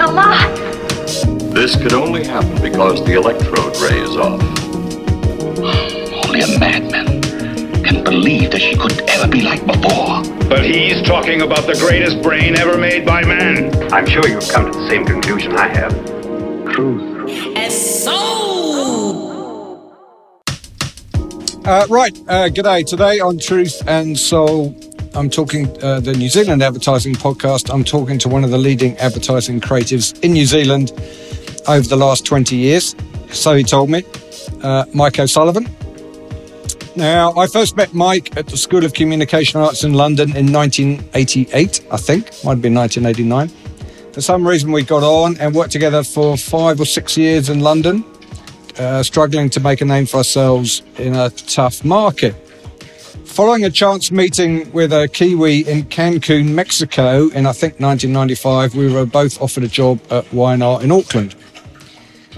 alive. 0.00 0.56
This 1.52 1.76
could 1.76 1.92
only 1.92 2.24
happen 2.24 2.60
because 2.62 3.04
the 3.04 3.14
electrode 3.14 3.76
ray 3.78 3.98
is 3.98 4.16
off. 4.16 4.42
Only 6.24 6.40
a 6.40 6.58
madman 6.58 7.22
can 7.82 8.04
believe 8.04 8.50
that 8.50 8.60
she 8.60 8.76
could 8.76 9.00
ever 9.10 9.26
be 9.26 9.42
like 9.42 9.64
before. 9.66 10.22
But 10.48 10.64
he's 10.64 11.02
talking 11.02 11.42
about 11.42 11.66
the 11.66 11.74
greatest 11.74 12.22
brain 12.22 12.56
ever 12.56 12.78
made 12.78 13.04
by 13.04 13.24
man. 13.24 13.92
I'm 13.92 14.06
sure 14.06 14.26
you've 14.28 14.48
come 14.48 14.70
to 14.70 14.78
the 14.78 14.88
same 14.88 15.04
conclusion 15.04 15.56
I 15.56 15.68
have. 15.68 15.92
Truth. 16.72 17.56
And 17.56 17.72
so. 17.72 18.28
Uh, 21.64 21.86
right, 21.90 22.16
uh, 22.28 22.48
g'day. 22.48 22.86
Today 22.86 23.20
on 23.20 23.38
Truth 23.38 23.82
and 23.86 24.18
Soul, 24.18 24.74
I'm 25.18 25.28
talking 25.28 25.66
uh, 25.82 25.98
the 25.98 26.12
New 26.12 26.28
Zealand 26.28 26.62
Advertising 26.62 27.14
Podcast. 27.14 27.74
I'm 27.74 27.82
talking 27.82 28.20
to 28.20 28.28
one 28.28 28.44
of 28.44 28.50
the 28.50 28.56
leading 28.56 28.96
advertising 28.98 29.60
creatives 29.60 30.16
in 30.22 30.32
New 30.32 30.46
Zealand 30.46 30.92
over 31.66 31.88
the 31.88 31.96
last 31.96 32.24
20 32.24 32.54
years. 32.54 32.94
So 33.32 33.56
he 33.56 33.64
told 33.64 33.90
me, 33.90 34.04
uh, 34.62 34.84
Mike 34.94 35.18
O'Sullivan. 35.18 35.68
Now, 36.94 37.36
I 37.36 37.48
first 37.48 37.76
met 37.76 37.92
Mike 37.92 38.36
at 38.36 38.46
the 38.46 38.56
School 38.56 38.84
of 38.84 38.92
Communication 38.92 39.60
Arts 39.60 39.82
in 39.82 39.92
London 39.92 40.36
in 40.36 40.52
1988, 40.52 41.88
I 41.90 41.96
think, 41.96 42.26
might 42.44 42.52
have 42.52 42.62
been 42.62 42.74
1989. 42.74 43.48
For 44.12 44.20
some 44.20 44.46
reason, 44.46 44.70
we 44.70 44.84
got 44.84 45.02
on 45.02 45.36
and 45.38 45.52
worked 45.52 45.72
together 45.72 46.04
for 46.04 46.36
five 46.36 46.80
or 46.80 46.86
six 46.86 47.16
years 47.16 47.48
in 47.48 47.58
London, 47.58 48.04
uh, 48.78 49.02
struggling 49.02 49.50
to 49.50 49.58
make 49.58 49.80
a 49.80 49.84
name 49.84 50.06
for 50.06 50.18
ourselves 50.18 50.82
in 50.96 51.16
a 51.16 51.28
tough 51.30 51.84
market. 51.84 52.36
Following 53.38 53.64
a 53.64 53.70
chance 53.70 54.10
meeting 54.10 54.68
with 54.72 54.92
a 54.92 55.06
Kiwi 55.06 55.60
in 55.60 55.84
Cancun, 55.84 56.46
Mexico, 56.54 57.28
in 57.28 57.46
I 57.46 57.52
think 57.52 57.78
1995, 57.78 58.74
we 58.74 58.92
were 58.92 59.06
both 59.06 59.40
offered 59.40 59.62
a 59.62 59.68
job 59.68 60.00
at 60.10 60.32
Y&R 60.32 60.82
in 60.82 60.90
Auckland. 60.90 61.36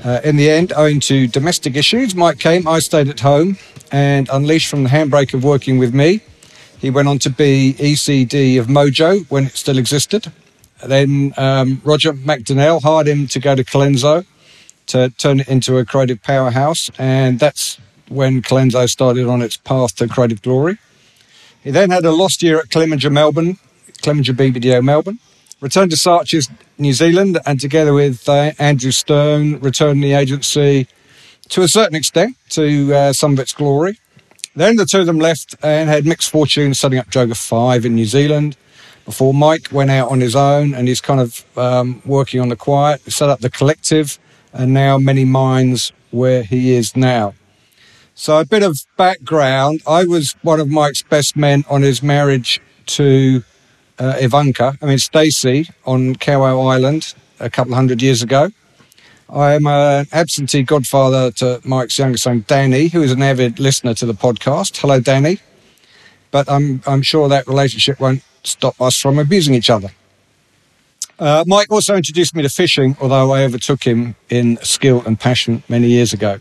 Uh, 0.04 0.20
in 0.24 0.36
the 0.36 0.50
end, 0.50 0.74
owing 0.76 1.00
to 1.00 1.26
domestic 1.26 1.74
issues, 1.74 2.14
Mike 2.14 2.38
came, 2.38 2.68
I 2.68 2.80
stayed 2.80 3.08
at 3.08 3.20
home, 3.20 3.56
and 3.90 4.28
unleashed 4.30 4.68
from 4.68 4.82
the 4.82 4.90
handbrake 4.90 5.32
of 5.32 5.42
working 5.42 5.78
with 5.78 5.94
me, 5.94 6.20
he 6.78 6.90
went 6.90 7.08
on 7.08 7.18
to 7.20 7.30
be 7.30 7.74
ECD 7.78 8.60
of 8.60 8.66
Mojo 8.66 9.24
when 9.30 9.46
it 9.46 9.56
still 9.56 9.78
existed. 9.78 10.30
Then 10.84 11.32
um, 11.38 11.80
Roger 11.82 12.12
McDonnell 12.12 12.82
hired 12.82 13.08
him 13.08 13.26
to 13.28 13.38
go 13.38 13.54
to 13.54 13.64
Colenso 13.64 14.26
to 14.88 15.08
turn 15.16 15.40
it 15.40 15.48
into 15.48 15.78
a 15.78 15.86
creative 15.86 16.22
powerhouse, 16.22 16.90
and 16.98 17.38
that's 17.38 17.80
when 18.10 18.42
Colenso 18.42 18.86
started 18.86 19.26
on 19.26 19.40
its 19.40 19.56
path 19.56 19.96
to 19.96 20.06
creative 20.06 20.42
glory. 20.42 20.76
He 21.62 21.70
then 21.70 21.90
had 21.90 22.04
a 22.04 22.12
lost 22.12 22.42
year 22.42 22.58
at 22.58 22.70
Clemenger 22.70 23.10
Melbourne, 23.10 23.58
Clemenger 24.02 24.32
BBDO 24.32 24.82
Melbourne, 24.82 25.18
returned 25.60 25.90
to 25.90 25.96
Saatchi's 25.96 26.48
New 26.78 26.94
Zealand, 26.94 27.38
and 27.44 27.60
together 27.60 27.92
with 27.92 28.26
uh, 28.28 28.52
Andrew 28.58 28.90
Stone, 28.90 29.60
returned 29.60 30.02
the 30.02 30.14
agency 30.14 30.88
to 31.50 31.62
a 31.62 31.68
certain 31.68 31.96
extent 31.96 32.36
to 32.50 32.94
uh, 32.94 33.12
some 33.12 33.34
of 33.34 33.38
its 33.38 33.52
glory. 33.52 33.98
Then 34.56 34.76
the 34.76 34.86
two 34.86 35.00
of 35.00 35.06
them 35.06 35.18
left 35.18 35.54
and 35.62 35.88
had 35.90 36.06
mixed 36.06 36.30
fortune 36.30 36.74
setting 36.74 36.98
up 36.98 37.10
Joga 37.10 37.36
5 37.36 37.84
in 37.84 37.94
New 37.94 38.06
Zealand 38.06 38.56
before 39.04 39.34
Mike 39.34 39.68
went 39.70 39.90
out 39.90 40.10
on 40.10 40.20
his 40.20 40.34
own 40.34 40.74
and 40.74 40.88
he's 40.88 41.00
kind 41.00 41.20
of 41.20 41.44
um, 41.58 42.02
working 42.04 42.40
on 42.40 42.48
the 42.48 42.56
quiet, 42.56 43.00
set 43.12 43.28
up 43.28 43.40
the 43.40 43.50
collective, 43.50 44.18
and 44.52 44.72
now 44.72 44.98
many 44.98 45.24
minds 45.24 45.92
where 46.10 46.42
he 46.42 46.72
is 46.72 46.96
now. 46.96 47.34
So 48.20 48.38
a 48.38 48.44
bit 48.44 48.62
of 48.62 48.78
background. 48.98 49.80
I 49.86 50.04
was 50.04 50.36
one 50.42 50.60
of 50.60 50.68
Mike's 50.68 51.00
best 51.00 51.38
men 51.38 51.64
on 51.70 51.80
his 51.80 52.02
marriage 52.02 52.60
to 52.88 53.42
uh, 53.98 54.16
Ivanka, 54.18 54.76
I 54.82 54.84
mean 54.84 54.98
Stacey, 54.98 55.70
on 55.86 56.16
Kawau 56.16 56.70
Island 56.70 57.14
a 57.38 57.48
couple 57.48 57.72
of 57.72 57.76
hundred 57.76 58.02
years 58.02 58.22
ago. 58.22 58.50
I'm 59.30 59.66
an 59.66 60.06
absentee 60.12 60.64
godfather 60.64 61.30
to 61.36 61.62
Mike's 61.64 61.98
younger 61.98 62.18
son, 62.18 62.44
Danny, 62.46 62.88
who 62.88 63.02
is 63.02 63.10
an 63.10 63.22
avid 63.22 63.58
listener 63.58 63.94
to 63.94 64.04
the 64.04 64.12
podcast. 64.12 64.76
Hello, 64.76 65.00
Danny. 65.00 65.38
But 66.30 66.46
I'm, 66.50 66.82
I'm 66.86 67.00
sure 67.00 67.26
that 67.30 67.46
relationship 67.46 68.00
won't 68.00 68.22
stop 68.44 68.78
us 68.82 69.00
from 69.00 69.18
abusing 69.18 69.54
each 69.54 69.70
other. 69.70 69.88
Uh, 71.18 71.44
Mike 71.46 71.72
also 71.72 71.96
introduced 71.96 72.34
me 72.34 72.42
to 72.42 72.50
fishing, 72.50 72.98
although 73.00 73.32
I 73.32 73.44
overtook 73.44 73.82
him 73.82 74.14
in 74.28 74.58
skill 74.58 75.02
and 75.06 75.18
passion 75.18 75.62
many 75.70 75.88
years 75.88 76.12
ago. 76.12 76.38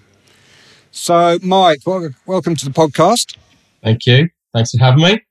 So, 0.92 1.38
Mike, 1.42 1.80
wel- 1.86 2.10
welcome 2.26 2.56
to 2.56 2.66
the 2.66 2.72
podcast. 2.72 3.38
Thank 3.84 4.06
you. 4.06 4.30
Thanks 4.54 4.72
for 4.72 4.80
having 4.80 5.04
me. 5.04 5.22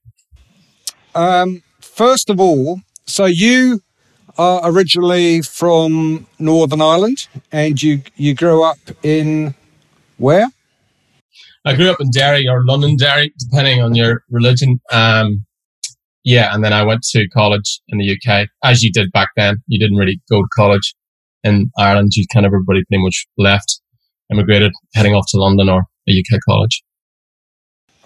Um, 1.14 1.62
first 1.80 2.30
of 2.30 2.40
all, 2.40 2.80
so 3.06 3.24
you 3.26 3.82
are 4.36 4.60
originally 4.64 5.42
from 5.42 6.26
Northern 6.38 6.80
Ireland 6.80 7.26
and 7.50 7.82
you, 7.82 8.02
you 8.16 8.34
grew 8.34 8.62
up 8.62 8.78
in 9.02 9.54
where? 10.18 10.48
I 11.64 11.74
grew 11.74 11.90
up 11.90 12.00
in 12.00 12.10
Derry 12.10 12.48
or 12.48 12.64
Londonderry, 12.64 13.32
depending 13.38 13.82
on 13.82 13.94
your 13.94 14.22
religion. 14.30 14.80
Um, 14.92 15.44
yeah, 16.24 16.54
and 16.54 16.62
then 16.62 16.72
I 16.72 16.84
went 16.84 17.02
to 17.10 17.28
college 17.28 17.80
in 17.88 17.98
the 17.98 18.16
UK, 18.16 18.48
as 18.62 18.82
you 18.82 18.92
did 18.92 19.10
back 19.12 19.30
then. 19.36 19.62
You 19.66 19.78
didn't 19.78 19.96
really 19.96 20.20
go 20.30 20.42
to 20.42 20.48
college 20.54 20.94
in 21.42 21.70
Ireland. 21.76 22.12
You 22.14 22.24
kind 22.32 22.46
of 22.46 22.50
everybody 22.50 22.84
pretty 22.88 23.02
much 23.02 23.26
left, 23.36 23.80
immigrated, 24.30 24.72
heading 24.94 25.14
off 25.14 25.26
to 25.28 25.38
London 25.38 25.68
or 25.68 25.84
a 26.08 26.12
UK 26.12 26.40
college. 26.48 26.82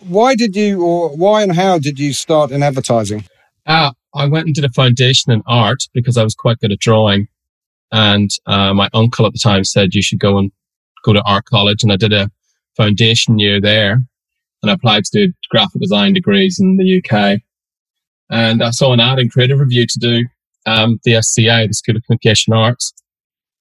Why 0.00 0.34
did 0.34 0.56
you, 0.56 0.82
or 0.82 1.10
why 1.16 1.42
and 1.42 1.54
how 1.54 1.78
did 1.78 1.98
you 1.98 2.12
start 2.12 2.50
in 2.50 2.62
advertising? 2.62 3.24
Uh, 3.66 3.92
I 4.14 4.26
went 4.26 4.46
and 4.46 4.54
did 4.54 4.64
a 4.64 4.70
foundation 4.70 5.32
in 5.32 5.42
art 5.46 5.84
because 5.94 6.16
I 6.16 6.24
was 6.24 6.34
quite 6.34 6.58
good 6.58 6.72
at 6.72 6.80
drawing. 6.80 7.28
And 7.92 8.30
uh, 8.46 8.74
my 8.74 8.88
uncle 8.94 9.26
at 9.26 9.32
the 9.32 9.38
time 9.38 9.64
said 9.64 9.94
you 9.94 10.02
should 10.02 10.18
go 10.18 10.38
and 10.38 10.50
go 11.04 11.12
to 11.12 11.22
art 11.22 11.44
college. 11.44 11.82
And 11.82 11.92
I 11.92 11.96
did 11.96 12.12
a 12.12 12.30
foundation 12.76 13.38
year 13.38 13.60
there 13.60 14.00
and 14.62 14.70
I 14.70 14.74
applied 14.74 15.04
to 15.04 15.26
do 15.26 15.32
graphic 15.50 15.80
design 15.80 16.12
degrees 16.12 16.58
in 16.60 16.76
the 16.76 17.02
UK. 17.02 17.40
And 18.30 18.62
I 18.62 18.70
saw 18.70 18.92
an 18.92 19.00
ad 19.00 19.18
in 19.18 19.28
Creative 19.28 19.58
Review 19.58 19.86
to 19.86 19.98
do 19.98 20.24
um, 20.66 21.00
the 21.04 21.20
SCA, 21.20 21.66
the 21.66 21.74
School 21.74 21.96
of 21.96 22.04
Communication 22.04 22.54
Arts, 22.54 22.94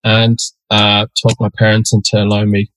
and 0.03 0.39
uh, 0.69 1.07
talked 1.21 1.39
my 1.39 1.49
parents 1.49 1.93
into 1.93 2.21
allowing 2.21 2.51
me 2.51 2.71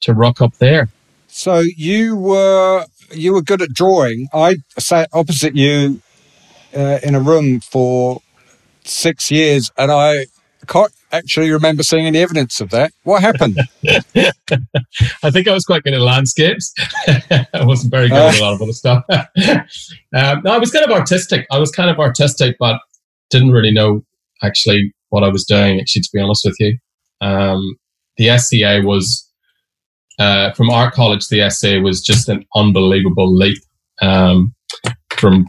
to 0.00 0.14
rock 0.14 0.40
up 0.40 0.56
there. 0.58 0.88
So 1.28 1.60
you 1.60 2.16
were 2.16 2.86
you 3.12 3.32
were 3.32 3.42
good 3.42 3.62
at 3.62 3.70
drawing. 3.70 4.28
I 4.32 4.56
sat 4.78 5.08
opposite 5.12 5.56
you 5.56 6.00
uh, 6.76 6.98
in 7.02 7.14
a 7.14 7.20
room 7.20 7.60
for 7.60 8.20
six 8.84 9.30
years, 9.30 9.70
and 9.76 9.90
I 9.90 10.26
can't 10.66 10.92
actually 11.12 11.50
remember 11.50 11.82
seeing 11.82 12.06
any 12.06 12.18
evidence 12.18 12.60
of 12.60 12.70
that. 12.70 12.92
What 13.04 13.22
happened? 13.22 13.58
I 15.22 15.30
think 15.30 15.48
I 15.48 15.52
was 15.52 15.64
quite 15.64 15.84
good 15.84 15.94
at 15.94 16.00
landscapes. 16.00 16.72
I 17.06 17.64
wasn't 17.64 17.92
very 17.92 18.08
good 18.08 18.16
at 18.16 18.38
a 18.38 18.42
lot 18.42 18.54
of 18.54 18.62
other 18.62 18.72
stuff. 18.72 19.04
um, 19.10 20.42
no, 20.44 20.52
I 20.52 20.58
was 20.58 20.70
kind 20.70 20.84
of 20.84 20.90
artistic. 20.90 21.46
I 21.50 21.58
was 21.58 21.70
kind 21.70 21.90
of 21.90 21.98
artistic, 21.98 22.56
but 22.58 22.80
didn't 23.30 23.52
really 23.52 23.72
know 23.72 24.04
actually 24.42 24.92
what 25.14 25.24
I 25.24 25.28
was 25.28 25.44
doing. 25.44 25.80
Actually, 25.80 26.02
to 26.02 26.10
be 26.12 26.20
honest 26.20 26.44
with 26.44 26.56
you, 26.58 26.76
um, 27.20 27.76
the 28.16 28.36
SCA 28.36 28.82
was 28.84 29.30
uh, 30.18 30.52
from 30.52 30.70
our 30.70 30.90
college. 30.90 31.28
The 31.28 31.48
SCA 31.48 31.80
was 31.80 32.02
just 32.02 32.28
an 32.28 32.44
unbelievable 32.54 33.34
leap 33.34 33.58
um, 34.02 34.54
from 35.16 35.48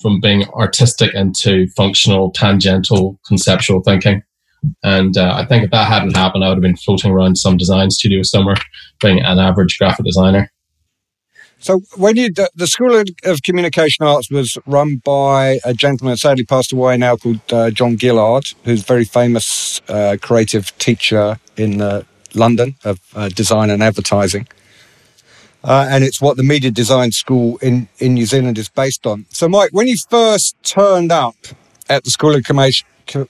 from 0.00 0.20
being 0.20 0.44
artistic 0.50 1.12
into 1.14 1.66
functional, 1.76 2.30
tangential, 2.30 3.18
conceptual 3.26 3.82
thinking. 3.82 4.22
And 4.84 5.16
uh, 5.16 5.34
I 5.34 5.44
think 5.44 5.64
if 5.64 5.70
that 5.72 5.88
hadn't 5.88 6.16
happened, 6.16 6.44
I 6.44 6.48
would 6.48 6.58
have 6.58 6.62
been 6.62 6.76
floating 6.76 7.10
around 7.10 7.36
some 7.36 7.56
design 7.56 7.90
studio 7.90 8.22
somewhere, 8.22 8.56
being 9.00 9.20
an 9.20 9.38
average 9.38 9.76
graphic 9.78 10.04
designer. 10.04 10.52
So 11.60 11.80
when 11.96 12.16
you 12.16 12.32
the, 12.32 12.66
School 12.66 12.94
of, 13.24 13.42
Communication 13.42 14.06
Arts 14.06 14.30
was 14.30 14.56
run 14.66 14.96
by 14.96 15.58
a 15.64 15.74
gentleman 15.74 16.16
sadly 16.16 16.44
passed 16.44 16.72
away 16.72 16.96
now 16.96 17.16
called 17.16 17.40
uh, 17.52 17.70
John 17.70 17.98
Gillard, 17.98 18.44
who's 18.64 18.82
a 18.82 18.84
very 18.84 19.04
famous 19.04 19.80
uh, 19.88 20.16
creative 20.20 20.76
teacher 20.78 21.38
in 21.56 21.80
uh, 21.80 22.02
London 22.34 22.76
of 22.84 23.00
uh, 23.14 23.28
design 23.28 23.70
and 23.70 23.82
advertising. 23.82 24.46
Uh, 25.64 25.88
and 25.90 26.04
it's 26.04 26.20
what 26.20 26.36
the 26.36 26.44
media 26.44 26.70
design 26.70 27.10
school 27.10 27.58
in, 27.58 27.88
in 27.98 28.14
New 28.14 28.26
Zealand 28.26 28.56
is 28.58 28.68
based 28.68 29.06
on. 29.06 29.26
So, 29.30 29.48
Mike, 29.48 29.70
when 29.72 29.88
you 29.88 29.96
first 30.08 30.56
turned 30.62 31.10
up 31.10 31.34
at 31.90 32.04
the 32.04 32.10
School 32.10 32.36
of, 32.36 32.42
Commu- 32.42 32.84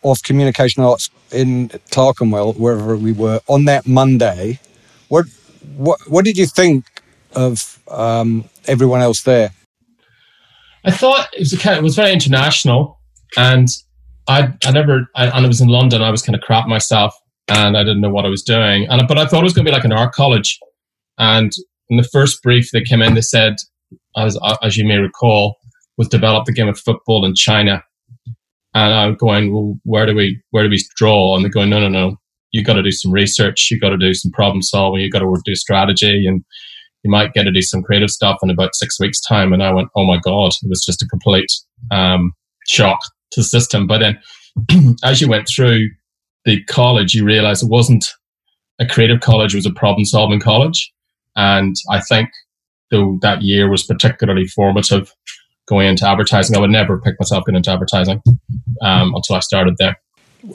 of 0.05 0.23
Communication 0.23 0.82
Arts 0.82 1.08
in 1.32 1.70
Clerkenwell, 1.91 2.53
wherever 2.53 2.97
we 2.97 3.12
were, 3.12 3.41
on 3.49 3.64
that 3.64 3.87
Monday, 3.87 4.61
what 5.08 5.25
what 5.76 6.00
what 6.08 6.25
did 6.25 6.37
you 6.37 6.47
think 6.47 6.85
of 7.35 7.79
um, 7.89 8.45
everyone 8.67 9.01
else 9.01 9.23
there? 9.23 9.51
I 10.85 10.91
thought 10.91 11.29
it 11.35 11.41
was 11.41 11.53
a 11.53 11.77
it 11.77 11.83
was 11.83 11.97
very 11.97 12.13
international, 12.13 12.99
and 13.37 13.69
I 14.29 14.53
I 14.65 14.71
never 14.71 15.09
I, 15.15 15.27
and 15.27 15.45
it 15.45 15.49
was 15.49 15.61
in 15.61 15.69
London. 15.69 16.03
I 16.03 16.11
was 16.11 16.23
kind 16.23 16.37
of 16.37 16.43
crap 16.43 16.67
myself, 16.67 17.15
and 17.49 17.77
I 17.77 17.83
didn't 17.83 18.01
know 18.01 18.11
what 18.11 18.25
I 18.25 18.29
was 18.29 18.43
doing. 18.43 18.87
And 18.89 19.07
but 19.09 19.19
I 19.19 19.27
thought 19.27 19.41
it 19.41 19.45
was 19.45 19.53
going 19.53 19.65
to 19.65 19.71
be 19.71 19.75
like 19.75 19.85
an 19.85 19.93
art 19.93 20.13
college. 20.13 20.59
And 21.19 21.53
in 21.91 21.97
the 21.97 22.09
first 22.13 22.43
brief 22.43 22.71
that 22.73 22.85
came 22.85 23.03
in, 23.03 23.15
they 23.15 23.21
said, 23.21 23.57
as 24.17 24.39
as 24.63 24.77
you 24.77 24.87
may 24.87 24.99
recall, 24.99 25.57
was 25.97 26.09
develop 26.09 26.47
the 26.47 26.53
game 26.53 26.69
of 26.69 26.79
football 26.79 27.25
in 27.25 27.35
China. 27.35 27.83
And 28.75 28.95
I'm 28.95 29.15
going, 29.15 29.53
well, 29.53 29.79
where 29.85 30.07
do 30.07 30.15
we 30.15 30.41
where 30.51 30.63
do 30.63 30.71
we 30.71 30.83
draw? 30.97 31.35
And 31.35 31.45
they're 31.45 31.51
going, 31.51 31.71
no, 31.71 31.81
no, 31.81 31.89
no. 31.89 32.17
you've 32.53 32.67
got 32.67 32.75
to 32.75 32.83
do 32.83 32.93
some 32.93 33.13
research. 33.13 33.69
you've 33.71 33.81
got 33.81 33.91
to 33.91 33.99
do 33.99 34.15
some 34.15 34.31
problem 34.33 34.63
solving. 34.63 35.01
you've 35.01 35.13
got 35.13 35.21
to 35.21 35.43
do 35.45 35.55
strategy, 35.55 36.27
and 36.27 36.45
you 37.03 37.11
might 37.11 37.33
get 37.33 37.45
to 37.45 37.53
do 37.53 37.62
some 37.62 37.83
creative 37.83 38.11
stuff 38.11 38.39
in 38.43 38.50
about 38.50 38.75
six 38.75 38.99
weeks' 38.99 39.21
time. 39.21 39.53
And 39.53 39.62
I 39.62 39.73
went, 39.73 39.89
oh 39.95 40.05
my 40.05 40.19
god, 40.19 40.53
it 40.62 40.69
was 40.69 40.85
just 40.85 41.03
a 41.03 41.06
complete 41.06 41.50
um, 41.91 42.33
shock 42.67 42.99
to 43.33 43.41
the 43.41 43.45
system. 43.45 43.87
But 43.87 43.99
then, 43.99 44.97
as 45.05 45.21
you 45.21 45.29
went 45.29 45.49
through 45.49 45.89
the 46.45 46.62
college, 46.65 47.15
you 47.15 47.25
realize 47.25 47.62
it 47.62 47.71
wasn't 47.71 48.06
a 48.79 48.87
creative 48.87 49.21
college; 49.21 49.55
it 49.55 49.59
was 49.59 49.67
a 49.67 49.73
problem 49.73 50.05
solving 50.05 50.41
college. 50.41 50.93
And 51.37 51.77
I 51.91 52.00
think 52.00 52.31
though 52.91 53.19
that 53.23 53.43
year 53.43 53.71
was 53.71 53.85
particularly 53.85 54.47
formative 54.47 55.12
going 55.67 55.87
into 55.87 56.09
advertising. 56.09 56.56
I 56.56 56.61
would 56.61 56.71
never 56.71 56.99
pick 56.99 57.17
myself 57.21 57.44
going 57.44 57.56
into 57.56 57.71
advertising 57.71 58.23
um, 58.81 59.15
until 59.15 59.37
I 59.37 59.41
started 59.41 59.77
there. 59.79 59.97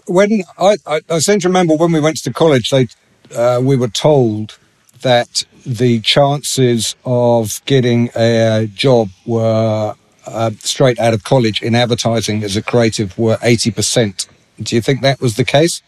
When 0.08 0.44
I, 0.58 0.78
I, 0.88 1.02
I 1.10 1.20
seem 1.20 1.40
to 1.42 1.48
remember 1.48 1.76
when 1.76 1.92
we 1.92 2.00
went 2.00 2.18
to 2.24 2.34
college, 2.34 2.70
they 2.70 2.88
uh, 3.36 3.62
we 3.62 3.76
were 3.76 3.88
told 3.88 4.58
that 5.04 5.46
the 5.66 6.02
chances 6.02 6.96
of 7.06 7.62
getting 7.66 8.10
a 8.16 8.68
job 8.74 9.10
were 9.26 9.96
uh, 10.26 10.52
straight 10.60 11.00
out 11.00 11.14
of 11.14 11.24
college 11.24 11.62
in 11.62 11.76
advertising 11.76 12.44
as 12.44 12.58
a 12.58 12.62
creative 12.62 13.18
were 13.18 13.38
80%. 13.38 14.28
Do 14.62 14.76
you 14.76 14.82
think 14.82 15.02
that 15.02 15.22
was 15.22 15.36
the 15.36 15.46
case? 15.46 15.82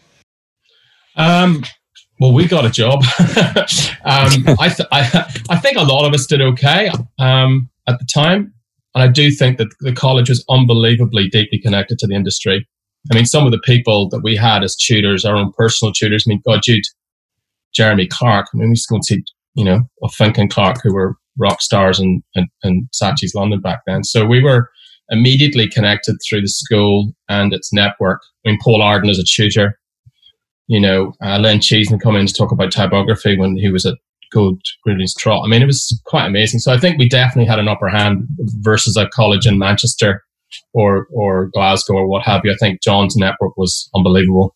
Um, 1.16 1.64
well, 2.20 2.32
we 2.32 2.46
got 2.46 2.64
a 2.64 2.70
job. 2.70 3.02
um, 4.04 4.56
I, 4.58 4.72
th- 4.74 4.88
I, 4.92 5.32
I, 5.50 5.58
think 5.58 5.76
a 5.76 5.82
lot 5.82 6.06
of 6.06 6.14
us 6.14 6.26
did 6.26 6.40
okay 6.40 6.90
um, 7.18 7.68
at 7.86 7.98
the 7.98 8.06
time. 8.12 8.52
And 8.94 9.02
I 9.02 9.08
do 9.08 9.30
think 9.30 9.58
that 9.58 9.68
the 9.80 9.92
college 9.92 10.30
was 10.30 10.44
unbelievably 10.48 11.28
deeply 11.28 11.58
connected 11.58 11.98
to 11.98 12.06
the 12.06 12.14
industry. 12.14 12.66
I 13.10 13.14
mean, 13.14 13.26
some 13.26 13.44
of 13.44 13.52
the 13.52 13.60
people 13.60 14.08
that 14.08 14.22
we 14.22 14.36
had 14.36 14.64
as 14.64 14.74
tutors, 14.74 15.24
our 15.24 15.36
own 15.36 15.52
personal 15.52 15.92
tutors, 15.92 16.24
I 16.26 16.30
mean, 16.30 16.42
God, 16.46 16.60
you'd 16.66 16.84
Jeremy 17.76 18.06
Clark. 18.06 18.46
I 18.52 18.56
mean, 18.56 18.68
we 18.68 18.72
used 18.72 18.88
to 18.88 18.92
go 18.92 18.96
and 18.96 19.04
see, 19.04 19.22
you 19.54 19.64
know, 19.64 19.82
Fink 20.12 20.38
and 20.38 20.50
Clark, 20.50 20.78
who 20.82 20.94
were 20.94 21.16
rock 21.38 21.60
stars 21.60 22.00
in, 22.00 22.22
in, 22.34 22.46
in 22.62 22.88
Saatchi's 22.94 23.34
London 23.34 23.60
back 23.60 23.80
then. 23.86 24.04
So 24.04 24.24
we 24.24 24.42
were 24.42 24.70
immediately 25.10 25.68
connected 25.68 26.16
through 26.28 26.40
the 26.40 26.48
school 26.48 27.12
and 27.28 27.52
its 27.52 27.72
network. 27.72 28.20
I 28.44 28.50
mean, 28.50 28.58
Paul 28.62 28.82
Arden 28.82 29.10
is 29.10 29.18
a 29.18 29.24
tutor 29.24 29.78
you 30.68 30.80
know, 30.80 31.12
uh, 31.22 31.38
Len 31.38 31.60
Cheeseman 31.60 32.00
come 32.00 32.16
in 32.16 32.26
to 32.26 32.32
talk 32.32 32.52
about 32.52 32.72
typography 32.72 33.38
when 33.38 33.56
he 33.56 33.70
was 33.70 33.86
at 33.86 33.98
Gold 34.32 34.60
Greenlees 34.86 35.16
Trott. 35.16 35.42
I 35.44 35.48
mean, 35.48 35.62
it 35.62 35.66
was 35.66 36.00
quite 36.06 36.26
amazing. 36.26 36.60
So 36.60 36.72
I 36.72 36.78
think 36.78 36.98
we 36.98 37.08
definitely 37.08 37.48
had 37.48 37.58
an 37.58 37.68
upper 37.68 37.88
hand 37.88 38.26
versus 38.60 38.96
a 38.96 39.08
college 39.08 39.46
in 39.46 39.58
Manchester 39.58 40.24
or 40.74 41.06
or 41.12 41.50
Glasgow 41.54 41.94
or 41.94 42.08
what 42.08 42.24
have 42.24 42.42
you. 42.44 42.52
I 42.52 42.56
think 42.56 42.82
John's 42.82 43.16
network 43.16 43.56
was 43.56 43.88
unbelievable. 43.94 44.55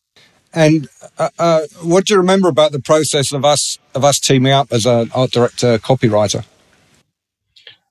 And 0.52 0.88
uh, 1.18 1.28
uh, 1.38 1.60
what 1.82 2.06
do 2.06 2.14
you 2.14 2.18
remember 2.18 2.48
about 2.48 2.72
the 2.72 2.80
process 2.80 3.32
of 3.32 3.44
us 3.44 3.78
of 3.94 4.04
us 4.04 4.18
teaming 4.18 4.52
up 4.52 4.72
as 4.72 4.86
an 4.86 5.10
art 5.14 5.30
director 5.30 5.78
copywriter? 5.78 6.44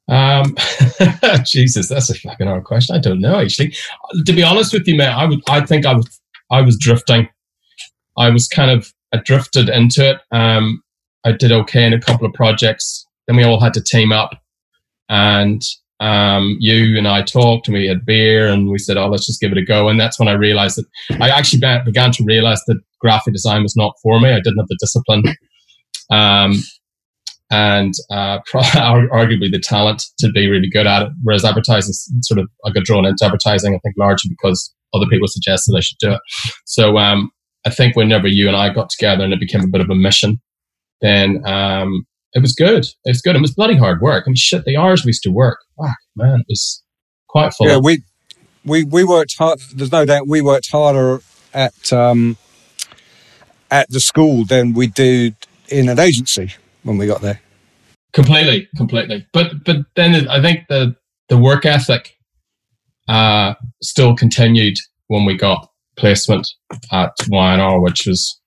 Um, 0.10 0.56
Jesus, 1.46 1.88
that's 1.88 2.10
a 2.10 2.16
fucking 2.16 2.48
hard 2.48 2.64
question. 2.64 2.96
I 2.96 3.00
don't 3.00 3.22
know 3.22 3.40
actually. 3.40 3.74
To 4.26 4.34
be 4.34 4.44
honest 4.44 4.74
with 4.74 4.88
you, 4.88 4.96
mate, 4.96 5.08
I 5.08 5.26
would 5.26 5.42
I 5.48 5.66
think 5.66 5.86
I 5.86 5.94
was 5.94 6.20
I 6.52 6.62
was 6.62 6.78
drifting 6.78 7.30
I 8.20 8.30
was 8.30 8.48
kind 8.48 8.70
of 8.70 8.94
I 9.14 9.18
drifted 9.18 9.70
into 9.70 10.08
it. 10.08 10.18
Um, 10.32 10.84
I 11.26 11.32
did 11.32 11.52
okay 11.52 11.86
in 11.86 11.94
a 11.94 12.00
couple 12.00 12.28
of 12.28 12.34
projects. 12.34 13.06
Then 13.28 13.38
we 13.38 13.44
all 13.44 13.60
had 13.60 13.74
to 13.76 13.82
team 13.82 14.12
up, 14.12 14.32
and 15.08 15.62
um, 16.00 16.58
you 16.60 16.98
and 16.98 17.08
I 17.08 17.22
talked, 17.22 17.68
and 17.68 17.76
we 17.76 17.88
had 17.88 18.06
beer, 18.06 18.48
and 18.48 18.70
we 18.70 18.78
said, 18.78 18.98
"Oh, 18.98 19.08
let's 19.08 19.26
just 19.26 19.42
give 19.42 19.52
it 19.52 19.58
a 19.58 19.66
go." 19.66 19.90
And 19.90 20.00
that's 20.00 20.18
when 20.20 20.28
I 20.28 20.34
realized 20.34 20.78
that 20.78 21.22
I 21.22 21.30
actually 21.30 21.62
began 21.86 22.12
to 22.14 22.24
realize 22.24 22.62
that 22.68 22.80
graphic 23.00 23.34
design 23.34 23.64
was 23.64 23.76
not 23.76 23.96
for 24.02 24.20
me. 24.20 24.30
I 24.30 24.40
didn't 24.40 24.60
have 24.60 24.68
the 24.68 24.78
discipline, 24.80 25.24
um, 26.10 26.54
and 27.52 27.94
uh, 28.10 28.40
arguably 28.54 29.52
the 29.52 29.60
talent 29.60 30.06
to 30.20 30.32
be 30.32 30.50
really 30.50 30.70
good 30.70 30.88
at 30.88 31.04
it. 31.04 31.12
Whereas 31.24 31.44
advertising, 31.44 31.94
sort 32.22 32.40
of, 32.40 32.48
I 32.66 32.72
got 32.72 32.86
drawn 32.86 33.06
into 33.06 33.26
advertising. 33.26 33.76
I 33.76 33.80
think 33.80 33.96
largely 33.98 34.30
because 34.30 34.74
other 34.94 35.08
people 35.08 35.28
suggested 35.28 35.76
I 35.76 35.82
should 35.82 35.98
do 36.00 36.14
it. 36.14 36.22
So 36.66 36.98
um, 36.98 37.32
I 37.66 37.70
think 37.70 37.96
whenever 37.96 38.28
you 38.28 38.48
and 38.48 38.56
I 38.56 38.74
got 38.74 38.90
together 38.90 39.24
and 39.24 39.34
it 39.34 39.40
became 39.40 39.64
a 39.64 39.68
bit 39.68 39.82
of 39.82 39.90
a 39.90 39.96
mission, 39.96 40.40
then 41.02 41.46
um, 41.46 42.06
it 42.34 42.42
was 42.42 42.54
good. 42.54 42.86
It 42.86 43.10
was 43.10 43.22
good. 43.22 43.36
It 43.36 43.42
was 43.42 43.54
bloody 43.54 43.76
hard 43.76 44.02
work. 44.02 44.24
I 44.26 44.30
mean, 44.30 44.36
shit, 44.36 44.66
the 44.66 44.78
hours 44.78 45.04
we 45.04 45.10
used 45.10 45.24
to 45.24 45.32
work, 45.32 45.60
wow, 45.78 45.94
man, 46.16 46.42
it 46.42 46.46
was 46.50 46.84
quite 47.28 47.54
full. 47.54 47.68
Yeah, 47.68 47.78
we 47.78 48.04
we 48.66 48.84
we 48.84 49.04
worked 49.04 49.36
hard. 49.38 49.60
There's 49.74 49.92
no 49.92 50.06
doubt 50.06 50.28
we 50.28 50.42
worked 50.42 50.70
harder 50.72 51.22
at 51.54 51.92
um, 51.92 52.38
at 53.72 53.90
the 53.90 54.00
school 54.00 54.46
than 54.46 54.74
we 54.74 54.88
did 54.88 55.36
in 55.70 55.90
an 55.90 56.00
agency 56.00 56.54
when 56.84 56.98
we 56.98 57.08
got 57.08 57.22
there. 57.22 57.42
Completely, 58.14 58.68
completely. 58.76 59.28
But 59.34 59.64
but 59.64 59.78
then 59.96 60.28
I 60.28 60.42
think 60.42 60.66
the 60.70 60.96
the 61.30 61.38
work 61.38 61.66
ethic 61.66 62.16
uh, 63.08 63.56
still 63.82 64.16
continued 64.16 64.78
when 65.08 65.26
we 65.26 65.36
got 65.36 65.70
placement 65.98 66.48
at 66.92 67.12
Y&R, 67.28 67.80
which 67.80 68.06
was 68.08 68.40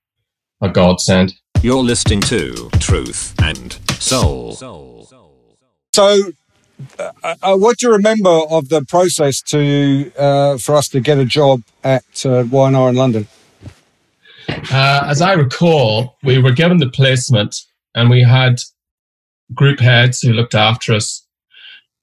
a 0.60 0.68
godsend. 0.68 1.34
You're 1.62 1.84
listening 1.84 2.20
to 2.22 2.68
Truth 2.80 3.40
and 3.40 3.74
Soul. 4.02 4.54
So, 5.94 6.32
uh, 6.98 7.12
uh, 7.22 7.56
what 7.56 7.78
do 7.78 7.86
you 7.86 7.92
remember 7.92 8.30
of 8.30 8.68
the 8.68 8.84
process 8.84 9.40
to 9.42 10.10
uh, 10.18 10.58
for 10.58 10.74
us 10.74 10.88
to 10.88 10.98
get 10.98 11.18
a 11.18 11.24
job 11.24 11.62
at 11.84 12.26
uh, 12.26 12.42
Y&R 12.50 12.88
in 12.88 12.96
London? 12.96 13.28
Uh, 14.48 15.04
as 15.06 15.22
I 15.22 15.34
recall, 15.34 16.16
we 16.24 16.38
were 16.38 16.50
given 16.50 16.78
the 16.78 16.90
placement 16.90 17.54
and 17.94 18.10
we 18.10 18.24
had 18.24 18.56
group 19.54 19.78
heads 19.78 20.20
who 20.20 20.32
looked 20.32 20.56
after 20.56 20.92
us. 20.94 21.24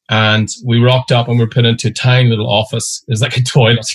And 0.08 0.48
we 0.66 0.80
rocked 0.80 1.12
up 1.12 1.28
and 1.28 1.38
we 1.38 1.44
were 1.44 1.52
put 1.52 1.66
into 1.66 1.90
a 1.90 1.92
tiny 1.92 2.30
little 2.30 2.50
office. 2.50 3.04
It 3.10 3.12
was 3.12 3.22
like 3.22 3.36
a 3.36 3.44
toilet 3.58 3.88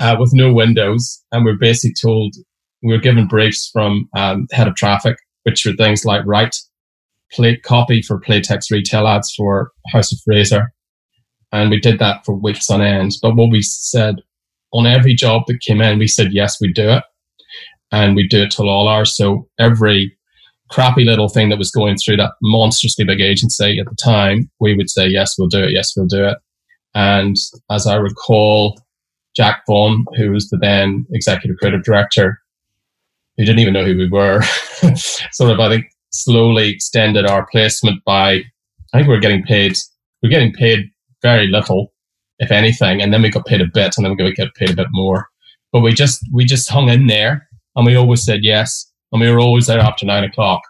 uh, 0.00 0.16
with 0.18 0.30
no 0.32 0.54
windows, 0.54 1.22
and 1.32 1.44
we 1.44 1.50
are 1.50 1.56
basically 1.56 1.94
told 2.00 2.34
we 2.82 2.92
were 2.92 3.00
given 3.00 3.26
briefs 3.26 3.70
from 3.72 4.08
um, 4.16 4.46
head 4.52 4.68
of 4.68 4.74
traffic, 4.74 5.16
which 5.44 5.64
were 5.64 5.72
things 5.72 6.04
like 6.04 6.24
write 6.26 6.56
copy 7.64 8.02
for 8.02 8.20
Playtex 8.20 8.70
retail 8.70 9.06
ads 9.06 9.34
for 9.34 9.72
House 9.92 10.12
of 10.12 10.18
Fraser, 10.24 10.72
and 11.52 11.70
we 11.70 11.80
did 11.80 11.98
that 11.98 12.24
for 12.24 12.34
weeks 12.34 12.70
on 12.70 12.80
end. 12.80 13.12
But 13.20 13.36
what 13.36 13.50
we 13.50 13.62
said 13.62 14.16
on 14.72 14.86
every 14.86 15.14
job 15.14 15.42
that 15.46 15.60
came 15.60 15.80
in, 15.80 15.98
we 15.98 16.08
said 16.08 16.32
yes, 16.32 16.60
we 16.60 16.72
do 16.72 16.88
it, 16.88 17.04
and 17.92 18.14
we'd 18.14 18.30
do 18.30 18.42
it 18.42 18.50
till 18.50 18.68
all 18.68 18.88
hours. 18.88 19.16
So 19.16 19.48
every 19.58 20.16
crappy 20.70 21.04
little 21.04 21.28
thing 21.28 21.48
that 21.48 21.58
was 21.58 21.70
going 21.70 21.96
through 21.96 22.16
that 22.16 22.32
monstrously 22.42 23.04
big 23.04 23.20
agency 23.20 23.78
at 23.78 23.86
the 23.86 23.96
time, 24.02 24.50
we 24.60 24.76
would 24.76 24.90
say 24.90 25.06
yes, 25.06 25.36
we'll 25.38 25.48
do 25.48 25.64
it. 25.64 25.72
Yes, 25.72 25.92
we'll 25.96 26.06
do 26.06 26.24
it. 26.24 26.38
And 26.94 27.36
as 27.70 27.86
I 27.86 27.96
recall, 27.96 28.80
Jack 29.36 29.62
Vaughan, 29.68 30.04
who 30.16 30.30
was 30.30 30.48
the 30.48 30.56
then 30.56 31.06
executive 31.12 31.58
creative 31.58 31.84
director, 31.84 32.40
who 33.36 33.44
didn't 33.44 33.60
even 33.60 33.74
know 33.74 33.84
who 33.84 33.96
we 33.96 34.08
were, 34.08 34.42
sort 35.32 35.50
of, 35.50 35.60
I 35.60 35.68
think, 35.68 35.86
slowly 36.10 36.68
extended 36.68 37.26
our 37.26 37.46
placement 37.50 38.02
by, 38.04 38.42
I 38.92 38.98
think 38.98 39.08
we 39.08 39.14
are 39.14 39.20
getting 39.20 39.42
paid, 39.42 39.76
we 40.22 40.28
are 40.28 40.30
getting 40.30 40.52
paid 40.52 40.90
very 41.22 41.46
little, 41.46 41.92
if 42.38 42.50
anything, 42.50 43.02
and 43.02 43.12
then 43.12 43.22
we 43.22 43.30
got 43.30 43.46
paid 43.46 43.60
a 43.60 43.66
bit, 43.66 43.94
and 43.96 44.04
then 44.04 44.12
we 44.12 44.16
got 44.16 44.34
get 44.34 44.54
paid 44.54 44.70
a 44.70 44.76
bit 44.76 44.88
more. 44.90 45.28
But 45.72 45.80
we 45.80 45.92
just 45.92 46.20
we 46.32 46.44
just 46.44 46.70
hung 46.70 46.88
in 46.88 47.06
there, 47.06 47.48
and 47.74 47.84
we 47.84 47.96
always 47.96 48.24
said 48.24 48.40
yes, 48.42 48.90
and 49.12 49.20
we 49.20 49.30
were 49.30 49.40
always 49.40 49.66
there 49.66 49.80
after 49.80 50.06
nine 50.06 50.24
o'clock. 50.24 50.62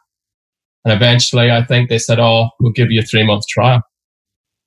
And 0.85 0.93
eventually, 0.93 1.51
I 1.51 1.65
think 1.65 1.89
they 1.89 1.99
said, 1.99 2.19
"Oh, 2.19 2.51
we'll 2.61 2.73
give 2.73 2.91
you 2.91 3.01
a 3.01 3.05
three 3.05 3.25
month 3.25 3.47
trial," 3.49 3.83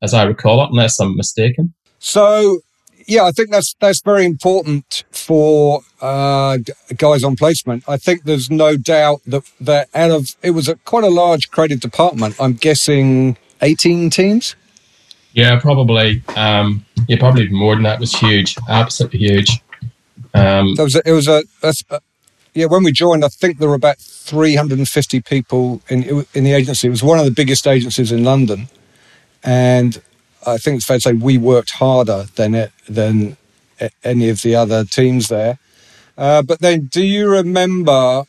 as 0.01 0.13
I 0.13 0.23
recall 0.23 0.63
it, 0.63 0.69
unless 0.69 0.99
I'm 0.99 1.15
mistaken. 1.15 1.73
So 1.99 2.61
yeah, 3.09 3.23
I 3.23 3.31
think 3.31 3.49
that's 3.49 3.75
that's 3.79 4.01
very 4.01 4.23
important 4.23 5.03
for 5.09 5.81
uh, 5.99 6.59
guys 6.95 7.23
on 7.23 7.35
placement. 7.35 7.83
I 7.87 7.97
think 7.97 8.23
there's 8.23 8.51
no 8.51 8.77
doubt 8.77 9.21
that 9.25 9.43
that 9.59 9.89
out 9.95 10.11
of 10.11 10.35
it 10.43 10.51
was 10.51 10.69
a 10.69 10.75
quite 10.75 11.03
a 11.03 11.09
large 11.09 11.49
creative 11.49 11.79
department. 11.79 12.35
I'm 12.39 12.53
guessing 12.53 13.37
18 13.61 14.11
teams. 14.11 14.55
Yeah, 15.33 15.59
probably. 15.59 16.21
Um, 16.35 16.85
yeah, 17.07 17.17
probably 17.17 17.49
more 17.49 17.73
than 17.75 17.83
that. 17.83 17.95
It 17.95 18.01
was 18.01 18.13
huge, 18.13 18.55
absolutely 18.67 19.19
huge. 19.19 19.61
Um, 20.35 20.75
it 20.77 20.83
was 20.83 20.95
a, 20.95 21.01
it 21.03 21.11
was 21.11 21.27
a, 21.27 21.43
a, 21.63 22.01
yeah. 22.53 22.67
When 22.67 22.83
we 22.83 22.91
joined, 22.91 23.25
I 23.25 23.29
think 23.29 23.57
there 23.57 23.69
were 23.69 23.75
about 23.75 23.97
350 23.97 25.21
people 25.21 25.81
in 25.89 26.25
in 26.35 26.43
the 26.43 26.53
agency. 26.53 26.87
It 26.87 26.91
was 26.91 27.01
one 27.01 27.17
of 27.17 27.25
the 27.25 27.31
biggest 27.31 27.65
agencies 27.65 28.11
in 28.11 28.23
London, 28.23 28.69
and 29.43 29.99
I 30.45 30.57
think 30.57 30.77
it's 30.77 30.85
fair 30.85 30.97
to 30.97 31.01
say 31.01 31.13
we 31.13 31.37
worked 31.37 31.71
harder 31.71 32.25
than 32.35 32.55
it 32.55 32.71
than 32.87 33.37
any 34.03 34.29
of 34.29 34.41
the 34.41 34.55
other 34.55 34.83
teams 34.83 35.27
there. 35.27 35.59
Uh, 36.17 36.41
but 36.41 36.59
then, 36.59 36.85
do 36.85 37.03
you 37.03 37.29
remember? 37.29 38.23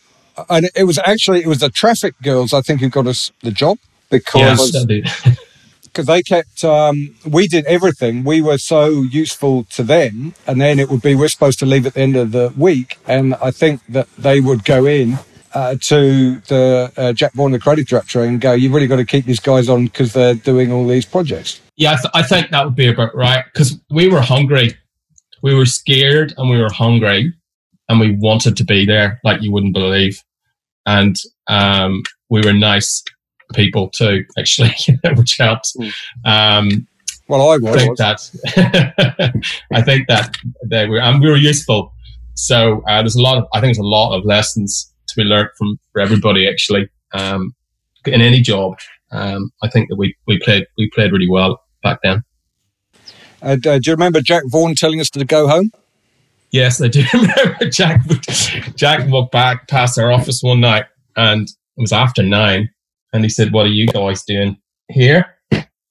And 0.49 0.71
it 0.75 0.85
was 0.85 0.99
actually 0.99 1.43
it 1.43 1.47
was 1.47 1.59
the 1.59 1.71
traffic 1.71 2.14
girls 2.23 2.52
I 2.52 2.62
think 2.62 2.81
who 2.81 2.88
got 2.88 3.07
us 3.07 3.33
the 3.43 3.50
job 3.50 3.79
because 4.11 4.73
because 5.83 6.07
they 6.07 6.23
kept 6.23 6.64
um, 6.64 7.14
we 7.26 7.47
did 7.47 7.64
everything 7.67 8.25
we 8.25 8.40
were 8.40 8.59
so 8.59 9.02
useful 9.02 9.64
to 9.64 9.83
them 9.83 10.35
and 10.47 10.61
then 10.61 10.79
it 10.79 10.90
would 10.90 11.02
be 11.02 11.14
we're 11.14 11.29
supposed 11.29 11.59
to 11.61 11.67
leave 11.67 11.87
at 11.87 11.95
the 11.95 12.00
end 12.00 12.17
of 12.17 12.33
the 12.33 12.52
week 12.57 12.99
and 13.07 13.35
i 13.37 13.50
think 13.50 13.81
that 13.88 14.09
they 14.17 14.40
would 14.40 14.64
go 14.64 14.85
in 14.85 15.19
uh, 15.54 15.76
to 15.80 16.37
the 16.40 16.92
uh, 16.97 17.12
jack 17.12 17.33
vaughan 17.33 17.52
the 17.52 17.59
creative 17.59 17.87
director 17.87 18.23
and 18.23 18.40
go 18.40 18.52
you've 18.52 18.73
really 18.73 18.87
got 18.87 18.97
to 18.97 19.04
keep 19.04 19.25
these 19.25 19.40
guys 19.40 19.69
on 19.69 19.85
because 19.87 20.12
they're 20.12 20.35
doing 20.35 20.73
all 20.73 20.87
these 20.87 21.04
projects. 21.04 21.61
Yeah, 21.76 21.92
I, 21.92 21.97
th- 21.97 22.11
I 22.14 22.23
think 22.23 22.50
that 22.50 22.64
would 22.64 22.76
be 22.76 22.88
about 22.88 23.14
right 23.14 23.45
because 23.52 23.78
we 23.90 24.09
were 24.09 24.21
hungry, 24.21 24.76
we 25.42 25.54
were 25.54 25.66
scared, 25.66 26.35
and 26.37 26.50
we 26.50 26.61
were 26.61 26.73
hungry, 26.73 27.33
and 27.88 28.00
we 28.00 28.16
wanted 28.16 28.57
to 28.59 28.64
be 28.64 28.85
there 28.85 29.21
like 29.25 29.42
you 29.42 29.52
wouldn't 29.52 29.75
believe, 29.75 30.23
and 30.87 31.16
um, 31.49 32.02
we 32.28 32.42
were 32.42 32.52
nice 32.52 33.02
people 33.54 33.88
too, 33.88 34.25
actually, 34.38 34.75
which 35.16 35.37
helped. 35.38 35.75
Um, 36.25 36.87
well 37.28 37.50
i 37.50 37.54
I 37.54 37.59
was 37.59 37.76
think 37.76 37.97
that 37.97 39.45
I 39.73 39.83
think 39.83 40.09
that 40.09 40.37
they 40.64 40.87
were 40.88 41.00
and 41.00 41.21
we 41.23 41.30
were 41.30 41.37
useful. 41.37 41.92
So 42.35 42.83
uh, 42.88 43.02
there's 43.02 43.16
a 43.16 43.23
lot 43.23 43.38
of 43.38 43.47
I 43.52 43.61
think 43.61 43.69
there's 43.69 43.78
a 43.78 43.83
lot 43.83 44.16
of 44.16 44.25
lessons 44.25 44.89
to 45.11 45.17
be 45.17 45.25
learned 45.25 45.50
from 45.57 45.79
for 45.93 46.00
everybody 46.00 46.49
actually 46.49 46.88
um, 47.12 47.55
in 48.07 48.21
any 48.21 48.40
job. 48.40 48.79
Um, 49.12 49.50
I 49.62 49.69
think 49.69 49.88
that 49.88 49.97
we 49.97 50.14
we 50.26 50.38
played 50.38 50.67
we 50.79 50.90
played 50.90 51.12
really 51.12 51.29
well 51.29 51.61
back 51.83 51.99
then. 52.02 52.23
uh, 53.43 53.57
uh, 53.67 53.79
do 53.79 53.81
you 53.85 53.93
remember 53.93 54.21
jack 54.21 54.43
vaughan 54.47 54.75
telling 54.75 55.00
us 55.00 55.11
to 55.11 55.25
go 55.25 55.49
home 55.49 55.71
Yes, 56.52 56.83
I 56.83 56.88
do 56.88 57.05
remember 57.14 57.71
Jack. 57.71 58.02
Jack 58.75 59.09
walked 59.09 59.33
back 59.33 59.69
past 59.69 59.99
our 59.99 60.11
office 60.11 60.43
one 60.43 60.61
night, 60.61 60.87
and 61.17 61.49
it 61.49 61.81
was 61.81 61.93
after 61.93 62.23
nine, 62.23 62.69
and 63.12 63.23
he 63.23 63.29
said, 63.29 63.52
"What 63.52 63.67
are 63.67 63.71
you 63.71 63.87
guys 63.87 64.25
doing 64.25 64.57
here?" 64.88 65.37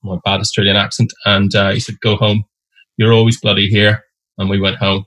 My 0.04 0.18
bad 0.24 0.42
Australian 0.42 0.76
accent, 0.76 1.12
and 1.26 1.54
uh, 1.56 1.72
he 1.72 1.80
said, 1.80 2.00
"Go 2.02 2.16
home. 2.18 2.44
You're 2.98 3.14
always 3.14 3.40
bloody 3.40 3.68
here." 3.68 4.04
And 4.38 4.50
we 4.50 4.60
went 4.60 4.78
home, 4.78 5.06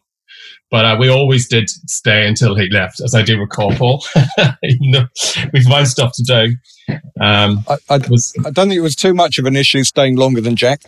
but 0.70 0.84
uh, 0.84 0.96
we 0.98 1.08
always 1.08 1.48
did 1.48 1.68
stay 1.68 2.26
until 2.26 2.54
he 2.56 2.68
left, 2.70 3.00
as 3.00 3.14
I 3.14 3.22
do 3.22 3.38
recall, 3.38 3.72
Paul. 3.72 4.04
We 5.52 5.62
found 5.64 5.88
stuff 5.88 6.12
to 6.14 6.22
do. 6.22 6.94
Um, 7.20 7.64
I, 7.68 7.76
I, 7.90 7.98
was 8.08 8.32
I 8.44 8.50
don't 8.50 8.68
think 8.68 8.78
it 8.78 8.80
was 8.80 8.96
too 8.96 9.14
much 9.14 9.38
of 9.38 9.44
an 9.44 9.56
issue 9.56 9.84
staying 9.84 10.16
longer 10.16 10.40
than 10.40 10.56
jack 10.56 10.82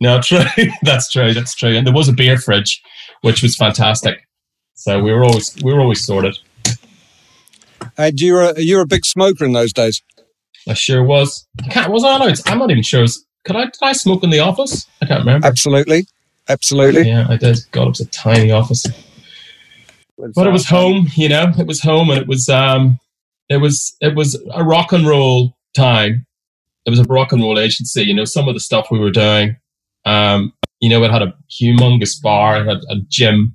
no, 0.00 0.20
true. 0.22 0.44
that's 0.82 1.10
true. 1.10 1.34
That's 1.34 1.54
true. 1.54 1.76
And 1.76 1.86
there 1.86 1.94
was 1.94 2.08
a 2.08 2.12
beer 2.12 2.38
fridge, 2.38 2.82
which 3.22 3.42
was 3.42 3.56
fantastic. 3.56 4.26
So 4.74 5.02
we 5.02 5.12
were 5.12 5.24
always 5.24 5.56
we 5.62 5.72
were 5.72 5.80
always 5.80 6.04
sorted. 6.04 6.38
and 7.96 8.20
you 8.20 8.34
were 8.34 8.58
you 8.58 8.76
were 8.76 8.82
a 8.82 8.86
big 8.86 9.04
smoker 9.04 9.44
in 9.44 9.52
those 9.52 9.72
days 9.72 10.02
I 10.68 10.74
sure 10.74 11.02
was. 11.02 11.46
I. 11.74 11.88
Was 11.88 12.04
I 12.04 12.16
allowed? 12.16 12.36
I'm 12.46 12.58
not 12.58 12.70
even 12.70 12.82
sure. 12.82 13.00
Was, 13.00 13.24
could 13.44 13.56
I? 13.56 13.64
Did 13.64 13.78
I 13.82 13.92
smoke 13.92 14.22
in 14.22 14.30
the 14.30 14.40
office? 14.40 14.86
I 15.02 15.06
can't 15.06 15.20
remember. 15.20 15.46
absolutely 15.46 16.06
absolutely 16.48 17.08
Yeah, 17.08 17.26
I 17.28 17.36
did. 17.36 17.58
God, 17.72 17.86
it 17.86 17.88
was 17.90 18.00
a 18.00 18.06
tiny 18.06 18.50
office, 18.50 18.86
but 20.34 20.46
it 20.46 20.52
was 20.52 20.66
home. 20.66 21.08
You 21.14 21.28
know, 21.28 21.52
it 21.58 21.66
was 21.66 21.80
home, 21.80 22.10
and 22.10 22.20
it 22.20 22.28
was 22.28 22.48
um, 22.48 22.98
it 23.48 23.58
was 23.58 23.96
it 24.00 24.14
was 24.14 24.40
a 24.52 24.64
rock 24.64 24.92
and 24.92 25.06
roll 25.06 25.56
time. 25.74 26.26
It 26.86 26.90
was 26.90 27.00
a 27.00 27.04
rock 27.04 27.32
and 27.32 27.42
roll 27.42 27.58
agency. 27.58 28.02
You 28.02 28.14
know, 28.14 28.24
some 28.24 28.48
of 28.48 28.54
the 28.54 28.60
stuff 28.60 28.88
we 28.90 28.98
were 28.98 29.10
doing. 29.10 29.56
Um, 30.04 30.52
you 30.80 30.88
know, 30.88 31.02
it 31.02 31.10
had 31.10 31.22
a 31.22 31.34
humongous 31.50 32.20
bar. 32.20 32.60
It 32.60 32.66
had 32.66 32.78
a 32.88 32.96
gym. 33.08 33.54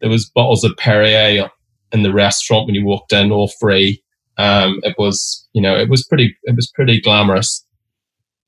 There 0.00 0.10
was 0.10 0.30
bottles 0.30 0.64
of 0.64 0.76
Perrier 0.76 1.50
in 1.92 2.02
the 2.02 2.12
restaurant 2.12 2.66
when 2.66 2.74
you 2.74 2.84
walked 2.84 3.12
in, 3.12 3.32
all 3.32 3.48
free. 3.60 4.02
Um, 4.36 4.80
it 4.84 4.94
was, 4.98 5.48
you 5.52 5.60
know, 5.60 5.76
it 5.76 5.88
was 5.88 6.06
pretty, 6.06 6.36
it 6.44 6.54
was 6.54 6.70
pretty 6.70 7.00
glamorous. 7.00 7.66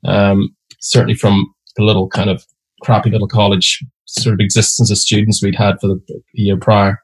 Um, 0.05 0.55
certainly 0.81 1.15
from 1.15 1.53
the 1.77 1.83
little 1.83 2.09
kind 2.09 2.31
of 2.31 2.45
crappy 2.81 3.11
little 3.11 3.29
college 3.29 3.85
sort 4.07 4.35
of 4.35 4.41
existence 4.41 4.91
as 4.91 5.03
students 5.03 5.43
we'd 5.43 5.55
had 5.55 5.81
for 5.81 5.89
the 5.89 6.01
year 6.33 6.57
prior. 6.57 7.03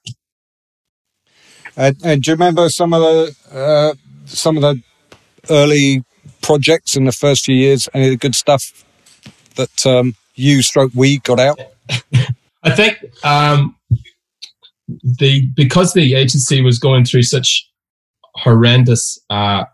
And, 1.77 1.97
and 2.05 2.23
do 2.23 2.31
you 2.31 2.35
remember 2.35 2.69
some 2.69 2.93
of 2.93 3.03
the 3.03 3.37
uh, 3.53 3.95
some 4.25 4.57
of 4.57 4.63
the 4.63 4.83
early 5.51 6.05
projects 6.41 6.97
in 6.97 7.05
the 7.05 7.13
first 7.13 7.45
few 7.45 7.55
years? 7.55 7.89
Any 7.93 8.07
of 8.07 8.11
the 8.13 8.17
good 8.17 8.35
stuff 8.35 8.85
that 9.57 9.87
um, 9.87 10.15
you 10.35 10.63
stroke 10.63 10.93
we 10.95 11.19
got 11.19 11.39
out? 11.39 11.61
I 12.63 12.71
think 12.71 12.99
um, 13.25 13.77
the 14.89 15.47
because 15.55 15.93
the 15.93 16.15
agency 16.15 16.63
was 16.63 16.79
going 16.79 17.05
through 17.05 17.23
such 17.25 17.69
horrendous, 18.35 19.19
uh, 19.31 19.65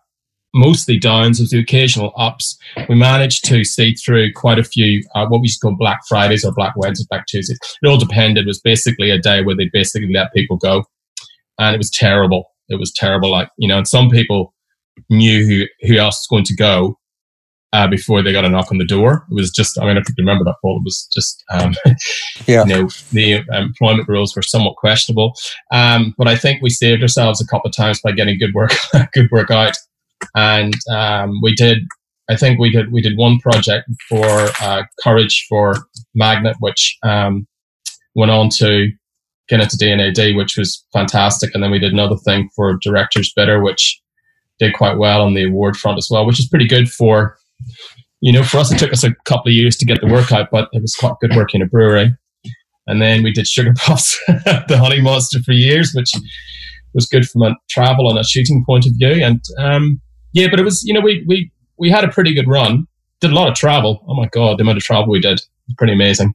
mostly 0.54 0.98
downs 0.98 1.40
with 1.40 1.50
the 1.50 1.58
occasional 1.58 2.12
ups, 2.16 2.58
we 2.88 2.94
managed 2.94 3.44
to 3.46 3.64
see 3.64 3.94
through 3.94 4.32
quite 4.32 4.58
a 4.58 4.64
few 4.64 5.02
uh, 5.14 5.26
what 5.26 5.40
we 5.40 5.46
used 5.46 5.60
to 5.60 5.66
call 5.68 5.76
Black 5.76 6.00
Fridays 6.08 6.44
or 6.44 6.52
Black 6.52 6.74
Wednesdays, 6.76 7.06
Black 7.06 7.26
Tuesdays. 7.26 7.58
It 7.82 7.86
all 7.86 7.98
depended. 7.98 8.44
It 8.44 8.48
was 8.48 8.60
basically 8.60 9.10
a 9.10 9.18
day 9.18 9.42
where 9.42 9.56
they 9.56 9.70
basically 9.72 10.12
let 10.12 10.32
people 10.34 10.56
go, 10.56 10.84
and 11.58 11.74
it 11.74 11.78
was 11.78 11.90
terrible. 11.90 12.50
It 12.68 12.78
was 12.78 12.92
terrible. 12.92 13.30
Like 13.30 13.48
you 13.58 13.68
know, 13.68 13.78
and 13.78 13.88
some 13.88 14.10
people 14.10 14.54
knew 15.10 15.44
who 15.46 15.88
who 15.88 15.98
else 15.98 16.16
was 16.20 16.28
going 16.30 16.44
to 16.44 16.56
go. 16.56 16.98
Uh, 17.74 17.88
before 17.88 18.20
they 18.22 18.32
got 18.32 18.44
a 18.44 18.50
knock 18.50 18.70
on 18.70 18.76
the 18.76 18.84
door, 18.84 19.24
it 19.30 19.34
was 19.34 19.50
just. 19.50 19.78
I 19.78 19.86
mean, 19.86 19.96
I 19.96 20.00
you 20.00 20.14
remember 20.18 20.44
that, 20.44 20.56
Paul. 20.60 20.76
It 20.76 20.84
was 20.84 21.08
just 21.10 21.42
um, 21.50 21.72
Yeah. 22.46 22.64
you 22.64 22.68
know, 22.68 22.88
the 23.12 23.42
employment 23.50 24.06
rules 24.10 24.36
were 24.36 24.42
somewhat 24.42 24.76
questionable. 24.76 25.32
Um, 25.70 26.14
but 26.18 26.28
I 26.28 26.36
think 26.36 26.60
we 26.60 26.68
saved 26.68 27.00
ourselves 27.00 27.40
a 27.40 27.46
couple 27.46 27.70
of 27.70 27.74
times 27.74 27.98
by 28.02 28.12
getting 28.12 28.38
good 28.38 28.52
work, 28.52 28.72
good 29.14 29.30
work 29.30 29.50
out. 29.50 29.74
And 30.34 30.74
um, 30.90 31.40
we 31.42 31.54
did, 31.54 31.78
I 32.30 32.36
think 32.36 32.58
we 32.58 32.70
did, 32.70 32.92
we 32.92 33.02
did 33.02 33.16
one 33.16 33.38
project 33.38 33.88
for 34.08 34.48
uh, 34.60 34.82
Courage 35.02 35.46
for 35.48 35.74
Magnet, 36.14 36.56
which 36.60 36.96
um, 37.02 37.46
went 38.14 38.30
on 38.30 38.48
to 38.58 38.88
get 39.48 39.60
into 39.60 39.76
D&AD, 39.76 40.36
which 40.36 40.56
was 40.56 40.84
fantastic. 40.92 41.50
And 41.54 41.62
then 41.62 41.70
we 41.70 41.78
did 41.78 41.92
another 41.92 42.16
thing 42.16 42.48
for 42.54 42.78
Director's 42.82 43.32
Bitter, 43.34 43.62
which 43.62 44.00
did 44.58 44.74
quite 44.74 44.98
well 44.98 45.22
on 45.22 45.34
the 45.34 45.44
award 45.44 45.76
front 45.76 45.98
as 45.98 46.08
well, 46.10 46.26
which 46.26 46.38
is 46.38 46.48
pretty 46.48 46.66
good 46.66 46.88
for, 46.88 47.36
you 48.20 48.32
know, 48.32 48.42
for 48.42 48.58
us, 48.58 48.72
it 48.72 48.78
took 48.78 48.92
us 48.92 49.04
a 49.04 49.14
couple 49.24 49.48
of 49.48 49.54
years 49.54 49.76
to 49.76 49.86
get 49.86 50.00
the 50.00 50.06
work 50.06 50.32
out, 50.32 50.48
but 50.50 50.68
it 50.72 50.80
was 50.80 50.94
quite 50.94 51.14
good 51.20 51.34
working 51.34 51.60
in 51.60 51.66
a 51.66 51.68
brewery. 51.68 52.14
And 52.86 53.00
then 53.00 53.22
we 53.22 53.32
did 53.32 53.46
Sugar 53.46 53.74
Puffs, 53.76 54.18
the 54.26 54.78
Honey 54.78 55.00
Monster 55.00 55.40
for 55.40 55.52
years, 55.52 55.92
which 55.94 56.10
was 56.94 57.06
good 57.06 57.26
from 57.26 57.42
a 57.42 57.54
travel 57.70 58.10
and 58.10 58.18
a 58.18 58.24
shooting 58.24 58.64
point 58.66 58.86
of 58.86 58.92
view. 58.96 59.24
And 59.24 59.40
um, 59.58 60.00
yeah, 60.32 60.48
but 60.50 60.60
it 60.60 60.64
was, 60.64 60.84
you 60.84 60.94
know, 60.94 61.00
we, 61.00 61.24
we, 61.26 61.50
we 61.78 61.90
had 61.90 62.04
a 62.04 62.08
pretty 62.08 62.34
good 62.34 62.48
run, 62.48 62.86
did 63.20 63.30
a 63.30 63.34
lot 63.34 63.48
of 63.48 63.54
travel. 63.54 64.04
Oh 64.08 64.14
my 64.14 64.28
God, 64.32 64.58
the 64.58 64.62
amount 64.62 64.78
of 64.78 64.84
travel 64.84 65.08
we 65.10 65.20
did 65.20 65.40
was 65.68 65.74
pretty 65.78 65.92
amazing. 65.92 66.34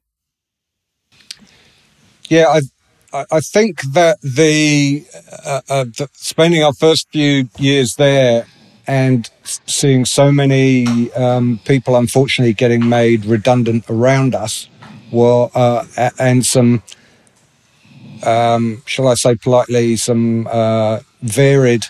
Yeah, 2.30 2.48
I 2.50 2.62
I- 3.14 3.26
think 3.40 3.82
that 3.94 4.20
the, 4.22 5.06
uh, 5.46 5.62
uh, 5.70 5.84
the 5.86 6.10
spending 6.14 6.64
our 6.64 6.74
first 6.74 7.08
few 7.12 7.50
years 7.58 7.96
there 7.96 8.46
and 8.86 9.30
seeing 9.44 10.06
so 10.06 10.32
many 10.32 11.12
um, 11.14 11.60
people 11.66 11.96
unfortunately 11.96 12.54
getting 12.54 12.88
made 12.90 13.26
redundant 13.26 13.86
around 13.90 14.36
us 14.36 14.70
were 15.12 15.50
uh, 15.56 15.86
and 16.20 16.46
some 16.46 16.84
um, 18.26 18.82
shall 18.86 19.08
I 19.08 19.16
say 19.16 19.36
politely 19.36 19.96
some 19.96 20.48
uh, 20.52 21.00
varied 21.22 21.86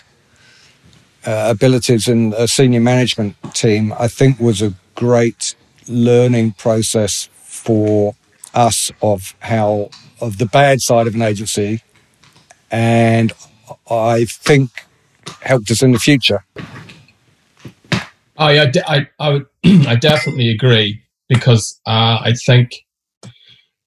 uh, 1.26 1.48
abilities 1.50 2.08
in 2.08 2.34
a 2.36 2.46
senior 2.48 2.80
management 2.80 3.36
team 3.54 3.92
I 3.98 4.08
think 4.08 4.38
was 4.40 4.62
a 4.62 4.74
great 4.94 5.54
learning 5.88 6.52
process 6.52 7.28
for 7.34 8.14
us 8.54 8.90
of 9.02 9.34
how 9.40 9.90
of 10.20 10.38
the 10.38 10.46
bad 10.46 10.80
side 10.80 11.06
of 11.06 11.14
an 11.14 11.22
agency 11.22 11.82
and 12.70 13.32
I 13.90 14.24
think 14.24 14.70
helped 15.42 15.70
us 15.70 15.82
in 15.82 15.92
the 15.92 15.98
future. 15.98 16.44
Yeah, 17.92 18.00
I, 18.38 18.72
I, 18.86 19.08
I, 19.18 19.30
would, 19.30 19.46
I 19.86 19.96
definitely 19.96 20.50
agree 20.50 21.02
because 21.28 21.80
uh, 21.86 22.20
I 22.22 22.34
think 22.46 22.72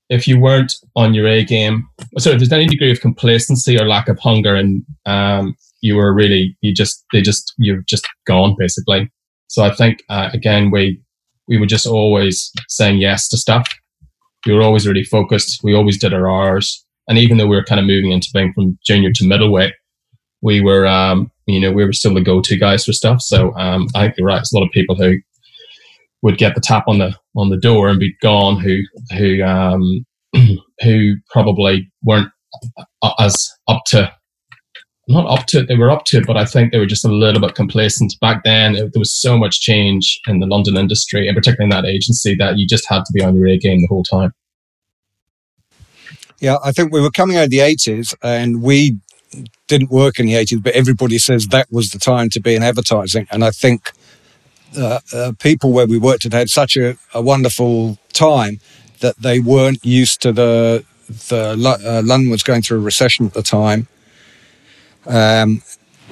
if 0.09 0.27
you 0.27 0.39
weren't 0.39 0.73
on 0.95 1.13
your 1.13 1.27
A 1.27 1.43
game, 1.43 1.87
so 2.17 2.31
if 2.31 2.39
there's 2.39 2.51
any 2.51 2.67
degree 2.67 2.91
of 2.91 2.99
complacency 2.99 3.79
or 3.79 3.87
lack 3.87 4.09
of 4.09 4.19
hunger, 4.19 4.55
and 4.55 4.85
um, 5.05 5.55
you 5.81 5.95
were 5.95 6.13
really, 6.13 6.55
you 6.61 6.73
just, 6.73 7.03
they 7.11 7.21
just, 7.21 7.53
you're 7.57 7.83
just 7.87 8.07
gone 8.25 8.55
basically. 8.57 9.11
So 9.51 9.63
I 9.65 9.75
think 9.75 10.01
uh, 10.07 10.29
again, 10.33 10.71
we 10.71 11.01
we 11.49 11.57
were 11.57 11.65
just 11.65 11.85
always 11.85 12.49
saying 12.69 12.99
yes 12.99 13.27
to 13.29 13.37
stuff. 13.37 13.67
We 14.45 14.53
were 14.53 14.61
always 14.61 14.87
really 14.87 15.03
focused. 15.03 15.59
We 15.61 15.75
always 15.75 15.99
did 15.99 16.13
our 16.13 16.31
hours, 16.31 16.85
and 17.09 17.17
even 17.17 17.37
though 17.37 17.47
we 17.47 17.57
were 17.57 17.65
kind 17.65 17.79
of 17.79 17.85
moving 17.85 18.11
into 18.11 18.29
being 18.33 18.53
from 18.53 18.79
junior 18.85 19.11
to 19.11 19.27
middleweight, 19.27 19.73
we 20.41 20.61
were, 20.61 20.87
um, 20.87 21.29
you 21.47 21.59
know, 21.59 21.73
we 21.73 21.85
were 21.85 21.91
still 21.91 22.13
the 22.13 22.21
go-to 22.21 22.57
guys 22.57 22.85
for 22.85 22.93
stuff. 22.93 23.21
So 23.21 23.53
um, 23.55 23.87
I 23.93 24.05
think 24.05 24.15
you're 24.17 24.27
right. 24.27 24.35
There's 24.37 24.53
a 24.53 24.57
lot 24.57 24.65
of 24.65 24.71
people 24.71 24.95
who 24.95 25.17
would 26.21 26.37
get 26.37 26.55
the 26.55 26.61
tap 26.61 26.85
on 26.87 26.99
the 26.99 27.13
on 27.35 27.49
the 27.49 27.57
door 27.57 27.89
and 27.89 27.99
be 27.99 28.15
gone, 28.21 28.57
who 28.57 28.77
who 29.17 29.43
um, 29.43 30.05
who 30.81 31.15
probably 31.29 31.91
weren't 32.03 32.31
as 33.19 33.51
up 33.67 33.81
to 33.87 34.09
not 35.07 35.27
up 35.27 35.45
to 35.47 35.59
it. 35.59 35.67
They 35.67 35.77
were 35.77 35.89
up 35.89 36.05
to 36.05 36.17
it, 36.17 36.27
but 36.27 36.37
I 36.37 36.45
think 36.45 36.71
they 36.71 36.79
were 36.79 36.85
just 36.85 37.05
a 37.05 37.09
little 37.09 37.41
bit 37.41 37.55
complacent. 37.55 38.13
Back 38.21 38.43
then, 38.43 38.75
it, 38.75 38.93
there 38.93 38.99
was 38.99 39.13
so 39.13 39.37
much 39.37 39.61
change 39.61 40.19
in 40.27 40.39
the 40.39 40.47
London 40.47 40.77
industry, 40.77 41.27
and 41.27 41.35
particularly 41.35 41.65
in 41.65 41.83
that 41.83 41.89
agency, 41.89 42.35
that 42.35 42.57
you 42.57 42.67
just 42.67 42.87
had 42.87 43.03
to 43.05 43.13
be 43.13 43.23
on 43.23 43.35
your 43.35 43.47
A 43.47 43.57
game 43.57 43.81
the 43.81 43.87
whole 43.87 44.03
time. 44.03 44.33
Yeah, 46.39 46.57
I 46.63 46.71
think 46.71 46.91
we 46.91 47.01
were 47.01 47.11
coming 47.11 47.37
out 47.37 47.45
of 47.45 47.49
the 47.51 47.59
80s 47.59 48.15
and 48.23 48.63
we 48.63 48.97
didn't 49.67 49.91
work 49.91 50.19
in 50.19 50.25
the 50.25 50.33
80s, 50.33 50.63
but 50.63 50.73
everybody 50.73 51.19
says 51.19 51.47
that 51.47 51.71
was 51.71 51.91
the 51.91 51.99
time 51.99 52.29
to 52.29 52.39
be 52.39 52.55
in 52.55 52.63
advertising. 52.63 53.27
And 53.31 53.43
I 53.43 53.51
think 53.51 53.91
uh, 54.75 54.99
uh, 55.13 55.33
people 55.39 55.71
where 55.71 55.85
we 55.85 55.99
worked 55.99 56.23
had 56.23 56.33
had 56.33 56.49
such 56.49 56.77
a, 56.77 56.97
a, 57.13 57.21
wonderful 57.21 57.97
time 58.13 58.59
that 59.01 59.17
they 59.17 59.39
weren't 59.39 59.83
used 59.85 60.21
to 60.21 60.31
the 60.31 60.85
the 61.09 61.51
uh, 61.85 62.01
London 62.05 62.31
was 62.31 62.41
going 62.41 62.61
through 62.61 62.77
a 62.77 62.81
recession 62.81 63.25
at 63.25 63.33
the 63.33 63.43
time, 63.43 63.87
um, 65.07 65.61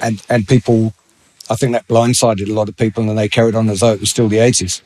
and 0.02 0.24
and 0.30 0.48
people, 0.48 0.94
I 1.50 1.56
think 1.56 1.74
that 1.74 1.88
blindsided 1.88 2.50
a 2.50 2.54
lot 2.54 2.70
of 2.70 2.78
people, 2.78 3.08
and 3.10 3.18
they 3.18 3.30
carried 3.30 3.56
on 3.56 3.70
as 3.70 3.82
though 3.82 3.94
it 3.94 4.00
was 4.00 4.10
still 4.10 4.28
the 4.28 4.40
eighties. 4.40 4.82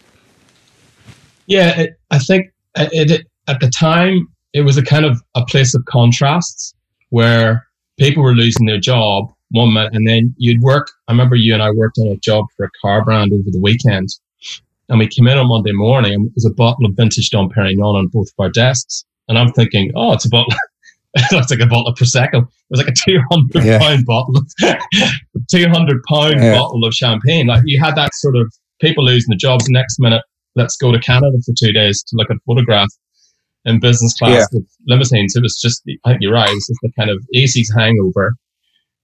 Yeah, 1.47 1.79
it, 1.79 1.99
I 2.11 2.19
think 2.19 2.51
it, 2.77 3.11
it, 3.11 3.27
at 3.47 3.59
the 3.59 3.69
time 3.69 4.27
it 4.53 4.61
was 4.61 4.77
a 4.77 4.83
kind 4.83 5.05
of 5.05 5.21
a 5.35 5.43
place 5.45 5.73
of 5.75 5.83
contrasts 5.85 6.73
where 7.09 7.67
people 7.97 8.23
were 8.23 8.33
losing 8.33 8.65
their 8.65 8.79
job 8.79 9.31
one 9.49 9.73
minute 9.73 9.93
and 9.93 10.07
then 10.07 10.33
you'd 10.37 10.61
work. 10.61 10.89
I 11.07 11.11
remember 11.11 11.35
you 11.35 11.53
and 11.53 11.61
I 11.61 11.71
worked 11.71 11.97
on 11.99 12.07
a 12.07 12.17
job 12.17 12.45
for 12.55 12.65
a 12.65 12.69
car 12.81 13.03
brand 13.03 13.33
over 13.33 13.51
the 13.51 13.59
weekend 13.59 14.09
and 14.89 14.99
we 14.99 15.07
came 15.07 15.27
in 15.27 15.37
on 15.37 15.47
Monday 15.47 15.71
morning 15.71 16.13
and 16.13 16.31
there's 16.35 16.45
a 16.45 16.53
bottle 16.53 16.85
of 16.85 16.93
vintage 16.95 17.29
Dom 17.29 17.49
Perignon 17.49 17.95
on 17.95 18.07
both 18.07 18.27
of 18.27 18.43
our 18.43 18.49
desks. 18.49 19.05
And 19.27 19.37
I'm 19.37 19.51
thinking, 19.53 19.91
oh, 19.95 20.13
it's 20.13 20.25
a 20.25 20.29
bottle. 20.29 20.53
it 21.15 21.31
looks 21.31 21.51
like 21.51 21.59
a 21.59 21.67
bottle 21.67 21.87
of 21.87 21.95
Prosecco. 21.95 22.41
It 22.41 22.47
was 22.69 22.79
like 22.79 22.87
a 22.87 22.93
200 22.93 23.63
yeah. 23.63 23.77
pound 23.77 24.05
bottle 24.05 24.33
200 25.51 26.03
pound 26.09 26.35
yeah. 26.35 26.57
bottle 26.57 26.83
of 26.85 26.93
champagne. 26.93 27.47
Like 27.47 27.61
you 27.65 27.79
had 27.79 27.95
that 27.95 28.13
sort 28.15 28.35
of 28.35 28.51
people 28.81 29.05
losing 29.05 29.29
the 29.29 29.35
jobs. 29.35 29.69
Next 29.69 29.99
minute, 29.99 30.23
let's 30.55 30.75
go 30.75 30.91
to 30.91 30.99
Canada 30.99 31.37
for 31.45 31.53
two 31.57 31.71
days 31.71 32.03
to 32.03 32.15
look 32.15 32.29
at 32.31 32.37
a 32.37 32.39
photograph 32.47 32.89
in 33.65 33.79
business 33.79 34.13
class 34.15 34.31
yeah. 34.31 34.45
with 34.51 34.67
limousines. 34.87 35.35
It 35.35 35.41
was 35.41 35.59
just, 35.61 35.83
I 36.05 36.11
think 36.11 36.21
you're 36.21 36.33
right. 36.33 36.49
It's 36.49 36.67
just 36.67 36.79
the 36.81 36.91
kind 36.97 37.09
of 37.09 37.23
80s 37.35 37.67
hangover, 37.75 38.33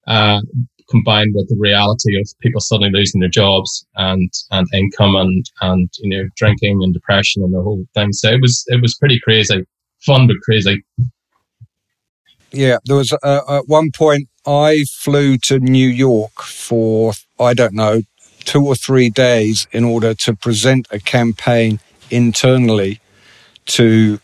uh, 0.08 0.42
combined 0.90 1.34
with 1.36 1.48
the 1.50 1.58
reality 1.60 2.20
of 2.20 2.28
people 2.42 2.60
suddenly 2.60 2.92
losing 2.92 3.22
their 3.22 3.30
jobs 3.30 3.86
and, 3.96 4.32
and 4.52 4.68
income 4.74 5.16
and, 5.16 5.46
and, 5.62 5.90
you 6.00 6.10
know, 6.10 6.28
drinking 6.36 6.82
and 6.84 6.94
depression 6.94 7.44
and 7.44 7.54
the 7.54 7.62
whole 7.62 7.86
thing. 7.94 8.12
So 8.12 8.30
it 8.30 8.42
was, 8.42 8.64
it 8.68 8.82
was 8.82 8.98
pretty 8.98 9.20
crazy, 9.24 9.64
fun, 10.02 10.28
but 10.28 10.38
crazy. 10.44 10.84
Yeah. 12.52 12.78
There 12.86 12.98
was, 12.98 13.14
uh, 13.24 13.42
at 13.48 13.68
one 13.68 13.92
point 13.92 14.28
I 14.46 14.86
flew 14.90 15.38
to 15.40 15.60
New 15.60 15.88
York 15.88 16.42
for, 16.42 17.14
I 17.40 17.54
don't 17.54 17.74
know, 17.74 18.02
two 18.46 18.66
or 18.66 18.76
three 18.76 19.10
days 19.10 19.68
in 19.72 19.84
order 19.84 20.14
to 20.14 20.36
present 20.36 20.88
a 20.92 21.00
campaign 21.00 21.80
internally 22.10 23.00
to 23.68 24.20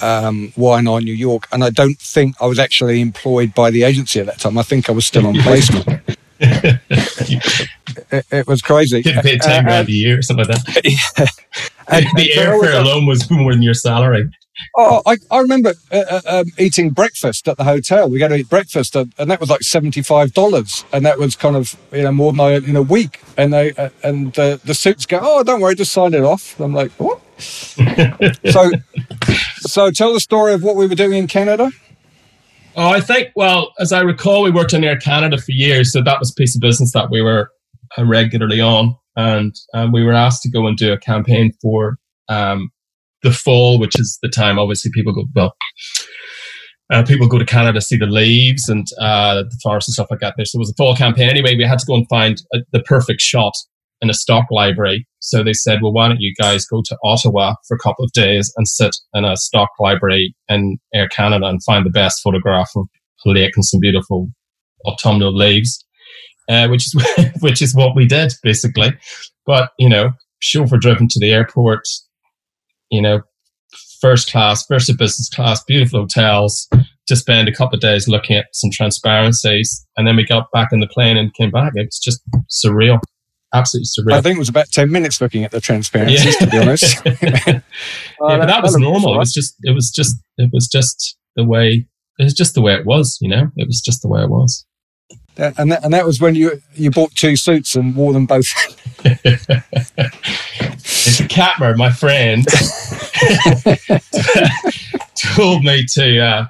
um, 0.00 0.52
Y&R 0.56 1.00
New 1.00 1.12
York, 1.12 1.48
and 1.52 1.64
I 1.64 1.70
don't 1.70 1.98
think 1.98 2.36
I 2.40 2.46
was 2.46 2.58
actually 2.58 3.00
employed 3.00 3.54
by 3.54 3.70
the 3.70 3.82
agency 3.82 4.20
at 4.20 4.26
that 4.26 4.38
time. 4.38 4.58
I 4.58 4.62
think 4.62 4.88
I 4.88 4.92
was 4.92 5.06
still 5.06 5.26
on 5.26 5.34
placement. 5.42 6.01
It, 6.42 8.26
it, 8.30 8.46
was 8.46 8.62
crazy. 8.62 9.02
Getting 9.02 9.22
paid 9.22 9.40
ten 9.40 9.64
uh, 9.64 9.68
grand 9.68 9.88
a 9.88 9.92
year 9.92 10.18
or 10.18 10.22
something 10.22 10.46
like 10.46 10.64
that. 10.64 10.80
Yeah. 10.84 11.26
And, 11.88 12.06
the 12.16 12.30
airfare 12.36 12.80
alone 12.80 13.06
was 13.06 13.28
more 13.30 13.52
than 13.52 13.60
your 13.60 13.74
salary. 13.74 14.30
Oh, 14.76 15.02
I, 15.04 15.16
I 15.30 15.40
remember 15.40 15.74
uh, 15.90 16.04
uh, 16.08 16.20
um, 16.26 16.46
eating 16.58 16.90
breakfast 16.90 17.48
at 17.48 17.56
the 17.56 17.64
hotel. 17.64 18.08
We 18.08 18.18
go 18.18 18.28
to 18.28 18.36
eat 18.36 18.48
breakfast, 18.48 18.96
and, 18.96 19.12
and 19.18 19.30
that 19.30 19.40
was 19.40 19.50
like 19.50 19.62
seventy 19.62 20.00
five 20.00 20.32
dollars, 20.32 20.84
and 20.92 21.04
that 21.04 21.18
was 21.18 21.36
kind 21.36 21.56
of 21.56 21.76
you 21.92 22.02
know 22.02 22.12
more 22.12 22.32
than 22.32 22.40
I 22.40 22.52
in 22.54 22.76
a 22.76 22.82
week. 22.82 23.20
And 23.36 23.52
they 23.52 23.72
uh, 23.72 23.90
and 24.02 24.32
the 24.32 24.60
the 24.64 24.74
suits 24.74 25.04
go, 25.04 25.18
oh, 25.20 25.42
don't 25.42 25.60
worry, 25.60 25.74
just 25.74 25.92
sign 25.92 26.14
it 26.14 26.22
off. 26.22 26.58
I'm 26.60 26.72
like, 26.72 26.92
what? 26.92 27.20
so, 27.38 28.70
so 29.58 29.90
tell 29.90 30.12
the 30.12 30.20
story 30.20 30.54
of 30.54 30.62
what 30.62 30.76
we 30.76 30.86
were 30.86 30.94
doing 30.94 31.18
in 31.18 31.26
Canada. 31.26 31.70
Oh, 32.74 32.88
I 32.88 33.00
think, 33.00 33.28
well, 33.36 33.72
as 33.78 33.92
I 33.92 34.00
recall, 34.00 34.42
we 34.42 34.50
worked 34.50 34.72
on 34.72 34.82
Air 34.82 34.96
Canada 34.96 35.36
for 35.36 35.52
years. 35.52 35.92
So 35.92 36.02
that 36.02 36.18
was 36.18 36.30
a 36.30 36.34
piece 36.34 36.56
of 36.56 36.62
business 36.62 36.92
that 36.92 37.10
we 37.10 37.20
were 37.20 37.50
uh, 37.98 38.04
regularly 38.06 38.60
on. 38.60 38.96
And 39.14 39.54
um, 39.74 39.92
we 39.92 40.02
were 40.02 40.14
asked 40.14 40.42
to 40.42 40.50
go 40.50 40.66
and 40.66 40.76
do 40.76 40.90
a 40.92 40.98
campaign 40.98 41.52
for 41.60 41.98
um, 42.30 42.70
the 43.22 43.30
fall, 43.30 43.78
which 43.78 44.00
is 44.00 44.18
the 44.22 44.28
time, 44.28 44.58
obviously, 44.58 44.90
people 44.94 45.12
go, 45.12 45.24
well, 45.34 45.54
uh, 46.90 47.02
people 47.04 47.28
go 47.28 47.38
to 47.38 47.44
Canada 47.44 47.74
to 47.74 47.80
see 47.80 47.96
the 47.98 48.06
leaves 48.06 48.68
and 48.68 48.86
uh, 48.98 49.42
the 49.42 49.58
forest 49.62 49.88
and 49.88 49.92
stuff 49.92 50.10
like 50.10 50.20
that. 50.20 50.34
There, 50.36 50.46
so 50.46 50.56
it 50.56 50.60
was 50.60 50.70
a 50.70 50.74
fall 50.74 50.96
campaign. 50.96 51.28
Anyway, 51.28 51.54
we 51.56 51.64
had 51.64 51.78
to 51.78 51.86
go 51.86 51.94
and 51.94 52.08
find 52.08 52.42
a, 52.54 52.58
the 52.72 52.80
perfect 52.80 53.20
shot 53.20 53.52
in 54.02 54.10
a 54.10 54.14
stock 54.14 54.46
library. 54.50 55.06
So 55.20 55.42
they 55.42 55.52
said, 55.52 55.80
well, 55.80 55.92
why 55.92 56.08
don't 56.08 56.20
you 56.20 56.34
guys 56.38 56.66
go 56.66 56.82
to 56.84 56.98
Ottawa 57.04 57.54
for 57.66 57.76
a 57.76 57.78
couple 57.78 58.04
of 58.04 58.12
days 58.12 58.52
and 58.56 58.66
sit 58.66 58.94
in 59.14 59.24
a 59.24 59.36
stock 59.36 59.70
library 59.78 60.34
in 60.48 60.78
Air 60.92 61.08
Canada 61.08 61.46
and 61.46 61.62
find 61.62 61.86
the 61.86 61.90
best 61.90 62.20
photograph 62.20 62.70
of 62.76 62.86
a 63.24 63.30
lake 63.30 63.52
and 63.54 63.64
some 63.64 63.80
beautiful 63.80 64.28
autumnal 64.84 65.34
leaves, 65.34 65.82
uh, 66.48 66.66
which 66.66 66.86
is 66.86 67.06
which 67.40 67.62
is 67.62 67.74
what 67.74 67.94
we 67.94 68.04
did 68.04 68.32
basically. 68.42 68.92
But 69.46 69.70
you 69.78 69.88
know, 69.88 70.10
chauffeur 70.40 70.78
driven 70.78 71.06
to 71.08 71.20
the 71.20 71.30
airport, 71.30 71.84
you 72.90 73.00
know, 73.00 73.20
first 74.00 74.30
class, 74.30 74.66
first 74.66 74.88
business 74.98 75.30
class, 75.30 75.62
beautiful 75.64 76.00
hotels. 76.00 76.68
To 77.08 77.16
spend 77.16 77.48
a 77.48 77.52
couple 77.52 77.74
of 77.74 77.80
days 77.80 78.06
looking 78.06 78.36
at 78.36 78.46
some 78.52 78.70
transparencies, 78.70 79.84
and 79.96 80.06
then 80.06 80.14
we 80.14 80.24
got 80.24 80.52
back 80.52 80.68
in 80.70 80.78
the 80.78 80.86
plane 80.86 81.16
and 81.16 81.34
came 81.34 81.50
back. 81.50 81.72
It 81.74 81.86
was 81.86 81.98
just 81.98 82.22
surreal 82.48 83.00
absolutely 83.52 83.86
surreal. 83.86 84.14
I 84.14 84.20
think 84.20 84.36
it 84.36 84.38
was 84.38 84.48
about 84.48 84.70
10 84.70 84.90
minutes 84.90 85.20
looking 85.20 85.44
at 85.44 85.50
the 85.50 85.60
transparencies, 85.60 86.24
yeah. 86.40 86.46
to 86.46 86.50
be 86.50 86.58
honest. 86.58 87.02
yeah, 87.04 87.60
but 88.18 88.46
that 88.46 88.62
was 88.62 88.76
normal. 88.76 89.14
It 89.14 89.18
was 89.18 89.32
just, 89.32 89.56
it 89.62 89.74
was 89.74 89.90
just, 89.90 90.16
it 90.38 90.50
was 90.52 90.68
just 90.68 91.16
the 91.36 91.44
way, 91.44 91.86
it 92.18 92.24
was 92.24 92.34
just 92.34 92.54
the 92.54 92.62
way 92.62 92.74
it 92.74 92.86
was, 92.86 93.18
you 93.20 93.28
know, 93.28 93.50
it 93.56 93.66
was 93.66 93.80
just 93.80 94.02
the 94.02 94.08
way 94.08 94.22
it 94.22 94.30
was. 94.30 94.66
And 95.36 95.72
that, 95.72 95.82
and 95.82 95.94
that 95.94 96.04
was 96.04 96.20
when 96.20 96.34
you 96.34 96.60
you 96.74 96.90
bought 96.90 97.14
two 97.14 97.36
suits 97.36 97.74
and 97.74 97.96
wore 97.96 98.12
them 98.12 98.26
both. 98.26 98.44
it's 99.04 99.46
Catmur, 101.22 101.74
my 101.74 101.90
friend, 101.90 102.44
told 105.14 105.64
me 105.64 105.86
to. 105.94 106.18
Uh, 106.18 106.46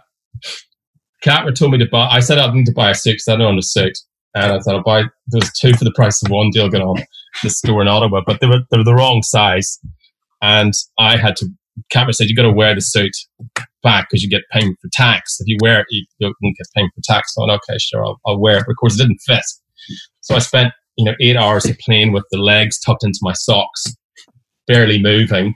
Catmur 1.25 1.55
told 1.57 1.71
me 1.71 1.79
to 1.79 1.87
buy. 1.87 2.09
I 2.09 2.19
said 2.19 2.39
I 2.39 2.53
need 2.53 2.67
to 2.67 2.73
buy 2.73 2.91
a 2.91 2.95
suit 2.95 3.13
because 3.13 3.29
I 3.29 3.37
don't 3.37 3.53
own 3.53 3.59
a 3.59 3.63
suit 3.63 3.97
and 4.35 4.53
I 4.53 4.59
thought 4.59 4.77
I'll 4.77 4.83
buy 4.83 5.03
there 5.03 5.41
was 5.41 5.53
two 5.53 5.75
for 5.75 5.85
the 5.85 5.93
price 5.93 6.23
of 6.23 6.31
one 6.31 6.51
deal 6.51 6.69
going 6.69 6.83
on 6.83 7.03
the 7.43 7.51
store 7.51 7.83
in 7.83 7.89
Ottawa, 7.89 8.23
but 8.25 8.41
they 8.41 8.47
were 8.47 8.61
they 8.71 8.79
were 8.79 8.85
the 8.85 8.95
wrong 8.95 9.23
size, 9.23 9.79
and 10.41 10.73
I 10.99 11.17
had 11.17 11.37
to. 11.37 11.49
Catmur 11.93 12.15
said 12.15 12.29
you 12.29 12.37
got 12.37 12.43
to 12.43 12.53
wear 12.53 12.75
the 12.75 12.83
suit 12.83 13.13
back 13.83 14.09
because 14.09 14.23
you 14.23 14.29
get 14.29 14.43
paying 14.53 14.77
for 14.81 14.91
tax. 14.93 15.39
If 15.41 15.47
you 15.49 15.57
wear 15.63 15.81
it, 15.81 15.87
you 15.89 16.05
don't 16.21 16.35
get 16.43 16.67
paying 16.77 16.91
for 16.95 17.01
tax. 17.03 17.35
So 17.35 17.45
I 17.45 17.55
okay, 17.55 17.79
sure, 17.79 18.05
I'll, 18.05 18.21
I'll 18.27 18.39
wear 18.39 18.59
it. 18.59 18.65
But 18.67 18.73
of 18.73 18.77
course, 18.79 18.95
it 18.95 19.03
didn't 19.03 19.21
fit. 19.27 19.45
So 20.21 20.35
I 20.35 20.39
spent 20.39 20.75
you 20.97 21.05
know 21.05 21.15
eight 21.21 21.37
hours 21.37 21.65
of 21.67 21.79
playing 21.79 22.13
with 22.13 22.25
the 22.31 22.39
legs 22.39 22.79
tucked 22.79 23.05
into 23.05 23.19
my 23.23 23.33
socks, 23.33 23.85
barely 24.67 25.01
moving, 25.01 25.55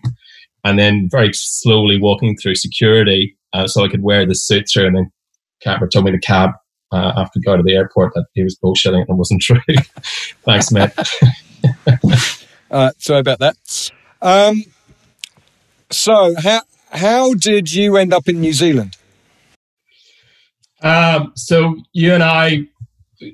and 0.64 0.78
then 0.78 1.08
very 1.10 1.32
slowly 1.32 2.00
walking 2.00 2.36
through 2.36 2.54
security 2.54 3.36
uh, 3.52 3.66
so 3.66 3.84
I 3.84 3.88
could 3.88 4.02
wear 4.02 4.26
the 4.26 4.34
suit 4.34 4.68
through. 4.72 4.86
And 4.86 4.96
then 4.96 5.12
Catmur 5.64 5.90
told 5.90 6.06
me 6.06 6.12
the 6.12 6.18
cab 6.18 6.50
uh, 6.92 7.12
after 7.16 7.40
going 7.40 7.58
to 7.58 7.64
the 7.64 7.74
airport 7.74 8.14
that 8.14 8.26
he 8.34 8.42
was 8.42 8.56
bullshitting 8.62 9.04
and 9.08 9.18
wasn't 9.18 9.42
true. 9.42 9.60
Thanks, 10.44 10.72
mate. 10.72 10.90
uh, 12.70 12.90
sorry 12.98 13.20
about 13.20 13.38
that. 13.40 13.90
Um, 14.22 14.64
so, 15.90 16.34
how 16.38 16.62
how 16.90 17.34
did 17.34 17.72
you 17.72 17.96
end 17.96 18.12
up 18.12 18.28
in 18.28 18.40
New 18.40 18.52
Zealand? 18.52 18.96
Um, 20.82 21.32
so 21.34 21.76
you 21.92 22.12
and 22.12 22.22
I, 22.22 22.62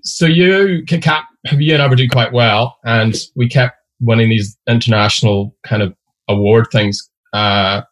so 0.02 0.26
you, 0.26 0.84
Cap, 0.86 1.26
you 1.52 1.74
and 1.74 1.82
I 1.82 1.88
were 1.88 1.96
doing 1.96 2.08
quite 2.08 2.32
well, 2.32 2.78
and 2.84 3.14
we 3.34 3.48
kept 3.48 3.76
winning 4.00 4.28
these 4.28 4.56
international 4.68 5.54
kind 5.66 5.82
of 5.82 5.94
award 6.28 6.68
things. 6.72 7.08
Uh, 7.32 7.82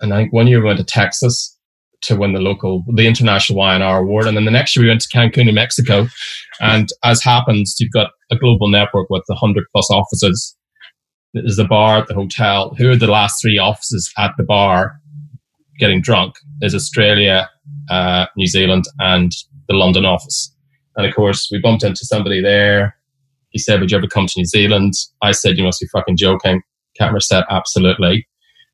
and 0.00 0.12
I 0.12 0.18
think 0.18 0.32
one 0.32 0.46
year 0.46 0.60
we 0.60 0.66
went 0.66 0.78
to 0.78 0.84
Texas, 0.84 1.55
to 2.02 2.16
win 2.16 2.32
the 2.32 2.40
local, 2.40 2.84
the 2.94 3.06
international 3.06 3.58
Y&R 3.58 3.98
award. 3.98 4.26
And 4.26 4.36
then 4.36 4.44
the 4.44 4.50
next 4.50 4.76
year 4.76 4.84
we 4.84 4.88
went 4.88 5.00
to 5.02 5.08
Cancun 5.08 5.48
in 5.48 5.54
Mexico. 5.54 6.06
And 6.60 6.88
as 7.04 7.22
happens, 7.22 7.76
you've 7.78 7.92
got 7.92 8.10
a 8.30 8.36
global 8.36 8.68
network 8.68 9.10
with 9.10 9.24
100 9.26 9.64
plus 9.72 9.90
offices. 9.90 10.56
There's 11.34 11.56
the 11.56 11.64
bar 11.64 11.98
at 11.98 12.08
the 12.08 12.14
hotel. 12.14 12.74
Who 12.78 12.90
are 12.90 12.96
the 12.96 13.06
last 13.06 13.40
three 13.40 13.58
offices 13.58 14.12
at 14.18 14.32
the 14.36 14.44
bar 14.44 15.00
getting 15.78 16.00
drunk? 16.00 16.36
Is 16.62 16.74
Australia, 16.74 17.50
uh, 17.90 18.26
New 18.36 18.46
Zealand, 18.46 18.84
and 18.98 19.32
the 19.68 19.74
London 19.74 20.04
office. 20.04 20.54
And 20.96 21.06
of 21.06 21.14
course, 21.14 21.48
we 21.52 21.60
bumped 21.60 21.84
into 21.84 22.04
somebody 22.04 22.40
there. 22.40 22.96
He 23.50 23.58
said, 23.58 23.80
Would 23.80 23.90
you 23.90 23.98
ever 23.98 24.06
come 24.06 24.26
to 24.26 24.34
New 24.36 24.46
Zealand? 24.46 24.94
I 25.22 25.32
said, 25.32 25.58
You 25.58 25.64
must 25.64 25.80
be 25.80 25.88
fucking 25.88 26.16
joking. 26.16 26.62
Catmur 26.98 27.22
said, 27.22 27.44
Absolutely. 27.50 28.26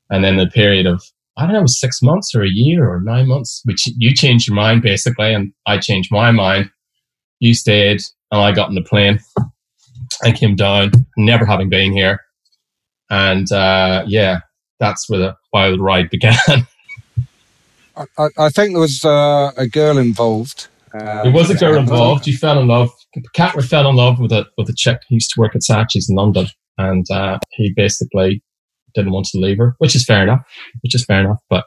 And 0.09 0.23
then 0.23 0.37
the 0.37 0.47
period 0.47 0.85
of 0.85 1.03
I 1.37 1.45
don't 1.45 1.53
know, 1.53 1.65
six 1.65 2.01
months 2.01 2.35
or 2.35 2.43
a 2.43 2.49
year 2.49 2.87
or 2.87 3.01
nine 3.01 3.27
months, 3.27 3.61
which 3.65 3.87
you 3.97 4.13
changed 4.13 4.47
your 4.47 4.55
mind 4.55 4.81
basically, 4.83 5.33
and 5.33 5.51
I 5.65 5.79
changed 5.79 6.11
my 6.11 6.31
mind. 6.31 6.69
you 7.39 7.53
stayed, 7.53 8.01
and 8.31 8.41
I 8.41 8.51
got 8.51 8.69
in 8.69 8.75
the 8.75 8.81
plane 8.81 9.19
and 10.23 10.35
came 10.35 10.55
down, 10.55 10.91
never 11.17 11.45
having 11.45 11.69
been 11.69 11.91
here. 11.91 12.19
And 13.09 13.51
uh, 13.51 14.03
yeah, 14.07 14.39
that's 14.79 15.09
where 15.09 15.19
the 15.19 15.35
wild 15.51 15.79
ride 15.79 16.09
began. 16.11 16.37
I, 17.95 18.27
I 18.37 18.49
think 18.49 18.73
there 18.73 18.81
was 18.81 19.03
uh, 19.05 19.51
a 19.57 19.67
girl 19.67 19.97
involved. 19.97 20.67
Uh, 20.93 21.23
there 21.23 21.31
was 21.31 21.49
a 21.49 21.55
girl 21.55 21.75
involved. 21.75 22.27
You 22.27 22.37
fell 22.37 22.59
in 22.59 22.67
love. 22.67 22.91
Catler 23.35 23.67
fell 23.67 23.89
in 23.89 23.95
love 23.95 24.19
with 24.19 24.31
a 24.31 24.45
with 24.57 24.69
a 24.69 24.73
chick 24.73 25.01
who 25.09 25.15
used 25.15 25.31
to 25.33 25.39
work 25.39 25.55
at 25.55 25.61
Saatchi's 25.61 26.09
in 26.09 26.15
London, 26.15 26.47
and 26.77 27.05
uh, 27.11 27.39
he 27.51 27.73
basically 27.75 28.43
didn't 28.93 29.11
want 29.11 29.27
to 29.27 29.39
leave 29.39 29.57
her, 29.57 29.75
which 29.79 29.95
is 29.95 30.05
fair 30.05 30.23
enough. 30.23 30.41
Which 30.81 30.95
is 30.95 31.05
fair 31.05 31.21
enough. 31.21 31.39
But 31.49 31.65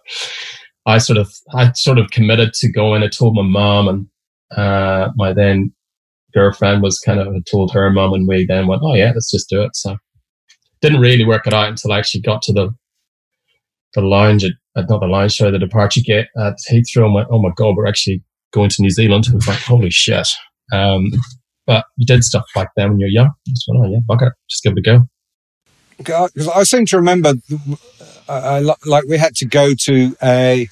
I 0.86 0.98
sort 0.98 1.18
of 1.18 1.32
I 1.54 1.72
sort 1.72 1.98
of 1.98 2.10
committed 2.10 2.54
to 2.54 2.72
going. 2.72 3.02
I 3.02 3.08
told 3.08 3.34
my 3.34 3.42
mom, 3.42 3.88
and 3.88 4.06
uh, 4.56 5.10
my 5.16 5.32
then 5.32 5.72
girlfriend 6.32 6.82
was 6.82 6.98
kind 7.00 7.20
of 7.20 7.34
told 7.50 7.72
her 7.72 7.90
mom, 7.90 8.12
and 8.12 8.28
we 8.28 8.46
then 8.46 8.66
went, 8.66 8.82
"Oh 8.84 8.94
yeah, 8.94 9.12
let's 9.14 9.30
just 9.30 9.48
do 9.48 9.62
it." 9.62 9.74
So 9.74 9.96
didn't 10.80 11.00
really 11.00 11.24
work 11.24 11.46
it 11.46 11.54
out 11.54 11.68
until 11.68 11.92
I 11.92 11.98
actually 11.98 12.20
got 12.20 12.42
to 12.42 12.52
the 12.52 12.74
the 13.94 14.02
lounge 14.02 14.44
at, 14.44 14.52
at 14.76 14.88
not 14.88 15.00
the 15.00 15.06
lounge, 15.06 15.36
sorry, 15.36 15.50
the 15.50 15.58
departure 15.58 16.02
gate 16.02 16.26
at 16.36 16.54
Heathrow 16.70 17.12
went, 17.12 17.28
oh 17.30 17.40
my 17.40 17.50
God, 17.56 17.76
we're 17.76 17.86
actually 17.86 18.22
going 18.52 18.68
to 18.70 18.82
New 18.82 18.90
Zealand. 18.90 19.26
I 19.28 19.50
like, 19.50 19.60
holy 19.60 19.90
shit. 19.90 20.28
Um, 20.72 21.10
but 21.66 21.86
you 21.96 22.06
did 22.06 22.22
stuff 22.22 22.44
back 22.54 22.70
then 22.76 22.90
when 22.90 23.00
you're 23.00 23.08
young. 23.08 23.30
You 23.46 23.54
just 23.54 23.64
went, 23.68 23.84
oh 23.84 23.90
yeah, 23.90 23.98
fuck 24.06 24.22
it, 24.22 24.32
just 24.48 24.62
give 24.62 24.74
it 24.74 24.78
a 24.78 24.82
go. 24.82 25.08
Because 25.98 26.48
I 26.48 26.62
seem 26.64 26.86
to 26.86 26.96
remember, 26.96 27.34
uh, 28.28 28.32
uh 28.32 28.74
like 28.84 29.04
we 29.04 29.18
had 29.18 29.34
to 29.36 29.46
go 29.46 29.74
to 29.74 30.16
a 30.22 30.68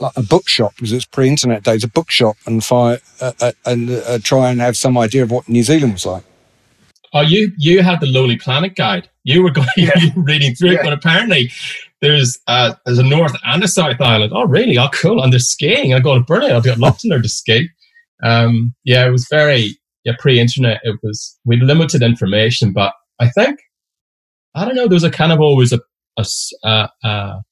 like 0.00 0.16
a 0.16 0.22
bookshop 0.22 0.74
because 0.76 0.92
it's 0.92 1.04
pre-internet 1.04 1.64
days, 1.64 1.84
a 1.84 1.88
bookshop, 1.88 2.36
and 2.46 2.64
find 2.64 3.00
uh, 3.20 3.32
uh, 3.40 3.52
and 3.66 3.90
uh, 3.90 4.18
try 4.22 4.50
and 4.50 4.60
have 4.60 4.76
some 4.76 4.96
idea 4.96 5.22
of 5.22 5.30
what 5.30 5.48
New 5.48 5.62
Zealand 5.62 5.94
was 5.94 6.06
like. 6.06 6.24
Oh, 7.12 7.22
you 7.22 7.52
you 7.56 7.82
had 7.82 8.00
the 8.00 8.06
Lonely 8.06 8.36
Planet 8.36 8.74
guide. 8.76 9.08
You 9.24 9.42
were 9.42 9.50
going 9.60 9.68
yeah. 9.76 9.92
reading 10.16 10.54
through 10.54 10.72
yeah. 10.72 10.80
it, 10.80 10.84
but 10.84 10.92
apparently 10.92 11.50
there's 12.00 12.38
uh, 12.46 12.74
there's 12.84 12.98
a 12.98 13.02
North 13.02 13.36
and 13.44 13.62
a 13.62 13.68
South 13.68 14.00
Island. 14.00 14.32
Oh, 14.34 14.44
really? 14.44 14.78
Oh, 14.78 14.88
cool. 14.92 15.22
And 15.22 15.32
there's 15.32 15.48
skiing. 15.48 15.94
I 15.94 16.00
go 16.00 16.14
to 16.14 16.24
Burnley. 16.24 16.52
I've 16.52 16.64
got 16.64 16.78
lots 16.78 17.04
in 17.04 17.10
there 17.10 17.22
to 17.22 17.28
ski. 17.28 17.68
Um, 18.22 18.74
yeah, 18.84 19.06
it 19.06 19.10
was 19.10 19.26
very 19.30 19.78
yeah 20.04 20.14
pre-internet. 20.18 20.80
It 20.84 20.98
was 21.02 21.38
with 21.44 21.60
limited 21.60 22.02
information, 22.02 22.72
but 22.72 22.92
I 23.20 23.28
think 23.30 23.58
I 24.54 24.64
don't 24.64 24.74
know. 24.74 24.88
There 24.88 24.96
was 24.96 25.04
a 25.04 25.10
kind 25.10 25.32
of 25.32 25.40
always 25.40 25.72
a 25.72 25.80
a, 26.16 26.26
a, 26.64 26.88
a, 27.04 27.42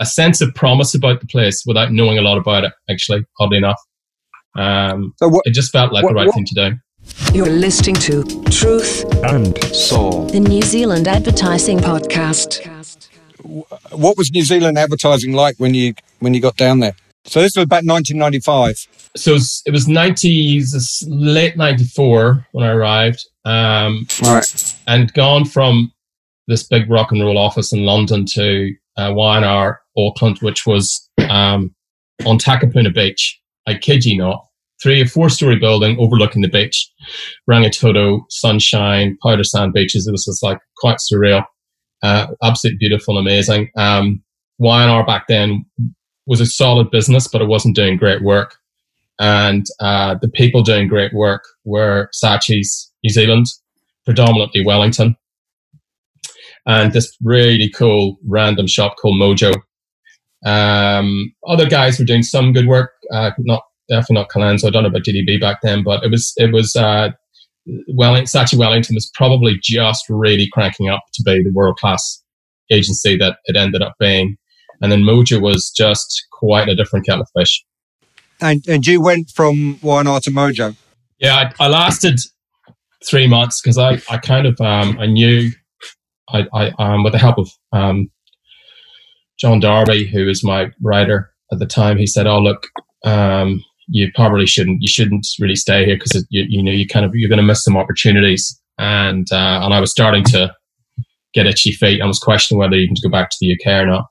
a 0.00 0.06
sense 0.06 0.40
of 0.40 0.54
promise 0.54 0.94
about 0.94 1.20
the 1.20 1.26
place 1.26 1.62
without 1.66 1.92
knowing 1.92 2.18
a 2.18 2.22
lot 2.22 2.38
about 2.38 2.64
it. 2.64 2.72
Actually, 2.90 3.24
oddly 3.38 3.58
enough, 3.58 3.80
um, 4.56 5.14
so 5.16 5.28
what, 5.28 5.42
it 5.46 5.52
just 5.52 5.72
felt 5.72 5.92
like 5.92 6.02
what, 6.02 6.10
the 6.10 6.14
right 6.14 6.26
what, 6.26 6.34
thing 6.34 6.46
to 6.46 6.54
do. 6.54 6.76
You're 7.32 7.46
listening 7.46 7.94
to 7.96 8.24
Truth 8.50 9.04
and 9.24 9.62
Soul, 9.66 10.26
the 10.26 10.40
New 10.40 10.62
Zealand 10.62 11.06
Advertising 11.06 11.78
Podcast 11.78 12.66
what 13.90 14.16
was 14.16 14.30
New 14.32 14.42
Zealand 14.42 14.78
advertising 14.78 15.32
like 15.32 15.56
when 15.58 15.74
you 15.74 15.94
when 16.20 16.34
you 16.34 16.40
got 16.40 16.56
down 16.56 16.80
there? 16.80 16.94
So 17.24 17.40
this 17.40 17.56
was 17.56 17.64
about 17.64 17.84
1995. 17.84 18.86
So 19.16 19.32
it 19.32 19.34
was, 19.34 19.62
it 19.66 19.72
was 19.72 19.86
90s, 19.86 21.04
late 21.08 21.56
94 21.56 22.46
when 22.52 22.64
I 22.64 22.70
arrived. 22.70 23.26
Um, 23.44 24.06
right. 24.22 24.76
And 24.86 25.12
gone 25.12 25.44
from 25.44 25.92
this 26.46 26.62
big 26.62 26.90
rock 26.90 27.12
and 27.12 27.22
roll 27.22 27.38
office 27.38 27.72
in 27.72 27.84
London 27.84 28.24
to 28.26 28.72
uh, 28.96 29.12
Y&R 29.14 29.80
Auckland, 29.96 30.38
which 30.40 30.66
was 30.66 31.08
um, 31.28 31.74
on 32.24 32.38
Takapuna 32.38 32.94
Beach. 32.94 33.40
I 33.66 33.74
kid 33.74 34.04
you 34.04 34.18
not. 34.18 34.46
Three 34.82 35.00
or 35.00 35.06
four 35.06 35.30
story 35.30 35.58
building 35.58 35.96
overlooking 35.98 36.42
the 36.42 36.48
beach, 36.48 36.90
Rangitoto, 37.50 38.20
sunshine, 38.28 39.16
powder 39.22 39.42
sand 39.42 39.72
beaches. 39.72 40.06
It 40.06 40.12
was 40.12 40.26
just 40.26 40.42
like 40.42 40.58
quite 40.76 40.98
surreal. 40.98 41.44
Uh, 42.02 42.26
absolutely 42.42 42.76
beautiful 42.76 43.16
amazing. 43.16 43.70
Um, 43.76 44.22
Y&R 44.58 45.06
back 45.06 45.28
then 45.28 45.64
was 46.26 46.40
a 46.40 46.46
solid 46.46 46.90
business, 46.90 47.26
but 47.26 47.40
it 47.40 47.48
wasn't 47.48 47.74
doing 47.74 47.96
great 47.96 48.22
work. 48.22 48.56
And 49.18 49.64
uh, 49.80 50.16
the 50.20 50.28
people 50.28 50.62
doing 50.62 50.88
great 50.88 51.14
work 51.14 51.44
were 51.64 52.10
Saatchi's 52.14 52.92
New 53.02 53.10
Zealand, 53.10 53.46
predominantly 54.04 54.64
Wellington, 54.64 55.16
and 56.66 56.92
this 56.92 57.16
really 57.22 57.70
cool 57.70 58.18
random 58.26 58.66
shop 58.66 58.96
called 59.00 59.20
Mojo. 59.20 59.54
Um, 60.44 61.32
other 61.46 61.66
guys 61.66 61.98
were 61.98 62.04
doing 62.04 62.22
some 62.22 62.52
good 62.52 62.66
work, 62.66 62.92
uh, 63.12 63.30
not 63.38 63.62
definitely 63.88 64.16
not 64.16 64.28
Colenso. 64.30 64.66
I 64.66 64.70
don't 64.70 64.82
know 64.82 64.88
about 64.88 65.02
DDB 65.02 65.40
back 65.40 65.60
then, 65.62 65.82
but 65.82 66.04
it 66.04 66.10
was 66.10 66.32
it 66.36 66.52
was 66.52 66.76
uh, 66.76 67.10
Wellington, 67.88 68.58
Wellington 68.58 68.94
was 68.94 69.10
probably 69.14 69.58
just 69.62 70.04
really 70.08 70.48
cranking 70.52 70.88
up 70.88 71.02
to 71.14 71.22
be 71.22 71.42
the 71.42 71.52
world 71.52 71.76
class 71.78 72.22
agency 72.70 73.16
that 73.16 73.38
it 73.46 73.56
ended 73.56 73.82
up 73.82 73.94
being. 73.98 74.36
And 74.80 74.92
then 74.92 75.02
Mojo 75.02 75.40
was 75.40 75.70
just 75.70 76.26
quite 76.32 76.68
a 76.68 76.74
different 76.74 77.06
kettle 77.06 77.22
of 77.22 77.28
fish. 77.36 77.64
And, 78.40 78.62
and 78.68 78.86
you 78.86 79.00
went 79.00 79.30
from 79.30 79.78
Y&R 79.80 80.20
to 80.20 80.30
Mojo? 80.30 80.76
Yeah, 81.18 81.50
I, 81.58 81.64
I 81.64 81.68
lasted 81.68 82.20
three 83.04 83.26
months 83.26 83.60
because 83.60 83.78
I, 83.78 84.00
I 84.10 84.18
kind 84.18 84.46
of 84.46 84.60
um, 84.60 84.98
I 84.98 85.06
knew 85.06 85.50
I, 86.32 86.46
I 86.52 86.70
um, 86.78 87.04
with 87.04 87.12
the 87.12 87.18
help 87.18 87.38
of 87.38 87.50
um, 87.72 88.10
John 89.38 89.60
Darby, 89.60 90.06
who 90.06 90.26
was 90.26 90.44
my 90.44 90.70
writer 90.82 91.30
at 91.52 91.58
the 91.58 91.66
time, 91.66 91.98
he 91.98 92.06
said, 92.06 92.26
"Oh 92.26 92.40
look, 92.40 92.66
um, 93.04 93.62
you 93.88 94.10
probably 94.14 94.46
shouldn't 94.46 94.78
you 94.80 94.88
shouldn't 94.88 95.26
really 95.40 95.56
stay 95.56 95.84
here 95.84 95.96
because 95.96 96.26
you, 96.30 96.44
you 96.48 96.62
know 96.62 96.72
you 96.72 96.86
kind 96.86 97.04
of 97.04 97.12
you're 97.14 97.28
going 97.28 97.38
to 97.38 97.42
miss 97.42 97.64
some 97.64 97.76
opportunities. 97.76 98.60
And 98.78 99.26
uh, 99.32 99.60
and 99.62 99.72
I 99.72 99.80
was 99.80 99.90
starting 99.90 100.24
to 100.24 100.52
get 101.34 101.46
itchy 101.46 101.72
feet 101.72 102.00
I 102.00 102.06
was 102.06 102.18
questioning 102.18 102.58
whether 102.58 102.76
even 102.76 102.94
to 102.94 103.02
go 103.02 103.10
back 103.10 103.30
to 103.30 103.36
the 103.40 103.52
UK 103.52 103.82
or 103.82 103.86
not. 103.86 104.06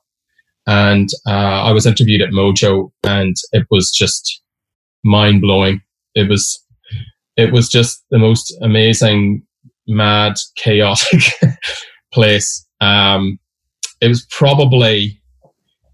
And 0.68 1.08
uh, 1.26 1.62
I 1.62 1.72
was 1.72 1.86
interviewed 1.86 2.22
at 2.22 2.30
Mojo 2.30 2.90
and 3.04 3.36
it 3.52 3.66
was 3.70 3.90
just 3.90 4.42
mind 5.04 5.40
blowing 5.40 5.80
it 6.16 6.28
was 6.28 6.64
it 7.36 7.52
was 7.52 7.68
just 7.68 8.04
the 8.10 8.18
most 8.18 8.52
amazing 8.62 9.42
mad 9.86 10.34
chaotic 10.56 11.22
place 12.16 12.66
um, 12.80 13.38
it 14.00 14.08
was 14.08 14.26
probably 14.30 15.20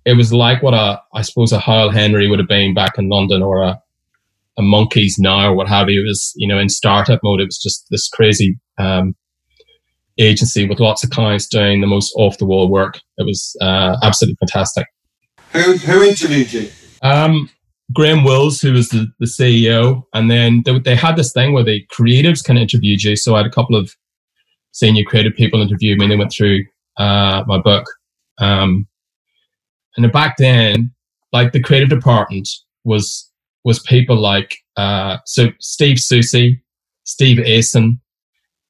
it 0.04 0.14
was 0.14 0.32
like 0.32 0.62
what 0.62 0.74
a 0.74 1.00
I 1.14 1.22
suppose 1.22 1.52
a 1.52 1.58
Howell 1.58 1.90
Henry 1.90 2.28
would 2.28 2.38
have 2.38 2.48
been 2.48 2.74
back 2.74 2.98
in 2.98 3.08
London 3.08 3.42
or 3.42 3.62
a 3.62 3.80
a 4.58 4.62
Monkeys 4.62 5.16
now 5.18 5.48
or 5.48 5.54
what 5.54 5.68
have 5.68 5.88
you. 5.88 6.02
It 6.02 6.08
was 6.08 6.32
you 6.36 6.48
know 6.48 6.58
in 6.58 6.68
startup 6.68 7.20
mode. 7.22 7.40
It 7.40 7.46
was 7.46 7.58
just 7.58 7.86
this 7.90 8.08
crazy 8.08 8.58
um, 8.78 9.14
agency 10.18 10.68
with 10.68 10.80
lots 10.80 11.04
of 11.04 11.10
clients 11.10 11.46
doing 11.46 11.80
the 11.80 11.86
most 11.86 12.12
off 12.16 12.38
the 12.38 12.46
wall 12.46 12.68
work. 12.68 13.00
It 13.18 13.24
was 13.24 13.56
uh, 13.60 13.96
absolutely 14.02 14.36
fantastic. 14.40 14.86
Who 15.52 15.76
who 15.76 16.02
interviewed 16.02 16.52
you? 16.52 16.70
Um, 17.02 17.48
Graham 17.94 18.24
Wills, 18.24 18.60
who 18.60 18.72
was 18.72 18.88
the, 18.88 19.06
the 19.18 19.26
CEO, 19.26 20.02
and 20.14 20.30
then 20.30 20.62
they, 20.64 20.78
they 20.78 20.96
had 20.96 21.16
this 21.16 21.32
thing 21.32 21.52
where 21.52 21.64
the 21.64 21.84
creatives 21.92 22.42
kind 22.42 22.58
of 22.58 22.62
interviewed 22.62 23.02
you. 23.02 23.16
So 23.16 23.34
I 23.34 23.38
had 23.38 23.46
a 23.46 23.50
couple 23.50 23.76
of 23.76 23.94
senior 24.72 25.04
creative 25.04 25.34
people 25.34 25.62
interview 25.62 25.96
me, 25.96 26.04
and 26.04 26.12
they 26.12 26.16
went 26.16 26.32
through 26.32 26.64
uh, 26.98 27.44
my 27.46 27.58
book. 27.58 27.86
Um, 28.38 28.86
and 29.96 30.10
back 30.12 30.36
then, 30.38 30.92
like 31.32 31.52
the 31.52 31.62
creative 31.62 31.88
department 31.88 32.48
was 32.84 33.30
was 33.64 33.78
people 33.80 34.16
like 34.16 34.56
uh, 34.76 35.18
so 35.26 35.48
Steve 35.60 35.98
Susie, 35.98 36.62
Steve 37.04 37.38
Asen, 37.38 38.00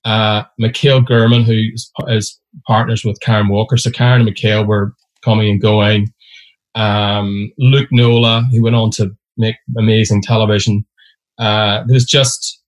uh, 0.05 0.43
Mikhail 0.59 1.01
Gherman, 1.01 1.43
who 1.43 1.69
is 2.09 2.39
partners 2.67 3.05
with 3.05 3.21
Karen 3.21 3.49
Walker. 3.49 3.77
So 3.77 3.91
Karen 3.91 4.21
and 4.21 4.25
Mikhail 4.27 4.65
were 4.65 4.95
coming 5.25 5.51
and 5.51 5.61
going. 5.61 6.13
Um, 6.75 7.53
Luke 7.59 7.89
Nola, 7.91 8.47
who 8.51 8.63
went 8.63 8.77
on 8.77 8.91
to 8.93 9.11
make 9.37 9.57
amazing 9.77 10.23
television. 10.23 10.85
Uh, 11.39 11.85
there's 11.87 12.05
just 12.05 12.62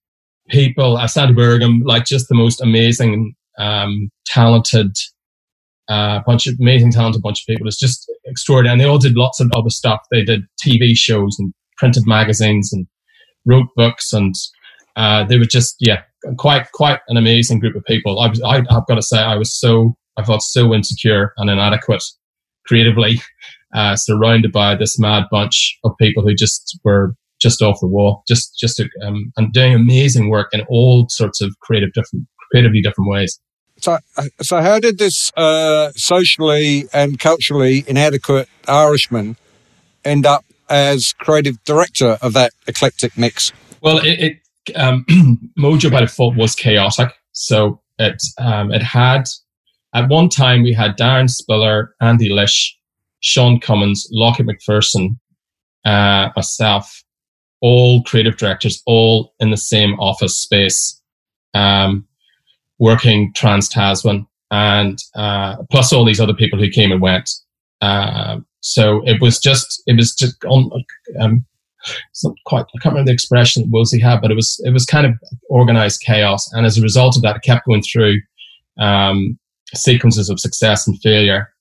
people, 0.49 0.97
uh, 0.97 1.07
Sandy 1.07 1.33
Burgham, 1.33 1.81
like 1.85 2.05
just 2.05 2.27
the 2.29 2.35
most 2.35 2.61
amazing, 2.61 3.35
um, 3.57 4.09
talented 4.25 4.95
uh, 5.87 6.19
bunch 6.25 6.47
of 6.47 6.55
amazing, 6.59 6.91
talented 6.91 7.21
bunch 7.21 7.41
of 7.41 7.45
people. 7.47 7.67
It's 7.67 7.79
just 7.79 8.11
extraordinary. 8.25 8.73
And 8.73 8.81
they 8.81 8.85
all 8.85 8.97
did 8.97 9.15
lots 9.15 9.39
of 9.39 9.51
other 9.55 9.69
stuff. 9.69 10.01
They 10.11 10.23
did 10.23 10.43
TV 10.65 10.95
shows 10.95 11.35
and 11.39 11.53
printed 11.77 12.07
magazines 12.07 12.73
and 12.73 12.87
wrote 13.45 13.67
books, 13.75 14.13
and 14.13 14.33
uh, 14.95 15.25
they 15.25 15.37
were 15.37 15.45
just 15.45 15.75
yeah, 15.79 16.01
quite 16.37 16.71
quite 16.71 16.99
an 17.07 17.17
amazing 17.17 17.59
group 17.59 17.75
of 17.75 17.85
people. 17.85 18.19
I 18.19 18.29
was, 18.29 18.41
I, 18.41 18.55
have 18.55 18.87
got 18.87 18.95
to 18.95 19.01
say, 19.01 19.19
I 19.19 19.35
was 19.35 19.57
so 19.57 19.95
I 20.17 20.23
felt 20.23 20.41
so 20.41 20.73
insecure 20.73 21.33
and 21.37 21.49
inadequate 21.49 22.03
creatively, 22.65 23.21
uh, 23.75 23.95
surrounded 23.95 24.51
by 24.51 24.75
this 24.75 24.97
mad 24.97 25.25
bunch 25.29 25.77
of 25.83 25.91
people 25.99 26.23
who 26.23 26.33
just 26.33 26.79
were 26.83 27.15
just 27.41 27.61
off 27.61 27.77
the 27.81 27.87
wall, 27.87 28.23
just 28.27 28.57
just 28.57 28.81
um, 29.03 29.31
and 29.37 29.51
doing 29.53 29.73
amazing 29.73 30.29
work 30.29 30.49
in 30.53 30.61
all 30.69 31.07
sorts 31.09 31.41
of 31.41 31.53
creative 31.61 31.93
different 31.93 32.27
creatively 32.51 32.81
different 32.81 33.09
ways. 33.09 33.39
So, 33.77 33.97
so 34.41 34.61
how 34.61 34.79
did 34.79 34.97
this 34.97 35.31
uh, 35.35 35.91
socially 35.95 36.85
and 36.93 37.19
culturally 37.19 37.83
inadequate 37.87 38.47
Irishman 38.67 39.35
end 40.05 40.25
up 40.25 40.45
as 40.69 41.13
creative 41.13 41.61
director 41.65 42.17
of 42.21 42.33
that 42.33 42.53
eclectic 42.67 43.17
mix? 43.17 43.51
Well, 43.81 43.97
it, 43.97 44.39
it 44.65 44.75
um, 44.75 45.05
Mojo 45.59 45.91
by 45.91 46.01
default 46.01 46.35
was 46.35 46.55
chaotic. 46.55 47.13
So 47.33 47.81
it 47.97 48.21
um, 48.37 48.71
it 48.71 48.81
had 48.81 49.25
at 49.93 50.09
one 50.09 50.29
time 50.29 50.63
we 50.63 50.73
had 50.73 50.97
Darren 50.97 51.29
Spiller, 51.29 51.95
Andy 52.01 52.29
Lish, 52.29 52.77
Sean 53.21 53.59
Cummins, 53.59 54.07
Lockie 54.11 54.43
McPherson, 54.43 55.17
uh, 55.85 56.29
myself, 56.35 57.03
all 57.65 58.03
creative 58.03 58.37
directors, 58.37 58.83
all 58.85 59.33
in 59.39 59.49
the 59.49 59.57
same 59.57 59.99
office 59.99 60.37
space, 60.37 61.01
um, 61.55 62.07
working 62.77 63.33
trans 63.33 63.67
Tasman, 63.67 64.27
and 64.51 64.99
uh, 65.15 65.55
plus 65.71 65.91
all 65.91 66.05
these 66.05 66.19
other 66.19 66.35
people 66.35 66.59
who 66.59 66.69
came 66.69 66.91
and 66.91 67.01
went. 67.01 67.27
Uh, 67.81 68.37
so 68.59 69.01
it 69.07 69.19
was 69.19 69.39
just 69.39 69.81
it 69.87 69.95
was 69.95 70.13
just 70.13 70.45
on 70.45 70.69
um, 71.19 71.43
quite 72.45 72.65
I 72.65 72.77
can't 72.83 72.93
remember 72.93 73.09
the 73.09 73.15
expression 73.15 73.71
Wolsey 73.71 73.99
had, 73.99 74.21
but 74.21 74.29
it 74.29 74.35
was 74.35 74.61
it 74.63 74.71
was 74.71 74.85
kind 74.85 75.07
of 75.07 75.13
organized 75.49 76.01
chaos, 76.01 76.47
and 76.53 76.67
as 76.67 76.77
a 76.77 76.83
result 76.83 77.15
of 77.15 77.23
that, 77.23 77.37
it 77.37 77.41
kept 77.41 77.65
going 77.65 77.81
through 77.81 78.21
um, 78.77 79.39
sequences 79.73 80.29
of 80.29 80.39
success 80.39 80.87
and 80.87 81.01
failure. 81.01 81.51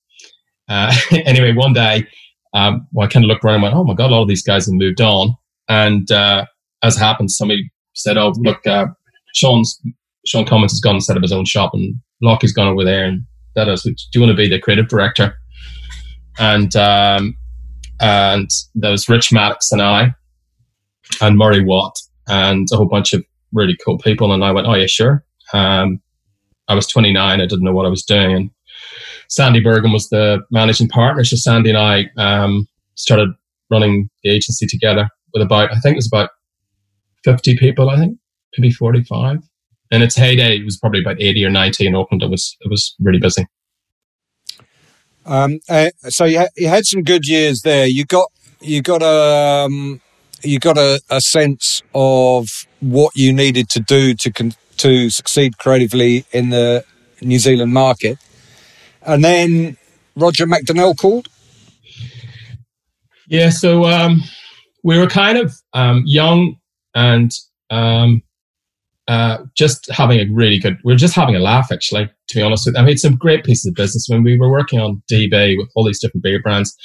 Uh, 0.68 0.94
anyway, 1.24 1.54
one 1.54 1.72
day, 1.72 2.06
um, 2.52 2.86
well, 2.92 3.06
I 3.06 3.10
kind 3.10 3.24
of 3.24 3.28
looked 3.28 3.42
around 3.42 3.54
and 3.54 3.62
went, 3.62 3.74
"Oh 3.74 3.84
my 3.84 3.94
god, 3.94 4.10
a 4.10 4.14
lot 4.14 4.22
of 4.22 4.28
these 4.28 4.42
guys 4.42 4.66
have 4.66 4.74
moved 4.74 5.00
on." 5.00 5.34
And 5.68 6.10
uh, 6.10 6.46
as 6.82 6.96
happens, 6.96 7.36
somebody 7.36 7.70
said, 7.94 8.16
"Oh, 8.16 8.32
look, 8.38 8.66
uh, 8.66 8.86
Sean's 9.34 9.80
Sean 10.26 10.44
Cummins 10.44 10.72
has 10.72 10.80
gone 10.80 10.96
and 10.96 11.04
set 11.04 11.16
up 11.16 11.22
his 11.22 11.32
own 11.32 11.44
shop, 11.44 11.70
and 11.74 11.94
Lockie's 12.22 12.52
gone 12.52 12.68
over 12.68 12.84
there, 12.84 13.04
and 13.04 13.22
that 13.56 13.68
is, 13.68 13.82
do 13.82 13.94
you 14.14 14.20
want 14.20 14.30
to 14.30 14.36
be 14.36 14.48
the 14.48 14.60
creative 14.60 14.88
director?" 14.88 15.36
And 16.38 16.74
um, 16.76 17.36
and 18.00 18.50
there 18.74 18.90
was 18.90 19.08
Rich 19.08 19.32
Maddox 19.32 19.72
and 19.72 19.80
I, 19.80 20.14
and 21.20 21.38
Murray 21.38 21.64
Watt, 21.64 21.96
and 22.28 22.68
a 22.72 22.76
whole 22.76 22.88
bunch 22.88 23.12
of 23.12 23.24
really 23.52 23.76
cool 23.84 23.98
people. 23.98 24.32
And 24.32 24.44
I 24.44 24.52
went, 24.52 24.66
"Oh 24.66 24.74
yeah, 24.74 24.86
sure." 24.86 25.24
Um, 25.52 26.00
I 26.68 26.74
was 26.74 26.86
29. 26.86 27.40
I 27.40 27.46
didn't 27.46 27.64
know 27.64 27.72
what 27.72 27.86
I 27.86 27.90
was 27.90 28.04
doing, 28.04 28.32
and 28.32 28.50
Sandy 29.28 29.60
Burgham 29.60 29.92
was 29.92 30.08
the 30.10 30.40
managing 30.50 30.88
partner. 30.88 31.24
So 31.24 31.36
Sandy 31.36 31.70
and 31.70 31.78
I 31.78 32.10
um, 32.16 32.68
started 32.94 33.30
running 33.70 34.08
the 34.22 34.30
agency 34.30 34.66
together 34.66 35.08
with 35.34 35.42
about 35.42 35.72
I 35.72 35.80
think 35.80 35.94
it 35.94 35.98
was 35.98 36.08
about 36.10 36.30
50 37.24 37.56
people. 37.58 37.90
I 37.90 37.96
think 37.96 38.18
maybe 38.56 38.72
45. 38.72 39.38
In 39.90 40.02
its 40.02 40.16
heyday, 40.16 40.56
it 40.56 40.64
was 40.64 40.78
probably 40.78 41.00
about 41.00 41.20
80 41.20 41.44
or 41.44 41.50
90 41.50 41.86
in 41.86 41.94
Auckland. 41.94 42.22
It 42.22 42.30
was 42.30 42.56
it 42.60 42.70
was 42.70 42.94
really 43.00 43.18
busy. 43.18 43.46
Um, 45.26 45.60
uh, 45.68 45.90
so 46.08 46.24
you, 46.24 46.38
ha- 46.38 46.48
you 46.56 46.68
had 46.68 46.84
some 46.84 47.02
good 47.02 47.26
years 47.26 47.62
there. 47.62 47.86
You 47.86 48.04
got 48.04 48.30
you 48.60 48.82
got 48.82 49.02
a 49.02 49.66
um, 49.66 50.00
you 50.42 50.58
got 50.58 50.76
a, 50.76 51.00
a, 51.10 51.20
sense 51.20 51.82
of 51.94 52.48
what 52.80 53.16
you 53.16 53.32
needed 53.32 53.70
to 53.70 53.80
do 53.80 54.14
to 54.14 54.30
con- 54.30 54.52
to 54.78 55.08
succeed 55.08 55.56
creatively 55.56 56.26
in 56.32 56.50
the 56.50 56.84
New 57.22 57.38
Zealand 57.38 57.72
market, 57.72 58.18
and 59.02 59.24
then 59.24 59.78
Roger 60.14 60.46
McDonnell 60.46 60.96
called. 60.96 61.28
Yeah, 63.26 63.48
so 63.48 63.84
um, 63.86 64.22
we 64.84 64.98
were 64.98 65.08
kind 65.08 65.38
of 65.38 65.56
um, 65.72 66.02
young 66.06 66.56
and 66.94 67.32
um, 67.70 68.22
uh, 69.08 69.38
just 69.56 69.90
having 69.90 70.20
a 70.20 70.30
really 70.30 70.58
good. 70.58 70.78
We 70.84 70.92
are 70.92 70.96
just 70.96 71.14
having 71.14 71.34
a 71.34 71.40
laugh, 71.40 71.72
actually. 71.72 72.08
To 72.28 72.36
be 72.36 72.42
honest 72.42 72.66
with, 72.66 72.76
you. 72.76 72.80
I 72.80 72.84
made 72.84 73.00
some 73.00 73.16
great 73.16 73.44
pieces 73.44 73.66
of 73.66 73.74
business 73.74 74.06
when 74.08 74.22
we 74.22 74.38
were 74.38 74.50
working 74.50 74.78
on 74.78 75.02
DB 75.10 75.56
with 75.58 75.68
all 75.74 75.84
these 75.84 76.00
different 76.00 76.22
beer 76.22 76.40
brands, 76.40 76.76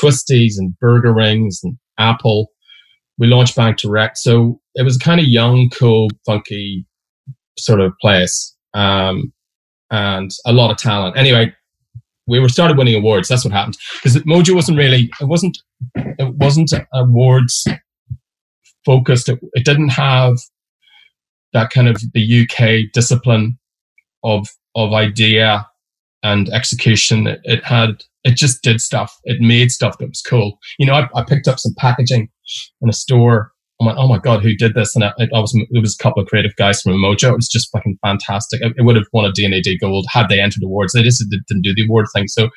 Twisties 0.00 0.54
and 0.56 0.78
Burger 0.78 1.12
Rings 1.12 1.60
and 1.62 1.76
Apple. 1.98 2.48
We 3.18 3.26
launched 3.26 3.56
Bank 3.56 3.78
Direct, 3.78 4.16
so 4.16 4.60
it 4.76 4.84
was 4.84 4.96
a 4.96 5.00
kind 5.00 5.20
of 5.20 5.26
young, 5.26 5.70
cool, 5.70 6.08
funky 6.24 6.86
sort 7.58 7.80
of 7.80 7.92
place, 8.00 8.54
um, 8.74 9.32
and 9.90 10.30
a 10.46 10.52
lot 10.52 10.70
of 10.70 10.76
talent. 10.76 11.16
Anyway, 11.16 11.52
we 12.28 12.38
were 12.38 12.48
started 12.48 12.76
winning 12.76 12.94
awards. 12.94 13.28
That's 13.28 13.44
what 13.44 13.52
happened 13.52 13.76
because 14.02 14.16
Mojo 14.22 14.54
wasn't 14.54 14.78
really. 14.78 15.10
It 15.20 15.24
wasn't. 15.24 15.58
It 15.96 16.34
wasn't 16.34 16.72
awards 16.92 17.66
focused. 18.84 19.28
It, 19.28 19.40
it 19.54 19.64
didn't 19.64 19.90
have 19.90 20.36
that 21.52 21.70
kind 21.70 21.88
of 21.88 22.00
the 22.12 22.42
UK 22.42 22.92
discipline 22.92 23.58
of 24.22 24.48
of 24.74 24.92
idea 24.92 25.66
and 26.22 26.48
execution. 26.50 27.26
It, 27.26 27.40
it, 27.44 27.64
had 27.64 28.02
it 28.24 28.36
just 28.36 28.62
did 28.62 28.80
stuff. 28.80 29.16
It 29.24 29.40
made 29.40 29.70
stuff 29.70 29.98
that 29.98 30.08
was 30.08 30.22
cool. 30.22 30.58
You 30.78 30.86
know, 30.86 30.94
I, 30.94 31.08
I 31.14 31.24
picked 31.24 31.48
up 31.48 31.58
some 31.58 31.74
packaging 31.76 32.28
in 32.80 32.88
a 32.88 32.92
store. 32.92 33.52
I 33.80 33.86
went, 33.86 33.98
oh 33.98 34.08
my 34.08 34.18
god, 34.18 34.42
who 34.42 34.54
did 34.54 34.74
this? 34.74 34.96
And 34.96 35.04
I, 35.04 35.12
I 35.18 35.38
was 35.38 35.54
it 35.54 35.80
was 35.80 35.96
a 35.98 36.02
couple 36.02 36.22
of 36.22 36.28
creative 36.28 36.54
guys 36.56 36.82
from 36.82 36.92
Mojo. 36.94 37.30
It 37.30 37.36
was 37.36 37.48
just 37.48 37.70
fucking 37.70 37.98
fantastic. 38.04 38.60
It, 38.60 38.74
it 38.76 38.82
would 38.82 38.96
have 38.96 39.06
won 39.12 39.24
a 39.24 39.32
D&AD 39.32 39.80
Gold 39.80 40.06
had 40.10 40.28
they 40.28 40.40
entered 40.40 40.64
awards. 40.64 40.92
They 40.92 41.02
just 41.02 41.24
didn't 41.30 41.62
do 41.62 41.74
the 41.74 41.84
award 41.84 42.06
thing. 42.14 42.26
So 42.26 42.48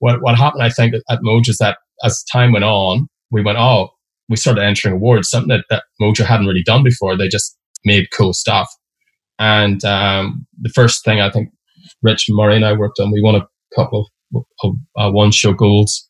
what 0.00 0.20
what 0.20 0.36
happened, 0.36 0.62
I 0.62 0.70
think, 0.70 0.94
at 1.10 1.20
Mojo 1.20 1.48
is 1.48 1.58
that 1.58 1.78
as 2.04 2.22
time 2.30 2.52
went 2.52 2.64
on, 2.64 3.08
we 3.30 3.42
went, 3.42 3.58
oh, 3.58 3.90
we 4.28 4.36
started 4.36 4.62
entering 4.62 4.96
awards, 4.96 5.30
something 5.30 5.48
that, 5.48 5.64
that 5.70 5.84
Mojo 6.00 6.24
hadn't 6.24 6.46
really 6.46 6.62
done 6.62 6.82
before. 6.82 7.16
They 7.16 7.28
just 7.28 7.56
made 7.84 8.10
cool 8.10 8.32
stuff. 8.32 8.68
And 9.38 9.84
um, 9.84 10.46
the 10.60 10.70
first 10.70 11.04
thing 11.04 11.20
I 11.20 11.30
think 11.30 11.50
Rich 12.02 12.26
Murray 12.28 12.56
and 12.56 12.64
I 12.64 12.72
worked 12.72 12.98
on, 13.00 13.12
we 13.12 13.22
won 13.22 13.34
a 13.34 13.46
couple 13.74 14.10
of, 14.34 14.44
of 14.62 14.74
uh, 14.96 15.10
one 15.10 15.30
show 15.30 15.52
golds 15.52 16.08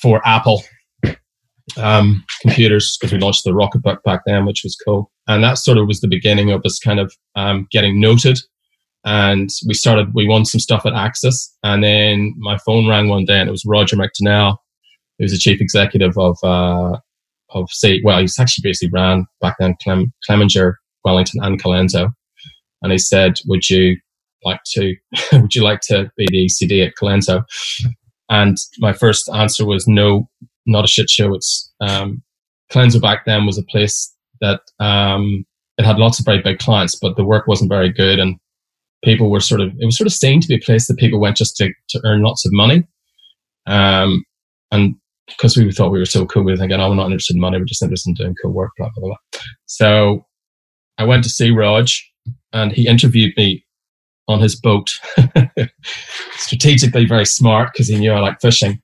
for 0.00 0.26
Apple 0.26 0.62
um, 1.76 2.24
computers 2.40 2.96
because 3.00 3.12
we 3.12 3.18
launched 3.18 3.44
the 3.44 3.52
Rocketbook 3.52 4.02
back 4.02 4.22
then, 4.26 4.46
which 4.46 4.62
was 4.64 4.76
cool. 4.76 5.10
And 5.28 5.42
that 5.44 5.58
sort 5.58 5.78
of 5.78 5.86
was 5.86 6.00
the 6.00 6.08
beginning 6.08 6.50
of 6.50 6.62
us 6.64 6.78
kind 6.78 7.00
of 7.00 7.14
um, 7.36 7.66
getting 7.70 8.00
noted. 8.00 8.38
And 9.04 9.50
we 9.66 9.74
started, 9.74 10.14
we 10.14 10.28
won 10.28 10.44
some 10.44 10.60
stuff 10.60 10.86
at 10.86 10.94
Axis. 10.94 11.56
And 11.62 11.82
then 11.82 12.34
my 12.38 12.58
phone 12.58 12.88
rang 12.88 13.08
one 13.08 13.24
day 13.24 13.40
and 13.40 13.48
it 13.48 13.52
was 13.52 13.64
Roger 13.66 13.96
McDonnell, 13.96 14.56
who 15.18 15.24
was 15.24 15.32
the 15.32 15.38
chief 15.38 15.60
executive 15.60 16.16
of 16.18 16.36
uh, 16.42 16.98
of 17.54 17.70
say, 17.70 18.00
well, 18.04 18.20
he's 18.20 18.38
actually 18.38 18.68
basically 18.68 18.90
ran 18.92 19.26
back 19.40 19.56
then 19.58 19.76
Clem, 19.82 20.12
Clemenger, 20.28 20.74
Wellington, 21.04 21.42
and 21.42 21.62
Colenso, 21.62 22.12
and 22.82 22.92
he 22.92 22.98
said, 22.98 23.38
"Would 23.46 23.68
you 23.68 23.96
like 24.44 24.60
to? 24.72 24.94
would 25.32 25.54
you 25.54 25.62
like 25.62 25.80
to 25.82 26.10
be 26.16 26.26
the 26.30 26.46
ECD 26.46 26.86
at 26.86 26.94
Colenso?" 27.00 27.44
And 28.28 28.56
my 28.78 28.92
first 28.92 29.28
answer 29.34 29.66
was 29.66 29.86
no, 29.86 30.28
not 30.66 30.84
a 30.84 30.88
shit 30.88 31.10
show. 31.10 31.34
It's 31.34 31.72
um, 31.80 32.22
back 33.00 33.24
then 33.26 33.46
was 33.46 33.58
a 33.58 33.64
place 33.64 34.14
that 34.40 34.60
um, 34.80 35.44
it 35.78 35.84
had 35.84 35.98
lots 35.98 36.18
of 36.18 36.24
very 36.24 36.40
big 36.42 36.58
clients, 36.58 36.94
but 36.94 37.16
the 37.16 37.24
work 37.24 37.46
wasn't 37.46 37.70
very 37.70 37.90
good, 37.90 38.18
and 38.18 38.36
people 39.04 39.30
were 39.30 39.40
sort 39.40 39.60
of 39.60 39.70
it 39.78 39.84
was 39.84 39.96
sort 39.96 40.06
of 40.06 40.12
seen 40.12 40.40
to 40.40 40.48
be 40.48 40.56
a 40.56 40.60
place 40.60 40.86
that 40.86 40.98
people 40.98 41.20
went 41.20 41.36
just 41.36 41.56
to 41.56 41.72
to 41.90 42.00
earn 42.04 42.22
lots 42.22 42.44
of 42.44 42.52
money. 42.52 42.84
Um, 43.66 44.24
and 44.70 44.94
because 45.28 45.56
we 45.56 45.70
thought 45.72 45.92
we 45.92 45.98
were 45.98 46.04
so 46.04 46.26
cool, 46.26 46.42
we 46.42 46.52
were 46.52 46.58
thinking, 46.58 46.80
oh, 46.80 46.90
we're 46.90 46.96
not 46.96 47.06
interested 47.06 47.36
in 47.36 47.40
money, 47.40 47.58
we're 47.58 47.64
just 47.64 47.82
interested 47.82 48.10
in 48.10 48.14
doing 48.14 48.34
cool 48.42 48.52
work, 48.52 48.72
blah, 48.76 48.90
blah, 48.96 49.08
blah. 49.08 49.40
So 49.66 50.26
I 50.98 51.04
went 51.04 51.24
to 51.24 51.30
see 51.30 51.50
Raj 51.50 52.04
and 52.52 52.72
he 52.72 52.86
interviewed 52.86 53.32
me 53.36 53.64
on 54.28 54.40
his 54.40 54.58
boat. 54.58 54.90
Strategically 56.32 57.06
very 57.06 57.26
smart 57.26 57.70
because 57.72 57.88
he 57.88 57.98
knew 57.98 58.12
I 58.12 58.20
like 58.20 58.40
fishing. 58.40 58.80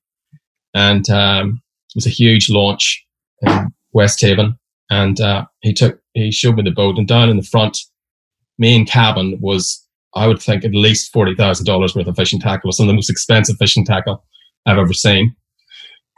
And 0.74 1.08
um, 1.10 1.60
was 1.98 2.06
a 2.06 2.10
huge 2.10 2.48
launch 2.50 3.04
in 3.42 3.72
West 3.92 4.20
Haven. 4.20 4.58
And 4.90 5.20
uh, 5.20 5.44
he 5.60 5.74
took, 5.74 6.00
he 6.14 6.32
showed 6.32 6.56
me 6.56 6.62
the 6.62 6.70
boat 6.70 6.96
and 6.98 7.06
down 7.06 7.28
in 7.28 7.36
the 7.36 7.42
front 7.42 7.78
main 8.58 8.86
cabin 8.86 9.38
was, 9.40 9.84
I 10.14 10.26
would 10.26 10.40
think, 10.40 10.64
at 10.64 10.74
least 10.74 11.12
$40,000 11.12 11.94
worth 11.94 12.06
of 12.06 12.16
fishing 12.16 12.40
tackle, 12.40 12.72
some 12.72 12.84
of 12.84 12.88
the 12.88 12.94
most 12.94 13.10
expensive 13.10 13.56
fishing 13.58 13.84
tackle 13.84 14.24
I've 14.66 14.78
ever 14.78 14.94
seen 14.94 15.36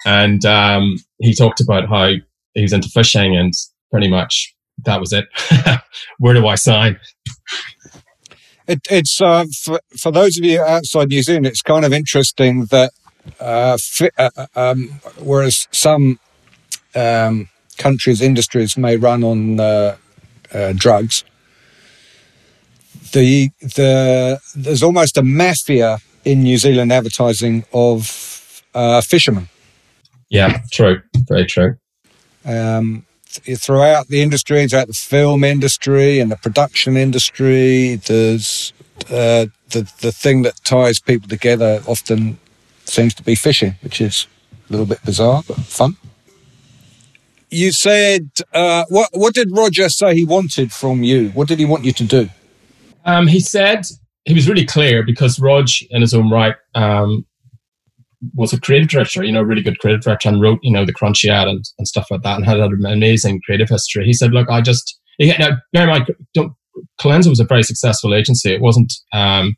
and 0.05 0.45
um, 0.45 0.97
he 1.19 1.35
talked 1.35 1.61
about 1.61 1.89
how 1.89 2.13
he 2.55 2.63
was 2.63 2.73
into 2.73 2.89
fishing 2.89 3.37
and 3.37 3.53
pretty 3.91 4.09
much 4.09 4.55
that 4.85 5.01
was 5.01 5.13
it. 5.13 5.27
Where 6.19 6.35
do 6.35 6.47
I 6.47 6.55
sign? 6.55 6.99
It, 8.67 8.81
it's 8.91 9.21
uh, 9.21 9.45
for, 9.63 9.81
for 9.99 10.11
those 10.11 10.39
of 10.39 10.45
you 10.45 10.63
outside 10.63 11.09
New 11.09 11.23
Zealand, 11.23 11.47
it's 11.47 11.63
kind 11.63 11.85
of 11.85 11.93
interesting 11.93 12.67
that 12.67 12.93
uh, 13.39 13.77
fi- 13.81 14.11
uh, 14.19 14.31
uh 14.37 14.47
um, 14.57 15.01
whereas 15.19 15.69
some 15.71 16.19
um, 16.95 17.49
countries' 17.79 18.21
industries 18.21 18.77
may 18.77 18.97
run 18.97 19.23
on 19.25 19.61
uh, 19.61 19.97
uh, 20.53 20.73
drugs, 20.77 21.25
the 23.13 23.51
the 23.61 24.41
there's 24.55 24.83
almost 24.83 25.17
a 25.17 25.23
mafia 25.23 25.99
in 26.25 26.43
New 26.43 26.59
Zealand 26.59 26.93
advertising 26.93 27.65
of 27.73 28.07
fishermen. 29.05 29.49
Yeah, 30.29 30.63
true. 30.71 31.03
Very 31.29 31.47
true. 31.47 31.77
Um, 32.45 33.05
throughout 33.27 34.09
the 34.09 34.23
industry, 34.23 34.67
throughout 34.67 34.89
the 34.89 34.93
film 34.95 35.45
industry 35.45 36.21
and 36.21 36.31
the 36.31 36.37
production 36.37 36.97
industry, 36.97 37.97
there's 37.97 38.73
uh, 39.11 39.47
the 39.71 39.91
the 40.01 40.13
thing 40.13 40.43
that 40.43 40.63
ties 40.65 41.01
people 41.01 41.29
together 41.29 41.83
often 41.87 42.39
seems 42.91 43.15
to 43.15 43.23
be 43.23 43.35
fishing, 43.35 43.75
which 43.83 44.01
is 44.01 44.27
a 44.69 44.73
little 44.73 44.87
bit 44.87 45.03
bizarre 45.05 45.43
but 45.47 45.57
fun. 45.59 45.97
you 47.51 47.73
said 47.73 48.31
uh, 48.53 48.85
what? 48.89 49.11
What 49.13 49.35
did 49.35 49.49
Roger 49.53 49.89
say 49.89 50.15
he 50.15 50.25
wanted 50.25 50.73
from 50.73 51.03
you? 51.03 51.31
What 51.31 51.49
did 51.49 51.59
he 51.59 51.65
want 51.65 51.85
you 51.85 51.93
to 51.93 52.05
do? 52.05 52.29
Um, 53.05 53.27
he 53.27 53.41
said 53.41 53.87
he 54.25 54.35
was 54.35 54.49
really 54.49 54.65
clear 54.65 55.03
because 55.03 55.39
Rog, 55.41 55.69
in 55.91 56.01
his 56.01 56.15
own 56.15 56.31
right, 56.31 56.55
um, 56.75 57.25
was 58.35 58.53
a 58.53 58.61
creative 58.61 58.89
director, 58.89 59.25
you 59.25 59.33
know, 59.33 59.43
really 59.43 59.63
good 59.63 59.79
creative 59.79 60.03
director, 60.03 60.29
and 60.29 60.41
wrote, 60.41 60.59
you 60.63 60.71
know, 60.71 60.85
the 60.85 60.93
Crunchie 60.93 61.31
ad 61.31 61.49
and, 61.49 61.65
and 61.79 61.89
stuff 61.89 62.07
like 62.11 62.23
that, 62.23 62.37
and 62.37 62.45
had 62.45 62.59
an 62.59 62.85
amazing 62.87 63.41
creative 63.45 63.69
history. 63.69 64.05
He 64.05 64.13
said, 64.13 64.33
"Look, 64.33 64.49
I 64.49 64.61
just 64.61 64.99
he, 65.19 65.35
now 65.39 65.57
bear 65.73 65.85
in 65.85 65.89
mind, 65.89 66.15
don't, 66.35 66.53
Colenso 67.01 67.29
was 67.29 67.41
a 67.41 67.45
very 67.45 67.63
successful 67.63 68.15
agency. 68.15 68.53
It 68.53 68.61
wasn't." 68.61 68.93
Um, 69.13 69.57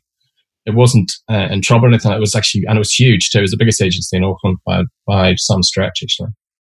it 0.65 0.75
wasn't 0.75 1.11
uh, 1.29 1.47
in 1.51 1.61
trouble 1.61 1.85
or 1.85 1.89
anything. 1.89 2.11
It 2.11 2.19
was 2.19 2.35
actually, 2.35 2.65
and 2.65 2.77
it 2.77 2.79
was 2.79 2.93
huge 2.93 3.29
too. 3.29 3.39
It 3.39 3.41
was 3.41 3.51
the 3.51 3.57
biggest 3.57 3.81
agency 3.81 4.15
in 4.15 4.23
Auckland 4.23 4.57
by, 4.65 4.83
by 5.05 5.35
some 5.35 5.63
stretch, 5.63 6.01
actually. 6.03 6.29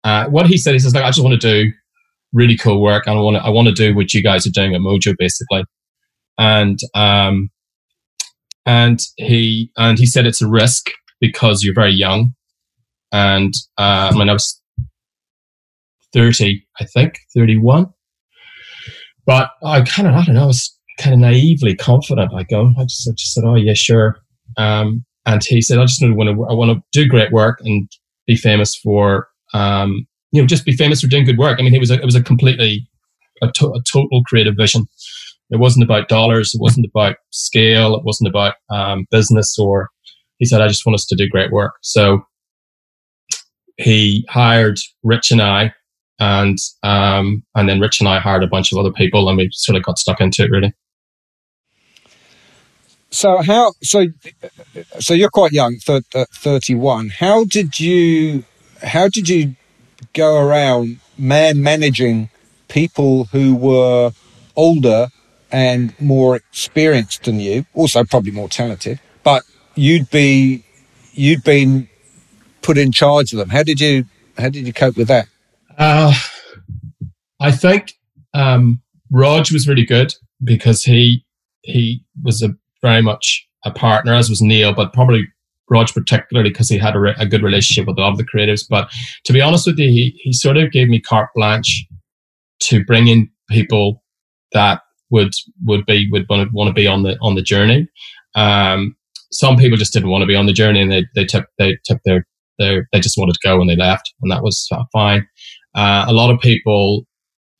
Uh, 0.04 0.26
what 0.28 0.46
he 0.46 0.56
said, 0.56 0.72
he 0.72 0.78
says, 0.78 0.94
like, 0.94 1.04
I 1.04 1.08
just 1.08 1.22
want 1.22 1.38
to 1.40 1.64
do 1.64 1.72
really 2.32 2.56
cool 2.56 2.82
work. 2.82 3.06
And 3.06 3.18
I 3.18 3.20
want 3.22 3.36
to, 3.36 3.42
I 3.42 3.50
want 3.50 3.68
to 3.68 3.74
do 3.74 3.94
what 3.94 4.12
you 4.14 4.22
guys 4.22 4.46
are 4.46 4.50
doing 4.50 4.74
at 4.74 4.80
Mojo, 4.80 5.14
basically. 5.18 5.64
And, 6.38 6.78
um, 6.94 7.50
and 8.66 9.00
he, 9.16 9.70
and 9.76 9.98
he 9.98 10.06
said 10.06 10.26
it's 10.26 10.42
a 10.42 10.48
risk 10.48 10.90
because 11.20 11.62
you're 11.62 11.74
very 11.74 11.92
young. 11.92 12.34
And, 13.12 13.54
uh, 13.78 14.10
I 14.12 14.16
mean, 14.16 14.28
I 14.28 14.32
was 14.32 14.60
30, 16.12 16.66
I 16.80 16.84
think, 16.86 17.18
31. 17.34 17.86
But 19.26 19.50
I 19.62 19.82
kind 19.82 20.08
of, 20.08 20.14
I 20.14 20.24
don't 20.24 20.34
know, 20.34 20.44
I 20.44 20.46
was 20.46 20.76
kind 20.98 21.14
of 21.14 21.20
naively 21.20 21.74
confident. 21.74 22.32
I 22.34 22.44
go, 22.44 22.72
I 22.78 22.84
just, 22.84 23.08
I 23.08 23.12
just 23.12 23.34
said, 23.34 23.44
oh 23.44 23.54
yeah, 23.54 23.74
sure. 23.74 24.16
Um, 24.56 25.04
and 25.26 25.42
he 25.42 25.60
said, 25.60 25.78
I 25.78 25.84
just 25.84 26.02
want 26.02 26.28
to, 26.28 26.44
I 26.44 26.54
want 26.54 26.70
to 26.70 26.82
do 26.92 27.08
great 27.08 27.32
work 27.32 27.60
and 27.64 27.88
be 28.26 28.36
famous 28.36 28.76
for, 28.76 29.28
um, 29.52 30.06
you 30.32 30.40
know, 30.40 30.46
just 30.46 30.64
be 30.64 30.76
famous 30.76 31.00
for 31.00 31.06
doing 31.06 31.24
good 31.24 31.38
work. 31.38 31.58
I 31.58 31.62
mean, 31.62 31.74
it 31.74 31.80
was 31.80 31.90
a, 31.90 31.94
it 31.94 32.04
was 32.04 32.14
a 32.14 32.22
completely, 32.22 32.88
a, 33.42 33.50
to, 33.52 33.68
a 33.68 33.82
total 33.90 34.22
creative 34.24 34.54
vision. 34.56 34.86
It 35.50 35.58
wasn't 35.58 35.84
about 35.84 36.08
dollars. 36.08 36.54
It 36.54 36.60
wasn't 36.60 36.86
about 36.86 37.16
scale. 37.30 37.94
It 37.96 38.04
wasn't 38.04 38.28
about 38.28 38.54
um, 38.70 39.06
business 39.10 39.58
or, 39.58 39.88
he 40.38 40.46
said, 40.46 40.60
I 40.60 40.66
just 40.66 40.84
want 40.84 40.94
us 40.94 41.06
to 41.06 41.16
do 41.16 41.28
great 41.28 41.52
work. 41.52 41.74
So 41.80 42.26
he 43.76 44.26
hired 44.28 44.78
Rich 45.04 45.30
and 45.30 45.40
I 45.40 45.72
and 46.18 46.58
um, 46.82 47.44
and 47.54 47.68
then 47.68 47.80
Rich 47.80 48.00
and 48.00 48.08
I 48.08 48.18
hired 48.18 48.42
a 48.42 48.48
bunch 48.48 48.72
of 48.72 48.78
other 48.78 48.92
people, 48.92 49.28
and 49.28 49.38
we 49.38 49.48
sort 49.52 49.76
of 49.76 49.84
got 49.84 49.98
stuck 49.98 50.20
into 50.20 50.42
it 50.42 50.50
really. 50.50 50.72
So 53.14 53.42
how 53.42 53.74
so 53.80 54.06
so 54.98 55.14
you're 55.14 55.30
quite 55.30 55.52
young, 55.52 55.78
uh, 55.88 56.24
31. 56.34 57.10
How 57.10 57.44
did 57.44 57.78
you 57.78 58.44
how 58.82 59.06
did 59.06 59.28
you 59.28 59.54
go 60.14 60.36
around 60.36 60.98
man 61.16 61.62
managing 61.62 62.28
people 62.66 63.26
who 63.26 63.54
were 63.54 64.10
older 64.56 65.10
and 65.52 65.94
more 66.00 66.34
experienced 66.34 67.22
than 67.22 67.38
you, 67.38 67.66
also 67.72 68.02
probably 68.02 68.32
more 68.32 68.48
talented, 68.48 68.98
but 69.22 69.44
you'd 69.76 70.10
be 70.10 70.64
you'd 71.12 71.44
been 71.44 71.88
put 72.62 72.76
in 72.76 72.90
charge 72.90 73.32
of 73.32 73.38
them. 73.38 73.50
How 73.50 73.62
did 73.62 73.80
you 73.80 74.06
how 74.36 74.48
did 74.48 74.66
you 74.66 74.72
cope 74.72 74.96
with 74.96 75.06
that? 75.06 75.28
Uh, 75.78 76.12
I 77.38 77.52
think 77.52 77.92
um, 78.34 78.82
was 79.12 79.68
really 79.68 79.86
good 79.86 80.12
because 80.42 80.82
he 80.82 81.24
he 81.62 82.04
was 82.20 82.42
a 82.42 82.56
very 82.84 83.02
much 83.02 83.48
a 83.64 83.70
partner, 83.70 84.14
as 84.14 84.28
was 84.28 84.42
Neil, 84.42 84.74
but 84.74 84.92
probably 84.92 85.26
Rog 85.70 85.88
particularly 85.94 86.50
because 86.50 86.68
he 86.68 86.76
had 86.76 86.94
a, 86.94 87.00
re- 87.00 87.14
a, 87.18 87.26
good 87.26 87.42
relationship 87.42 87.86
with 87.86 87.96
a 87.96 88.00
lot 88.02 88.12
of 88.12 88.18
the 88.18 88.26
creatives. 88.26 88.66
But 88.68 88.92
to 89.24 89.32
be 89.32 89.40
honest 89.40 89.66
with 89.66 89.78
you, 89.78 89.88
he, 89.88 90.14
he 90.22 90.32
sort 90.34 90.58
of 90.58 90.70
gave 90.70 90.88
me 90.88 91.00
carte 91.00 91.30
blanche 91.34 91.86
to 92.64 92.84
bring 92.84 93.08
in 93.08 93.30
people 93.48 94.02
that 94.52 94.82
would 95.10 95.32
would 95.64 95.86
be 95.86 96.06
would 96.12 96.26
want 96.28 96.46
to, 96.46 96.54
want 96.54 96.68
to 96.68 96.74
be 96.74 96.86
on 96.86 97.02
the 97.02 97.16
on 97.22 97.34
the 97.34 97.42
journey. 97.42 97.88
Um, 98.34 98.94
some 99.32 99.56
people 99.56 99.78
just 99.78 99.94
didn't 99.94 100.10
want 100.10 100.20
to 100.20 100.26
be 100.26 100.36
on 100.36 100.44
the 100.44 100.52
journey, 100.52 100.82
and 100.82 100.92
they 100.92 101.06
they 101.14 101.24
took 101.24 101.46
they 101.58 101.78
took 101.84 102.00
their 102.04 102.26
their 102.58 102.86
they 102.92 103.00
just 103.00 103.16
wanted 103.16 103.32
to 103.32 103.48
go 103.48 103.58
and 103.58 103.70
they 103.70 103.76
left, 103.76 104.12
and 104.20 104.30
that 104.30 104.42
was 104.42 104.68
fine. 104.92 105.26
Uh, 105.74 106.04
a 106.06 106.12
lot 106.12 106.30
of 106.30 106.38
people, 106.40 107.06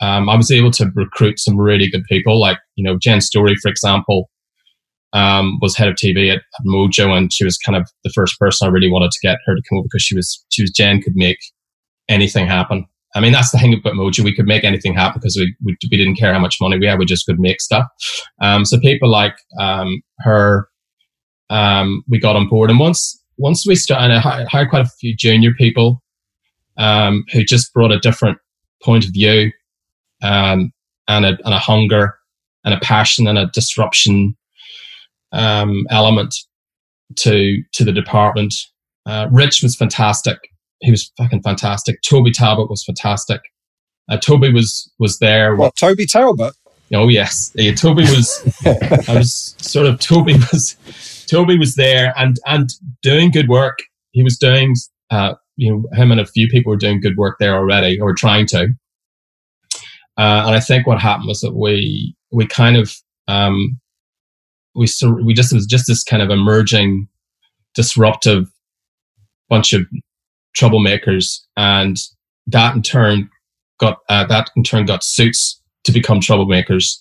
um, 0.00 0.28
I 0.28 0.36
was 0.36 0.50
able 0.50 0.70
to 0.72 0.92
recruit 0.94 1.38
some 1.38 1.58
really 1.58 1.88
good 1.88 2.04
people, 2.04 2.38
like 2.38 2.58
you 2.76 2.84
know 2.84 2.98
Jen 2.98 3.22
Story, 3.22 3.56
for 3.56 3.70
example 3.70 4.28
um, 5.14 5.58
was 5.62 5.76
head 5.76 5.88
of 5.88 5.94
TV 5.94 6.34
at, 6.34 6.42
Mojo, 6.66 7.16
and 7.16 7.32
she 7.32 7.44
was 7.44 7.56
kind 7.56 7.76
of 7.76 7.88
the 8.02 8.10
first 8.10 8.38
person 8.38 8.66
I 8.66 8.70
really 8.70 8.90
wanted 8.90 9.12
to 9.12 9.18
get 9.22 9.38
her 9.46 9.54
to 9.54 9.62
come 9.68 9.78
over 9.78 9.84
because 9.84 10.02
she 10.02 10.14
was 10.14 10.44
she 10.50 10.62
was 10.62 10.70
Jen 10.70 11.00
could 11.00 11.16
make 11.16 11.38
anything 12.08 12.46
happen. 12.46 12.84
I 13.16 13.20
mean, 13.20 13.32
that's 13.32 13.52
the 13.52 13.58
thing 13.58 13.72
about 13.72 13.94
Mojo. 13.94 14.24
We 14.24 14.34
could 14.34 14.46
make 14.46 14.64
anything 14.64 14.92
happen 14.92 15.20
because 15.20 15.36
we, 15.36 15.54
we, 15.64 15.76
we 15.88 15.96
didn't 15.96 16.16
care 16.16 16.34
how 16.34 16.40
much 16.40 16.56
money 16.60 16.78
we 16.78 16.86
had. 16.86 16.98
We 16.98 17.04
just 17.04 17.26
could 17.26 17.38
make 17.38 17.60
stuff. 17.60 17.86
Um, 18.40 18.64
so 18.64 18.80
people 18.80 19.08
like 19.08 19.36
um, 19.60 20.02
her, 20.18 20.68
um, 21.48 22.02
we 22.08 22.18
got 22.18 22.34
on 22.34 22.48
board. 22.48 22.70
And 22.70 22.80
once 22.80 23.16
once 23.38 23.66
we 23.66 23.76
started, 23.76 24.14
I 24.14 24.44
hired 24.50 24.70
quite 24.70 24.84
a 24.84 24.90
few 25.00 25.14
junior 25.14 25.52
people 25.54 26.02
um, 26.76 27.24
who 27.32 27.44
just 27.44 27.72
brought 27.72 27.92
a 27.92 28.00
different 28.00 28.38
point 28.82 29.04
of 29.04 29.12
view 29.12 29.52
um, 30.22 30.72
and, 31.08 31.24
a, 31.24 31.38
and 31.44 31.54
a 31.54 31.58
hunger 31.58 32.16
and 32.64 32.74
a 32.74 32.80
passion 32.80 33.26
and 33.26 33.38
a 33.38 33.46
disruption 33.46 34.36
um, 35.34 35.86
element 35.90 36.34
to 37.16 37.62
to 37.72 37.84
the 37.84 37.92
department. 37.92 38.54
Uh, 39.06 39.28
Rich 39.30 39.62
was 39.62 39.76
fantastic. 39.76 40.38
He 40.80 40.90
was 40.90 41.12
fucking 41.18 41.42
fantastic. 41.42 42.00
Toby 42.02 42.30
Talbot 42.30 42.70
was 42.70 42.84
fantastic. 42.84 43.40
Uh, 44.08 44.16
Toby 44.16 44.52
was 44.52 44.90
was 44.98 45.18
there. 45.18 45.56
What 45.56 45.76
Toby 45.76 46.06
Talbot? 46.06 46.54
Oh 46.92 47.08
yes, 47.08 47.52
yeah, 47.54 47.74
Toby 47.74 48.02
was. 48.02 48.42
I 49.08 49.14
was 49.14 49.54
sort 49.58 49.86
of 49.86 50.00
Toby 50.00 50.34
was. 50.34 50.76
Toby 51.26 51.58
was 51.58 51.74
there 51.74 52.12
and 52.16 52.38
and 52.46 52.70
doing 53.02 53.30
good 53.30 53.48
work. 53.48 53.78
He 54.12 54.22
was 54.22 54.38
doing. 54.38 54.74
Uh, 55.10 55.34
you 55.56 55.70
know, 55.70 55.84
him 55.92 56.10
and 56.10 56.20
a 56.20 56.26
few 56.26 56.48
people 56.48 56.70
were 56.70 56.76
doing 56.76 57.00
good 57.00 57.16
work 57.16 57.36
there 57.38 57.54
already, 57.54 58.00
or 58.00 58.14
trying 58.14 58.46
to. 58.48 58.68
Uh, 60.16 60.44
and 60.46 60.54
I 60.56 60.60
think 60.60 60.86
what 60.86 61.00
happened 61.00 61.28
was 61.28 61.40
that 61.40 61.54
we 61.54 62.14
we 62.32 62.46
kind 62.46 62.76
of 62.76 62.92
um, 63.28 63.80
we 64.74 64.88
we 65.24 65.34
just 65.34 65.52
it 65.52 65.56
was 65.56 65.66
just 65.66 65.86
this 65.86 66.02
kind 66.02 66.22
of 66.22 66.30
emerging 66.30 67.08
disruptive 67.74 68.48
bunch 69.48 69.72
of 69.72 69.86
troublemakers. 70.56 71.40
And 71.56 71.96
that 72.46 72.74
in 72.74 72.82
turn 72.82 73.28
got 73.78 73.98
uh, 74.08 74.24
that 74.26 74.50
in 74.56 74.62
turn 74.62 74.86
got 74.86 75.04
suits 75.04 75.60
to 75.84 75.92
become 75.92 76.20
troublemakers. 76.20 77.00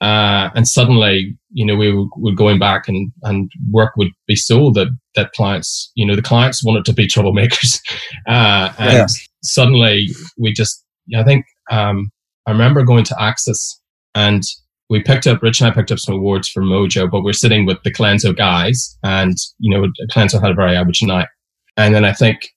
Uh, 0.00 0.50
and 0.54 0.66
suddenly 0.66 1.36
you 1.52 1.64
know 1.64 1.76
we 1.76 1.92
were 2.16 2.34
going 2.34 2.58
back 2.58 2.88
and 2.88 3.12
and 3.22 3.50
work 3.70 3.92
would 3.96 4.10
be 4.26 4.34
sold 4.34 4.74
that 4.74 4.88
that 5.14 5.32
clients 5.32 5.92
you 5.94 6.04
know 6.04 6.16
the 6.16 6.22
clients 6.22 6.64
wanted 6.64 6.84
to 6.84 6.92
be 6.92 7.06
troublemakers. 7.14 7.80
Uh, 8.26 8.72
and 8.78 8.92
yeah. 8.92 9.06
suddenly 9.42 10.08
we 10.36 10.52
just 10.52 10.84
i 11.16 11.22
think 11.22 11.44
um, 11.70 12.10
i 12.46 12.50
remember 12.50 12.82
going 12.82 13.04
to 13.04 13.14
AXIS 13.20 13.80
and 14.14 14.42
we 14.90 15.02
picked 15.02 15.26
up, 15.26 15.42
Rich 15.42 15.60
and 15.60 15.70
I 15.70 15.74
picked 15.74 15.90
up 15.90 15.98
some 15.98 16.16
awards 16.16 16.48
for 16.48 16.62
Mojo, 16.62 17.10
but 17.10 17.22
we're 17.22 17.32
sitting 17.32 17.64
with 17.66 17.82
the 17.82 17.92
Colenso 17.92 18.36
guys, 18.36 18.96
and 19.02 19.36
you 19.58 19.70
know, 19.70 19.88
Colenso 20.10 20.40
had 20.40 20.50
a 20.50 20.54
very 20.54 20.76
average 20.76 21.02
night. 21.02 21.28
And 21.76 21.94
then 21.94 22.04
I 22.04 22.12
think 22.12 22.52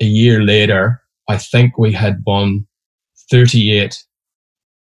a 0.00 0.04
year 0.04 0.42
later, 0.42 1.00
I 1.28 1.36
think 1.36 1.78
we 1.78 1.92
had 1.92 2.22
won 2.26 2.66
38 3.30 4.02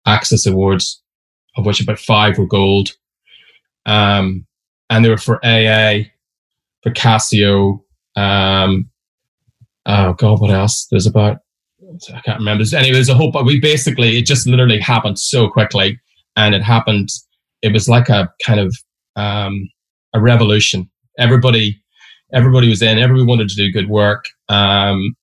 AXIS 0.06 0.46
Awards, 0.46 1.02
of 1.56 1.66
which 1.66 1.82
about 1.82 2.00
five 2.00 2.38
were 2.38 2.46
gold. 2.46 2.92
Um, 3.86 4.46
and 4.90 5.04
they 5.04 5.10
were 5.10 5.18
for 5.18 5.38
AA, 5.46 6.10
for 6.82 6.92
Casio. 6.92 7.80
Um, 8.16 8.90
oh 9.86 10.14
God, 10.14 10.42
what 10.42 10.52
else? 10.52 10.88
There's 10.92 11.08
about 11.08 11.38
I 12.14 12.22
can't 12.22 12.40
remember. 12.40 12.64
Anyway, 12.76 12.94
there's 12.94 13.10
a 13.10 13.14
whole. 13.14 13.32
But 13.32 13.46
we 13.46 13.60
basically 13.60 14.18
it 14.18 14.26
just 14.26 14.48
literally 14.48 14.80
happened 14.80 15.20
so 15.20 15.48
quickly 15.48 16.00
and 16.36 16.56
it 16.56 16.64
happened. 16.64 17.10
It 17.62 17.74
was 17.74 17.88
like 17.88 18.10
a 18.10 18.30
kind 18.46 18.60
of 18.60 18.76
um, 19.16 19.70
a 20.14 20.22
revolution. 20.22 20.90
Everybody, 21.18 21.82
everybody 22.34 22.70
was 22.70 22.82
in. 22.82 22.98
Everybody 22.98 23.26
wanted 23.26 23.50
to 23.50 23.56
do 23.56 23.72
good 23.72 23.90
work. 23.90 24.26
Um, 24.50 25.16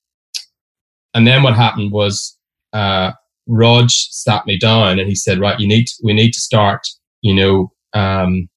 and 1.15 1.27
then 1.27 1.43
what 1.43 1.55
happened 1.55 1.93
was 1.93 2.37
uh, 2.73 3.13
Rog 3.47 3.91
sat 3.91 4.47
me 4.47 4.59
down 4.59 4.99
and 4.99 5.09
he 5.09 5.15
said, 5.15 5.41
"Right, 5.41 5.59
you 5.59 5.67
need 5.67 5.87
we 6.03 6.13
need 6.13 6.33
to 6.33 6.41
start. 6.41 6.87
You 7.23 7.35
know." 7.35 7.73
Um, 7.93 8.49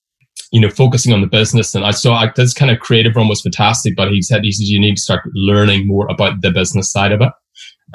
you 0.52 0.60
know, 0.60 0.70
focusing 0.70 1.12
on 1.12 1.22
the 1.22 1.28
business. 1.28 1.74
And 1.74 1.84
I 1.84 1.90
saw 1.90 2.14
I, 2.14 2.32
this 2.36 2.54
kind 2.54 2.70
of 2.70 2.80
creative 2.80 3.16
run 3.16 3.28
was 3.28 3.42
fantastic, 3.42 3.96
but 3.96 4.12
he 4.12 4.22
said, 4.22 4.44
he 4.44 4.52
said, 4.52 4.68
you 4.68 4.80
need 4.80 4.98
to 4.98 5.02
start 5.02 5.24
learning 5.34 5.88
more 5.88 6.08
about 6.12 6.42
the 6.42 6.52
business 6.52 6.92
side 6.92 7.12
of 7.12 7.22
it 7.22 7.32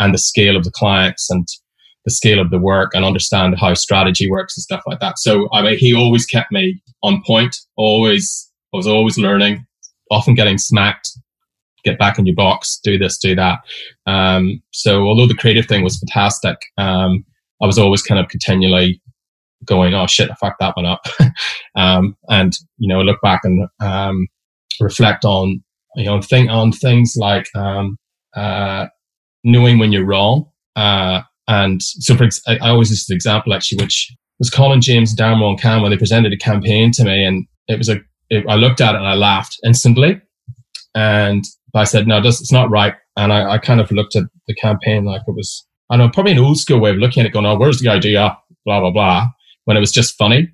and 0.00 0.12
the 0.12 0.18
scale 0.18 0.56
of 0.56 0.64
the 0.64 0.72
clients 0.72 1.30
and 1.30 1.46
the 2.08 2.14
scale 2.14 2.40
of 2.40 2.50
the 2.50 2.58
work 2.58 2.92
and 2.94 3.04
understand 3.04 3.58
how 3.58 3.74
strategy 3.74 4.30
works 4.30 4.56
and 4.56 4.62
stuff 4.62 4.82
like 4.86 5.00
that. 5.00 5.18
So 5.18 5.48
I 5.52 5.62
mean, 5.62 5.78
he 5.78 5.94
always 5.94 6.24
kept 6.26 6.50
me 6.50 6.80
on 7.02 7.22
point. 7.26 7.56
Always, 7.76 8.50
I 8.72 8.78
was 8.78 8.86
always 8.86 9.18
learning, 9.18 9.66
often 10.10 10.34
getting 10.34 10.58
smacked 10.58 11.10
get 11.84 11.98
back 11.98 12.18
in 12.18 12.26
your 12.26 12.34
box, 12.34 12.80
do 12.82 12.98
this, 12.98 13.18
do 13.18 13.34
that. 13.34 13.60
Um, 14.06 14.62
so 14.72 15.02
although 15.02 15.26
the 15.26 15.34
creative 15.34 15.66
thing 15.66 15.82
was 15.82 15.98
fantastic, 15.98 16.56
um, 16.76 17.24
I 17.62 17.66
was 17.66 17.78
always 17.78 18.02
kind 18.02 18.20
of 18.20 18.28
continually 18.28 19.00
going, 19.64 19.94
oh 19.94 20.06
shit, 20.06 20.30
I 20.30 20.34
fucked 20.34 20.60
that 20.60 20.76
one 20.76 20.86
up. 20.86 21.00
um, 21.76 22.16
and, 22.28 22.56
you 22.78 22.88
know, 22.88 23.02
look 23.02 23.20
back 23.22 23.40
and 23.44 23.68
um, 23.80 24.26
reflect 24.80 25.24
on, 25.24 25.62
you 25.96 26.04
know, 26.04 26.20
think 26.20 26.50
on 26.50 26.72
things 26.72 27.14
like 27.16 27.46
um, 27.56 27.96
uh, 28.34 28.86
knowing 29.44 29.78
when 29.78 29.92
you're 29.92 30.06
wrong. 30.06 30.48
Uh, 30.76 31.22
and 31.48 31.82
so, 31.82 32.14
for 32.14 32.28
I, 32.46 32.58
always 32.68 32.90
use 32.90 33.06
this 33.06 33.14
example 33.14 33.54
actually, 33.54 33.82
which 33.82 34.14
was 34.38 34.50
Colin 34.50 34.82
James 34.82 35.10
and 35.10 35.18
Darren 35.18 35.82
when 35.82 35.90
they 35.90 35.96
presented 35.96 36.32
a 36.32 36.36
campaign 36.36 36.92
to 36.92 37.04
me, 37.04 37.24
and 37.24 37.46
it 37.66 37.78
was 37.78 37.88
a. 37.88 37.96
It, 38.30 38.44
I 38.46 38.56
looked 38.56 38.82
at 38.82 38.94
it 38.94 38.98
and 38.98 39.06
I 39.06 39.14
laughed 39.14 39.58
instantly, 39.64 40.20
and 40.94 41.42
I 41.74 41.84
said, 41.84 42.06
"No, 42.06 42.20
this 42.20 42.40
it's 42.40 42.52
not 42.52 42.70
right." 42.70 42.94
And 43.16 43.32
I, 43.32 43.52
I 43.52 43.58
kind 43.58 43.80
of 43.80 43.90
looked 43.90 44.14
at 44.14 44.24
the 44.46 44.54
campaign 44.54 45.04
like 45.04 45.22
it 45.26 45.34
was, 45.34 45.66
I 45.90 45.96
don't 45.96 46.06
know, 46.06 46.12
probably 46.12 46.32
an 46.32 46.38
old 46.38 46.58
school 46.58 46.80
way 46.80 46.90
of 46.90 46.98
looking 46.98 47.22
at 47.22 47.26
it, 47.26 47.32
going, 47.32 47.46
"Oh, 47.46 47.58
where's 47.58 47.80
the 47.80 47.88
idea?" 47.88 48.36
Blah 48.66 48.80
blah 48.80 48.90
blah. 48.90 49.28
When 49.64 49.76
it 49.76 49.80
was 49.80 49.92
just 49.92 50.16
funny, 50.18 50.48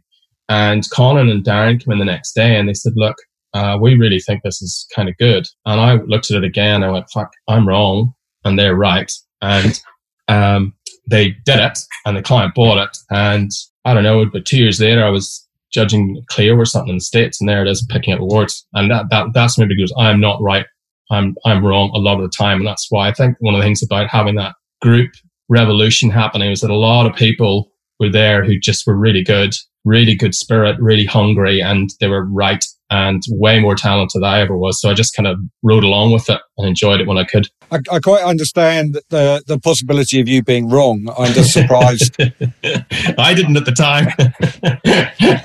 and 0.49 0.89
Colin 0.91 1.29
and 1.29 1.45
Darren 1.45 1.83
came 1.83 1.93
in 1.93 1.99
the 1.99 2.05
next 2.05 2.35
day 2.35 2.57
and 2.57 2.69
they 2.69 2.75
said, 2.75 2.93
"Look, 2.95 3.17
uh, 3.53 3.79
we 3.81 3.97
really 3.97 4.21
think 4.21 4.45
this 4.45 4.63
is 4.63 4.87
kind 4.95 5.09
of 5.09 5.17
good." 5.19 5.49
And 5.67 5.81
I 5.81 5.95
looked 5.95 6.31
at 6.31 6.37
it 6.37 6.45
again. 6.45 6.77
And 6.77 6.85
I 6.85 6.91
went, 6.91 7.11
"Fuck, 7.13 7.33
I'm 7.49 7.67
wrong, 7.67 8.15
and 8.45 8.57
they're 8.57 8.77
right." 8.77 9.13
And 9.43 9.81
um, 10.29 10.75
they 11.07 11.31
did 11.45 11.59
it 11.59 11.79
and 12.07 12.17
the 12.17 12.23
client 12.23 12.55
bought 12.55 12.79
it. 12.79 12.97
And 13.11 13.51
I 13.85 13.95
don't 13.95 14.03
know, 14.03 14.25
but 14.27 14.47
two 14.47 14.59
years 14.59 14.81
later, 14.81 15.05
I 15.05 15.11
was 15.11 15.47
judging 15.73 16.23
Clio 16.29 16.55
or 16.55 16.65
something 16.65 16.91
in 16.91 16.97
the 16.97 17.01
States 17.01 17.41
and 17.41 17.49
there 17.49 17.65
it 17.65 17.71
is 17.71 17.87
picking 17.91 18.15
up 18.15 18.21
awards. 18.21 18.67
And 18.75 18.91
that, 18.91 19.07
that, 19.11 19.27
that's 19.35 19.59
maybe 19.59 19.75
because 19.75 19.93
I'm 19.99 20.21
not 20.21 20.41
right. 20.41 20.67
I'm, 21.11 21.35
I'm 21.45 21.65
wrong 21.65 21.91
a 21.95 21.99
lot 21.99 22.17
of 22.17 22.23
the 22.23 22.37
time. 22.37 22.59
And 22.59 22.67
that's 22.67 22.87
why 22.91 23.09
I 23.09 23.13
think 23.13 23.37
one 23.41 23.55
of 23.55 23.61
the 23.61 23.65
things 23.65 23.83
about 23.83 24.09
having 24.09 24.37
that 24.37 24.55
group 24.81 25.11
revolution 25.49 26.11
happening 26.11 26.51
was 26.51 26.61
that 26.61 26.71
a 26.71 26.77
lot 26.77 27.07
of 27.07 27.15
people 27.17 27.71
were 28.01 28.11
there 28.11 28.45
who 28.45 28.59
just 28.59 28.87
were 28.87 28.97
really 28.97 29.23
good, 29.23 29.55
really 29.85 30.15
good 30.15 30.35
spirit, 30.35 30.77
really 30.81 31.05
hungry, 31.05 31.61
and 31.61 31.91
they 32.01 32.09
were 32.09 32.25
right 32.25 32.65
and 32.91 33.23
way 33.29 33.61
more 33.61 33.75
talented 33.75 34.23
than 34.23 34.31
I 34.31 34.41
ever 34.41 34.57
was. 34.57 34.81
So 34.81 34.91
I 34.91 34.95
just 34.95 35.15
kind 35.15 35.27
of 35.27 35.39
rode 35.63 35.85
along 35.85 36.13
with 36.13 36.29
it 36.31 36.41
and 36.59 36.69
enjoyed 36.69 37.01
it 37.01 37.07
when 37.07 37.19
I 37.19 37.25
could. 37.25 37.49
I, 37.75 37.97
I 37.97 37.99
quite 37.99 38.23
understand 38.23 39.01
the 39.09 39.43
the 39.47 39.59
possibility 39.59 40.21
of 40.21 40.29
you 40.29 40.43
being 40.43 40.69
wrong. 40.69 41.09
I'm 41.19 41.33
just 41.33 41.53
surprised. 41.53 42.17
I 43.19 43.35
didn't 43.35 43.57
at 43.57 43.65
the 43.65 43.73
time. 43.73 44.09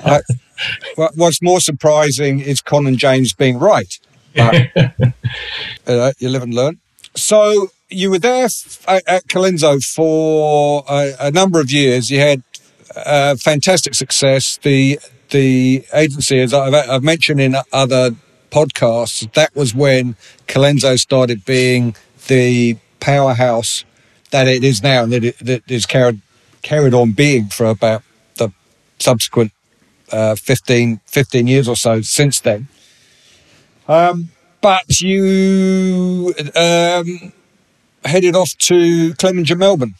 I, 0.06 0.20
what's 1.14 1.42
more 1.42 1.60
surprising 1.60 2.40
is 2.40 2.60
Colin 2.60 2.96
James 2.96 3.32
being 3.32 3.58
right. 3.58 3.98
But, 4.34 4.70
uh, 5.86 6.12
you 6.18 6.28
live 6.28 6.42
and 6.42 6.54
learn. 6.54 6.78
So 7.16 7.70
you 7.88 8.10
were 8.10 8.18
there 8.18 8.44
f- 8.44 8.84
at 8.88 9.26
Colenso 9.26 9.82
for 9.82 10.84
a, 10.88 11.14
a, 11.18 11.30
number 11.32 11.60
of 11.60 11.72
years. 11.72 12.10
You 12.10 12.20
had 12.20 12.42
uh, 12.94 13.34
fantastic 13.36 13.94
success. 13.94 14.58
The 14.58 15.00
the 15.30 15.84
agency, 15.92 16.40
as 16.40 16.54
I've, 16.54 16.74
I've 16.74 17.02
mentioned 17.02 17.40
in 17.40 17.56
other 17.72 18.12
podcasts, 18.50 19.32
that 19.32 19.54
was 19.56 19.74
when 19.74 20.16
Colenso 20.46 20.98
started 20.98 21.44
being 21.44 21.96
the 22.28 22.76
powerhouse 23.00 23.84
that 24.30 24.46
it 24.46 24.62
is 24.62 24.82
now 24.82 25.04
and 25.04 25.12
that 25.12 25.24
it 25.24 25.38
that 25.38 25.70
is 25.70 25.86
carried 25.86 26.20
carried 26.62 26.94
on 26.94 27.12
being 27.12 27.46
for 27.46 27.66
about 27.66 28.02
the 28.36 28.52
subsequent 28.98 29.52
uh, 30.12 30.34
15, 30.34 31.00
15 31.06 31.46
years 31.46 31.68
or 31.68 31.76
so 31.76 32.00
since 32.02 32.40
then. 32.40 32.68
Um, 33.88 34.30
but 34.60 35.00
you 35.00 36.34
um, 36.54 37.32
headed 38.04 38.36
off 38.36 38.50
to 38.58 39.14
Clemenger, 39.14 39.56
Melbourne. 39.56 39.94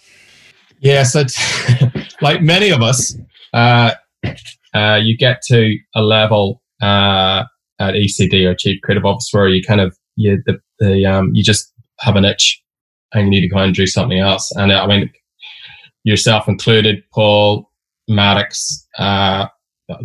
Yes, 0.81 1.14
like 2.23 2.43
many 2.43 2.71
of 2.71 2.83
us, 2.83 3.16
uh, 3.53 3.93
uh, 4.75 4.99
you 5.03 5.16
get 5.16 5.43
to 5.49 5.77
a 5.95 6.03
level 6.03 6.62
uh, 6.81 7.45
at 7.79 7.95
ECD 7.95 8.47
or 8.47 8.55
Chief 8.55 8.81
Creative 8.83 9.05
Officer 9.05 9.39
where 9.39 9.49
you 9.49 9.62
kind 9.62 9.81
of 9.81 9.97
you 10.16 10.43
the, 10.47 10.59
the 10.79 11.07
um, 11.07 11.31
you 11.35 11.43
just 11.43 11.70
have 12.01 12.16
an 12.16 12.24
itch 12.24 12.62
and 13.12 13.24
you 13.24 13.30
need 13.30 13.40
to 13.42 13.48
go 13.48 13.59
and 13.59 13.74
do 13.74 13.86
something 13.86 14.18
else. 14.18 14.51
And 14.57 14.72
uh, 14.72 14.82
I 14.82 14.86
mean, 14.86 15.11
yourself 16.05 16.48
included, 16.48 17.03
Paul, 17.12 17.70
Maddox, 18.09 18.86
uh, 18.98 19.46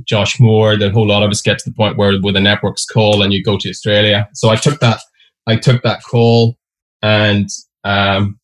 Josh 0.05 0.39
Moore, 0.39 0.77
the 0.77 0.89
whole 0.91 1.07
lot 1.07 1.23
of 1.23 1.29
us 1.29 1.41
get 1.41 1.59
to 1.59 1.69
the 1.69 1.75
point 1.75 1.97
where 1.97 2.19
with 2.21 2.33
the 2.33 2.41
network's 2.41 2.85
call 2.85 3.21
and 3.21 3.31
you 3.33 3.43
go 3.43 3.57
to 3.57 3.69
Australia. 3.69 4.27
So 4.33 4.49
I 4.49 4.55
took 4.55 4.79
that, 4.79 4.99
I 5.47 5.55
took 5.57 5.83
that 5.83 6.01
call 6.03 6.57
and 7.01 7.47
um, 7.83 8.39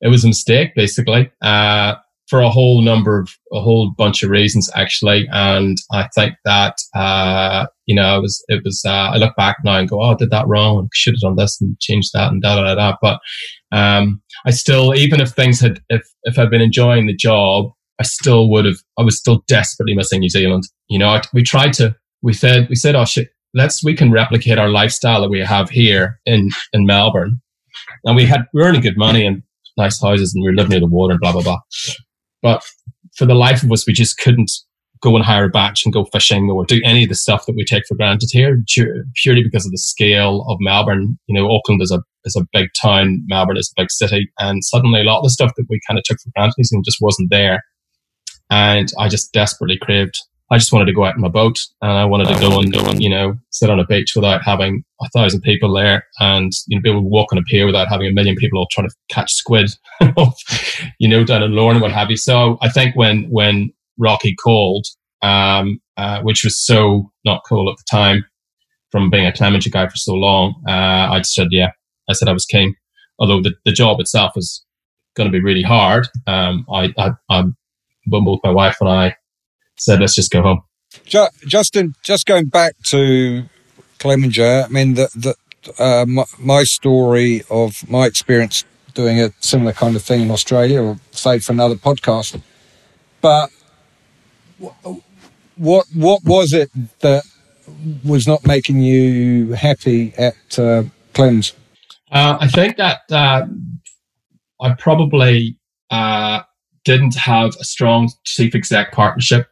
it 0.00 0.08
was 0.08 0.24
a 0.24 0.28
mistake 0.28 0.74
basically. 0.74 1.30
Uh, 1.40 1.94
for 2.30 2.40
a 2.40 2.48
whole 2.48 2.80
number 2.80 3.18
of 3.18 3.28
a 3.52 3.60
whole 3.60 3.90
bunch 3.90 4.22
of 4.22 4.30
reasons 4.30 4.70
actually. 4.76 5.28
And 5.32 5.76
i 5.92 6.08
think 6.14 6.34
that 6.44 6.76
uh, 6.94 7.66
you 7.86 7.94
know 7.94 8.16
it 8.16 8.22
was 8.22 8.42
it 8.48 8.62
was 8.64 8.82
uh, 8.86 9.10
i 9.12 9.16
look 9.16 9.34
back 9.36 9.56
now 9.64 9.76
and 9.76 9.88
go 9.90 10.00
oh 10.00 10.12
i 10.12 10.14
did 10.14 10.30
that 10.30 10.46
wrong. 10.46 10.78
And 10.78 10.88
should 10.94 11.14
have 11.14 11.20
done 11.20 11.36
this 11.36 11.60
and 11.60 11.78
changed 11.80 12.10
that 12.14 12.30
and 12.30 12.40
da 12.40 12.54
da 12.54 12.74
da, 12.76 12.96
but 13.02 13.20
um, 13.72 14.22
i 14.46 14.50
still 14.50 14.94
even 14.94 15.20
if 15.20 15.30
things 15.30 15.60
had 15.60 15.80
if 15.88 16.02
if 16.22 16.38
i'd 16.38 16.50
been 16.50 16.60
enjoying 16.62 17.06
the 17.06 17.16
job 17.16 17.66
i 17.98 18.04
still 18.04 18.48
would 18.48 18.64
have 18.64 18.78
i 18.96 19.02
was 19.02 19.18
still 19.18 19.42
desperately 19.48 19.94
missing 19.94 20.20
new 20.20 20.30
zealand. 20.30 20.62
You 20.88 21.00
know 21.00 21.08
I, 21.08 21.22
we 21.34 21.42
tried 21.42 21.72
to 21.74 21.96
we 22.22 22.32
said 22.32 22.68
we 22.68 22.76
said 22.76 22.94
oh 22.94 23.04
shit 23.04 23.30
let's 23.54 23.82
we 23.82 23.94
can 23.94 24.12
replicate 24.12 24.58
our 24.58 24.68
lifestyle 24.68 25.20
that 25.20 25.30
we 25.30 25.40
have 25.40 25.68
here 25.68 26.20
in 26.26 26.50
in 26.72 26.86
melbourne. 26.86 27.40
And 28.04 28.14
we 28.14 28.24
had 28.24 28.42
we 28.52 28.60
were 28.60 28.68
earning 28.68 28.82
good 28.82 28.96
money 28.96 29.26
and 29.26 29.42
nice 29.76 30.00
houses 30.00 30.32
and 30.34 30.42
we 30.42 30.50
were 30.50 30.56
living 30.56 30.70
near 30.70 30.80
the 30.80 30.86
water 30.86 31.12
and 31.12 31.20
blah 31.20 31.32
blah 31.32 31.42
blah 31.42 31.60
but 32.42 32.62
for 33.16 33.26
the 33.26 33.34
life 33.34 33.62
of 33.62 33.72
us, 33.72 33.86
we 33.86 33.92
just 33.92 34.18
couldn't 34.18 34.50
go 35.02 35.16
and 35.16 35.24
hire 35.24 35.46
a 35.46 35.48
batch 35.48 35.84
and 35.84 35.94
go 35.94 36.04
fishing 36.04 36.50
or 36.50 36.64
do 36.64 36.80
any 36.84 37.04
of 37.04 37.08
the 37.08 37.14
stuff 37.14 37.46
that 37.46 37.56
we 37.56 37.64
take 37.64 37.84
for 37.88 37.94
granted 37.96 38.28
here, 38.32 38.62
purely 39.16 39.42
because 39.42 39.64
of 39.64 39.72
the 39.72 39.78
scale 39.78 40.44
of 40.48 40.58
Melbourne. 40.60 41.18
You 41.26 41.40
know, 41.40 41.50
Auckland 41.50 41.82
is 41.82 41.90
a 41.90 42.02
is 42.24 42.36
a 42.36 42.46
big 42.52 42.68
town, 42.80 43.22
Melbourne 43.26 43.56
is 43.56 43.72
a 43.76 43.82
big 43.82 43.90
city, 43.90 44.30
and 44.38 44.62
suddenly 44.62 45.00
a 45.00 45.04
lot 45.04 45.18
of 45.18 45.24
the 45.24 45.30
stuff 45.30 45.52
that 45.56 45.66
we 45.70 45.80
kind 45.88 45.98
of 45.98 46.04
took 46.04 46.18
for 46.18 46.30
granted 46.36 46.54
just 46.84 46.98
wasn't 47.00 47.30
there. 47.30 47.62
And 48.50 48.92
I 48.98 49.08
just 49.08 49.32
desperately 49.32 49.78
craved 49.80 50.18
I 50.52 50.58
just 50.58 50.72
wanted 50.72 50.86
to 50.86 50.92
go 50.92 51.04
out 51.04 51.14
in 51.14 51.20
my 51.20 51.28
boat 51.28 51.60
and 51.80 51.92
I 51.92 52.04
wanted 52.04 52.26
to 52.28 52.40
go 52.40 52.58
and, 52.58 52.72
go 52.72 52.84
and, 52.84 53.00
you 53.00 53.08
know, 53.08 53.34
sit 53.50 53.70
on 53.70 53.78
a 53.78 53.86
beach 53.86 54.14
without 54.16 54.42
having 54.42 54.82
a 55.00 55.08
thousand 55.10 55.42
people 55.42 55.72
there 55.72 56.04
and, 56.18 56.50
you 56.66 56.76
know, 56.76 56.82
be 56.82 56.90
able 56.90 57.02
to 57.02 57.08
walk 57.08 57.32
on 57.32 57.38
a 57.38 57.42
pier 57.42 57.66
without 57.66 57.88
having 57.88 58.08
a 58.08 58.12
million 58.12 58.34
people 58.34 58.58
all 58.58 58.66
trying 58.70 58.88
to 58.88 58.94
catch 59.10 59.32
squid, 59.32 59.70
you 60.98 61.08
know, 61.08 61.22
down 61.22 61.44
in 61.44 61.52
Lorne 61.52 61.76
and 61.76 61.82
what 61.82 61.92
have 61.92 62.10
you. 62.10 62.16
So 62.16 62.58
I 62.62 62.68
think 62.68 62.96
when, 62.96 63.28
when 63.30 63.70
Rocky 63.96 64.34
called, 64.34 64.86
um, 65.22 65.80
uh, 65.96 66.20
which 66.22 66.42
was 66.42 66.58
so 66.58 67.12
not 67.24 67.42
cool 67.48 67.70
at 67.70 67.76
the 67.76 67.84
time 67.88 68.24
from 68.90 69.08
being 69.08 69.26
a 69.26 69.32
Clemenger 69.32 69.70
guy 69.70 69.86
for 69.86 69.96
so 69.96 70.14
long, 70.14 70.60
uh, 70.66 71.12
I 71.12 71.22
said, 71.22 71.48
yeah, 71.52 71.70
I 72.08 72.12
said 72.12 72.28
I 72.28 72.32
was 72.32 72.46
keen. 72.46 72.74
Although 73.20 73.40
the, 73.40 73.54
the 73.64 73.72
job 73.72 74.00
itself 74.00 74.32
was 74.34 74.64
going 75.14 75.30
to 75.30 75.32
be 75.32 75.42
really 75.42 75.62
hard. 75.62 76.08
Um, 76.26 76.66
I, 76.72 76.92
I, 76.98 77.10
I, 77.28 77.44
both 78.06 78.40
my 78.42 78.50
wife 78.50 78.78
and 78.80 78.88
I 78.88 79.14
said, 79.80 80.00
let's 80.00 80.14
just 80.14 80.30
go 80.30 80.42
home. 80.42 80.62
Justin, 81.46 81.94
just 82.02 82.26
going 82.26 82.46
back 82.46 82.74
to 82.84 83.44
Clemenger, 83.98 84.64
I 84.66 84.68
mean, 84.68 84.94
the, 84.94 85.08
the, 85.14 85.82
uh, 85.82 86.04
my, 86.06 86.24
my, 86.38 86.64
story 86.64 87.42
of 87.50 87.88
my 87.88 88.06
experience 88.06 88.64
doing 88.94 89.20
a 89.20 89.32
similar 89.40 89.72
kind 89.72 89.94
of 89.94 90.02
thing 90.02 90.22
in 90.22 90.30
Australia, 90.30 90.82
or 90.82 90.98
save 91.12 91.44
for 91.44 91.52
another 91.52 91.76
podcast. 91.76 92.40
But 93.20 93.50
what 95.56 95.86
what 95.94 96.24
was 96.24 96.52
it 96.52 96.70
that 97.00 97.22
was 98.04 98.26
not 98.26 98.46
making 98.46 98.80
you 98.80 99.52
happy 99.52 100.12
at 100.16 100.58
uh, 100.58 100.84
Clems? 101.12 101.52
Uh, 102.10 102.38
I 102.40 102.48
think 102.48 102.76
that 102.78 103.00
uh, 103.10 103.46
I 104.60 104.74
probably 104.74 105.58
uh, 105.90 106.40
didn't 106.84 107.16
have 107.16 107.54
a 107.60 107.64
strong 107.64 108.10
chief 108.24 108.54
exec 108.54 108.92
partnership 108.92 109.46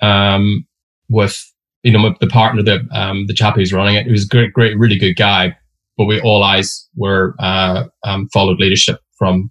um, 0.00 0.66
with 1.08 1.42
you 1.82 1.92
know 1.92 2.14
the 2.20 2.26
partner, 2.26 2.62
the 2.62 2.86
um, 2.92 3.26
the 3.26 3.34
chap 3.34 3.54
who's 3.54 3.72
running 3.72 3.96
it. 3.96 4.06
He 4.06 4.12
was 4.12 4.24
a 4.24 4.28
great, 4.28 4.52
great, 4.52 4.78
really 4.78 4.98
good 4.98 5.14
guy. 5.14 5.56
But 5.96 6.04
we 6.04 6.20
all 6.20 6.42
eyes 6.42 6.86
were 6.94 7.34
uh, 7.38 7.84
um, 8.04 8.28
followed 8.32 8.60
leadership 8.60 9.00
from 9.18 9.50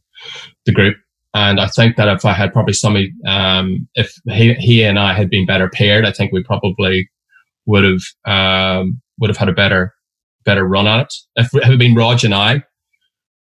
the 0.65 0.71
group, 0.71 0.95
and 1.33 1.59
I 1.59 1.67
think 1.67 1.95
that 1.95 2.07
if 2.07 2.23
I 2.23 2.33
had 2.33 2.53
probably 2.53 2.73
somebody, 2.73 3.11
um, 3.25 3.87
if 3.95 4.13
he, 4.27 4.53
he 4.55 4.83
and 4.83 4.99
I 4.99 5.13
had 5.13 5.29
been 5.29 5.45
better 5.45 5.69
paired, 5.69 6.05
I 6.05 6.11
think 6.11 6.31
we 6.31 6.43
probably 6.43 7.09
would 7.65 7.83
have 7.83 8.01
um, 8.25 9.01
would 9.19 9.29
have 9.29 9.37
had 9.37 9.49
a 9.49 9.53
better 9.53 9.93
better 10.43 10.65
run 10.65 10.87
at 10.87 11.01
it. 11.01 11.13
If 11.35 11.53
it 11.55 11.63
had 11.63 11.79
been 11.79 11.95
Rog 11.95 12.23
and 12.23 12.35
I, 12.35 12.63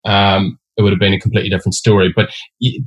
um, 0.04 0.58
it 0.76 0.82
would 0.82 0.92
have 0.92 1.00
been 1.00 1.14
a 1.14 1.20
completely 1.20 1.50
different 1.50 1.74
story. 1.74 2.12
But 2.14 2.30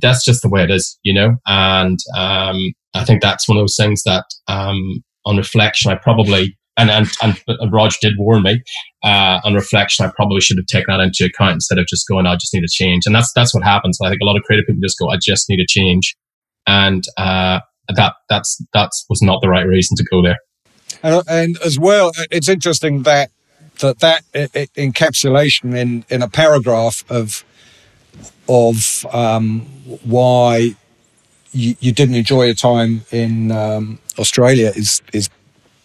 that's 0.00 0.24
just 0.24 0.42
the 0.42 0.48
way 0.48 0.62
it 0.62 0.70
is, 0.70 0.98
you 1.02 1.14
know. 1.14 1.36
And 1.46 1.98
um, 2.16 2.72
I 2.94 3.04
think 3.04 3.22
that's 3.22 3.48
one 3.48 3.58
of 3.58 3.62
those 3.62 3.76
things 3.76 4.02
that, 4.04 4.24
um, 4.48 5.02
on 5.24 5.36
reflection, 5.36 5.90
I 5.90 5.96
probably 5.96 6.56
and, 6.76 6.90
and, 6.90 7.08
and, 7.22 7.42
and 7.48 7.72
Roger 7.72 7.96
did 8.00 8.14
warn 8.18 8.42
me. 8.42 8.62
Uh, 9.02 9.40
on 9.44 9.54
reflection, 9.54 10.04
I 10.04 10.12
probably 10.14 10.40
should 10.40 10.58
have 10.58 10.66
taken 10.66 10.94
that 10.94 11.02
into 11.02 11.24
account 11.24 11.54
instead 11.54 11.78
of 11.78 11.86
just 11.86 12.06
going, 12.06 12.26
I 12.26 12.34
just 12.34 12.52
need 12.52 12.64
a 12.64 12.70
change. 12.70 13.06
And 13.06 13.14
that's, 13.14 13.32
that's 13.32 13.54
what 13.54 13.64
happens. 13.64 13.98
I 14.02 14.10
think 14.10 14.20
a 14.20 14.26
lot 14.26 14.36
of 14.36 14.42
creative 14.42 14.66
people 14.66 14.82
just 14.82 14.98
go, 14.98 15.08
I 15.08 15.16
just 15.16 15.48
need 15.48 15.60
a 15.60 15.66
change. 15.66 16.14
And, 16.66 17.02
uh, 17.16 17.60
that, 17.94 18.14
that's, 18.28 18.62
that 18.74 18.90
was 19.08 19.22
not 19.22 19.40
the 19.40 19.48
right 19.48 19.66
reason 19.66 19.96
to 19.96 20.04
go 20.04 20.22
there. 20.22 20.36
And, 21.02 21.22
and 21.28 21.58
as 21.64 21.78
well, 21.78 22.12
it's 22.30 22.48
interesting 22.48 23.04
that, 23.04 23.30
that, 23.78 24.00
that 24.00 24.22
encapsulation 24.76 25.74
in, 25.74 26.04
in 26.10 26.22
a 26.22 26.28
paragraph 26.28 27.04
of, 27.08 27.44
of, 28.48 29.04
um, 29.12 29.60
why 30.04 30.74
you, 31.52 31.74
you 31.80 31.92
didn't 31.92 32.14
enjoy 32.14 32.44
your 32.44 32.54
time 32.54 33.02
in, 33.10 33.50
um, 33.50 33.98
Australia 34.18 34.72
is, 34.74 35.02
is 35.12 35.28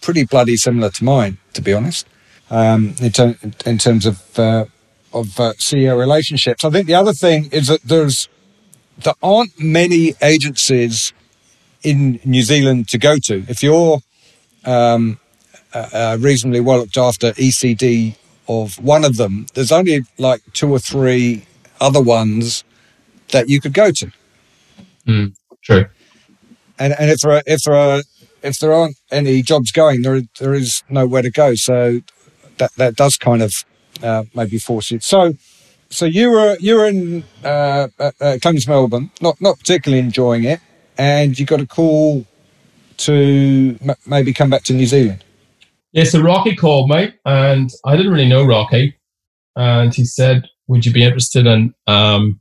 pretty 0.02 0.26
bloody 0.26 0.58
similar 0.58 0.90
to 0.90 1.04
mine, 1.04 1.38
to 1.54 1.62
be 1.62 1.74
honest, 1.74 2.08
um, 2.50 2.96
in, 3.02 3.12
ter- 3.12 3.38
in, 3.66 3.78
terms 3.78 4.06
of 4.06 4.40
uh, 4.40 4.66
of 5.14 5.40
uh, 5.40 5.54
CEO 5.54 5.98
relationships. 5.98 6.66
I 6.66 6.70
think 6.70 6.88
the 6.88 6.96
other 6.96 7.14
thing 7.14 7.50
is 7.52 7.68
that 7.68 7.82
there's 7.84 8.28
there 8.98 9.14
aren't 9.24 9.60
many 9.60 10.14
agencies 10.22 11.14
in 11.84 12.20
New 12.26 12.44
Zealand 12.44 12.88
to 12.90 12.98
go 12.98 13.18
to. 13.18 13.46
If 13.48 13.64
you're 13.64 14.00
um, 14.66 15.20
uh, 15.74 16.18
reasonably 16.20 16.60
well 16.60 16.80
looked 16.80 16.98
after 16.98 17.32
ECD 17.34 18.16
of 18.48 18.78
one 18.84 19.06
of 19.06 19.18
them, 19.18 19.48
there's 19.54 19.72
only 19.72 20.02
like 20.18 20.42
two 20.54 20.72
or 20.72 20.80
three 20.80 21.46
other 21.82 22.02
ones 22.02 22.64
that 23.32 23.50
you 23.50 23.60
could 23.60 23.74
go 23.74 23.92
to. 23.92 24.12
Mm, 25.06 25.36
true. 25.64 25.86
And 26.80 26.94
and 26.98 27.12
if 27.12 27.20
there 27.20 27.32
are, 27.34 27.44
if 27.46 27.64
there 27.64 27.76
are 27.76 28.02
if 28.44 28.60
there 28.60 28.74
aren't 28.74 28.96
any 29.12 29.42
jobs 29.42 29.72
going, 29.72 30.04
there 30.04 30.22
there 30.40 30.54
is 30.54 30.84
nowhere 30.90 31.22
to 31.22 31.32
go. 31.32 31.56
So 31.56 32.02
that 32.58 32.72
that 32.78 32.96
does 32.96 33.18
kind 33.18 33.42
of 33.42 33.54
uh, 34.02 34.24
maybe 34.34 34.58
force 34.58 34.92
you. 34.92 35.00
So 35.00 35.34
so 35.90 36.06
you 36.06 36.32
were 36.32 36.58
you 36.60 36.76
were 36.76 36.86
in 36.86 37.24
uh, 37.44 37.88
uh, 38.00 38.12
uh 38.22 38.38
Clemens, 38.42 38.68
Melbourne, 38.68 39.12
not 39.22 39.40
not 39.42 39.60
particularly 39.60 40.00
enjoying 40.00 40.46
it, 40.46 40.60
and 40.98 41.38
you 41.38 41.46
got 41.46 41.62
a 41.62 41.68
call 41.68 42.26
to 42.98 43.78
m- 43.82 43.96
maybe 44.06 44.34
come 44.34 44.50
back 44.50 44.64
to 44.64 44.74
New 44.74 44.86
Zealand. 44.86 45.24
Yeah, 45.92 46.06
so 46.06 46.22
Rocky 46.22 46.56
called 46.56 46.90
me, 46.90 47.14
and 47.26 47.70
I 47.86 47.98
didn't 47.98 48.14
really 48.14 48.30
know 48.30 48.46
Rocky, 48.46 48.96
and 49.58 49.94
he 49.94 50.06
said, 50.06 50.48
"Would 50.68 50.86
you 50.86 50.92
be 50.92 51.04
interested 51.04 51.46
in 51.46 51.74
um, 51.88 52.40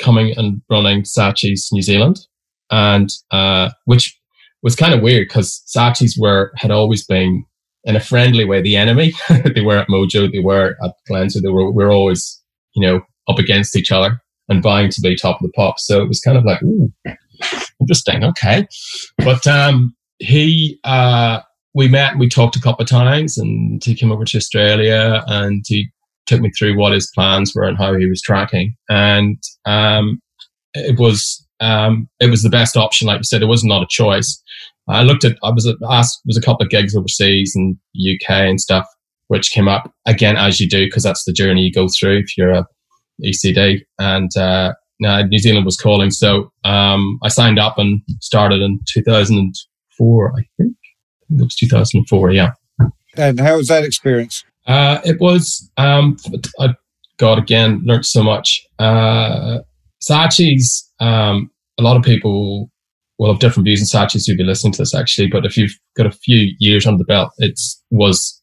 coming 0.00 0.36
and 0.36 0.62
running 0.70 1.02
Saatchi's 1.02 1.70
New 1.72 1.82
Zealand?" 1.82 2.20
And 2.70 3.10
uh, 3.30 3.70
which 3.84 4.16
was 4.62 4.76
kind 4.76 4.94
of 4.94 5.02
weird 5.02 5.28
because 5.28 5.62
Saatchi's 5.74 6.18
were 6.18 6.52
had 6.56 6.70
always 6.70 7.04
been 7.04 7.44
in 7.84 7.96
a 7.96 8.00
friendly 8.00 8.44
way 8.44 8.60
the 8.60 8.76
enemy. 8.76 9.12
they 9.54 9.62
were 9.62 9.78
at 9.78 9.88
Mojo, 9.88 10.30
they 10.30 10.40
were 10.40 10.76
at 10.84 10.94
Colenso, 11.08 11.40
they 11.40 11.48
were 11.48 11.70
we 11.70 11.84
are 11.84 11.92
always 11.92 12.40
you 12.74 12.86
know 12.86 13.00
up 13.28 13.38
against 13.38 13.76
each 13.76 13.92
other 13.92 14.20
and 14.48 14.62
vying 14.62 14.90
to 14.90 15.00
be 15.00 15.16
top 15.16 15.40
of 15.40 15.46
the 15.46 15.52
pop. 15.52 15.78
So 15.78 16.02
it 16.02 16.08
was 16.08 16.20
kind 16.20 16.36
of 16.36 16.44
like, 16.44 16.62
ooh, 16.62 16.92
interesting, 17.80 18.24
okay. 18.24 18.66
But 19.18 19.46
um, 19.46 19.94
he 20.18 20.78
uh, 20.84 21.40
we 21.74 21.88
met 21.88 22.18
we 22.18 22.28
talked 22.28 22.56
a 22.56 22.60
couple 22.60 22.82
of 22.82 22.88
times, 22.88 23.38
and 23.38 23.82
he 23.82 23.94
came 23.94 24.12
over 24.12 24.24
to 24.24 24.36
Australia 24.36 25.24
and 25.26 25.64
he 25.66 25.90
took 26.30 26.40
me 26.40 26.50
through 26.50 26.78
what 26.78 26.92
his 26.92 27.10
plans 27.14 27.54
were 27.54 27.64
and 27.64 27.76
how 27.76 27.94
he 27.94 28.06
was 28.06 28.22
tracking, 28.22 28.74
and 28.88 29.42
um, 29.66 30.20
it 30.74 30.98
was 30.98 31.46
um, 31.60 32.08
it 32.20 32.30
was 32.30 32.42
the 32.42 32.50
best 32.50 32.76
option. 32.76 33.06
Like 33.06 33.18
you 33.18 33.24
said, 33.24 33.42
it 33.42 33.46
was 33.46 33.64
not 33.64 33.82
a 33.82 33.86
choice. 33.88 34.42
I 34.88 35.02
looked 35.02 35.24
at, 35.24 35.36
I 35.44 35.50
was 35.50 35.72
asked, 35.88 36.20
was 36.24 36.36
a 36.36 36.40
couple 36.40 36.64
of 36.64 36.70
gigs 36.70 36.96
overseas 36.96 37.54
and 37.54 37.76
UK 37.96 38.30
and 38.30 38.60
stuff, 38.60 38.86
which 39.28 39.50
came 39.52 39.68
up 39.68 39.92
again, 40.06 40.36
as 40.36 40.60
you 40.60 40.68
do, 40.68 40.86
because 40.86 41.04
that's 41.04 41.24
the 41.24 41.32
journey 41.32 41.62
you 41.62 41.72
go 41.72 41.86
through 41.88 42.18
if 42.18 42.36
you're 42.36 42.50
a 42.50 42.66
ECD. 43.24 43.82
And, 43.98 44.34
uh, 44.36 44.72
New 45.00 45.38
Zealand 45.38 45.64
was 45.64 45.76
calling. 45.76 46.10
So, 46.10 46.52
um, 46.64 47.18
I 47.22 47.28
signed 47.28 47.58
up 47.58 47.78
and 47.78 48.02
started 48.20 48.60
in 48.60 48.80
2004, 48.88 50.32
I 50.36 50.42
think. 50.56 50.76
It 51.30 51.42
was 51.44 51.54
2004, 51.54 52.32
yeah. 52.32 52.52
And 53.16 53.38
how 53.40 53.56
was 53.56 53.68
that 53.68 53.84
experience? 53.84 54.44
Uh, 54.66 55.00
it 55.04 55.20
was, 55.20 55.70
um, 55.76 56.16
I, 56.58 56.74
God, 57.18 57.38
again, 57.38 57.82
learned 57.84 58.06
so 58.06 58.22
much. 58.22 58.60
Uh, 58.78 59.58
Saatchi's, 60.02 60.90
um, 61.00 61.50
a 61.78 61.82
lot 61.82 61.96
of 61.96 62.02
people 62.02 62.70
will 63.18 63.32
have 63.32 63.40
different 63.40 63.66
views 63.66 63.80
on 63.82 63.86
Saatchi's 63.86 64.26
who'll 64.26 64.36
be 64.36 64.44
listening 64.44 64.72
to 64.72 64.78
this 64.78 64.94
actually, 64.94 65.28
but 65.28 65.44
if 65.44 65.56
you've 65.56 65.76
got 65.96 66.06
a 66.06 66.10
few 66.10 66.54
years 66.58 66.86
under 66.86 66.98
the 66.98 67.04
belt, 67.04 67.30
it 67.38 67.58
was 67.90 68.42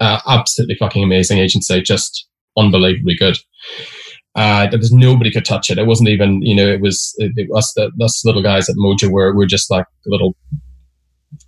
uh, 0.00 0.20
absolutely 0.26 0.76
fucking 0.76 1.04
amazing 1.04 1.38
agency, 1.38 1.82
just 1.82 2.26
unbelievably 2.56 3.16
good. 3.16 3.38
Uh, 4.34 4.68
there 4.68 4.78
was 4.78 4.92
nobody 4.92 5.30
could 5.30 5.44
touch 5.44 5.70
it. 5.70 5.78
It 5.78 5.86
wasn't 5.86 6.08
even, 6.08 6.42
you 6.42 6.54
know, 6.54 6.66
it 6.66 6.80
was 6.80 7.14
it, 7.18 7.32
it, 7.36 7.48
us, 7.54 7.72
the, 7.76 7.90
us 8.02 8.24
little 8.24 8.42
guys 8.42 8.68
at 8.68 8.76
Mojo 8.76 9.10
were, 9.10 9.34
were 9.34 9.46
just 9.46 9.70
like 9.70 9.86
little, 10.06 10.34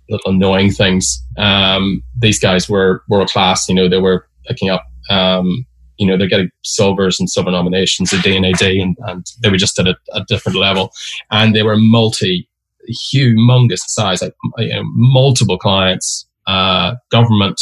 little 0.09 0.31
annoying 0.31 0.71
things. 0.71 1.23
Um, 1.37 2.03
these 2.17 2.39
guys 2.39 2.69
were 2.69 3.03
world 3.09 3.29
class. 3.29 3.67
You 3.67 3.75
know, 3.75 3.89
they 3.89 3.99
were 3.99 4.27
picking 4.47 4.69
up 4.69 4.85
um, 5.09 5.65
you 5.97 6.05
know, 6.05 6.17
they're 6.17 6.27
getting 6.27 6.51
silvers 6.63 7.19
and 7.19 7.29
silver 7.29 7.51
nominations 7.51 8.13
a 8.13 8.21
D&AD, 8.21 8.61
and, 8.61 8.95
and 9.01 9.25
they 9.41 9.49
were 9.49 9.57
just 9.57 9.79
at 9.79 9.87
a, 9.87 9.95
a 10.13 10.23
different 10.25 10.57
level. 10.57 10.91
And 11.31 11.55
they 11.55 11.63
were 11.63 11.75
multi, 11.77 12.47
humongous 13.13 13.79
size, 13.79 14.21
like 14.21 14.33
you 14.59 14.69
know, 14.69 14.83
multiple 14.85 15.57
clients, 15.57 16.27
uh, 16.45 16.95
government, 17.09 17.59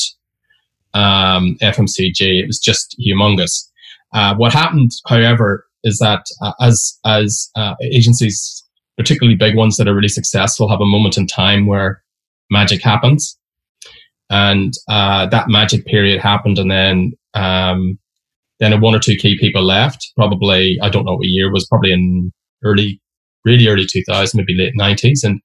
um, 0.93 1.57
FMCG. 1.61 2.41
It 2.41 2.47
was 2.47 2.59
just 2.59 2.95
humongous. 2.99 3.67
Uh, 4.13 4.35
what 4.35 4.53
happened, 4.53 4.91
however, 5.07 5.65
is 5.83 5.99
that 5.99 6.25
uh, 6.41 6.53
as 6.61 6.99
as 7.05 7.49
uh, 7.55 7.75
agencies, 7.81 8.63
particularly 8.97 9.35
big 9.35 9.55
ones 9.55 9.77
that 9.77 9.87
are 9.87 9.95
really 9.95 10.07
successful, 10.07 10.69
have 10.69 10.81
a 10.81 10.85
moment 10.85 11.17
in 11.17 11.25
time 11.25 11.67
where 11.67 12.01
magic 12.49 12.81
happens, 12.81 13.37
and 14.29 14.73
uh, 14.89 15.27
that 15.27 15.49
magic 15.49 15.85
period 15.85 16.21
happened, 16.21 16.57
and 16.57 16.71
then 16.71 17.13
um, 17.33 17.97
then 18.59 18.79
one 18.81 18.95
or 18.95 18.99
two 18.99 19.15
key 19.15 19.37
people 19.37 19.63
left. 19.63 20.11
Probably, 20.15 20.79
I 20.81 20.89
don't 20.89 21.05
know 21.05 21.15
what 21.15 21.27
year 21.27 21.51
was. 21.51 21.67
Probably 21.67 21.91
in 21.91 22.31
early, 22.63 23.01
really 23.43 23.67
early 23.67 23.85
2000s, 23.85 24.33
maybe 24.33 24.55
late 24.55 24.73
90s. 24.79 25.23
And 25.23 25.41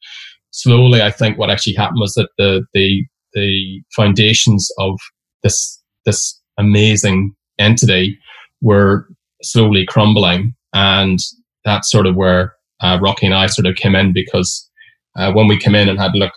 slowly, 0.51 1.03
I 1.03 1.11
think 1.11 1.37
what 1.37 1.51
actually 1.51 1.75
happened 1.75 2.01
was 2.01 2.15
that 2.15 2.29
the 2.39 2.65
the 2.75 3.05
the 3.33 3.83
foundations 3.95 4.71
of 4.79 4.99
this 5.43 5.81
this 6.05 6.41
amazing 6.59 7.35
entity 7.59 8.19
were 8.61 9.09
slowly 9.43 9.87
crumbling, 9.87 10.55
and 10.73 11.19
that's 11.65 11.91
sort 11.91 12.07
of 12.07 12.17
where 12.17 12.55
uh, 12.81 12.99
Rocky 13.01 13.27
and 13.27 13.35
I 13.35 13.47
sort 13.47 13.67
of 13.67 13.77
came 13.77 13.95
in 13.95 14.13
because 14.13 14.69
uh, 15.17 15.33
when 15.33 15.49
we 15.49 15.59
came 15.59 15.75
in 15.75 15.89
and 15.89 15.99
had 15.99 16.15
a 16.15 16.19
look 16.19 16.33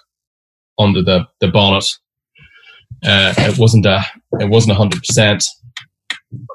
under 0.80 1.02
the 1.02 1.26
the 1.40 1.48
bonnet, 1.48 1.86
uh, 3.06 3.34
it 3.38 3.58
wasn't 3.58 3.86
a 3.86 4.04
it 4.40 4.50
wasn't 4.50 4.78
hundred 4.78 5.04
percent. 5.04 5.44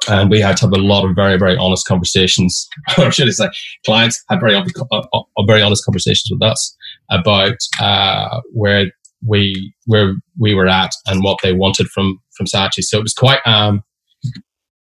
And 0.09 0.29
we 0.29 0.41
had 0.41 0.57
to 0.57 0.64
have 0.64 0.73
a 0.73 0.77
lot 0.77 1.05
of 1.09 1.14
very 1.14 1.39
very 1.39 1.57
honest 1.57 1.87
conversations. 1.87 2.69
Or 2.99 3.11
should 3.12 3.29
i 3.29 3.31
say 3.31 3.49
clients 3.85 4.23
had 4.29 4.41
very 4.41 4.55
uh, 4.57 4.64
uh, 4.91 5.23
very 5.47 5.62
honest 5.62 5.85
conversations 5.85 6.29
with 6.31 6.43
us 6.43 6.77
about 7.11 7.57
uh, 7.81 8.41
where 8.53 8.87
we 9.27 9.73
where 9.87 10.14
we 10.39 10.55
were 10.55 10.69
at 10.69 10.91
and 11.07 11.23
what 11.23 11.39
they 11.43 11.53
wanted 11.53 11.89
from 11.89 12.21
from 12.37 12.47
Saatchi. 12.47 12.83
So 12.83 12.99
it 12.99 13.03
was 13.03 13.14
quite 13.14 13.41
um 13.47 13.83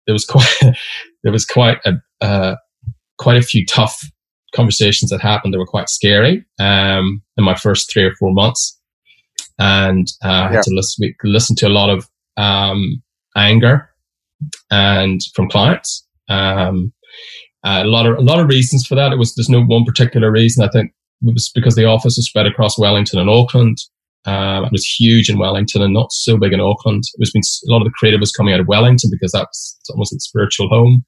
there 0.05 0.13
was 0.13 0.25
quite 0.25 0.55
there 1.23 1.32
was 1.32 1.45
quite 1.45 1.80
a 1.86 1.93
uh, 2.21 2.55
quite 3.17 3.38
a 3.38 3.43
few 3.45 3.65
tough 3.65 4.01
conversations 4.55 5.11
that 5.11 5.21
happened 5.21 5.53
that 5.53 5.59
were 5.59 5.65
quite 5.65 5.89
scary 5.89 6.43
um 6.59 7.21
in 7.38 7.43
my 7.43 7.53
first 7.53 7.91
three 7.91 8.03
or 8.03 8.15
four 8.15 8.34
months 8.34 8.76
and 9.59 10.07
uh, 10.23 10.47
I 10.49 10.53
had 10.53 10.63
to 10.63 10.73
listen, 10.73 11.13
listen 11.23 11.55
to 11.57 11.67
a 11.67 11.69
lot 11.69 11.89
of 11.89 12.07
um, 12.37 13.01
anger 13.35 13.89
and 14.69 15.21
from 15.33 15.49
clients. 15.49 16.05
Um, 16.29 16.93
a 17.63 17.83
lot 17.83 18.05
of 18.05 18.17
a 18.17 18.21
lot 18.21 18.39
of 18.39 18.47
reasons 18.47 18.85
for 18.85 18.95
that. 18.95 19.11
It 19.11 19.17
was 19.17 19.35
there's 19.35 19.49
no 19.49 19.63
one 19.63 19.83
particular 19.83 20.31
reason. 20.31 20.63
I 20.63 20.69
think 20.69 20.91
it 21.23 21.33
was 21.33 21.51
because 21.53 21.75
the 21.75 21.85
office 21.85 22.17
was 22.17 22.27
spread 22.27 22.45
across 22.45 22.79
Wellington 22.79 23.19
and 23.19 23.29
Auckland. 23.29 23.77
Um, 24.25 24.65
it 24.65 24.71
was 24.71 24.85
huge 24.85 25.29
in 25.29 25.39
Wellington 25.39 25.81
and 25.81 25.93
not 25.93 26.11
so 26.11 26.37
big 26.37 26.53
in 26.53 26.59
Auckland. 26.59 27.03
It 27.13 27.19
was 27.19 27.31
been 27.31 27.41
a 27.41 27.71
lot 27.71 27.81
of 27.81 27.85
the 27.85 27.93
creative 27.97 28.19
was 28.19 28.31
coming 28.31 28.53
out 28.53 28.59
of 28.59 28.67
Wellington 28.67 29.09
because 29.11 29.31
that's 29.31 29.79
almost 29.89 30.13
its 30.13 30.25
spiritual 30.25 30.67
home. 30.67 31.05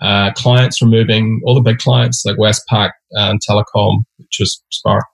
Uh, 0.00 0.32
clients 0.32 0.82
were 0.82 0.88
moving, 0.88 1.40
all 1.44 1.54
the 1.54 1.60
big 1.60 1.78
clients 1.78 2.24
like 2.24 2.36
Westpac 2.36 2.90
and 3.12 3.40
Telecom, 3.48 4.04
which 4.18 4.36
was 4.40 4.62
Spark, 4.70 5.04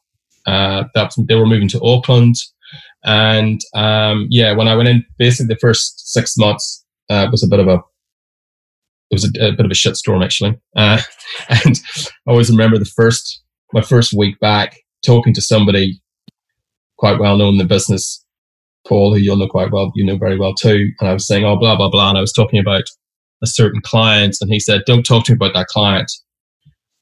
uh, 0.46 0.84
that 0.94 1.12
they 1.28 1.34
were 1.34 1.46
moving 1.46 1.68
to 1.68 1.80
Auckland. 1.82 2.36
And 3.04 3.60
um, 3.74 4.26
yeah, 4.30 4.52
when 4.52 4.68
I 4.68 4.74
went 4.74 4.88
in, 4.88 5.04
basically 5.18 5.54
the 5.54 5.60
first 5.60 6.12
six 6.12 6.36
months, 6.36 6.84
uh, 7.10 7.26
was 7.30 7.42
a 7.42 7.48
bit 7.48 7.60
of 7.60 7.68
a 7.68 7.80
it 9.10 9.14
was 9.14 9.24
a, 9.24 9.28
a 9.46 9.52
bit 9.52 9.64
of 9.64 9.70
a 9.70 9.74
shitstorm 9.74 10.24
actually. 10.24 10.58
Uh, 10.76 11.00
and 11.48 11.80
I 12.26 12.30
always 12.30 12.50
remember 12.50 12.78
the 12.78 12.84
first 12.84 13.42
my 13.72 13.82
first 13.82 14.12
week 14.12 14.38
back 14.40 14.76
talking 15.04 15.32
to 15.34 15.40
somebody 15.40 16.00
quite 16.98 17.18
well 17.18 17.36
known 17.36 17.54
in 17.54 17.58
the 17.58 17.64
business 17.64 18.24
Paul, 18.88 19.14
who 19.14 19.20
you'll 19.20 19.36
know 19.36 19.46
quite 19.46 19.70
well, 19.70 19.92
you 19.94 20.04
know 20.04 20.16
very 20.16 20.38
well 20.38 20.54
too. 20.54 20.90
And 20.98 21.08
I 21.08 21.12
was 21.12 21.26
saying, 21.26 21.44
oh, 21.44 21.56
blah, 21.56 21.76
blah, 21.76 21.90
blah. 21.90 22.08
And 22.08 22.18
I 22.18 22.22
was 22.22 22.32
talking 22.32 22.58
about 22.58 22.84
a 23.42 23.46
certain 23.46 23.80
client. 23.82 24.36
And 24.40 24.50
he 24.50 24.58
said, 24.58 24.82
don't 24.86 25.04
talk 25.04 25.24
to 25.26 25.32
me 25.32 25.36
about 25.36 25.54
that 25.54 25.66
client. 25.66 26.10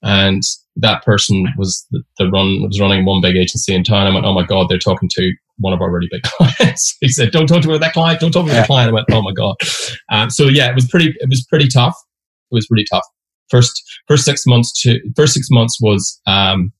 And 0.02 0.42
that 0.76 1.04
person 1.04 1.46
was 1.56 1.86
the, 1.90 2.02
the 2.18 2.30
run 2.30 2.62
was 2.62 2.80
running 2.80 3.04
one 3.04 3.22
big 3.22 3.36
agency 3.36 3.74
in 3.74 3.84
town. 3.84 4.06
I 4.06 4.14
went, 4.14 4.26
oh 4.26 4.34
my 4.34 4.44
God, 4.44 4.68
they're 4.68 4.78
talking 4.78 5.08
to 5.12 5.32
one 5.58 5.72
of 5.72 5.80
our 5.80 5.90
really 5.90 6.08
big 6.10 6.22
clients. 6.24 6.96
he 7.00 7.08
said, 7.08 7.30
don't 7.32 7.46
talk 7.46 7.62
to 7.62 7.68
me 7.68 7.74
about 7.74 7.86
that 7.86 7.92
client. 7.92 8.20
Don't 8.20 8.32
talk 8.32 8.46
to 8.46 8.46
me 8.46 8.52
about 8.52 8.62
that 8.62 8.66
client. 8.66 8.90
I 8.90 8.92
went, 8.92 9.06
oh 9.10 9.22
my 9.22 9.32
God. 9.32 9.56
Um, 10.10 10.30
so 10.30 10.44
yeah, 10.44 10.68
it 10.68 10.74
was 10.74 10.86
pretty, 10.86 11.14
it 11.18 11.28
was 11.28 11.44
pretty 11.44 11.68
tough. 11.68 11.94
It 12.50 12.54
was 12.54 12.66
pretty 12.66 12.84
tough. 12.90 13.04
First, 13.48 13.82
first 14.08 14.24
six 14.24 14.46
months 14.46 14.72
to 14.82 15.00
first 15.14 15.34
six 15.34 15.48
months 15.50 15.80
was, 15.80 16.20
um, 16.26 16.72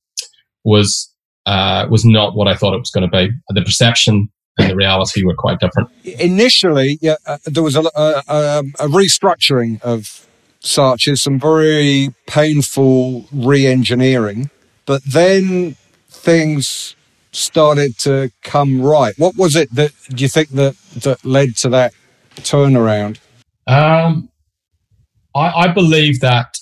was, 0.63 1.11
uh, 1.45 1.87
was 1.89 2.03
not 2.05 2.35
what 2.35 2.47
I 2.47 2.55
thought 2.55 2.73
it 2.73 2.79
was 2.79 2.91
going 2.91 3.09
to 3.09 3.17
be. 3.17 3.33
The 3.49 3.61
perception 3.61 4.29
and 4.57 4.69
the 4.69 4.75
reality 4.75 5.23
were 5.23 5.35
quite 5.35 5.59
different. 5.59 5.89
Initially, 6.03 6.97
yeah, 7.01 7.15
uh, 7.25 7.37
there 7.45 7.63
was 7.63 7.75
a, 7.75 7.81
a, 7.81 8.63
a 8.79 8.87
restructuring 8.87 9.81
of 9.81 10.27
Saatchi's, 10.61 11.21
some 11.21 11.39
very 11.39 12.13
painful 12.25 13.25
re-engineering, 13.31 14.49
but 14.85 15.03
then 15.05 15.75
things 16.09 16.95
started 17.31 17.97
to 17.99 18.31
come 18.43 18.81
right. 18.81 19.13
What 19.17 19.35
was 19.35 19.55
it 19.55 19.73
that 19.75 19.91
do 20.09 20.23
you 20.23 20.29
think 20.29 20.49
that 20.49 20.75
that 20.95 21.23
led 21.25 21.55
to 21.57 21.69
that 21.69 21.93
turnaround? 22.35 23.19
Um, 23.67 24.29
I, 25.35 25.51
I 25.51 25.67
believe 25.67 26.19
that 26.21 26.57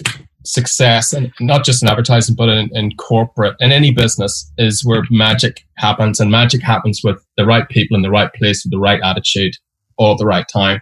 success, 0.45 1.13
and 1.13 1.31
not 1.39 1.63
just 1.63 1.81
in 1.81 1.89
advertising, 1.89 2.35
but 2.35 2.49
in, 2.49 2.69
in 2.73 2.91
corporate, 2.97 3.55
in 3.59 3.71
any 3.71 3.91
business, 3.91 4.51
is 4.57 4.85
where 4.85 5.03
magic 5.09 5.65
happens. 5.77 6.19
And 6.19 6.31
magic 6.31 6.61
happens 6.61 7.01
with 7.03 7.23
the 7.37 7.45
right 7.45 7.67
people 7.69 7.95
in 7.95 8.03
the 8.03 8.11
right 8.11 8.31
place 8.33 8.63
with 8.63 8.71
the 8.71 8.79
right 8.79 9.01
attitude 9.01 9.53
all 9.97 10.13
at 10.13 10.17
the 10.17 10.25
right 10.25 10.45
time. 10.51 10.81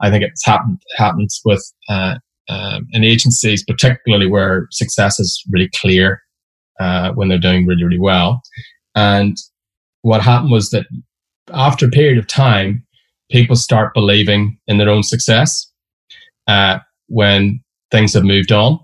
I 0.00 0.10
think 0.10 0.24
it's 0.24 0.44
happened 0.44 0.82
happens 0.96 1.40
with 1.44 1.62
uh, 1.88 2.16
um, 2.48 2.86
in 2.92 3.04
agencies, 3.04 3.64
particularly 3.64 4.26
where 4.26 4.66
success 4.70 5.20
is 5.20 5.42
really 5.50 5.70
clear 5.74 6.22
uh, 6.80 7.12
when 7.12 7.28
they're 7.28 7.38
doing 7.38 7.66
really 7.66 7.84
really 7.84 8.00
well. 8.00 8.42
And 8.94 9.36
what 10.02 10.22
happened 10.22 10.52
was 10.52 10.70
that 10.70 10.86
after 11.52 11.86
a 11.86 11.90
period 11.90 12.18
of 12.18 12.26
time, 12.26 12.84
people 13.30 13.56
start 13.56 13.94
believing 13.94 14.58
in 14.66 14.78
their 14.78 14.90
own 14.90 15.02
success 15.02 15.70
uh, 16.46 16.78
when 17.08 17.62
things 17.90 18.14
have 18.14 18.24
moved 18.24 18.52
on. 18.52 18.78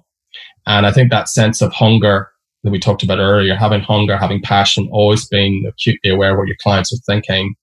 And 0.67 0.87
I 0.87 0.93
think 0.93 1.11
that 1.11 1.29
sense 1.29 1.63
of 1.63 1.73
hunger 1.73 2.31
that 2.63 2.71
we 2.71 2.79
talked 2.79 3.03
about 3.03 3.19
earlier, 3.19 3.55
having 3.55 3.81
hunger, 3.81 4.17
having 4.17 4.43
passion, 4.43 4.89
always 4.93 5.27
being 5.29 5.65
acutely 5.69 6.11
aware 6.11 6.33
of 6.33 6.39
what 6.39 6.49
your 6.49 6.57
clients 6.63 6.93
are 6.93 7.03
thinking, 7.07 7.55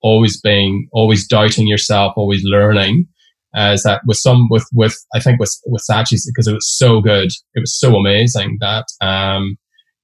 always 0.00 0.40
being, 0.40 0.88
always 0.92 1.26
doubting 1.26 1.66
yourself, 1.66 2.14
always 2.16 2.42
learning. 2.44 3.06
Uh, 3.54 3.76
that 3.84 4.00
with 4.04 4.16
some 4.16 4.48
with 4.50 4.66
with 4.72 4.96
I 5.14 5.20
think 5.20 5.38
with 5.38 5.56
with 5.66 5.84
Saatchi's 5.88 6.26
because 6.26 6.48
it 6.48 6.54
was 6.54 6.68
so 6.76 7.00
good, 7.00 7.28
it 7.54 7.60
was 7.60 7.78
so 7.78 7.94
amazing 7.94 8.58
that 8.60 8.86
um, 9.00 9.56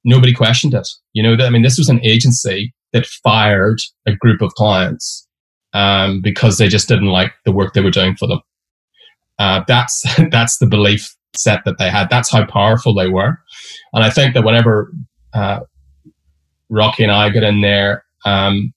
nobody 0.04 0.32
questioned 0.32 0.74
it. 0.74 0.88
You 1.12 1.22
know, 1.22 1.44
I 1.44 1.50
mean, 1.50 1.62
this 1.62 1.78
was 1.78 1.88
an 1.88 2.00
agency 2.04 2.74
that 2.92 3.06
fired 3.06 3.80
a 4.06 4.14
group 4.16 4.42
of 4.42 4.54
clients 4.54 5.26
um, 5.72 6.20
because 6.20 6.58
they 6.58 6.68
just 6.68 6.88
didn't 6.88 7.06
like 7.06 7.32
the 7.44 7.52
work 7.52 7.74
they 7.74 7.80
were 7.80 7.90
doing 7.90 8.16
for 8.16 8.26
them. 8.26 8.40
Uh, 9.38 9.62
that's 9.66 10.04
that's 10.30 10.58
the 10.58 10.66
belief 10.66 11.14
set 11.36 11.64
that 11.64 11.78
they 11.78 11.90
had. 11.90 12.10
That's 12.10 12.30
how 12.30 12.44
powerful 12.46 12.94
they 12.94 13.08
were. 13.08 13.38
And 13.92 14.04
I 14.04 14.10
think 14.10 14.34
that 14.34 14.44
whenever 14.44 14.92
uh, 15.32 15.60
Rocky 16.68 17.04
and 17.04 17.12
I 17.12 17.30
got 17.30 17.42
in 17.42 17.60
there, 17.60 18.04
um, 18.24 18.72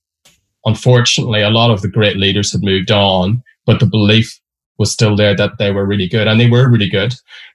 unfortunately, 0.66 1.42
a 1.42 1.50
lot 1.50 1.72
of 1.72 1.82
the 1.82 1.90
great 1.90 2.18
leaders 2.18 2.52
had 2.52 2.64
moved 2.64 2.92
on, 2.92 3.44
but 3.66 3.80
the 3.80 3.86
belief 3.86 4.40
was 4.78 4.92
still 4.92 5.16
there 5.16 5.36
that 5.36 5.58
they 5.60 5.72
were 5.72 5.86
really 5.86 6.08
good, 6.08 6.28
and 6.28 6.40
they 6.40 6.50
were 6.50 6.70
really 6.70 6.90
good. 6.90 7.14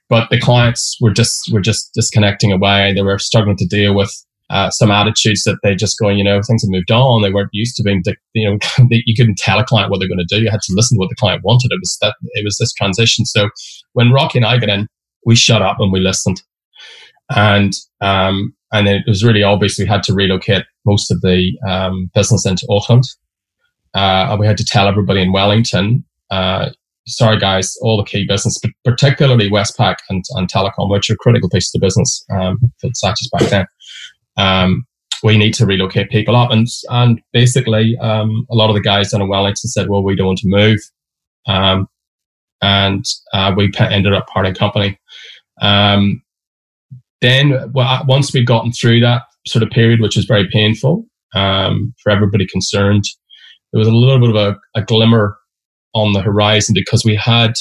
But 0.09 0.29
the 0.29 0.39
clients 0.39 0.97
were 1.01 1.11
just 1.11 1.51
were 1.51 1.61
just 1.61 1.93
disconnecting 1.93 2.51
away. 2.51 2.93
They 2.93 3.01
were 3.01 3.19
struggling 3.19 3.57
to 3.57 3.65
deal 3.65 3.95
with 3.95 4.13
uh, 4.49 4.69
some 4.71 4.89
attitudes 4.89 5.43
that 5.43 5.59
they 5.61 5.75
just 5.75 5.99
going, 5.99 6.17
you 6.17 6.23
know, 6.23 6.41
things 6.41 6.63
have 6.63 6.71
moved 6.71 6.91
on. 6.91 7.21
They 7.21 7.31
weren't 7.31 7.49
used 7.53 7.75
to 7.75 7.83
being, 7.83 8.01
you 8.33 8.49
know, 8.49 8.57
you 8.89 9.15
couldn't 9.15 9.37
tell 9.37 9.59
a 9.59 9.63
client 9.63 9.91
what 9.91 9.99
they're 9.99 10.07
going 10.07 10.25
to 10.27 10.35
do. 10.35 10.41
You 10.41 10.49
had 10.49 10.61
to 10.61 10.73
listen 10.73 10.97
to 10.97 10.99
what 10.99 11.09
the 11.09 11.15
client 11.15 11.43
wanted. 11.43 11.71
It 11.71 11.79
was 11.79 11.97
that, 12.01 12.15
it 12.33 12.43
was 12.43 12.57
this 12.57 12.73
transition. 12.73 13.25
So 13.25 13.49
when 13.93 14.11
Rocky 14.11 14.39
and 14.39 14.45
I 14.45 14.57
got 14.57 14.69
in, 14.69 14.87
we 15.25 15.35
shut 15.35 15.61
up 15.61 15.79
and 15.79 15.91
we 15.91 15.99
listened. 15.99 16.41
And, 17.29 17.73
um, 18.01 18.55
and 18.71 18.87
it 18.87 19.03
was 19.07 19.23
really 19.23 19.43
obvious 19.43 19.77
we 19.77 19.85
had 19.85 20.03
to 20.03 20.13
relocate 20.13 20.63
most 20.85 21.11
of 21.11 21.21
the, 21.21 21.51
um, 21.67 22.09
business 22.15 22.45
into 22.45 22.65
Auckland. 22.71 23.03
Uh, 23.93 24.29
and 24.31 24.39
we 24.39 24.47
had 24.47 24.57
to 24.57 24.65
tell 24.65 24.87
everybody 24.87 25.21
in 25.21 25.31
Wellington, 25.31 26.03
uh, 26.31 26.69
sorry 27.09 27.37
guys, 27.37 27.75
all 27.81 27.97
the 27.97 28.03
key 28.03 28.25
business, 28.27 28.57
but 28.61 28.71
particularly 28.85 29.49
Westpac 29.49 29.97
and, 30.09 30.23
and 30.35 30.49
Telecom, 30.49 30.89
which 30.89 31.09
are 31.09 31.15
critical 31.17 31.49
pieces 31.49 31.73
of 31.75 31.81
business 31.81 32.23
um, 32.31 32.59
for 32.79 32.89
Saatchi's 32.89 33.29
back 33.31 33.49
then 33.49 33.65
um, 34.39 34.85
we 35.21 35.37
need 35.37 35.53
to 35.55 35.65
relocate 35.65 36.09
people 36.09 36.35
up. 36.35 36.51
And 36.51 36.67
and 36.89 37.21
basically, 37.33 37.97
um, 37.97 38.47
a 38.49 38.55
lot 38.55 38.69
of 38.69 38.75
the 38.75 38.81
guys 38.81 39.11
down 39.11 39.21
in 39.21 39.27
Wellington 39.27 39.69
said, 39.69 39.89
well, 39.89 40.03
we 40.03 40.15
don't 40.15 40.27
want 40.27 40.39
to 40.39 40.47
move. 40.47 40.79
Um, 41.47 41.87
and 42.61 43.05
uh, 43.33 43.53
we 43.55 43.71
ended 43.79 44.13
up 44.13 44.27
parting 44.27 44.55
company. 44.55 44.99
Um, 45.61 46.21
then 47.21 47.71
well, 47.73 48.05
once 48.07 48.33
we'd 48.33 48.45
gotten 48.45 48.71
through 48.71 49.01
that 49.01 49.23
sort 49.45 49.63
of 49.63 49.69
period, 49.69 49.99
which 49.99 50.15
was 50.15 50.25
very 50.25 50.47
painful 50.49 51.05
um, 51.35 51.93
for 52.01 52.11
everybody 52.11 52.47
concerned, 52.47 53.03
there 53.71 53.79
was 53.79 53.87
a 53.87 53.95
little 53.95 54.19
bit 54.19 54.29
of 54.29 54.35
a, 54.35 54.79
a 54.79 54.83
glimmer 54.83 55.37
on 55.99 56.13
the 56.13 56.21
horizon 56.21 56.73
because 56.73 57.03
we 57.03 57.15
had 57.15 57.53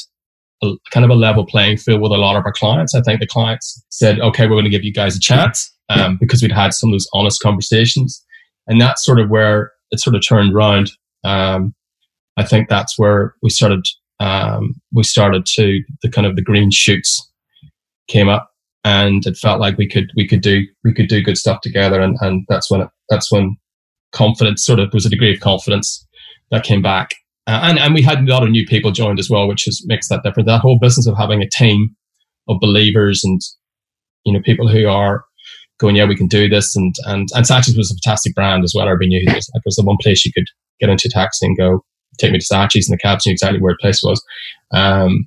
a, 0.62 0.72
kind 0.90 1.04
of 1.04 1.10
a 1.10 1.14
level 1.14 1.44
playing 1.44 1.76
field 1.76 2.00
with 2.00 2.12
a 2.12 2.16
lot 2.16 2.36
of 2.36 2.44
our 2.44 2.52
clients. 2.52 2.94
I 2.94 3.02
think 3.02 3.20
the 3.20 3.26
clients 3.26 3.84
said, 3.90 4.20
okay, 4.20 4.44
we're 4.44 4.54
going 4.54 4.64
to 4.64 4.70
give 4.70 4.84
you 4.84 4.92
guys 4.92 5.16
a 5.16 5.20
chance 5.20 5.74
um, 5.88 6.16
because 6.20 6.42
we'd 6.42 6.52
had 6.52 6.72
some 6.72 6.90
of 6.90 6.94
those 6.94 7.08
honest 7.12 7.42
conversations. 7.42 8.24
And 8.66 8.80
that's 8.80 9.04
sort 9.04 9.20
of 9.20 9.30
where 9.30 9.72
it 9.90 10.00
sort 10.00 10.16
of 10.16 10.22
turned 10.26 10.54
around. 10.54 10.90
Um, 11.24 11.74
I 12.36 12.44
think 12.44 12.68
that's 12.68 12.98
where 12.98 13.34
we 13.42 13.50
started, 13.50 13.84
um, 14.20 14.74
we 14.92 15.02
started 15.02 15.46
to 15.54 15.82
the 16.02 16.10
kind 16.10 16.26
of 16.26 16.36
the 16.36 16.42
green 16.42 16.70
shoots 16.70 17.30
came 18.08 18.28
up 18.28 18.50
and 18.84 19.26
it 19.26 19.36
felt 19.36 19.60
like 19.60 19.76
we 19.78 19.88
could, 19.88 20.10
we 20.16 20.26
could 20.26 20.42
do, 20.42 20.62
we 20.84 20.92
could 20.92 21.08
do 21.08 21.22
good 21.22 21.38
stuff 21.38 21.60
together. 21.60 22.00
And, 22.00 22.16
and 22.20 22.44
that's 22.48 22.70
when, 22.70 22.82
it, 22.82 22.88
that's 23.10 23.32
when 23.32 23.56
confidence 24.12 24.64
sort 24.64 24.78
of, 24.78 24.92
was 24.92 25.06
a 25.06 25.10
degree 25.10 25.34
of 25.34 25.40
confidence 25.40 26.06
that 26.50 26.64
came 26.64 26.82
back. 26.82 27.14
Uh, 27.48 27.60
and, 27.62 27.78
and 27.78 27.94
we 27.94 28.02
had 28.02 28.18
a 28.18 28.30
lot 28.30 28.42
of 28.42 28.50
new 28.50 28.66
people 28.66 28.92
joined 28.92 29.18
as 29.18 29.30
well, 29.30 29.48
which 29.48 29.66
is, 29.66 29.82
makes 29.86 30.08
that 30.08 30.22
different. 30.22 30.46
That 30.46 30.60
whole 30.60 30.78
business 30.78 31.06
of 31.06 31.16
having 31.16 31.42
a 31.42 31.48
team 31.48 31.96
of 32.46 32.60
believers 32.60 33.24
and, 33.24 33.40
you 34.24 34.34
know, 34.34 34.40
people 34.44 34.68
who 34.68 34.86
are 34.86 35.24
going, 35.80 35.96
yeah, 35.96 36.04
we 36.04 36.14
can 36.14 36.26
do 36.26 36.46
this. 36.48 36.76
And 36.76 36.94
and 37.06 37.28
and 37.34 37.46
Saatchi's 37.46 37.76
was 37.76 37.90
a 37.90 37.94
fantastic 37.94 38.34
brand 38.34 38.64
as 38.64 38.74
well. 38.76 38.88
I 38.88 38.94
mean, 38.96 39.12
it 39.12 39.34
was, 39.34 39.50
it 39.54 39.62
was 39.64 39.76
the 39.76 39.84
one 39.84 39.96
place 40.02 40.26
you 40.26 40.32
could 40.32 40.48
get 40.78 40.90
into 40.90 41.08
a 41.08 41.10
taxi 41.10 41.46
and 41.46 41.56
go, 41.56 41.82
take 42.18 42.32
me 42.32 42.38
to 42.38 42.44
Saatchi's, 42.44 42.88
and 42.88 42.98
the 42.98 43.02
cabs 43.02 43.24
knew 43.24 43.32
exactly 43.32 43.60
where 43.60 43.72
the 43.72 43.78
place 43.80 44.02
was. 44.02 44.22
Um, 44.72 45.26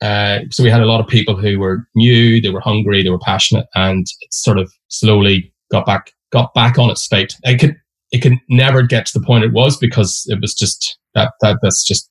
uh, 0.00 0.40
so 0.50 0.62
we 0.62 0.70
had 0.70 0.82
a 0.82 0.86
lot 0.86 1.00
of 1.00 1.08
people 1.08 1.36
who 1.36 1.58
were 1.58 1.86
new, 1.96 2.40
they 2.40 2.50
were 2.50 2.60
hungry, 2.60 3.02
they 3.02 3.10
were 3.10 3.18
passionate, 3.18 3.66
and 3.74 4.06
it 4.20 4.32
sort 4.32 4.58
of 4.58 4.70
slowly 4.88 5.52
got 5.72 5.86
back 5.86 6.12
got 6.30 6.54
back 6.54 6.78
on 6.78 6.90
its 6.90 7.06
feet. 7.06 7.34
It 7.42 7.58
could 7.58 7.76
it 8.12 8.20
could 8.20 8.34
never 8.48 8.82
get 8.82 9.06
to 9.06 9.18
the 9.18 9.26
point 9.26 9.44
it 9.44 9.52
was 9.52 9.76
because 9.76 10.24
it 10.28 10.40
was 10.40 10.54
just 10.54 10.98
that 11.16 11.32
that 11.40 11.58
that's 11.62 11.84
just 11.84 12.08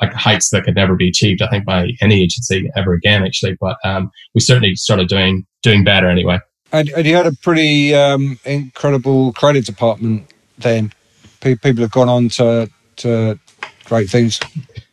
like 0.00 0.12
heights 0.12 0.50
that 0.50 0.64
could 0.64 0.74
never 0.74 0.94
be 0.94 1.08
achieved. 1.08 1.40
I 1.40 1.48
think 1.48 1.64
by 1.64 1.88
any 2.02 2.22
agency 2.22 2.70
ever 2.76 2.92
again, 2.92 3.24
actually. 3.24 3.56
But 3.58 3.78
um, 3.84 4.10
we 4.34 4.40
certainly 4.40 4.74
started 4.74 5.08
doing 5.08 5.46
doing 5.62 5.84
better 5.84 6.08
anyway. 6.08 6.40
And, 6.72 6.88
and 6.90 7.06
you 7.06 7.14
had 7.14 7.26
a 7.26 7.32
pretty 7.32 7.94
um, 7.94 8.38
incredible 8.44 9.32
credit 9.32 9.64
department 9.64 10.32
then. 10.58 10.92
People 11.40 11.82
have 11.82 11.90
gone 11.92 12.08
on 12.08 12.28
to 12.30 12.70
to 12.96 13.38
great 13.84 14.10
things. 14.10 14.40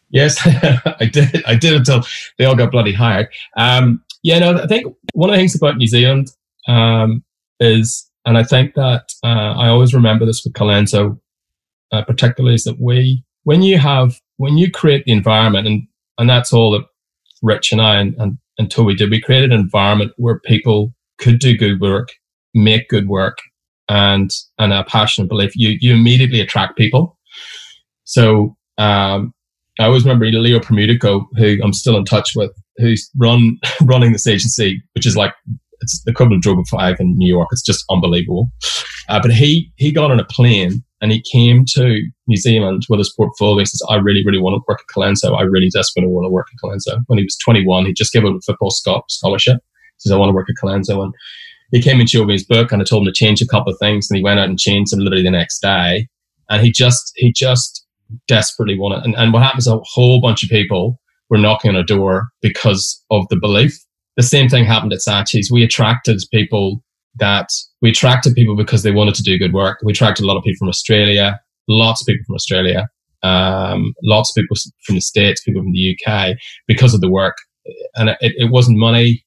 Yes, 0.09 0.39
I 0.45 1.09
did. 1.11 1.43
I 1.45 1.55
did 1.55 1.73
until 1.73 2.03
they 2.37 2.45
all 2.45 2.55
got 2.55 2.71
bloody 2.71 2.93
hired. 2.93 3.29
Um, 3.57 4.03
yeah, 4.23 4.39
no, 4.39 4.61
I 4.61 4.67
think 4.67 4.85
one 5.13 5.29
of 5.29 5.33
the 5.33 5.39
things 5.39 5.55
about 5.55 5.77
New 5.77 5.87
Zealand 5.87 6.31
um, 6.67 7.23
is, 7.59 8.09
and 8.25 8.37
I 8.37 8.43
think 8.43 8.75
that 8.75 9.13
uh, 9.23 9.55
I 9.57 9.69
always 9.69 9.93
remember 9.93 10.25
this 10.25 10.43
with 10.43 10.53
Colenso, 10.53 11.19
uh, 11.91 12.03
particularly, 12.03 12.55
is 12.55 12.65
that 12.65 12.79
we, 12.79 13.23
when 13.43 13.61
you 13.61 13.77
have, 13.77 14.19
when 14.37 14.57
you 14.57 14.71
create 14.71 15.05
the 15.05 15.11
environment, 15.11 15.67
and 15.67 15.87
and 16.17 16.29
that's 16.29 16.53
all 16.53 16.71
that 16.71 16.85
Rich 17.41 17.71
and 17.71 17.81
I 17.81 17.99
and, 17.99 18.15
and, 18.19 18.37
and 18.57 18.69
did, 18.69 19.09
we 19.09 19.21
created 19.21 19.51
an 19.51 19.59
environment 19.59 20.11
where 20.17 20.39
people 20.39 20.93
could 21.17 21.39
do 21.39 21.57
good 21.57 21.81
work, 21.81 22.09
make 22.53 22.87
good 22.89 23.07
work, 23.07 23.39
and 23.89 24.31
and 24.57 24.73
a 24.73 24.83
passionate 24.83 25.27
belief, 25.27 25.51
you 25.55 25.77
you 25.81 25.93
immediately 25.93 26.39
attract 26.39 26.77
people. 26.77 27.17
So 28.03 28.55
um, 28.77 29.33
I 29.79 29.85
always 29.85 30.03
remember 30.03 30.25
Leo 30.25 30.59
Premutico, 30.59 31.25
who 31.37 31.57
I'm 31.63 31.73
still 31.73 31.97
in 31.97 32.05
touch 32.05 32.35
with, 32.35 32.51
who's 32.77 33.09
run 33.17 33.57
running 33.81 34.11
this 34.11 34.27
agency, 34.27 34.81
which 34.93 35.05
is 35.05 35.17
like 35.17 35.33
it's 35.81 36.01
the 36.03 36.11
equivalent 36.11 36.45
of 36.45 36.53
Droga 36.53 36.67
Five 36.67 36.99
in 36.99 37.17
New 37.17 37.27
York. 37.27 37.49
It's 37.51 37.61
just 37.61 37.83
unbelievable. 37.89 38.51
Uh, 39.09 39.19
but 39.21 39.31
he 39.31 39.71
he 39.75 39.91
got 39.91 40.11
on 40.11 40.19
a 40.19 40.25
plane 40.25 40.83
and 41.01 41.11
he 41.11 41.23
came 41.31 41.65
to 41.73 42.01
New 42.27 42.37
Zealand 42.37 42.83
with 42.89 42.99
his 42.99 43.13
portfolio. 43.15 43.59
He 43.59 43.65
says, 43.65 43.81
"I 43.89 43.95
really, 43.95 44.23
really 44.25 44.39
want 44.39 44.55
to 44.55 44.63
work 44.67 44.79
at 44.79 44.93
Colenso. 44.93 45.37
I 45.37 45.43
really 45.43 45.69
desperately 45.69 46.11
want 46.11 46.25
to 46.25 46.29
work 46.29 46.47
at 46.53 46.59
Colenso." 46.63 47.01
When 47.07 47.17
he 47.17 47.25
was 47.25 47.37
21, 47.37 47.85
he 47.85 47.93
just 47.93 48.13
gave 48.13 48.25
up 48.25 48.35
a 48.35 48.41
football 48.41 48.71
scholarship. 48.71 49.57
He 49.57 49.99
says, 49.99 50.11
"I 50.11 50.17
want 50.17 50.29
to 50.29 50.35
work 50.35 50.49
at 50.49 50.55
Colenso," 50.63 51.03
and 51.03 51.13
he 51.71 51.81
came 51.81 51.99
and 51.99 52.09
showed 52.09 52.27
me 52.27 52.33
his 52.33 52.45
book, 52.45 52.71
and 52.71 52.81
I 52.81 52.85
told 52.85 53.03
him 53.03 53.13
to 53.13 53.17
change 53.17 53.41
a 53.41 53.47
couple 53.47 53.71
of 53.71 53.79
things, 53.79 54.09
and 54.09 54.17
he 54.17 54.23
went 54.23 54.39
out 54.39 54.49
and 54.49 54.59
changed 54.59 54.91
them 54.91 54.99
literally 54.99 55.23
the 55.23 55.31
next 55.31 55.61
day. 55.61 56.07
And 56.49 56.61
he 56.61 56.71
just 56.71 57.11
he 57.15 57.31
just 57.31 57.85
desperately 58.27 58.77
wanted. 58.77 59.03
And, 59.03 59.15
and 59.15 59.33
what 59.33 59.43
happens? 59.43 59.67
A 59.67 59.79
whole 59.83 60.21
bunch 60.21 60.43
of 60.43 60.49
people 60.49 60.99
were 61.29 61.37
knocking 61.37 61.69
on 61.69 61.77
a 61.77 61.83
door 61.83 62.29
because 62.41 63.01
of 63.09 63.25
the 63.29 63.37
belief. 63.37 63.79
The 64.17 64.23
same 64.23 64.49
thing 64.49 64.65
happened 64.65 64.93
at 64.93 64.99
Saatchi's. 64.99 65.51
We 65.51 65.63
attracted 65.63 66.21
people 66.31 66.83
that 67.15 67.49
we 67.81 67.89
attracted 67.89 68.35
people 68.35 68.55
because 68.55 68.83
they 68.83 68.91
wanted 68.91 69.15
to 69.15 69.23
do 69.23 69.37
good 69.37 69.53
work. 69.53 69.79
We 69.83 69.91
attracted 69.91 70.23
a 70.23 70.27
lot 70.27 70.37
of 70.37 70.43
people 70.43 70.59
from 70.59 70.69
Australia, 70.69 71.39
lots 71.67 72.01
of 72.01 72.07
people 72.07 72.23
from 72.25 72.35
Australia, 72.35 72.87
um, 73.23 73.93
lots 74.03 74.31
of 74.31 74.41
people 74.41 74.55
from 74.85 74.95
the 74.95 75.01
States, 75.01 75.43
people 75.43 75.61
from 75.61 75.71
the 75.71 75.97
UK 75.97 76.37
because 76.67 76.93
of 76.93 77.01
the 77.01 77.09
work. 77.09 77.37
And 77.95 78.09
it, 78.09 78.17
it 78.21 78.51
wasn't 78.51 78.77
money. 78.77 79.23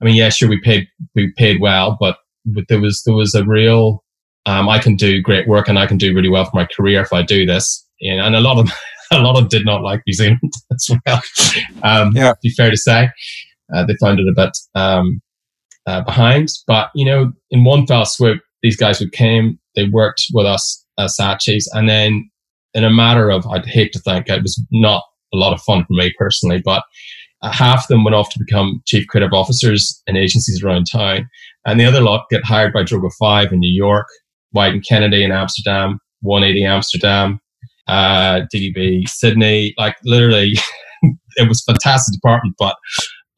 I 0.00 0.04
mean, 0.04 0.14
yeah, 0.14 0.28
sure, 0.28 0.48
we 0.48 0.60
paid, 0.60 0.86
we 1.14 1.32
paid 1.36 1.60
well, 1.60 1.96
but, 1.98 2.18
but 2.44 2.64
there 2.68 2.80
was, 2.80 3.02
there 3.04 3.14
was 3.14 3.34
a 3.34 3.44
real, 3.44 4.04
um, 4.44 4.68
I 4.68 4.78
can 4.78 4.94
do 4.94 5.22
great 5.22 5.48
work 5.48 5.68
and 5.68 5.78
I 5.78 5.86
can 5.86 5.98
do 5.98 6.14
really 6.14 6.28
well 6.28 6.44
for 6.44 6.56
my 6.56 6.66
career 6.66 7.00
if 7.00 7.12
I 7.12 7.22
do 7.22 7.46
this. 7.46 7.84
You 7.98 8.16
know, 8.16 8.24
and 8.24 8.36
a 8.36 8.40
lot 8.40 8.58
of, 8.58 8.70
a 9.10 9.20
lot 9.20 9.42
of 9.42 9.48
did 9.48 9.64
not 9.64 9.82
like 9.82 10.02
New 10.06 10.12
Zealand 10.12 10.52
as 10.72 10.90
well. 11.06 11.22
Um, 11.82 12.12
yeah. 12.14 12.34
Be 12.42 12.50
fair 12.50 12.70
to 12.70 12.76
say, 12.76 13.08
uh, 13.74 13.84
they 13.84 13.94
found 14.00 14.20
it 14.20 14.28
a 14.28 14.34
bit, 14.34 14.56
um, 14.74 15.20
uh, 15.86 16.02
behind. 16.02 16.48
But 16.66 16.90
you 16.94 17.04
know, 17.04 17.32
in 17.50 17.64
one 17.64 17.86
fell 17.86 18.04
swoop, 18.04 18.40
these 18.62 18.76
guys 18.76 18.98
who 18.98 19.08
came, 19.08 19.58
they 19.74 19.88
worked 19.88 20.26
with 20.32 20.46
us 20.46 20.84
at 20.98 21.10
Saatchi's, 21.18 21.70
and 21.74 21.88
then 21.88 22.28
in 22.74 22.84
a 22.84 22.90
matter 22.90 23.30
of, 23.30 23.46
I'd 23.46 23.66
hate 23.66 23.92
to 23.92 23.98
think 24.00 24.28
it 24.28 24.42
was 24.42 24.62
not 24.70 25.02
a 25.32 25.36
lot 25.36 25.54
of 25.54 25.62
fun 25.62 25.84
for 25.86 25.94
me 25.94 26.12
personally, 26.18 26.60
but 26.62 26.82
uh, 27.42 27.50
half 27.50 27.84
of 27.84 27.88
them 27.88 28.04
went 28.04 28.14
off 28.14 28.30
to 28.30 28.38
become 28.38 28.82
chief 28.86 29.06
creative 29.06 29.32
officers 29.32 30.02
in 30.06 30.16
agencies 30.16 30.62
around 30.62 30.86
town, 30.90 31.28
and 31.66 31.80
the 31.80 31.84
other 31.84 32.00
lot 32.00 32.26
get 32.30 32.44
hired 32.44 32.72
by 32.72 32.82
Droga 32.82 33.10
Five 33.18 33.52
in 33.52 33.60
New 33.60 33.72
York, 33.72 34.06
Wieden 34.54 34.86
Kennedy 34.86 35.22
in 35.22 35.32
Amsterdam, 35.32 35.98
180 36.20 36.64
Amsterdam, 36.64 37.40
uh, 37.88 38.42
DDB 38.52 39.08
Sydney. 39.08 39.74
Like 39.76 39.96
literally, 40.04 40.54
it 41.36 41.48
was 41.48 41.62
fantastic 41.64 42.14
department, 42.14 42.56
but 42.58 42.76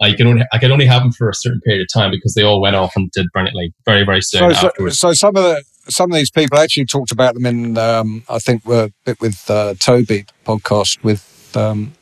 I 0.00 0.12
can 0.12 0.26
only 0.26 0.44
I 0.52 0.58
can 0.58 0.70
only 0.70 0.86
have 0.86 1.02
them 1.02 1.12
for 1.12 1.28
a 1.28 1.34
certain 1.34 1.60
period 1.60 1.82
of 1.82 1.88
time 1.92 2.10
because 2.10 2.34
they 2.34 2.42
all 2.42 2.60
went 2.60 2.76
off 2.76 2.92
and 2.94 3.10
did 3.10 3.26
brilliantly 3.32 3.74
very 3.84 4.04
very 4.04 4.22
soon 4.22 4.54
so, 4.54 4.66
afterwards. 4.66 4.98
So, 4.98 5.08
so 5.08 5.14
some 5.14 5.36
of 5.36 5.42
the 5.42 5.62
some 5.88 6.10
of 6.10 6.16
these 6.16 6.30
people 6.30 6.58
actually 6.58 6.84
talked 6.84 7.10
about 7.10 7.34
them 7.34 7.46
in 7.46 7.78
um, 7.78 8.22
I 8.28 8.38
think 8.38 8.64
were 8.64 8.84
a 8.84 8.92
bit 9.04 9.20
with 9.20 9.50
uh, 9.50 9.74
Toby 9.74 10.26
podcast 10.44 11.02
with 11.02 11.56
um, 11.56 11.92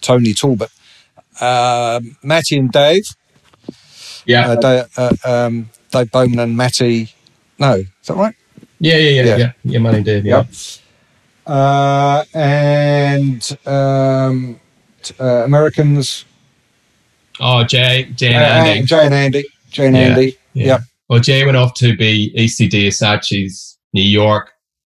Tony 0.00 0.32
Talbot, 0.32 0.70
uh, 1.40 2.00
Matty 2.22 2.58
and 2.58 2.70
Dave. 2.70 3.04
Yeah, 4.26 4.50
uh, 4.50 4.56
Dave, 4.56 4.84
uh, 4.96 5.16
um, 5.24 5.70
Dave 5.90 6.10
Bowman 6.10 6.38
and 6.38 6.56
Matty. 6.56 7.12
No, 7.58 7.74
is 7.74 7.86
that 8.06 8.14
right? 8.14 8.34
Yeah, 8.78 8.96
yeah, 8.96 9.10
yeah, 9.10 9.22
yeah, 9.22 9.36
yeah. 9.36 9.52
yeah 9.64 9.78
Matty 9.78 9.96
and 9.96 10.06
Dave. 10.06 10.24
Yeah. 10.24 10.36
Yep. 10.36 10.46
Uh, 11.46 12.24
and 12.32 13.58
um, 13.66 14.60
uh, 15.18 15.42
Americans 15.44 16.24
Oh, 17.40 17.64
Jay, 17.64 18.04
Jay 18.14 18.34
and 18.34 18.44
uh, 18.44 18.68
Andy. 18.70 18.86
Jay 18.86 19.06
and 19.06 19.14
Andy. 19.14 19.44
Jay 19.70 19.86
and 19.86 19.96
yeah, 19.96 20.02
Andy. 20.02 20.36
Yeah. 20.52 20.66
Yep. 20.66 20.80
Well, 21.08 21.20
Jay 21.20 21.44
went 21.44 21.56
off 21.56 21.72
to 21.74 21.96
be 21.96 22.32
ECD 22.36 22.88
Saatchi's 22.88 23.78
New 23.94 24.02
York, 24.02 24.52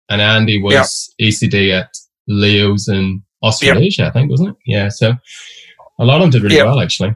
and 0.10 0.22
Andy 0.22 0.62
was 0.62 1.14
yep. 1.20 1.30
ECD 1.30 1.78
at 1.78 1.89
Leo's 2.28 2.88
in 2.88 3.22
Australasia, 3.43 4.04
yep. 4.04 4.10
I 4.10 4.14
think, 4.14 4.32
wasn't 4.32 4.50
it? 4.50 4.56
Yeah. 4.66 4.89
So 4.89 5.14
a 6.00 6.06
lot 6.06 6.22
of 6.22 6.22
them 6.22 6.30
did 6.32 6.43
really 6.43 6.64
well, 6.64 6.80
actually. 6.80 7.16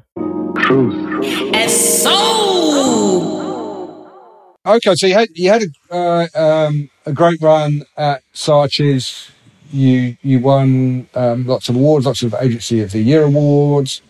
Truth. 0.59 1.25
And 1.55 1.71
so. 1.71 2.11
Okay, 4.67 4.95
so 4.95 5.07
you 5.07 5.13
had 5.13 5.29
you 5.33 5.49
had 5.49 5.63
a 5.89 5.95
uh, 5.95 6.27
um, 6.35 6.89
a 7.05 7.13
great 7.13 7.41
run 7.41 7.83
at 7.97 8.21
Saatchi's. 8.33 9.31
You 9.71 10.17
you 10.21 10.39
won 10.39 11.07
um, 11.15 11.47
lots 11.47 11.69
of 11.69 11.77
awards, 11.77 12.05
lots 12.05 12.21
of 12.21 12.35
Agency 12.39 12.81
of 12.81 12.91
the 12.91 13.01
Year 13.01 13.23
awards 13.23 14.01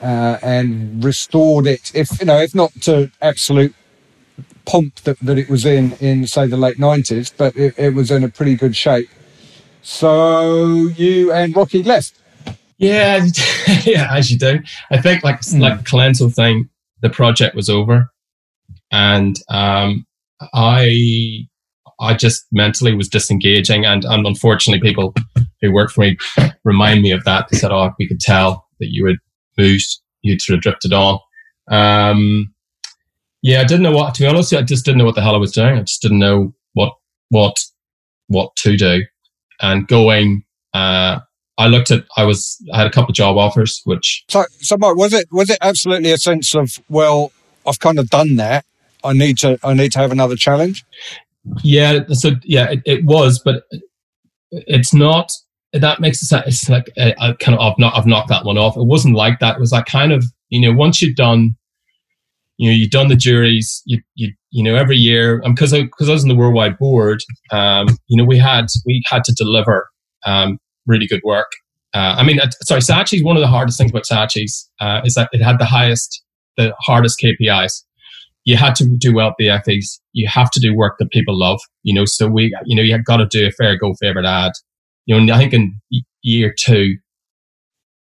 uh, 0.00 0.38
and 0.42 1.04
restored 1.04 1.66
it, 1.66 1.92
if 1.94 2.20
you 2.20 2.26
know, 2.26 2.38
if 2.38 2.54
not 2.54 2.72
to 2.82 3.10
absolute 3.20 3.74
pomp 4.64 4.94
that, 5.00 5.18
that 5.20 5.38
it 5.38 5.48
was 5.48 5.64
in 5.64 5.92
in 5.94 6.26
say 6.26 6.46
the 6.46 6.56
late 6.56 6.78
nineties, 6.78 7.30
but 7.30 7.56
it, 7.56 7.74
it, 7.78 7.94
was 7.94 8.10
in 8.10 8.24
a 8.24 8.28
pretty 8.28 8.54
good 8.54 8.76
shape. 8.76 9.08
So 9.82 10.86
you 10.88 11.32
and 11.32 11.54
Rocky 11.54 11.82
left. 11.82 12.14
Yeah, 12.78 13.26
yeah, 13.84 14.08
as 14.14 14.30
you 14.30 14.38
do. 14.38 14.60
I 14.90 15.00
think 15.00 15.22
like 15.22 15.40
mm. 15.40 15.60
like 15.60 15.78
the 15.78 15.84
Colenso 15.84 16.34
thing, 16.34 16.68
the 17.02 17.10
project 17.10 17.54
was 17.54 17.68
over, 17.68 18.10
and 18.90 19.36
um, 19.48 20.06
I 20.54 21.46
I 22.00 22.14
just 22.14 22.46
mentally 22.52 22.94
was 22.94 23.08
disengaging, 23.08 23.84
and, 23.84 24.04
and 24.04 24.26
unfortunately, 24.26 24.80
people 24.88 25.14
who 25.60 25.72
work 25.72 25.90
for 25.90 26.00
me 26.00 26.16
remind 26.64 27.02
me 27.02 27.10
of 27.10 27.24
that. 27.24 27.48
They 27.48 27.58
said, 27.58 27.70
"Oh, 27.70 27.90
we 27.98 28.08
could 28.08 28.20
tell 28.20 28.66
that 28.78 28.88
you 28.90 29.06
had 29.06 29.16
boost, 29.56 30.02
you 30.22 30.38
sort 30.38 30.56
of 30.56 30.62
drifted 30.62 30.92
on. 30.92 31.18
Um, 31.70 32.54
yeah, 33.42 33.60
I 33.60 33.64
didn't 33.64 33.82
know 33.82 33.92
what 33.92 34.14
to 34.14 34.22
be 34.22 34.26
honest. 34.26 34.52
I 34.52 34.62
just 34.62 34.84
didn't 34.84 34.98
know 34.98 35.04
what 35.04 35.14
the 35.14 35.22
hell 35.22 35.34
I 35.34 35.38
was 35.38 35.52
doing. 35.52 35.78
I 35.78 35.82
just 35.82 36.02
didn't 36.02 36.18
know 36.18 36.54
what 36.74 36.92
what 37.30 37.56
what 38.28 38.54
to 38.56 38.76
do. 38.76 39.02
And 39.62 39.86
going, 39.86 40.44
uh, 40.74 41.20
I 41.58 41.66
looked 41.66 41.90
at. 41.90 42.04
I 42.16 42.24
was. 42.24 42.62
I 42.72 42.78
had 42.78 42.86
a 42.86 42.90
couple 42.90 43.10
of 43.10 43.14
job 43.14 43.36
offers, 43.36 43.82
which. 43.84 44.24
So, 44.28 44.44
so 44.60 44.76
Mark, 44.78 44.96
was 44.96 45.12
it 45.12 45.26
was 45.30 45.50
it 45.50 45.58
absolutely 45.60 46.10
a 46.10 46.18
sense 46.18 46.54
of 46.54 46.78
well, 46.88 47.32
I've 47.66 47.78
kind 47.78 47.98
of 47.98 48.08
done 48.10 48.36
that. 48.36 48.64
I 49.04 49.12
need 49.12 49.38
to. 49.38 49.58
I 49.62 49.74
need 49.74 49.92
to 49.92 49.98
have 49.98 50.12
another 50.12 50.36
challenge. 50.36 50.84
Yeah. 51.62 52.00
So 52.12 52.32
yeah, 52.44 52.70
it, 52.70 52.82
it 52.86 53.04
was, 53.04 53.38
but 53.38 53.64
it's 54.50 54.94
not 54.94 55.32
that 55.72 56.00
makes 56.00 56.22
it 56.22 56.42
it's 56.46 56.68
like 56.68 56.90
uh, 56.98 57.12
I 57.18 57.32
kind 57.34 57.56
of 57.56 57.60
I've 57.60 57.78
not 57.78 57.96
I've 57.96 58.06
knocked 58.06 58.28
that 58.28 58.44
one 58.44 58.58
off. 58.58 58.76
It 58.76 58.86
wasn't 58.86 59.14
like 59.14 59.38
that. 59.40 59.56
It 59.56 59.60
was 59.60 59.72
like 59.72 59.86
kind 59.86 60.12
of 60.12 60.24
you 60.48 60.60
know 60.60 60.76
once 60.76 61.00
you've 61.00 61.16
done 61.16 61.56
you 62.58 62.70
know 62.70 62.76
you've 62.76 62.90
done 62.90 63.08
the 63.08 63.16
juries 63.16 63.82
you 63.86 64.00
you 64.14 64.32
you 64.50 64.62
know 64.62 64.74
every 64.74 64.96
year 64.96 65.40
because 65.46 65.72
um, 65.72 65.86
because 65.86 66.08
I, 66.08 66.12
I 66.12 66.14
was 66.14 66.22
in 66.22 66.28
the 66.28 66.34
worldwide 66.34 66.76
board 66.76 67.22
um, 67.52 67.88
you 68.08 68.16
know 68.16 68.24
we 68.24 68.36
had 68.36 68.66
we 68.84 69.02
had 69.08 69.24
to 69.24 69.32
deliver 69.32 69.88
um, 70.26 70.58
really 70.86 71.06
good 71.06 71.22
work. 71.24 71.50
Uh, 71.92 72.14
I 72.18 72.22
mean, 72.22 72.38
uh, 72.40 72.50
sorry, 72.62 72.80
Saatchi's 72.80 73.24
one 73.24 73.36
of 73.36 73.40
the 73.40 73.48
hardest 73.48 73.78
things 73.78 73.90
about 73.90 74.04
Saatchi's 74.04 74.68
uh, 74.80 75.00
is 75.04 75.14
that 75.14 75.28
it 75.32 75.42
had 75.42 75.58
the 75.58 75.64
highest, 75.64 76.22
the 76.56 76.72
hardest 76.80 77.20
KPIs. 77.20 77.82
You 78.44 78.56
had 78.56 78.74
to 78.76 78.86
do 78.96 79.12
well 79.12 79.28
at 79.28 79.34
the 79.38 79.48
Effies. 79.48 80.00
You 80.12 80.28
have 80.28 80.50
to 80.52 80.60
do 80.60 80.74
work 80.74 80.96
that 80.98 81.10
people 81.10 81.38
love, 81.38 81.60
you 81.82 81.92
know. 81.92 82.04
So 82.04 82.28
we, 82.28 82.56
you 82.64 82.76
know, 82.76 82.82
you 82.82 82.96
got 83.02 83.18
to 83.18 83.26
do 83.26 83.46
a 83.46 83.50
fair 83.50 83.76
go 83.76 83.94
favorite 84.00 84.24
ad 84.24 84.52
you 85.06 85.20
know, 85.20 85.34
I 85.34 85.38
think 85.38 85.52
in 85.52 85.80
year 86.22 86.54
two, 86.56 86.96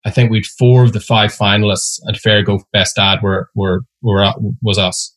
I 0.05 0.11
think 0.11 0.31
we'd 0.31 0.45
four 0.45 0.83
of 0.83 0.93
the 0.93 0.99
five 0.99 1.31
finalists 1.31 1.99
at 2.07 2.17
Fair 2.17 2.43
Go 2.43 2.61
Best 2.73 2.97
Ad 2.97 3.21
were 3.21 3.49
were 3.55 3.81
were 4.01 4.33
was 4.61 4.77
us. 4.77 5.15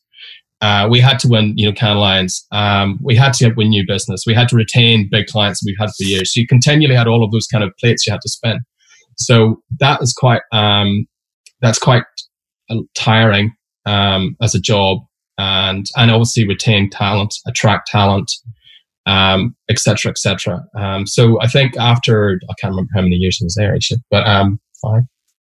Uh, 0.61 0.87
we 0.89 0.99
had 0.99 1.19
to 1.19 1.27
win, 1.27 1.53
you 1.57 1.67
know, 1.67 1.73
Cannes 1.73 1.97
Lions. 1.97 2.45
Um, 2.51 2.97
we 3.03 3.15
had 3.15 3.33
to 3.33 3.53
win 3.53 3.69
new 3.69 3.85
business. 3.85 4.23
We 4.25 4.33
had 4.33 4.47
to 4.49 4.55
retain 4.55 5.09
big 5.11 5.27
clients 5.27 5.61
we've 5.63 5.75
had 5.77 5.89
for 5.89 6.03
years. 6.03 6.33
So 6.33 6.39
you 6.39 6.47
continually 6.47 6.95
had 6.95 7.07
all 7.07 7.23
of 7.23 7.31
those 7.31 7.47
kind 7.47 7.63
of 7.63 7.71
plates 7.79 8.07
you 8.07 8.11
had 8.11 8.21
to 8.21 8.29
spin. 8.29 8.59
So 9.17 9.61
that 9.79 10.01
is 10.01 10.13
quite 10.13 10.41
um, 10.51 11.05
that's 11.61 11.79
quite 11.79 12.03
uh, 12.69 12.77
tiring 12.95 13.53
um, 13.85 14.35
as 14.41 14.55
a 14.55 14.59
job, 14.59 14.99
and 15.37 15.85
and 15.97 16.11
obviously 16.11 16.47
retain 16.47 16.89
talent, 16.89 17.35
attract 17.47 17.87
talent, 17.87 18.31
um, 19.05 19.55
et 19.69 19.79
cetera, 19.79 20.09
et 20.09 20.17
cetera. 20.17 20.63
Um, 20.77 21.05
so 21.05 21.39
I 21.41 21.47
think 21.47 21.77
after, 21.77 22.39
I 22.49 22.53
can't 22.59 22.71
remember 22.71 22.91
how 22.95 23.01
many 23.01 23.15
years 23.15 23.39
I 23.41 23.45
was 23.45 23.55
there 23.55 23.75
actually, 23.75 24.01
but 24.09 24.25
um, 24.27 24.59
five, 24.81 25.03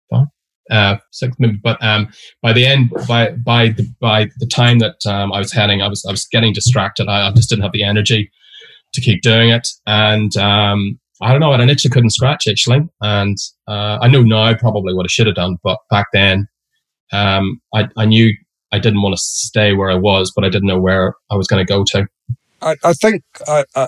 five, 0.10 0.28
uh, 0.72 0.98
six, 1.12 1.36
maybe. 1.40 1.60
But 1.64 1.84
um, 1.84 2.10
by 2.42 2.54
the 2.54 2.66
end, 2.66 2.90
by 3.08 3.32
by 3.32 3.70
the 3.70 3.88
by 4.00 4.30
the 4.40 4.48
time 4.48 4.80
that 4.80 4.96
um, 5.06 5.32
I 5.32 5.40
was 5.40 5.52
heading, 5.52 5.82
I 5.82 5.88
was 5.88 6.06
I 6.08 6.12
was 6.12 6.26
getting 6.32 6.54
distracted. 6.54 7.08
I, 7.08 7.28
I 7.28 7.32
just 7.32 7.50
didn't 7.50 7.64
have 7.64 7.74
the 7.74 7.84
energy 7.84 8.32
to 8.94 9.02
keep 9.02 9.22
doing 9.22 9.50
it, 9.50 9.68
and 9.86 10.36
um, 10.38 11.00
I 11.22 11.32
don't 11.32 11.40
know, 11.40 11.54
I 11.54 11.66
couldn't 11.92 12.10
scratch 12.10 12.48
actually. 12.48 12.82
And 13.02 13.38
uh, 13.68 14.00
I 14.02 14.08
know 14.08 14.24
now 14.24 14.54
probably 14.56 14.94
what 14.94 15.06
I 15.06 15.08
should 15.08 15.28
have 15.28 15.36
done, 15.36 15.58
but 15.64 15.78
back 15.90 16.08
then, 16.14 16.48
um, 17.12 17.62
I 17.74 17.88
I 17.98 18.06
knew 18.06 18.34
I 18.72 18.80
didn't 18.80 19.02
want 19.02 19.16
to 19.16 19.22
stay 19.22 19.74
where 19.74 19.92
I 19.92 19.96
was, 19.96 20.32
but 20.36 20.44
I 20.44 20.50
didn't 20.50 20.68
know 20.68 20.80
where 20.80 21.16
I 21.30 21.36
was 21.36 21.48
going 21.48 21.66
to 21.66 21.74
go 21.74 21.84
to. 21.92 22.08
I, 22.64 22.76
I 22.84 22.94
think 22.94 23.24
I, 23.48 23.66
I, 23.76 23.88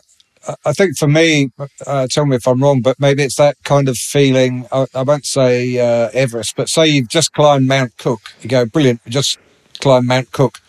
I, 0.66 0.74
think 0.74 0.98
for 0.98 1.08
me, 1.08 1.52
uh, 1.88 2.08
tell 2.10 2.26
me 2.26 2.36
if 2.36 2.48
I'm 2.48 2.62
wrong, 2.62 2.82
but 2.82 3.00
maybe 3.00 3.24
it's 3.24 3.36
that 3.38 3.56
kind 3.64 3.90
of 3.90 3.98
feeling. 3.98 4.68
I, 4.72 4.86
I 4.94 5.02
won't 5.04 5.26
say 5.26 5.80
uh, 5.80 6.10
Everest, 6.14 6.56
but 6.56 6.70
say 6.70 6.88
you've 6.88 7.10
just 7.10 7.34
climbed 7.34 7.68
Mount 7.68 7.98
Cook. 7.98 8.22
You 8.42 8.50
go, 8.50 8.66
brilliant, 8.66 9.02
just 9.08 9.40
climbed 9.80 10.08
Mount 10.08 10.32
Cook. 10.32 10.60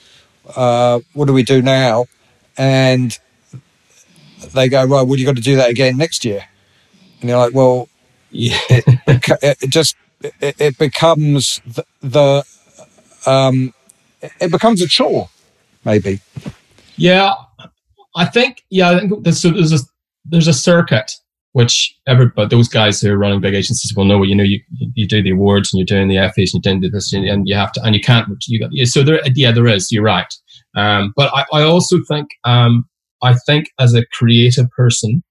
uh, 0.55 1.01
what 1.15 1.27
do 1.27 1.33
we 1.33 1.43
do 1.43 1.63
now? 1.63 2.07
And 2.57 3.19
they 4.55 4.69
go, 4.69 4.85
right, 4.85 5.03
well, 5.03 5.19
you 5.19 5.27
got 5.27 5.37
to 5.37 5.43
do 5.43 5.57
that 5.57 5.71
again 5.71 5.97
next 5.97 6.25
year. 6.25 6.45
And 7.21 7.31
you're 7.31 7.39
like, 7.39 7.55
well, 7.55 7.89
Yeah. 8.31 8.59
it, 8.69 8.85
it 9.63 9.71
just 9.71 9.97
it, 10.21 10.57
it 10.61 10.79
becomes 10.79 11.61
the, 11.67 11.85
the 12.01 12.45
um, 13.31 13.75
it 14.41 14.51
becomes 14.51 14.81
a 14.83 14.87
chore, 14.87 15.29
maybe. 15.85 16.21
Yeah, 16.97 17.35
I 18.17 18.25
think 18.25 18.65
yeah, 18.71 18.91
I 18.91 18.99
think 18.99 19.25
there's, 19.25 19.41
so 19.41 19.51
there's 19.51 19.73
a 19.73 19.79
there's 20.25 20.49
a 20.49 20.53
circuit 20.53 21.13
which 21.53 21.97
everybody 22.07 22.49
those 22.49 22.69
guys 22.69 23.01
who 23.01 23.11
are 23.11 23.17
running 23.17 23.41
big 23.41 23.55
agencies 23.55 23.95
will 23.97 24.05
know. 24.05 24.23
You 24.23 24.35
know, 24.35 24.43
you 24.43 24.61
you 24.95 25.07
do 25.07 25.23
the 25.23 25.31
awards 25.31 25.73
and 25.73 25.79
you're 25.79 25.99
doing 25.99 26.09
the 26.09 26.17
Effies 26.17 26.53
and 26.53 26.65
you're 26.65 26.75
doing 26.75 26.93
this 26.93 27.13
and 27.13 27.49
you 27.49 27.55
have 27.55 27.73
to 27.73 27.83
and 27.83 27.95
you 27.95 28.01
can't 28.01 28.29
you 28.47 28.61
got, 28.61 28.71
so 28.87 29.03
there 29.03 29.21
yeah 29.35 29.53
there 29.53 29.67
is 29.67 29.93
you're 29.93 30.03
right. 30.03 30.33
Um, 30.77 31.13
but 31.17 31.33
I, 31.35 31.45
I 31.53 31.63
also 31.63 31.99
think 32.09 32.29
um, 32.45 32.85
I 33.23 33.35
think 33.47 33.71
as 33.79 33.95
a 33.95 34.05
creative 34.13 34.71
person 34.71 35.23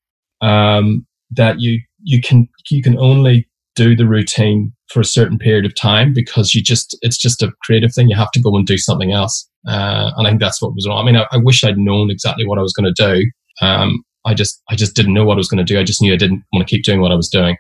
um, 0.42 1.06
that 1.32 1.60
you 1.60 1.82
you 2.04 2.22
can 2.22 2.48
you 2.70 2.82
can 2.82 2.98
only 2.98 3.48
do 3.76 3.96
the 3.96 4.08
routine 4.08 4.72
for 4.90 5.00
a 5.02 5.06
certain 5.06 5.38
period 5.38 5.66
of 5.66 5.76
time 5.76 6.14
because 6.14 6.54
you 6.56 6.62
just 6.62 6.98
it's 7.02 7.18
just 7.18 7.42
a 7.44 7.52
creative 7.64 7.94
thing. 7.94 8.10
You 8.10 8.16
have 8.16 8.32
to 8.32 8.42
go 8.42 8.56
and 8.56 8.66
do 8.66 8.78
something 8.78 9.12
else. 9.12 9.48
Uh, 9.68 10.12
and 10.16 10.28
i 10.28 10.30
think 10.30 10.40
that's 10.40 10.62
what 10.62 10.76
was 10.76 10.88
wrong. 10.88 11.02
I 11.02 11.06
mean 11.06 11.16
I, 11.18 11.26
I 11.32 11.38
wish 11.38 11.64
i'd 11.64 11.78
known 11.78 12.12
exactly 12.12 12.46
what 12.46 12.60
i 12.60 12.62
was 12.62 12.74
going 12.74 12.94
to 12.94 13.04
do. 13.16 13.32
Um, 13.66 14.04
i 14.26 14.34
just 14.34 14.62
i 14.70 14.76
just 14.76 14.96
didn't 14.96 15.14
know 15.14 15.26
what 15.26 15.36
i 15.36 15.38
was 15.38 15.50
going 15.50 15.66
to 15.66 15.74
do. 15.74 15.80
I 15.80 15.84
just 15.84 16.02
knew 16.02 16.14
i 16.14 16.18
didn't 16.18 16.44
want 16.54 16.68
to 16.68 16.70
keep 16.76 16.84
doing 16.86 17.02
what 17.02 17.12
i 17.12 17.16
was 17.16 17.30
doing. 17.30 17.58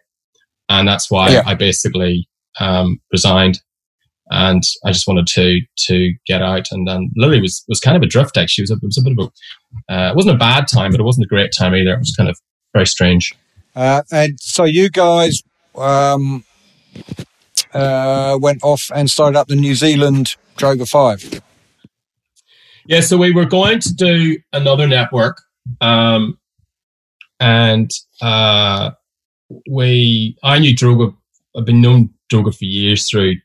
And 0.70 0.88
that's 0.88 1.10
why 1.12 1.30
Yeah. 1.30 1.44
i 1.46 1.56
basically 1.56 2.28
um, 2.60 3.00
resigned. 3.12 3.60
And 4.30 4.64
i 4.86 4.92
just 4.92 5.08
wanted 5.08 5.28
to 5.28 5.60
to 5.88 6.14
get 6.28 6.42
out. 6.42 6.68
And 6.72 6.88
then 6.88 7.12
lily 7.16 7.42
was 7.42 7.64
was 7.68 7.80
kind 7.80 7.98
of 7.98 8.04
adrift 8.04 8.38
actually. 8.38 8.64
It 8.64 8.70
was 8.70 8.72
a, 8.72 8.76
it 8.76 8.84
was 8.84 8.98
a 9.00 9.04
bit 9.04 9.14
of 9.18 9.20
a 9.90 9.94
uh, 9.94 10.10
it 10.12 10.16
wasn't 10.16 10.36
a 10.36 10.40
bad 10.40 10.68
time 10.68 10.92
but 10.92 11.00
it 11.00 11.04
wasn't 11.04 11.26
a 11.26 11.30
great 11.30 11.52
time 11.58 11.76
either. 11.76 11.94
It 11.94 12.00
was 12.00 12.16
kind 12.16 12.30
of 12.30 12.38
very 12.74 12.88
strange. 12.88 13.34
Uh, 13.76 14.04
and 14.12 14.40
so 14.40 14.64
you 14.64 14.90
guys 14.90 15.42
um, 15.78 16.44
uh, 17.74 18.38
went 18.42 18.64
off 18.64 18.90
and 18.96 19.10
started 19.10 19.38
up 19.38 19.48
the 19.48 19.56
New 19.56 19.76
Zealand 19.76 20.36
Droga 20.58 20.88
Five. 20.88 21.42
Yeah, 22.88 23.02
so 23.02 23.18
we 23.18 23.32
were 23.32 23.46
going 23.46 23.80
to 23.80 23.94
do 23.94 24.38
another 24.54 24.88
network, 24.88 25.42
um, 25.82 26.38
and 27.40 27.90
uh, 28.22 28.92
we 29.70 30.38
I 30.44 30.60
knew 30.60 30.74
Droga. 30.76 31.16
I've 31.58 31.66
been 31.66 31.82
known 31.82 32.10
Droga 32.32 32.56
for 32.56 32.66
years 32.66 33.10
through 33.10 33.36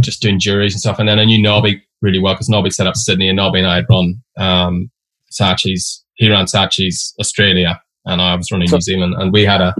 just 0.00 0.20
doing 0.22 0.38
juries 0.40 0.74
and 0.74 0.80
stuff, 0.80 0.98
and 0.98 1.08
then 1.08 1.18
I 1.18 1.24
knew 1.24 1.40
Nobby 1.40 1.82
really 2.02 2.18
well 2.18 2.34
because 2.34 2.48
Nobby 2.48 2.70
set 2.70 2.86
up 2.86 2.96
Sydney, 2.96 3.28
and 3.28 3.36
Nobby 3.36 3.58
and 3.60 3.68
I 3.68 3.76
had 3.76 3.86
run 3.88 4.22
um, 4.36 4.90
Saatchi's. 5.30 6.04
He 6.14 6.28
ran 6.28 6.46
Saatchi's 6.46 7.14
Australia, 7.20 7.80
and 8.06 8.20
I 8.20 8.34
was 8.34 8.50
running 8.50 8.68
So- 8.68 8.76
New 8.76 8.80
Zealand, 8.82 9.14
and 9.18 9.32
we 9.32 9.44
had 9.44 9.60
a 9.60 9.74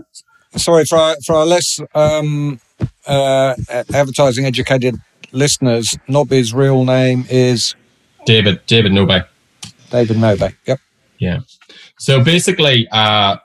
Sorry 0.57 0.85
for 0.85 0.99
our, 0.99 1.17
for 1.25 1.37
our 1.37 1.47
less 1.47 1.81
um, 1.95 2.61
uh, 3.07 3.55
advertising 3.69 4.47
educated 4.47 4.97
listeners. 5.33 5.97
Nobby's 6.09 6.53
real 6.53 6.85
name 6.85 7.25
is 7.31 7.75
David 8.27 8.61
David 8.67 8.93
Nobay. 8.93 9.25
David 9.91 10.17
Nobay. 10.17 10.55
Yep. 10.67 10.81
Yeah. 11.19 11.41
So 11.99 12.23
basically, 12.23 12.89
uh, 12.91 13.37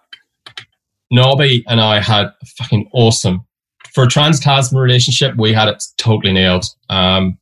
Nobby 1.11 1.63
and 1.67 1.79
I 1.79 1.99
had 1.99 2.25
a 2.25 2.45
fucking 2.57 2.89
awesome 2.93 3.45
for 3.93 4.03
a 4.03 4.07
trans-Tasman 4.07 4.81
relationship. 4.81 5.35
We 5.37 5.53
had 5.53 5.67
it 5.67 5.83
totally 5.97 6.33
nailed. 6.33 6.65
Um, 6.89 7.37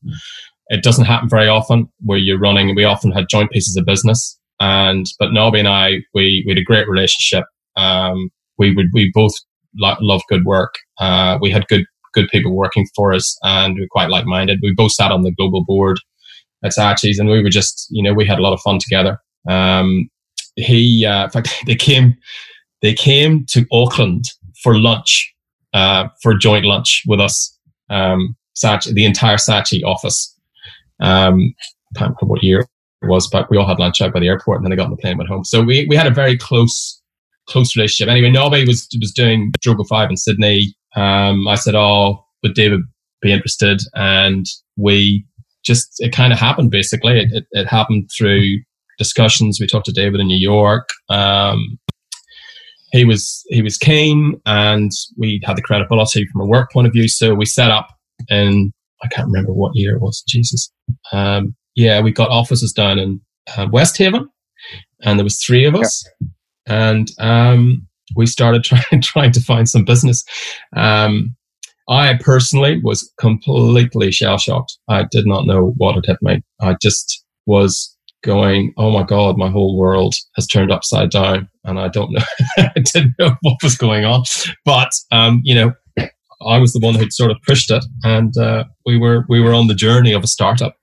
it 0.68 0.84
doesn't 0.84 1.06
happen 1.06 1.30
very 1.30 1.48
often 1.48 1.90
where 2.04 2.18
you're 2.18 2.40
running. 2.40 2.76
We 2.76 2.84
often 2.84 3.12
had 3.12 3.26
joint 3.30 3.52
pieces 3.52 3.76
of 3.78 3.86
business, 3.86 4.38
and 4.60 5.06
but 5.20 5.32
Nobby 5.32 5.60
and 5.60 5.68
I, 5.68 6.00
we 6.14 6.44
we 6.46 6.52
had 6.52 6.58
a 6.58 6.64
great 6.64 6.88
relationship. 6.88 7.46
Um, 7.76 8.30
we 8.58 8.74
would 8.74 8.88
we 8.94 9.12
both 9.14 9.34
lo- 9.78 9.98
love 10.02 10.22
good 10.30 10.46
work. 10.46 10.76
Uh, 11.00 11.38
we 11.42 11.52
had 11.52 11.68
good 11.68 11.86
good 12.14 12.28
people 12.30 12.56
working 12.56 12.88
for 12.96 13.14
us, 13.14 13.38
and 13.44 13.76
we 13.76 13.84
are 13.84 13.88
quite 13.90 14.10
like-minded. 14.10 14.60
We 14.62 14.74
both 14.74 14.92
sat 14.92 15.12
on 15.12 15.24
the 15.24 15.32
global 15.32 15.66
board 15.66 16.00
at 16.64 16.72
Saatchi's, 16.72 17.20
and 17.20 17.30
we 17.30 17.42
were 17.42 17.50
just 17.50 17.88
you 17.90 18.04
know 18.04 18.14
we 18.14 18.26
had 18.26 18.40
a 18.40 18.42
lot 18.42 18.54
of 18.54 18.62
fun 18.62 18.80
together. 18.80 19.20
Um, 19.48 20.10
he, 20.56 21.06
uh, 21.06 21.26
in 21.26 21.30
fact, 21.30 21.54
they 21.66 21.76
came, 21.76 22.16
they 22.82 22.94
came 22.94 23.46
to 23.48 23.66
Auckland 23.72 24.26
for 24.62 24.78
lunch, 24.78 25.34
uh, 25.74 26.08
for 26.22 26.34
joint 26.34 26.66
lunch 26.66 27.04
with 27.08 27.20
us. 27.20 27.58
Um, 27.90 28.36
Saatchi, 28.56 28.94
the 28.94 29.06
entire 29.06 29.38
Saatchi 29.38 29.84
office. 29.84 30.30
Um, 31.00 31.54
I 31.96 32.00
can't 32.00 32.16
remember 32.22 32.32
what 32.32 32.44
year 32.44 32.60
it 32.62 33.08
was, 33.08 33.28
but 33.28 33.50
we 33.50 33.58
all 33.58 33.68
had 33.68 33.80
lunch 33.80 34.02
out 34.02 34.14
by 34.14 34.20
the 34.20 34.28
airport, 34.28 34.58
and 34.58 34.66
then 34.66 34.70
they 34.70 34.76
got 34.76 34.86
on 34.86 34.92
the 34.92 34.98
plane 34.98 35.12
and 35.12 35.20
went 35.20 35.30
home. 35.30 35.44
So 35.44 35.62
we 35.62 35.86
we 35.90 35.96
had 35.96 36.08
a 36.08 36.12
very 36.12 36.38
close, 36.38 37.02
close 37.48 37.76
relationship. 37.76 38.12
Anyway, 38.12 38.32
Nobby 38.32 38.66
was 38.66 38.88
was 39.00 39.12
doing 39.12 39.52
Droga 39.66 39.88
Five 39.88 40.10
in 40.10 40.18
Sydney. 40.18 40.76
Um, 40.96 41.48
I 41.48 41.56
said, 41.56 41.76
"Oh, 41.76 42.26
would 42.44 42.54
David 42.54 42.82
be 43.22 43.32
interested?" 43.32 43.82
And 43.94 44.46
we 44.78 45.26
just 45.64 45.88
it 46.00 46.14
kind 46.14 46.34
of 46.34 46.40
happened 46.40 46.72
basically. 46.72 47.20
It, 47.20 47.30
it, 47.32 47.46
it 47.52 47.68
happened 47.68 48.10
through 48.16 48.60
discussions. 48.98 49.60
We 49.60 49.68
talked 49.68 49.86
to 49.88 49.92
David 49.92 50.20
in 50.20 50.28
New 50.28 50.38
York. 50.38 50.90
Um, 51.10 51.80
he 52.92 53.06
was 53.06 53.44
he 53.48 53.62
was 53.62 53.78
keen, 53.78 54.40
and 54.46 54.92
we 55.18 55.42
had 55.44 55.58
the 55.58 55.62
credibility 55.62 56.26
from 56.28 56.42
a 56.42 56.46
work 56.46 56.72
point 56.72 56.88
of 56.88 56.94
view. 56.94 57.08
So 57.08 57.34
we 57.34 57.46
set 57.46 57.72
up 57.72 57.88
in 58.30 58.72
I 59.04 59.08
can't 59.08 59.28
remember 59.28 59.52
what 59.52 59.76
year 59.76 59.96
it 59.96 60.02
was. 60.02 60.24
Jesus, 60.28 60.72
um, 61.12 61.56
yeah, 61.76 62.00
we 62.02 62.12
got 62.12 62.30
offices 62.30 62.72
down 62.72 63.00
in 63.00 63.20
uh, 63.58 63.68
West 63.72 63.98
Haven, 63.98 64.30
and 65.02 65.20
there 65.20 65.24
was 65.24 65.44
three 65.44 65.66
of 65.66 65.76
us, 65.76 66.08
and 66.68 67.10
um, 67.20 67.88
we 68.16 68.26
started 68.26 68.64
trying 68.64 69.02
trying 69.02 69.32
to 69.32 69.42
find 69.42 69.70
some 69.70 69.86
business. 69.86 70.24
Um, 70.76 71.36
I 71.90 72.18
personally 72.22 72.80
was 72.82 73.12
completely 73.20 74.12
shell 74.12 74.38
shocked. 74.38 74.78
I 74.88 75.06
did 75.12 75.28
not 75.28 75.46
know 75.46 75.74
what 75.78 75.96
had 75.96 76.06
hit 76.06 76.18
me. 76.22 76.42
I 76.62 76.76
just 76.82 77.24
was 77.46 77.96
going, 78.24 78.74
"Oh 78.78 78.92
my 78.92 79.04
god, 79.04 79.38
my 79.38 79.50
whole 79.50 79.78
world 79.78 80.16
has 80.36 80.48
turned 80.48 80.72
upside 80.72 81.12
down," 81.12 81.50
and 81.66 81.80
I 81.80 81.90
don't 81.90 82.12
know. 82.12 82.24
I 82.58 82.72
didn't 82.76 83.16
know 83.20 83.36
what 83.42 83.62
was 83.62 83.76
going 83.76 84.06
on, 84.06 84.24
but 84.66 84.92
um, 85.12 85.42
you 85.44 85.56
know, 85.56 85.74
I 86.46 86.58
was 86.58 86.74
the 86.74 86.80
one 86.80 86.96
who'd 86.96 87.14
sort 87.14 87.32
of 87.32 87.38
pushed 87.46 87.70
it, 87.70 87.84
and 88.04 88.36
uh, 88.38 88.64
we 88.86 88.98
were 88.98 89.26
we 89.28 89.42
were 89.42 89.54
on 89.54 89.68
the 89.68 89.76
journey 89.76 90.14
of 90.14 90.24
a 90.24 90.28
startup. 90.28 90.76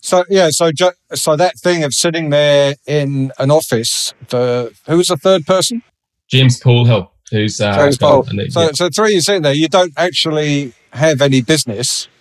So 0.00 0.24
yeah, 0.28 0.50
so 0.50 0.72
ju- 0.72 0.90
so 1.14 1.36
that 1.36 1.58
thing 1.58 1.84
of 1.84 1.94
sitting 1.94 2.30
there 2.30 2.74
in 2.86 3.32
an 3.38 3.50
office, 3.50 4.14
the 4.28 4.72
who 4.86 4.96
was 4.98 5.06
the 5.08 5.16
third 5.16 5.46
person? 5.46 5.82
James 6.28 6.60
Polehill, 6.60 7.08
who's 7.30 7.60
uh, 7.60 7.74
James 7.76 7.98
Paul. 7.98 8.24
and 8.28 8.38
they- 8.38 8.48
So 8.48 8.70
so 8.74 8.88
three 8.88 9.20
sitting 9.20 9.42
there, 9.42 9.52
you 9.52 9.68
don't 9.68 9.92
actually 9.96 10.72
have 10.92 11.20
any 11.22 11.40
business. 11.42 12.08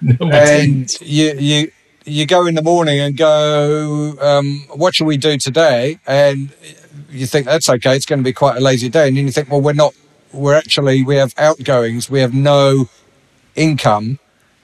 No, 0.00 0.30
and 0.30 1.00
you 1.00 1.32
you 1.38 1.70
you 2.04 2.26
go 2.26 2.46
in 2.46 2.54
the 2.54 2.62
morning 2.62 3.00
and 3.00 3.16
go, 3.16 4.14
um, 4.20 4.64
what 4.74 4.94
shall 4.94 5.06
we 5.06 5.16
do 5.16 5.38
today? 5.38 5.98
And 6.06 6.52
you 7.10 7.26
think 7.26 7.46
that's 7.46 7.68
okay, 7.68 7.96
it's 7.96 8.04
going 8.06 8.18
to 8.18 8.24
be 8.24 8.32
quite 8.32 8.56
a 8.56 8.60
lazy 8.60 8.88
day, 8.90 9.08
and 9.08 9.16
then 9.16 9.24
you 9.26 9.32
think, 9.32 9.50
well, 9.50 9.60
we're 9.62 9.72
not. 9.72 9.94
We're 10.32 10.54
actually 10.54 11.02
we 11.04 11.16
have 11.16 11.32
outgoings, 11.38 12.10
we 12.10 12.20
have 12.20 12.34
no 12.34 12.88
income. 13.54 14.18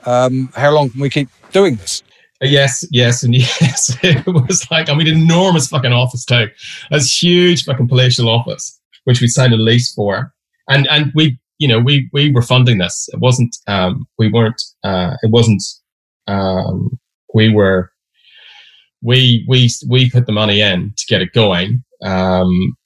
Um, 0.07 0.51
how 0.55 0.71
long 0.73 0.91
can 0.91 1.01
we 1.01 1.11
keep 1.11 1.29
doing 1.53 1.77
this? 1.77 2.03
Uh, 2.43 2.47
Yes, 2.47 2.87
yes, 2.91 3.23
and 3.23 3.35
yes. 3.61 3.97
It 4.03 4.27
was 4.27 4.71
like, 4.71 4.89
I 4.89 4.95
mean, 4.95 5.07
enormous 5.07 5.69
fucking 5.69 5.93
office 5.93 6.25
too. 6.25 6.49
This 6.91 7.23
huge 7.23 7.65
fucking 7.65 7.89
palatial 7.89 8.29
office, 8.29 8.81
which 9.05 9.21
we 9.21 9.29
signed 9.29 9.53
a 9.53 9.57
lease 9.57 9.93
for. 9.93 10.33
And 10.69 10.87
and 10.91 11.13
we, 11.15 11.39
you 11.59 11.69
know, 11.69 11.79
we 11.79 12.09
we 12.13 12.33
were 12.33 12.43
funding 12.43 12.79
this. 12.79 13.09
It 13.13 13.21
wasn't 13.21 13.57
um 13.67 14.07
we 14.19 14.31
weren't 14.31 14.63
uh 14.85 15.17
it 15.23 15.31
wasn't 15.31 15.63
um 16.27 16.99
we 17.35 17.53
were 17.53 17.91
we 19.03 19.45
we 19.49 19.69
we 19.89 20.11
put 20.11 20.27
the 20.27 20.33
money 20.33 20.61
in 20.61 20.95
to 20.97 21.07
get 21.09 21.23
it 21.23 21.33
going. 21.33 21.83
Um 22.03 22.77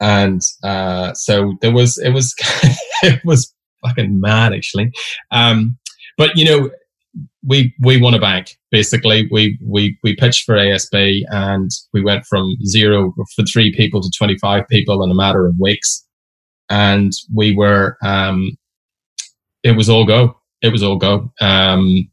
and 0.00 0.40
uh 0.62 1.12
so 1.14 1.56
there 1.60 1.72
was 1.72 1.98
it 1.98 2.10
was 2.10 2.34
it 3.02 3.22
was 3.24 3.52
fucking 3.84 4.20
mad 4.20 4.54
actually. 4.54 4.92
Um 5.30 5.76
but 6.18 6.36
you 6.36 6.44
know 6.44 6.70
we 7.46 7.74
we 7.80 8.00
won 8.00 8.14
a 8.14 8.18
bank 8.18 8.58
basically. 8.70 9.28
We 9.30 9.58
we 9.64 9.98
we 10.02 10.14
pitched 10.16 10.44
for 10.44 10.56
ASB 10.56 11.22
and 11.30 11.70
we 11.94 12.02
went 12.02 12.26
from 12.26 12.54
zero 12.66 13.14
for 13.34 13.44
three 13.44 13.72
people 13.74 14.02
to 14.02 14.10
25 14.16 14.68
people 14.68 15.02
in 15.02 15.10
a 15.10 15.14
matter 15.14 15.46
of 15.46 15.54
weeks. 15.58 16.04
And 16.68 17.12
we 17.34 17.56
were 17.56 17.96
um 18.04 18.58
it 19.62 19.76
was 19.76 19.88
all 19.88 20.04
go. 20.04 20.36
It 20.60 20.70
was 20.72 20.82
all 20.82 20.96
go. 20.96 21.32
Um 21.40 22.10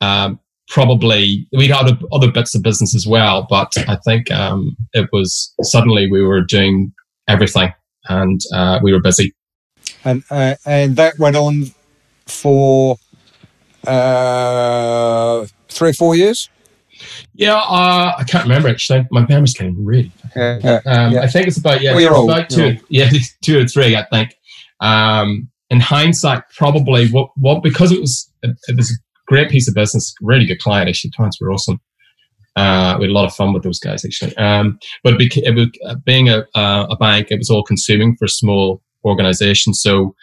um 0.00 0.38
probably 0.68 1.46
we'd 1.52 1.70
had 1.70 1.86
other- 1.86 2.06
other 2.12 2.30
bits 2.30 2.54
of 2.54 2.62
business 2.62 2.94
as 2.94 3.06
well 3.06 3.46
but 3.50 3.76
i 3.88 3.96
think 4.06 4.30
um 4.30 4.74
it 4.94 5.06
was 5.12 5.52
suddenly 5.60 6.10
we 6.10 6.22
were 6.22 6.40
doing 6.40 6.90
everything 7.28 7.70
and 8.08 8.40
uh 8.54 8.78
we 8.82 8.92
were 8.92 9.00
busy. 9.00 9.34
And 10.04 10.22
uh, 10.30 10.54
and 10.64 10.96
that 10.96 11.18
went 11.18 11.36
on 11.36 11.72
for 12.26 12.96
uh, 13.86 15.46
three 15.68 15.90
or 15.90 15.94
four 15.94 16.14
years. 16.16 16.48
Yeah, 17.34 17.56
uh, 17.56 18.14
I 18.18 18.24
can't 18.24 18.44
remember 18.44 18.68
actually. 18.68 19.06
My 19.10 19.26
memory's 19.26 19.54
getting 19.54 19.84
really. 19.84 20.12
Yeah, 20.36 20.80
Um, 20.86 21.12
yeah. 21.12 21.22
I 21.22 21.26
think 21.26 21.48
it's 21.48 21.58
about 21.58 21.80
yeah, 21.82 21.94
Well, 21.94 22.24
about 22.30 22.50
you're 22.56 22.74
two, 22.74 22.84
yeah, 22.88 23.10
two 23.42 23.60
or 23.60 23.66
three. 23.66 23.96
I 23.96 24.04
think. 24.04 24.34
Um, 24.80 25.48
in 25.70 25.80
hindsight, 25.80 26.42
probably 26.56 27.08
what 27.08 27.30
what 27.36 27.62
because 27.62 27.92
it 27.92 28.00
was 28.00 28.30
it, 28.42 28.56
it 28.68 28.76
was 28.76 28.90
a 28.90 28.94
great 29.26 29.50
piece 29.50 29.68
of 29.68 29.74
business, 29.74 30.14
really 30.20 30.46
good 30.46 30.60
client. 30.60 30.88
Actually, 30.88 31.10
clients 31.12 31.40
were 31.40 31.50
awesome. 31.50 31.80
Uh, 32.54 32.96
we 32.98 33.06
had 33.06 33.10
a 33.10 33.14
lot 33.14 33.24
of 33.24 33.34
fun 33.34 33.54
with 33.54 33.62
those 33.62 33.78
guys 33.78 34.04
actually. 34.04 34.36
Um, 34.36 34.78
but 35.02 35.18
bec- 35.18 35.38
it 35.38 35.54
was, 35.54 35.68
uh, 35.86 35.94
being 36.04 36.28
a 36.28 36.46
uh, 36.54 36.86
a 36.90 36.96
bank, 36.96 37.28
it 37.30 37.38
was 37.38 37.48
all 37.50 37.62
consuming 37.62 38.14
for 38.16 38.26
a 38.26 38.28
small 38.28 38.82
organization. 39.04 39.74
So 39.74 40.14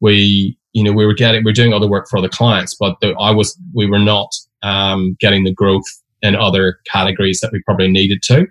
we 0.00 0.56
you 0.72 0.82
know 0.82 0.92
we 0.92 1.06
were 1.06 1.14
getting 1.14 1.44
we 1.44 1.50
are 1.50 1.54
doing 1.54 1.72
other 1.72 1.88
work 1.88 2.08
for 2.08 2.18
other 2.18 2.28
clients, 2.28 2.74
but 2.74 2.96
the, 3.00 3.14
I 3.18 3.30
was 3.30 3.58
we 3.74 3.86
were 3.86 3.98
not 3.98 4.30
um, 4.62 5.16
getting 5.20 5.44
the 5.44 5.52
growth 5.52 5.84
in 6.22 6.34
other 6.34 6.78
categories 6.90 7.40
that 7.40 7.52
we 7.52 7.62
probably 7.66 7.90
needed 7.90 8.22
to 8.24 8.46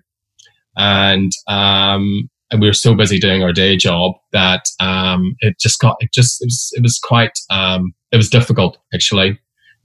and 0.77 1.31
um, 1.47 2.29
and 2.51 2.61
we 2.61 2.67
were 2.67 2.73
so 2.73 2.93
busy 2.93 3.19
doing 3.19 3.43
our 3.43 3.53
day 3.53 3.75
job 3.75 4.13
that 4.31 4.65
um, 4.79 5.35
it 5.39 5.59
just 5.59 5.79
got 5.79 5.95
it 5.99 6.11
just 6.13 6.41
it 6.41 6.45
was 6.45 6.71
it 6.75 6.83
was 6.83 6.99
quite 6.99 7.37
um, 7.49 7.93
it 8.11 8.17
was 8.17 8.29
difficult 8.29 8.77
actually. 8.93 9.39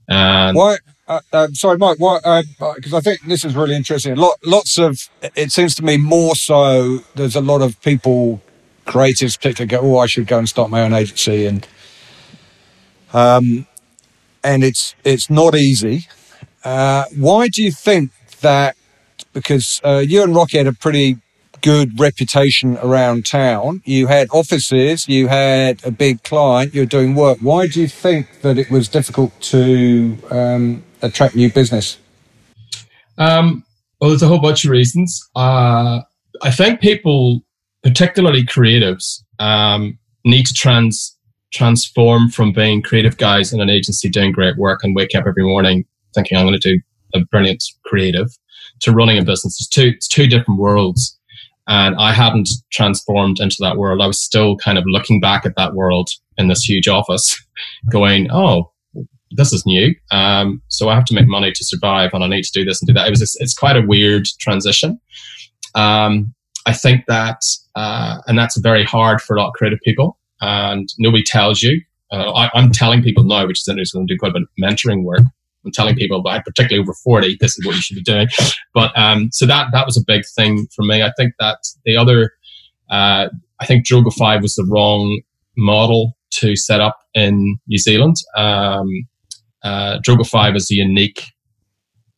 And 0.07 0.55
Why? 0.57 0.77
Uh, 1.07 1.21
uh, 1.33 1.47
sorry, 1.53 1.77
Mike. 1.77 1.97
Why? 1.97 2.43
Because 2.75 2.93
I 2.93 2.99
think 2.99 3.21
this 3.21 3.43
is 3.43 3.55
really 3.55 3.75
interesting. 3.75 4.15
Lot, 4.15 4.37
lots 4.45 4.77
of. 4.77 5.09
It 5.35 5.51
seems 5.51 5.73
to 5.75 5.83
me 5.83 5.97
more 5.97 6.35
so. 6.35 6.99
There's 7.15 7.35
a 7.35 7.41
lot 7.41 7.61
of 7.61 7.81
people, 7.81 8.41
creatives, 8.89 9.37
particularly, 9.37 9.67
go, 9.67 9.79
"Oh, 9.81 9.99
I 9.99 10.07
should 10.07 10.27
go 10.27 10.37
and 10.37 10.49
start 10.49 10.69
my 10.69 10.81
own 10.81 10.93
agency," 10.93 11.45
and 11.45 11.67
um, 13.13 13.67
and 14.43 14.63
it's 14.63 14.95
it's 15.03 15.29
not 15.29 15.55
easy. 15.55 16.07
Uh, 16.63 17.05
why 17.15 17.47
do 17.47 17.63
you 17.63 17.71
think 17.71 18.11
that? 18.41 18.75
Because 19.33 19.79
uh, 19.83 20.03
you 20.05 20.23
and 20.23 20.35
Rocky 20.35 20.57
had 20.57 20.67
a 20.67 20.73
pretty 20.73 21.17
good 21.61 21.99
reputation 21.99 22.77
around 22.77 23.25
town. 23.25 23.81
You 23.85 24.07
had 24.07 24.27
offices, 24.31 25.07
you 25.07 25.27
had 25.27 25.85
a 25.85 25.91
big 25.91 26.23
client, 26.23 26.73
you 26.73 26.81
were 26.81 26.85
doing 26.85 27.15
work. 27.15 27.39
Why 27.41 27.67
do 27.67 27.81
you 27.81 27.87
think 27.87 28.41
that 28.41 28.57
it 28.57 28.71
was 28.71 28.87
difficult 28.87 29.39
to 29.41 30.17
um, 30.31 30.83
attract 31.01 31.35
new 31.35 31.51
business? 31.51 31.97
Um, 33.17 33.63
well, 33.99 34.09
there's 34.09 34.23
a 34.23 34.27
whole 34.27 34.39
bunch 34.39 34.63
of 34.65 34.71
reasons. 34.71 35.21
Uh, 35.35 36.01
I 36.41 36.51
think 36.51 36.79
people, 36.79 37.41
particularly 37.83 38.43
creatives, 38.43 39.23
um, 39.39 39.97
need 40.25 40.45
to 40.45 40.53
trans 40.53 41.15
transform 41.51 42.29
from 42.29 42.51
being 42.51 42.81
creative 42.81 43.17
guys 43.17 43.51
in 43.51 43.59
an 43.59 43.69
agency 43.69 44.07
doing 44.07 44.31
great 44.31 44.55
work 44.57 44.83
and 44.83 44.95
wake 44.95 45.15
up 45.15 45.25
every 45.25 45.43
morning 45.43 45.83
thinking 46.13 46.37
I'm 46.37 46.45
going 46.45 46.59
to 46.59 46.75
do 46.75 46.79
a 47.15 47.25
brilliant 47.25 47.63
creative 47.85 48.27
to 48.81 48.91
running 48.91 49.17
a 49.17 49.23
business. 49.23 49.59
It's 49.59 49.67
two, 49.67 49.93
it's 49.95 50.07
two 50.07 50.27
different 50.27 50.59
worlds. 50.59 51.17
And 51.67 51.95
I 51.97 52.13
hadn't 52.13 52.49
transformed 52.71 53.39
into 53.39 53.57
that 53.59 53.77
world. 53.77 54.01
I 54.01 54.07
was 54.07 54.19
still 54.19 54.57
kind 54.57 54.77
of 54.77 54.83
looking 54.87 55.19
back 55.19 55.45
at 55.45 55.55
that 55.55 55.75
world 55.75 56.09
in 56.37 56.47
this 56.47 56.67
huge 56.67 56.87
office, 56.87 57.39
going, 57.91 58.27
"Oh, 58.31 58.71
this 59.29 59.53
is 59.53 59.63
new. 59.67 59.93
Um, 60.09 60.63
so 60.69 60.89
I 60.89 60.95
have 60.95 61.05
to 61.05 61.13
make 61.13 61.27
money 61.27 61.51
to 61.51 61.63
survive, 61.63 62.09
and 62.13 62.23
I 62.23 62.27
need 62.27 62.43
to 62.45 62.51
do 62.51 62.65
this 62.65 62.81
and 62.81 62.87
do 62.87 62.93
that." 62.93 63.05
It 63.05 63.11
was 63.11 63.37
it's 63.39 63.53
quite 63.53 63.77
a 63.77 63.85
weird 63.85 64.25
transition. 64.39 64.99
Um, 65.75 66.33
I 66.69 66.73
think 66.73 67.05
that, 67.07 67.41
uh, 67.75 68.19
and 68.27 68.37
that's 68.37 68.55
very 68.57 68.83
hard 68.83 69.21
for 69.21 69.35
a 69.35 69.39
lot 69.39 69.47
of 69.47 69.53
creative 69.53 69.79
people, 69.83 70.19
and 70.39 70.87
nobody 70.99 71.23
tells 71.23 71.63
you. 71.63 71.81
Uh, 72.11 72.31
I, 72.31 72.51
I'm 72.53 72.71
telling 72.71 73.01
people 73.01 73.23
now, 73.23 73.47
which 73.47 73.61
is 73.61 73.67
interesting, 73.67 74.05
to 74.05 74.13
do 74.13 74.19
quite 74.19 74.29
a 74.29 74.33
bit 74.33 74.43
of 74.43 74.49
mentoring 74.61 75.03
work. 75.03 75.21
I'm 75.65 75.71
telling 75.71 75.95
people, 75.95 76.21
but 76.21 76.45
particularly 76.45 76.83
over 76.83 76.93
40, 76.93 77.37
this 77.39 77.57
is 77.57 77.65
what 77.65 77.75
you 77.75 77.81
should 77.81 77.95
be 77.95 78.03
doing. 78.03 78.27
But 78.75 78.95
um, 78.95 79.29
so 79.31 79.47
that 79.47 79.69
that 79.73 79.87
was 79.87 79.97
a 79.97 80.03
big 80.05 80.21
thing 80.35 80.67
for 80.75 80.85
me. 80.85 81.01
I 81.01 81.11
think 81.17 81.33
that 81.39 81.57
the 81.85 81.97
other, 81.97 82.33
uh, 82.91 83.29
I 83.59 83.65
think 83.65 83.87
Droga 83.87 84.13
5 84.13 84.43
was 84.43 84.53
the 84.53 84.67
wrong 84.69 85.21
model 85.57 86.15
to 86.35 86.55
set 86.55 86.81
up 86.81 86.99
in 87.15 87.57
New 87.65 87.79
Zealand. 87.79 88.17
Um, 88.37 88.87
uh, 89.63 89.97
Droga 90.07 90.25
5 90.25 90.55
is 90.55 90.69
a 90.69 90.75
unique, 90.75 91.23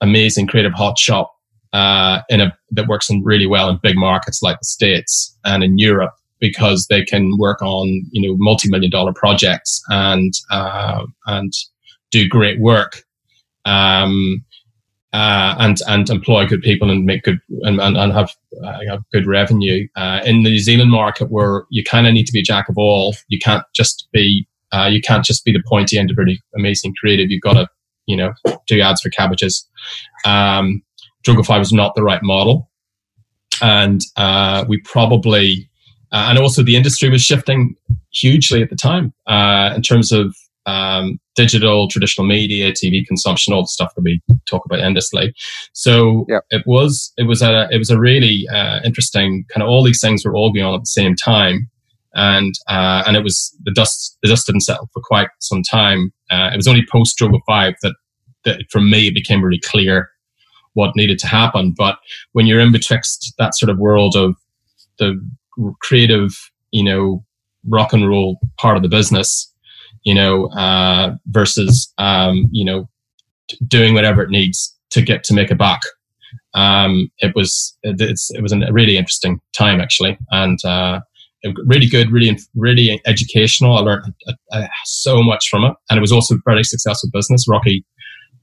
amazing 0.01 0.47
creative 0.47 0.73
hot 0.73 0.99
shop 0.99 1.31
uh, 1.73 2.21
in 2.29 2.41
a 2.41 2.55
that 2.71 2.87
works 2.87 3.09
in 3.09 3.23
really 3.23 3.47
well 3.47 3.69
in 3.69 3.79
big 3.81 3.97
markets 3.97 4.41
like 4.41 4.59
the 4.59 4.65
States 4.65 5.37
and 5.45 5.63
in 5.63 5.77
Europe 5.77 6.13
because 6.39 6.87
they 6.87 7.05
can 7.05 7.37
work 7.37 7.61
on 7.61 8.03
you 8.11 8.27
know 8.27 8.35
multi-million 8.39 8.91
dollar 8.91 9.13
projects 9.13 9.81
and 9.89 10.33
uh, 10.51 11.05
and 11.27 11.53
do 12.11 12.27
great 12.27 12.59
work 12.59 13.03
um, 13.65 14.43
uh, 15.13 15.55
and 15.59 15.77
and 15.87 16.09
employ 16.09 16.45
good 16.45 16.61
people 16.61 16.89
and 16.89 17.05
make 17.05 17.23
good 17.23 17.39
and, 17.61 17.79
and, 17.81 17.97
and 17.97 18.13
have, 18.13 18.31
uh, 18.63 18.79
have 18.89 19.03
good 19.11 19.27
revenue. 19.27 19.87
Uh, 19.95 20.21
in 20.25 20.43
the 20.43 20.49
New 20.49 20.59
Zealand 20.59 20.91
market, 20.91 21.29
where 21.29 21.65
you 21.69 21.83
kind 21.83 22.07
of 22.07 22.13
need 22.13 22.25
to 22.25 22.33
be 22.33 22.39
a 22.39 22.43
jack 22.43 22.69
of 22.69 22.77
all, 22.77 23.15
you 23.27 23.39
can't 23.39 23.63
just 23.73 24.07
be 24.11 24.47
uh, 24.71 24.87
you 24.89 25.01
can't 25.01 25.25
just 25.25 25.43
be 25.43 25.51
the 25.51 25.63
pointy 25.67 25.97
end 25.97 26.11
of 26.11 26.17
really 26.17 26.41
amazing 26.55 26.93
creative. 26.99 27.29
You've 27.29 27.41
got 27.41 27.53
to 27.53 27.67
you 28.05 28.15
know 28.15 28.33
do 28.67 28.81
ads 28.81 29.01
for 29.01 29.09
cabbages. 29.09 29.67
Um, 30.25 30.81
Droga 31.23 31.45
Five 31.45 31.59
was 31.59 31.73
not 31.73 31.95
the 31.95 32.03
right 32.03 32.21
model, 32.23 32.69
and 33.61 34.01
uh, 34.17 34.65
we 34.67 34.79
probably 34.81 35.69
uh, 36.11 36.27
and 36.29 36.37
also 36.37 36.63
the 36.63 36.75
industry 36.75 37.09
was 37.09 37.21
shifting 37.21 37.75
hugely 38.11 38.61
at 38.61 38.69
the 38.69 38.75
time 38.75 39.13
uh, 39.27 39.73
in 39.75 39.81
terms 39.81 40.11
of 40.11 40.35
um, 40.65 41.19
digital, 41.35 41.87
traditional 41.87 42.27
media, 42.27 42.71
TV 42.71 43.05
consumption, 43.05 43.53
all 43.53 43.63
the 43.63 43.67
stuff 43.67 43.93
that 43.95 44.03
we 44.03 44.21
talk 44.47 44.63
about 44.65 44.79
endlessly. 44.79 45.33
So 45.73 46.25
it 46.49 46.63
was 46.65 47.13
it 47.17 47.23
was 47.23 47.41
a 47.41 47.67
it 47.71 47.77
was 47.77 47.89
a 47.89 47.99
really 47.99 48.47
uh, 48.53 48.79
interesting 48.83 49.45
kind 49.49 49.63
of 49.63 49.69
all 49.69 49.83
these 49.83 50.01
things 50.01 50.25
were 50.25 50.35
all 50.35 50.51
going 50.51 50.65
on 50.65 50.75
at 50.75 50.81
the 50.81 50.85
same 50.85 51.15
time, 51.15 51.69
and 52.13 52.53
uh, 52.67 53.03
and 53.07 53.15
it 53.15 53.23
was 53.23 53.55
the 53.63 53.71
dust 53.71 54.17
the 54.21 54.29
dust 54.29 54.47
didn't 54.47 54.61
settle 54.61 54.89
for 54.93 55.01
quite 55.03 55.29
some 55.39 55.63
time. 55.63 56.13
Uh, 56.29 56.49
it 56.53 56.57
was 56.57 56.67
only 56.67 56.85
post 56.91 57.17
Droga 57.17 57.39
Five 57.47 57.75
that 57.81 57.95
that 58.43 58.63
for 58.69 58.81
me 58.81 59.07
it 59.07 59.13
became 59.13 59.43
really 59.43 59.61
clear 59.63 60.10
what 60.73 60.95
needed 60.95 61.19
to 61.19 61.27
happen. 61.27 61.73
But 61.77 61.97
when 62.33 62.45
you're 62.45 62.59
in 62.59 62.71
betwixt 62.71 63.33
that 63.37 63.55
sort 63.55 63.69
of 63.69 63.77
world 63.77 64.15
of 64.15 64.35
the 64.99 65.19
creative, 65.81 66.31
you 66.71 66.83
know, 66.83 67.23
rock 67.67 67.93
and 67.93 68.07
roll 68.07 68.39
part 68.57 68.77
of 68.77 68.83
the 68.83 68.89
business, 68.89 69.53
you 70.03 70.15
know, 70.15 70.47
uh, 70.51 71.15
versus, 71.27 71.93
um, 71.97 72.47
you 72.51 72.65
know, 72.65 72.89
t- 73.49 73.57
doing 73.67 73.93
whatever 73.93 74.23
it 74.23 74.29
needs 74.29 74.75
to 74.91 75.01
get 75.01 75.23
to 75.25 75.33
make 75.33 75.51
a 75.51 75.55
buck. 75.55 75.81
Um, 76.53 77.11
it 77.19 77.33
was, 77.35 77.77
it 77.83 78.41
was 78.41 78.51
a 78.51 78.73
really 78.73 78.97
interesting 78.97 79.39
time 79.53 79.79
actually. 79.81 80.17
And, 80.31 80.57
uh, 80.65 81.01
really 81.65 81.87
good, 81.87 82.11
really, 82.11 82.37
really 82.55 83.01
educational. 83.07 83.77
I 83.77 83.81
learned 83.81 84.13
uh, 84.51 84.67
so 84.85 85.23
much 85.23 85.49
from 85.49 85.63
it. 85.63 85.73
And 85.89 85.97
it 85.97 86.01
was 86.01 86.11
also 86.11 86.35
a 86.35 86.39
very 86.45 86.63
successful 86.63 87.09
business. 87.11 87.47
Rocky, 87.47 87.83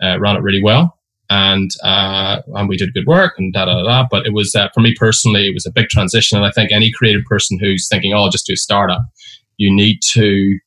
uh, 0.03 0.19
ran 0.19 0.37
it 0.37 0.43
really 0.43 0.63
well. 0.63 0.98
And, 1.31 1.71
uh, 1.85 2.41
and 2.55 2.69
we 2.69 2.77
did 2.77 2.95
good 2.95 3.07
work 3.07 3.35
and 3.39 3.53
da 3.53 3.67
da 3.67 3.83
da. 3.83 4.07
But 4.11 4.27
it 4.27 4.33
was, 4.33 4.55
uh, 4.55 4.69
for 4.73 4.81
me 4.81 4.95
personally, 4.99 5.47
it 5.47 5.55
was 5.55 5.67
a 5.67 5.73
big 5.73 5.89
transition. 5.89 6.39
And 6.39 6.47
I 6.47 6.51
think 6.51 6.73
any 6.73 6.91
creative 6.91 7.25
person 7.25 7.59
who's 7.61 7.87
thinking, 7.87 8.15
oh, 8.15 8.23
I'll 8.23 8.31
just 8.31 8.47
do 8.47 8.55
a 8.55 8.57
startup, 8.57 9.03
you 9.59 9.75
need 9.75 9.99
to, 10.13 10.59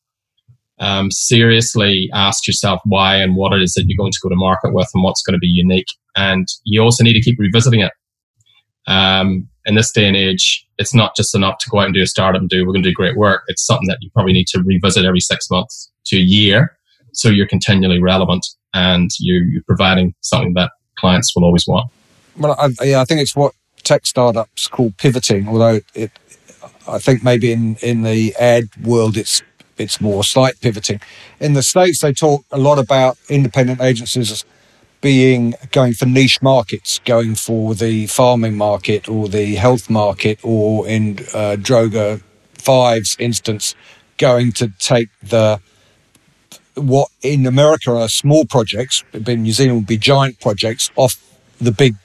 um, 0.80 1.12
seriously 1.12 2.10
ask 2.14 2.48
yourself 2.48 2.82
why 2.86 3.16
and 3.16 3.36
what 3.36 3.54
it 3.54 3.62
is 3.62 3.74
that 3.74 3.86
you're 3.88 3.98
going 3.98 4.12
to 4.12 4.20
go 4.22 4.30
to 4.30 4.36
market 4.36 4.74
with 4.74 4.90
and 4.94 5.04
what's 5.04 5.22
going 5.22 5.34
to 5.34 5.40
be 5.40 5.48
unique. 5.48 5.88
And 6.16 6.48
you 6.64 6.82
also 6.82 7.04
need 7.04 7.14
to 7.14 7.22
keep 7.22 7.40
revisiting 7.40 7.82
it. 7.82 7.92
Um, 8.88 9.48
in 9.66 9.76
this 9.76 9.92
day 9.92 10.08
and 10.08 10.18
age, 10.18 10.68
it's 10.80 10.94
not 10.94 11.16
just 11.16 11.36
enough 11.36 11.60
to 11.60 11.70
go 11.70 11.80
out 11.80 11.86
and 11.86 11.94
do 11.94 12.02
a 12.02 12.08
startup 12.08 12.42
and 12.42 12.50
do, 12.50 12.66
we're 12.66 12.74
going 12.74 12.84
to 12.84 12.90
do 12.90 12.96
great 12.96 13.16
work. 13.16 13.44
It's 13.48 13.66
something 13.66 13.88
that 13.88 14.00
you 14.02 14.10
probably 14.12 14.34
need 14.34 14.48
to 14.48 14.64
revisit 14.64 15.06
every 15.06 15.20
six 15.20 15.50
months 15.52 15.92
to 16.06 16.18
a 16.18 16.22
year. 16.22 16.76
So 17.14 17.30
you're 17.30 17.48
continually 17.48 18.02
relevant 18.02 18.46
and 18.74 19.10
you, 19.20 19.36
you're 19.52 19.64
providing 19.64 20.14
something 20.22 20.54
that 20.54 20.72
clients 20.98 21.36
will 21.36 21.44
always 21.44 21.68
want. 21.68 21.90
Well, 22.38 22.56
I, 22.60 22.86
yeah, 22.86 23.02
I 23.02 23.06
think 23.06 23.22
it's 23.22 23.36
what 23.36 23.54
tech 23.84 24.06
startups 24.06 24.68
call 24.68 24.94
pivoting. 24.98 25.48
Although 25.48 25.82
it, 25.94 26.12
I 26.88 27.00
think 27.00 27.24
maybe 27.24 27.52
in 27.52 27.76
in 27.82 28.04
the 28.04 28.36
ad 28.40 28.70
world, 28.84 29.18
it's 29.18 29.42
it's 29.78 30.00
more 30.00 30.24
slight 30.24 30.60
pivoting. 30.62 31.02
In 31.40 31.54
the 31.54 31.64
states, 31.64 32.00
they 32.00 32.14
talk 32.14 32.46
a 32.52 32.58
lot 32.58 32.80
about 32.80 33.18
independent 33.30 33.82
agencies 33.82 34.46
being 35.02 35.56
going 35.72 35.94
for 35.94 36.06
niche 36.06 36.42
markets, 36.42 37.00
going 37.06 37.34
for 37.34 37.74
the 37.74 38.06
farming 38.08 38.56
market 38.56 39.10
or 39.10 39.28
the 39.28 39.56
health 39.56 39.90
market, 39.90 40.40
or 40.44 40.88
in 40.88 41.20
uh, 41.34 41.58
Droga 41.58 42.22
Five's 42.54 43.18
instance, 43.20 43.76
going 44.18 44.52
to 44.54 44.72
take 44.80 45.10
the 45.24 45.60
what 46.76 47.10
in 47.22 47.46
America 47.46 47.92
are 47.92 48.08
small 48.08 48.46
projects, 48.46 49.04
in 49.14 49.44
New 49.44 49.52
Zealand 49.52 49.78
would 49.78 49.88
be 49.88 49.98
giant 49.98 50.40
projects 50.40 50.90
off 50.96 51.16
the 51.60 51.72
big 51.72 51.96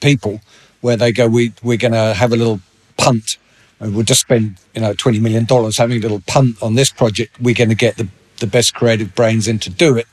people, 0.00 0.40
where 0.80 0.96
they 0.96 1.12
go, 1.12 1.26
we 1.26 1.52
we're 1.62 1.78
going 1.78 1.92
to 1.92 2.14
have 2.14 2.32
a 2.32 2.36
little 2.36 2.60
punt, 2.96 3.38
and 3.80 3.94
we'll 3.94 4.04
just 4.04 4.20
spend 4.20 4.56
you 4.74 4.80
know 4.80 4.94
twenty 4.94 5.18
million 5.18 5.44
dollars 5.44 5.78
having 5.78 5.98
a 5.98 6.00
little 6.00 6.22
punt 6.26 6.62
on 6.62 6.74
this 6.74 6.90
project. 6.90 7.40
We're 7.40 7.54
going 7.54 7.70
to 7.70 7.74
get 7.74 7.96
the 7.96 8.08
the 8.38 8.46
best 8.46 8.74
creative 8.74 9.14
brains 9.14 9.48
in 9.48 9.58
to 9.60 9.70
do 9.70 9.96
it. 9.96 10.06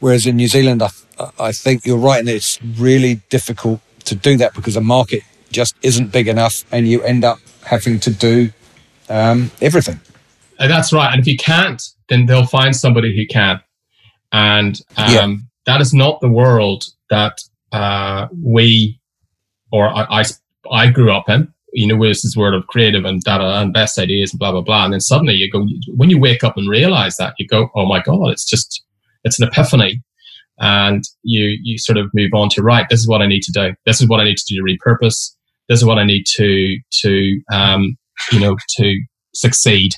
Whereas 0.00 0.26
in 0.26 0.36
New 0.36 0.48
Zealand, 0.48 0.82
I, 0.82 0.90
I 1.38 1.52
think 1.52 1.86
you're 1.86 1.98
right, 1.98 2.20
and 2.20 2.28
it's 2.28 2.60
really 2.62 3.22
difficult 3.30 3.80
to 4.04 4.14
do 4.14 4.36
that 4.36 4.54
because 4.54 4.74
the 4.74 4.80
market 4.80 5.22
just 5.50 5.74
isn't 5.82 6.12
big 6.12 6.28
enough, 6.28 6.64
and 6.72 6.86
you 6.88 7.02
end 7.02 7.24
up 7.24 7.38
having 7.64 7.98
to 8.00 8.10
do 8.10 8.50
um, 9.08 9.50
everything. 9.60 10.00
And 10.58 10.70
that's 10.70 10.92
right. 10.92 11.12
And 11.12 11.20
if 11.20 11.26
you 11.26 11.36
can't, 11.36 11.82
then 12.08 12.26
they'll 12.26 12.46
find 12.46 12.74
somebody 12.74 13.16
who 13.16 13.26
can. 13.26 13.60
And 14.32 14.80
um, 14.96 15.12
yeah. 15.12 15.34
that 15.66 15.80
is 15.80 15.94
not 15.94 16.20
the 16.20 16.30
world 16.30 16.84
that 17.10 17.38
uh, 17.72 18.28
we 18.42 19.00
or 19.72 19.88
I, 19.88 20.20
I, 20.20 20.24
I 20.70 20.90
grew 20.90 21.12
up 21.12 21.28
in. 21.28 21.52
You 21.72 21.88
know, 21.88 21.96
with 21.96 22.22
this 22.22 22.34
world 22.34 22.54
of 22.54 22.66
creative 22.68 23.04
and 23.04 23.20
data 23.20 23.60
and 23.60 23.74
best 23.74 23.98
ideas 23.98 24.32
and 24.32 24.38
blah 24.38 24.50
blah 24.50 24.62
blah. 24.62 24.84
And 24.84 24.94
then 24.94 25.00
suddenly 25.00 25.34
you 25.34 25.50
go 25.50 25.66
when 25.94 26.08
you 26.08 26.18
wake 26.18 26.42
up 26.42 26.56
and 26.56 26.70
realize 26.70 27.18
that 27.18 27.34
you 27.38 27.46
go, 27.46 27.68
oh 27.74 27.84
my 27.84 28.00
god, 28.00 28.30
it's 28.30 28.48
just 28.48 28.82
it's 29.24 29.38
an 29.38 29.46
epiphany 29.46 30.02
and 30.58 31.04
you 31.22 31.58
you 31.62 31.78
sort 31.78 31.98
of 31.98 32.10
move 32.14 32.30
on 32.32 32.48
to 32.48 32.62
right 32.62 32.86
this 32.88 33.00
is 33.00 33.08
what 33.08 33.20
i 33.20 33.26
need 33.26 33.42
to 33.42 33.52
do 33.52 33.74
this 33.84 34.00
is 34.00 34.08
what 34.08 34.20
i 34.20 34.24
need 34.24 34.36
to 34.36 34.44
do 34.48 34.56
to 34.56 34.62
repurpose 34.62 35.32
this 35.68 35.78
is 35.78 35.84
what 35.84 35.98
i 35.98 36.04
need 36.04 36.24
to 36.24 36.78
to 36.90 37.40
um, 37.52 37.96
you 38.32 38.40
know 38.40 38.56
to 38.68 38.98
succeed 39.34 39.94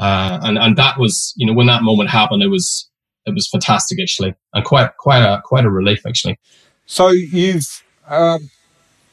uh, 0.00 0.40
and 0.42 0.58
and 0.58 0.76
that 0.76 0.98
was 0.98 1.32
you 1.36 1.46
know 1.46 1.52
when 1.52 1.66
that 1.66 1.82
moment 1.82 2.10
happened 2.10 2.42
it 2.42 2.48
was 2.48 2.88
it 3.26 3.34
was 3.34 3.48
fantastic 3.48 4.00
actually 4.00 4.34
and 4.54 4.64
quite 4.64 4.90
quite 4.98 5.22
a 5.22 5.40
quite 5.44 5.64
a 5.64 5.70
relief 5.70 6.04
actually 6.06 6.38
so 6.86 7.08
you've 7.10 7.84
um, 8.08 8.50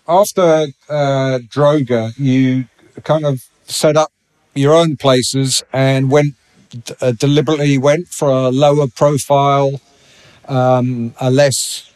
after 0.07 0.67
uh, 0.89 1.39
droga 1.49 2.11
you 2.17 2.65
kind 3.03 3.25
of 3.25 3.43
set 3.65 3.95
up 3.95 4.11
your 4.55 4.73
own 4.73 4.97
places 4.97 5.63
and 5.71 6.09
went 6.09 6.33
uh, 7.01 7.11
deliberately 7.11 7.77
went 7.77 8.07
for 8.07 8.29
a 8.29 8.49
lower 8.49 8.87
profile 8.87 9.79
um, 10.47 11.13
a 11.19 11.29
less, 11.29 11.91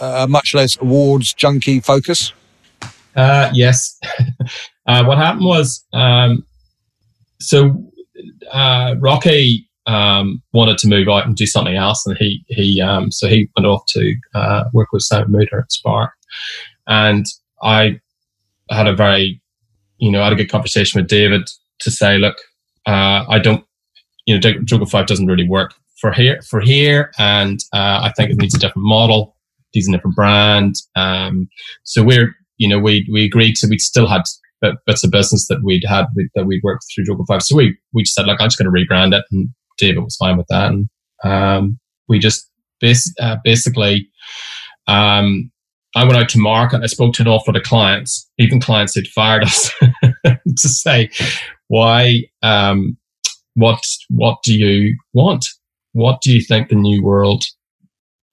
a 0.00 0.26
much 0.28 0.54
less 0.54 0.76
awards 0.80 1.34
junkie 1.34 1.80
focus? 1.80 2.32
Uh, 3.14 3.50
yes. 3.52 3.98
uh, 4.86 5.04
what 5.04 5.18
happened 5.18 5.44
was, 5.44 5.84
um, 5.92 6.44
so 7.40 7.92
uh, 8.50 8.94
Rocky 8.98 9.68
um, 9.86 10.42
wanted 10.52 10.78
to 10.78 10.88
move 10.88 11.08
out 11.08 11.26
and 11.26 11.36
do 11.36 11.46
something 11.46 11.76
else, 11.76 12.06
and 12.06 12.16
he 12.18 12.44
he 12.48 12.80
um, 12.80 13.10
so 13.10 13.28
he 13.28 13.48
went 13.56 13.66
off 13.66 13.86
to 13.88 14.14
uh, 14.34 14.64
work 14.72 14.88
with 14.92 15.02
Sam 15.02 15.30
Mutter 15.30 15.60
at 15.60 15.72
Spark, 15.72 16.12
and 16.86 17.26
I 17.62 18.00
had 18.70 18.86
a 18.86 18.94
very, 18.94 19.40
you 19.98 20.10
know, 20.10 20.20
I 20.20 20.24
had 20.24 20.32
a 20.32 20.36
good 20.36 20.50
conversation 20.50 21.00
with 21.00 21.08
David 21.08 21.48
to 21.80 21.90
say, 21.90 22.18
look, 22.18 22.36
uh, 22.86 23.24
I 23.28 23.38
don't, 23.38 23.64
you 24.26 24.34
know, 24.34 24.40
Droga 24.40 24.88
Five 24.88 25.06
doesn't 25.06 25.26
really 25.26 25.48
work 25.48 25.74
for 26.00 26.12
here 26.12 26.42
for 26.42 26.60
here, 26.60 27.12
and 27.18 27.60
uh, 27.72 28.00
I 28.02 28.12
think 28.16 28.30
it 28.30 28.38
needs 28.38 28.54
a 28.54 28.58
different 28.58 28.86
model, 28.86 29.36
needs 29.74 29.88
a 29.88 29.92
different 29.92 30.16
brand. 30.16 30.74
Um, 30.94 31.48
so 31.84 32.02
we're 32.02 32.34
you 32.58 32.68
know 32.68 32.78
we 32.78 33.08
we 33.10 33.24
agreed 33.24 33.56
to 33.56 33.68
we 33.68 33.78
still 33.78 34.06
had 34.06 34.22
bits 34.86 35.04
of 35.04 35.10
business 35.10 35.46
that 35.48 35.62
we'd 35.62 35.84
had 35.86 36.06
that 36.34 36.46
we'd 36.46 36.62
worked 36.62 36.84
through 36.94 37.04
Droga 37.04 37.24
Five. 37.28 37.42
So 37.42 37.56
we 37.56 37.76
we 37.92 38.02
just 38.02 38.14
said 38.14 38.26
like 38.26 38.40
I'm 38.40 38.48
just 38.48 38.58
going 38.58 38.72
to 38.72 38.78
rebrand 38.78 39.16
it, 39.16 39.24
and 39.30 39.48
David 39.78 40.02
was 40.02 40.16
fine 40.16 40.36
with 40.36 40.46
that, 40.48 40.72
and 40.72 40.88
um, 41.24 41.78
we 42.08 42.18
just 42.18 42.50
bas- 42.80 43.14
uh, 43.20 43.36
basically. 43.44 44.08
Um, 44.86 45.50
I 45.94 46.04
went 46.04 46.18
out 46.18 46.28
to 46.30 46.38
market. 46.38 46.82
I 46.82 46.86
spoke 46.86 47.14
to 47.14 47.22
an 47.22 47.28
awful 47.28 47.54
lot 47.54 47.60
of 47.60 47.66
clients, 47.66 48.30
even 48.38 48.60
clients 48.60 48.94
who'd 48.94 49.08
fired 49.08 49.44
us, 49.44 49.72
to 50.22 50.68
say, 50.68 51.10
"Why? 51.68 52.24
Um, 52.42 52.98
what? 53.54 53.82
What 54.10 54.38
do 54.44 54.54
you 54.54 54.96
want? 55.14 55.46
what 55.96 56.20
do 56.20 56.30
you 56.30 56.42
think 56.42 56.68
the 56.68 56.74
new 56.74 57.02
world 57.02 57.42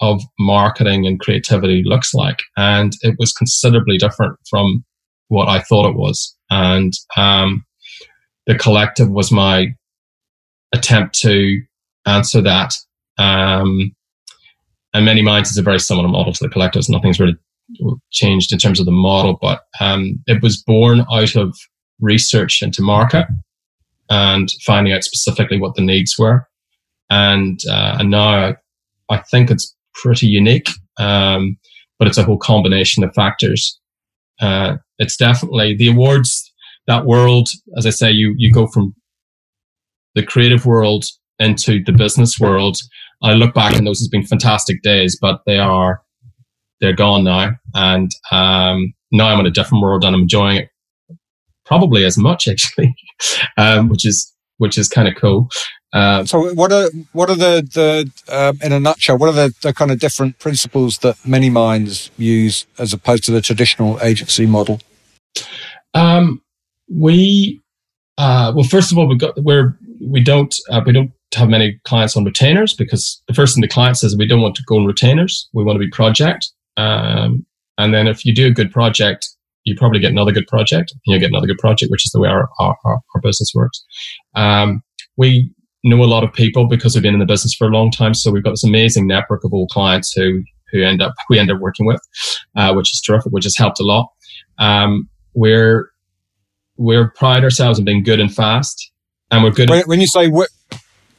of 0.02 0.22
marketing 0.38 1.08
and 1.08 1.22
creativity 1.22 1.82
looks 1.86 2.14
like? 2.14 2.40
And 2.58 2.92
it 3.04 3.16
was 3.18 3.32
considerably 3.32 3.98
different 3.98 4.38
from 4.50 4.84
what 5.28 5.48
I 5.48 5.62
thought 5.62 5.90
it 5.90 5.96
was. 5.96 6.36
And 6.50 6.94
um, 7.18 7.66
the 8.48 8.56
collective 8.56 9.10
was 9.10 9.32
my 9.32 9.76
attempt 10.74 11.20
to 11.20 11.62
answer 12.06 12.42
that. 12.42 12.76
Um, 13.18 13.96
and 14.94 15.06
many 15.06 15.22
minds 15.22 15.52
is 15.52 15.58
a 15.58 15.64
very 15.64 15.80
similar 15.80 16.08
model 16.08 16.34
to 16.34 16.44
the 16.44 16.50
collective. 16.50 16.84
Nothing's 16.90 17.20
really 17.20 17.38
changed 18.12 18.52
in 18.52 18.60
terms 18.60 18.80
of 18.80 18.86
the 18.86 18.92
model, 18.92 19.38
but 19.42 19.62
um, 19.80 20.20
it 20.28 20.44
was 20.44 20.62
born 20.62 21.06
out 21.12 21.36
of 21.36 21.58
research 22.00 22.62
into 22.62 22.82
market 22.82 23.26
and 24.10 24.50
finding 24.66 24.94
out 24.94 25.04
specifically 25.04 25.60
what 25.60 25.76
the 25.76 25.82
needs 25.82 26.16
were 26.20 26.48
and 27.14 27.60
uh, 27.70 27.98
and 28.00 28.10
now 28.10 28.28
I, 28.30 28.56
I, 29.10 29.18
think 29.30 29.52
it's 29.52 29.76
pretty 29.94 30.28
unique. 30.28 30.70
Um, 30.98 31.58
but 32.00 32.08
it's 32.08 32.18
a 32.18 32.24
whole 32.24 32.38
combination 32.38 33.04
of 33.04 33.14
factors. 33.14 33.80
Uh, 34.42 34.78
it's 35.00 35.18
definitely 35.18 35.76
the 35.76 35.90
awards 35.90 36.52
that 36.88 37.06
world. 37.06 37.50
As 37.78 37.86
I 37.86 37.92
say, 37.92 38.12
you 38.12 38.34
you 38.38 38.52
go 38.52 38.68
from 38.68 38.94
the 40.16 40.24
creative 40.24 40.66
world 40.66 41.06
into 41.40 41.84
the 41.84 41.92
business 41.92 42.40
world. 42.40 42.78
I 43.22 43.34
look 43.34 43.54
back 43.54 43.76
and 43.76 43.88
those 43.88 44.00
has 44.00 44.10
been 44.10 44.26
fantastic 44.26 44.82
days, 44.82 45.18
but 45.20 45.42
they 45.46 45.58
are 45.58 46.02
they're 46.82 46.96
gone 46.96 47.24
now, 47.24 47.52
and 47.74 48.12
um, 48.32 48.94
now 49.12 49.28
I'm 49.28 49.40
in 49.40 49.46
a 49.46 49.52
different 49.52 49.84
world 49.84 50.04
and 50.04 50.16
I'm 50.16 50.24
enjoying 50.24 50.58
it 50.58 50.70
probably 51.66 52.04
as 52.04 52.18
much 52.18 52.48
actually, 52.50 52.94
um, 53.58 53.90
which 53.90 54.06
is 54.06 54.33
which 54.64 54.78
is 54.78 54.88
kind 54.88 55.10
of 55.10 55.16
cool. 55.16 55.50
Uh, 55.92 56.24
so, 56.24 56.54
what 56.54 56.72
are 56.72 56.90
what 57.12 57.30
are 57.30 57.36
the 57.36 57.62
the 57.74 58.34
um, 58.34 58.58
in 58.64 58.72
a 58.72 58.80
nutshell? 58.80 59.18
What 59.18 59.28
are 59.28 59.50
the, 59.50 59.54
the 59.62 59.74
kind 59.74 59.92
of 59.92 60.00
different 60.00 60.40
principles 60.40 61.00
that 61.00 61.18
many 61.26 61.50
minds 61.50 62.10
use 62.18 62.66
as 62.80 62.94
opposed 62.94 63.26
to 63.26 63.32
the 63.32 63.42
traditional 63.42 64.00
agency 64.02 64.46
model? 64.46 64.80
Um, 65.94 66.42
we 66.90 67.62
uh, 68.18 68.54
well, 68.56 68.64
first 68.64 68.92
of 68.92 68.98
all, 68.98 69.08
we 69.08 69.18
got 69.18 69.36
we're 69.44 69.78
we 70.00 70.24
don't 70.24 70.56
uh, 70.72 70.82
we 70.86 70.94
don't 70.94 71.12
have 71.36 71.50
many 71.50 71.80
clients 71.84 72.16
on 72.16 72.24
retainers 72.24 72.74
because 72.74 73.22
the 73.28 73.34
first 73.34 73.54
thing 73.54 73.62
the 73.62 73.68
client 73.68 73.98
says 73.98 74.16
we 74.18 74.28
don't 74.28 74.42
want 74.42 74.56
to 74.56 74.64
go 74.66 74.78
on 74.78 74.86
retainers. 74.86 75.50
We 75.54 75.66
want 75.66 75.76
to 75.76 75.86
be 75.86 75.90
project. 75.90 76.50
Um, 76.78 77.46
and 77.78 77.94
then 77.94 78.08
if 78.08 78.26
you 78.26 78.34
do 78.34 78.48
a 78.48 78.52
good 78.52 78.72
project, 78.72 79.30
you 79.66 79.76
probably 79.76 80.00
get 80.00 80.12
another 80.12 80.32
good 80.32 80.48
project, 80.48 80.92
and 80.92 81.14
you 81.14 81.20
get 81.20 81.30
another 81.30 81.48
good 81.48 81.58
project, 81.58 81.92
which 81.92 82.06
is 82.06 82.12
the 82.12 82.20
way 82.20 82.30
our 82.30 82.50
our, 82.60 82.78
our 82.86 83.22
business 83.22 83.52
works. 83.54 83.84
Um, 84.36 84.82
we 85.18 85.52
know 85.84 86.04
a 86.04 86.06
lot 86.06 86.24
of 86.24 86.34
people 86.34 86.68
because 86.68 86.96
we've 86.96 87.04
been 87.04 87.14
in 87.14 87.20
the 87.20 87.26
business 87.26 87.54
for 87.54 87.68
a 87.68 87.72
long 87.72 87.92
time. 87.92 88.14
So 88.14 88.32
we've 88.32 88.44
got 88.44 88.52
this 88.52 88.64
amazing 88.64 89.08
network 89.08 89.44
of 89.44 89.54
old 89.54 89.70
clients 89.70 90.14
who 90.14 90.44
who 90.72 90.82
end 90.82 91.02
up 91.02 91.14
we 91.30 91.40
end 91.40 91.52
up 91.52 91.60
working 91.60 91.86
with, 91.86 92.02
uh, 92.56 92.74
which 92.74 92.94
is 92.94 93.02
terrific, 93.02 93.32
which 93.32 93.46
has 93.46 93.58
helped 93.58 93.80
a 93.80 93.84
lot. 93.84 94.08
Um, 94.60 95.10
we're 95.34 95.90
we're 96.78 97.10
pride 97.10 97.44
ourselves 97.44 97.80
in 97.80 97.86
being 97.86 98.04
good 98.04 98.20
and 98.20 98.34
fast, 98.34 98.92
and 99.32 99.44
we're 99.44 99.52
good. 99.52 99.70
When, 99.70 99.84
when 99.84 100.02
you 100.02 100.08
say 100.08 100.28
we, 100.28 100.46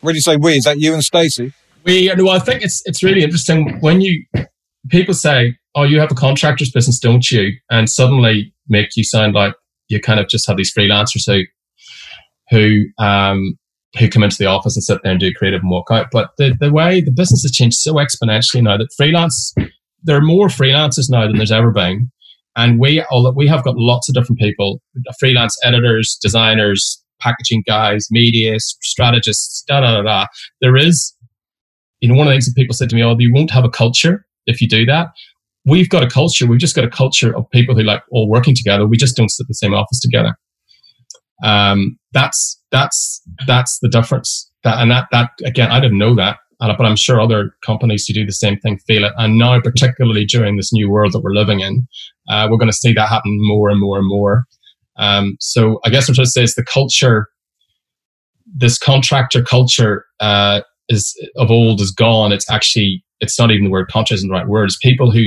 when 0.01 0.15
you 0.15 0.21
say 0.21 0.37
we, 0.37 0.57
is 0.57 0.65
that 0.65 0.79
you 0.79 0.93
and 0.95 1.05
Stacey? 1.05 1.53
We 1.85 2.13
well, 2.17 2.31
I 2.31 2.39
think 2.39 2.63
it's 2.63 2.83
it's 2.87 3.03
really 3.03 3.23
interesting 3.23 3.79
when 3.81 4.01
you 4.01 4.25
people 4.89 5.15
say, 5.15 5.57
"Oh, 5.75 5.83
you 5.83 6.01
have 6.01 6.11
a 6.11 6.15
contractor's 6.15 6.71
business, 6.71 6.99
don't 6.99 7.31
you?" 7.31 7.53
and 7.71 7.89
suddenly 7.89 8.53
make 8.69 8.97
you 8.97 9.05
sound 9.05 9.35
like 9.35 9.55
you 9.89 10.01
kind 10.01 10.21
of 10.21 10.29
just 10.29 10.47
have 10.47 10.57
these 10.57 10.73
freelancers 10.73 11.25
who 11.27 11.43
who 12.51 12.85
um, 13.05 13.59
who 13.99 14.09
come 14.09 14.23
into 14.23 14.37
the 14.39 14.47
office 14.47 14.77
and 14.77 14.83
sit 14.83 15.01
there 15.03 15.13
and 15.13 15.21
do 15.21 15.33
creative 15.33 15.61
and 15.61 15.71
walk 15.71 15.91
out. 15.91 16.09
But 16.11 16.31
the, 16.39 16.57
the 16.59 16.73
way 16.73 17.01
the 17.01 17.13
business 17.13 17.43
has 17.43 17.53
changed 17.53 17.77
so 17.77 17.95
exponentially 17.95 18.63
now 18.63 18.77
that 18.77 18.93
freelance, 18.97 19.55
there 20.03 20.17
are 20.17 20.23
more 20.23 20.49
freelancers 20.49 21.09
now 21.09 21.27
than 21.27 21.37
there's 21.37 21.53
ever 21.53 21.71
been. 21.71 22.11
And 22.57 22.79
we 22.79 23.03
all 23.11 23.33
we 23.35 23.49
have 23.49 23.65
got 23.65 23.77
lots 23.77 24.09
of 24.09 24.15
different 24.15 24.39
people, 24.39 24.81
freelance 25.19 25.57
editors, 25.65 26.19
designers, 26.23 27.03
packaging 27.21 27.65
guys, 27.67 28.07
media 28.11 28.59
strategists, 28.61 29.65
da 29.67 29.81
da 29.81 29.97
da 29.97 30.03
da. 30.03 30.27
There 30.61 30.77
is, 30.77 31.13
you 32.01 32.09
know, 32.09 32.15
one 32.15 32.29
of 32.29 32.31
the 32.31 32.35
things 32.35 32.47
that 32.47 32.55
people 32.55 32.75
said 32.75 32.91
to 32.91 32.97
me, 32.97 33.03
"Oh, 33.03 33.17
you 33.19 33.33
won't 33.33 33.51
have 33.51 33.65
a 33.65 33.71
culture 33.71 34.25
if 34.47 34.61
you 34.61 34.69
do 34.69 34.87
that." 34.87 35.09
We've 35.67 35.89
got 35.89 36.03
a 36.03 36.09
culture. 36.09 36.47
We've 36.47 36.61
just 36.61 36.77
got 36.77 36.85
a 36.85 36.91
culture 36.91 37.35
of 37.37 37.49
people 37.51 37.75
who 37.75 37.83
like 37.83 38.03
all 38.11 38.29
working 38.29 38.55
together. 38.55 38.87
We 38.87 38.97
just 38.97 39.17
don't 39.17 39.31
sit 39.31 39.45
in 39.45 39.49
the 39.49 39.55
same 39.55 39.75
office 39.75 40.01
together. 40.01 40.37
Um, 41.43 41.99
that's 42.13 42.61
that's 42.71 43.23
that's 43.47 43.79
the 43.81 43.89
difference. 43.89 44.51
That 44.63 44.81
and 44.81 44.91
that 44.91 45.09
that 45.13 45.31
again, 45.45 45.71
I 45.71 45.81
didn't 45.81 45.99
know 45.99 46.15
that, 46.17 46.39
but 46.61 46.81
I'm 46.81 46.97
sure 46.97 47.21
other 47.21 47.55
companies 47.65 48.07
who 48.07 48.15
do 48.15 48.27
the 48.27 48.33
same 48.33 48.59
thing 48.59 48.79
feel 48.87 49.05
it. 49.05 49.13
And 49.17 49.39
now, 49.39 49.61
particularly 49.61 50.25
during 50.25 50.57
this 50.57 50.73
new 50.73 50.91
world 50.91 51.13
that 51.13 51.21
we're 51.21 51.35
living 51.35 51.61
in, 51.61 51.87
uh, 52.29 52.49
we're 52.51 52.59
going 52.59 52.71
to 52.71 52.77
see 52.77 52.93
that 52.93 53.09
happen 53.09 53.37
more 53.41 53.71
and 53.71 53.81
more 53.81 53.99
and 53.99 54.09
more. 54.09 54.45
Um, 54.97 55.37
so 55.41 55.81
I 55.85 55.91
guess 55.91 56.09
what 56.09 56.17
to 56.17 56.27
say 56.27 56.43
is 56.43 56.55
the 56.55 56.65
culture, 56.65 57.29
this 58.47 58.79
contractor 58.79 59.43
culture, 59.43 60.07
uh, 60.21 60.61
is 60.89 61.15
of 61.37 61.51
old 61.51 61.81
is 61.81 61.91
gone. 61.91 62.33
It's 62.33 62.49
actually 62.51 63.05
it's 63.21 63.39
not 63.39 63.51
even 63.51 63.65
the 63.65 63.71
word 63.71 63.89
contractor 63.89 64.15
isn't 64.15 64.29
the 64.29 64.35
right 64.35 64.49
word. 64.49 64.67
It's 64.67 64.77
people 64.77 65.11
who 65.11 65.25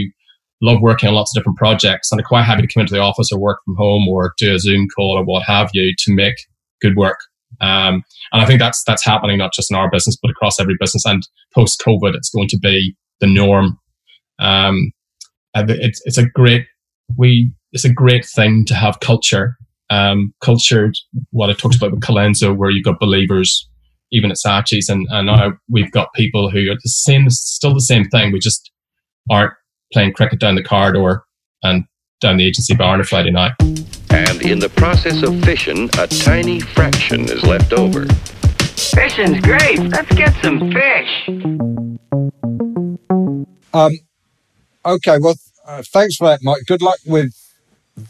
love 0.61 0.81
working 0.81 1.09
on 1.09 1.15
lots 1.15 1.35
of 1.35 1.39
different 1.39 1.57
projects 1.57 2.11
and 2.11 2.19
are 2.19 2.23
quite 2.23 2.43
happy 2.43 2.61
to 2.61 2.73
come 2.73 2.81
into 2.81 2.93
the 2.93 2.99
office 2.99 3.31
or 3.31 3.39
work 3.39 3.59
from 3.65 3.75
home 3.75 4.07
or 4.07 4.33
do 4.37 4.53
a 4.53 4.59
Zoom 4.59 4.87
call 4.95 5.17
or 5.17 5.23
what 5.23 5.43
have 5.43 5.69
you 5.73 5.93
to 5.97 6.13
make 6.13 6.35
good 6.81 6.95
work. 6.95 7.19
Um, 7.61 8.03
and 8.31 8.41
I 8.41 8.45
think 8.45 8.59
that's 8.59 8.83
that's 8.83 9.05
happening 9.05 9.37
not 9.37 9.53
just 9.53 9.71
in 9.71 9.77
our 9.77 9.89
business 9.89 10.17
but 10.21 10.31
across 10.31 10.59
every 10.59 10.75
business. 10.79 11.05
And 11.05 11.27
post 11.53 11.81
COVID, 11.85 12.15
it's 12.15 12.29
going 12.29 12.47
to 12.49 12.59
be 12.59 12.95
the 13.19 13.27
norm 13.27 13.79
Um, 14.39 14.91
it's 15.55 16.01
it's 16.05 16.17
a 16.17 16.25
great 16.25 16.65
we 17.17 17.51
it's 17.71 17.85
a 17.85 17.91
great 17.91 18.25
thing 18.25 18.65
to 18.65 18.75
have 18.75 18.99
culture. 18.99 19.57
Um, 19.89 20.33
culture, 20.41 20.91
what 21.31 21.49
I 21.49 21.53
talked 21.53 21.75
about 21.75 21.91
with 21.91 22.01
Colenso, 22.01 22.55
where 22.55 22.69
you've 22.69 22.83
got 22.83 22.99
believers, 22.99 23.67
even 24.11 24.31
at 24.31 24.37
Saatchi's, 24.37 24.89
and, 24.89 25.07
and 25.11 25.27
now 25.27 25.53
we've 25.69 25.91
got 25.91 26.13
people 26.13 26.49
who 26.49 26.69
are 26.69 26.75
the 26.75 26.89
same, 26.89 27.29
still 27.29 27.73
the 27.73 27.79
same 27.79 28.05
thing. 28.09 28.33
We 28.33 28.39
just 28.39 28.69
aren't 29.29 29.53
playing 29.93 30.13
cricket 30.13 30.39
down 30.39 30.55
the 30.55 30.63
corridor 30.63 31.23
and 31.63 31.85
down 32.19 32.37
the 32.37 32.45
agency 32.45 32.75
bar 32.75 32.93
on 32.93 33.01
a 33.01 33.03
Friday 33.03 33.31
night. 33.31 33.53
And 34.09 34.41
in 34.41 34.59
the 34.59 34.69
process 34.75 35.23
of 35.23 35.39
fission, 35.43 35.89
a 35.99 36.07
tiny 36.07 36.59
fraction 36.59 37.21
is 37.21 37.43
left 37.43 37.73
over. 37.73 38.05
Fishing's 38.05 39.39
great. 39.41 39.79
Let's 39.79 40.13
get 40.15 40.33
some 40.41 40.71
fish. 40.71 41.29
Um, 43.73 43.99
okay, 44.85 45.17
well, 45.19 45.35
uh, 45.65 45.83
thanks 45.85 46.15
for 46.15 46.27
that, 46.27 46.39
Mike. 46.41 46.63
Good 46.65 46.81
luck 46.81 46.97
with 47.05 47.33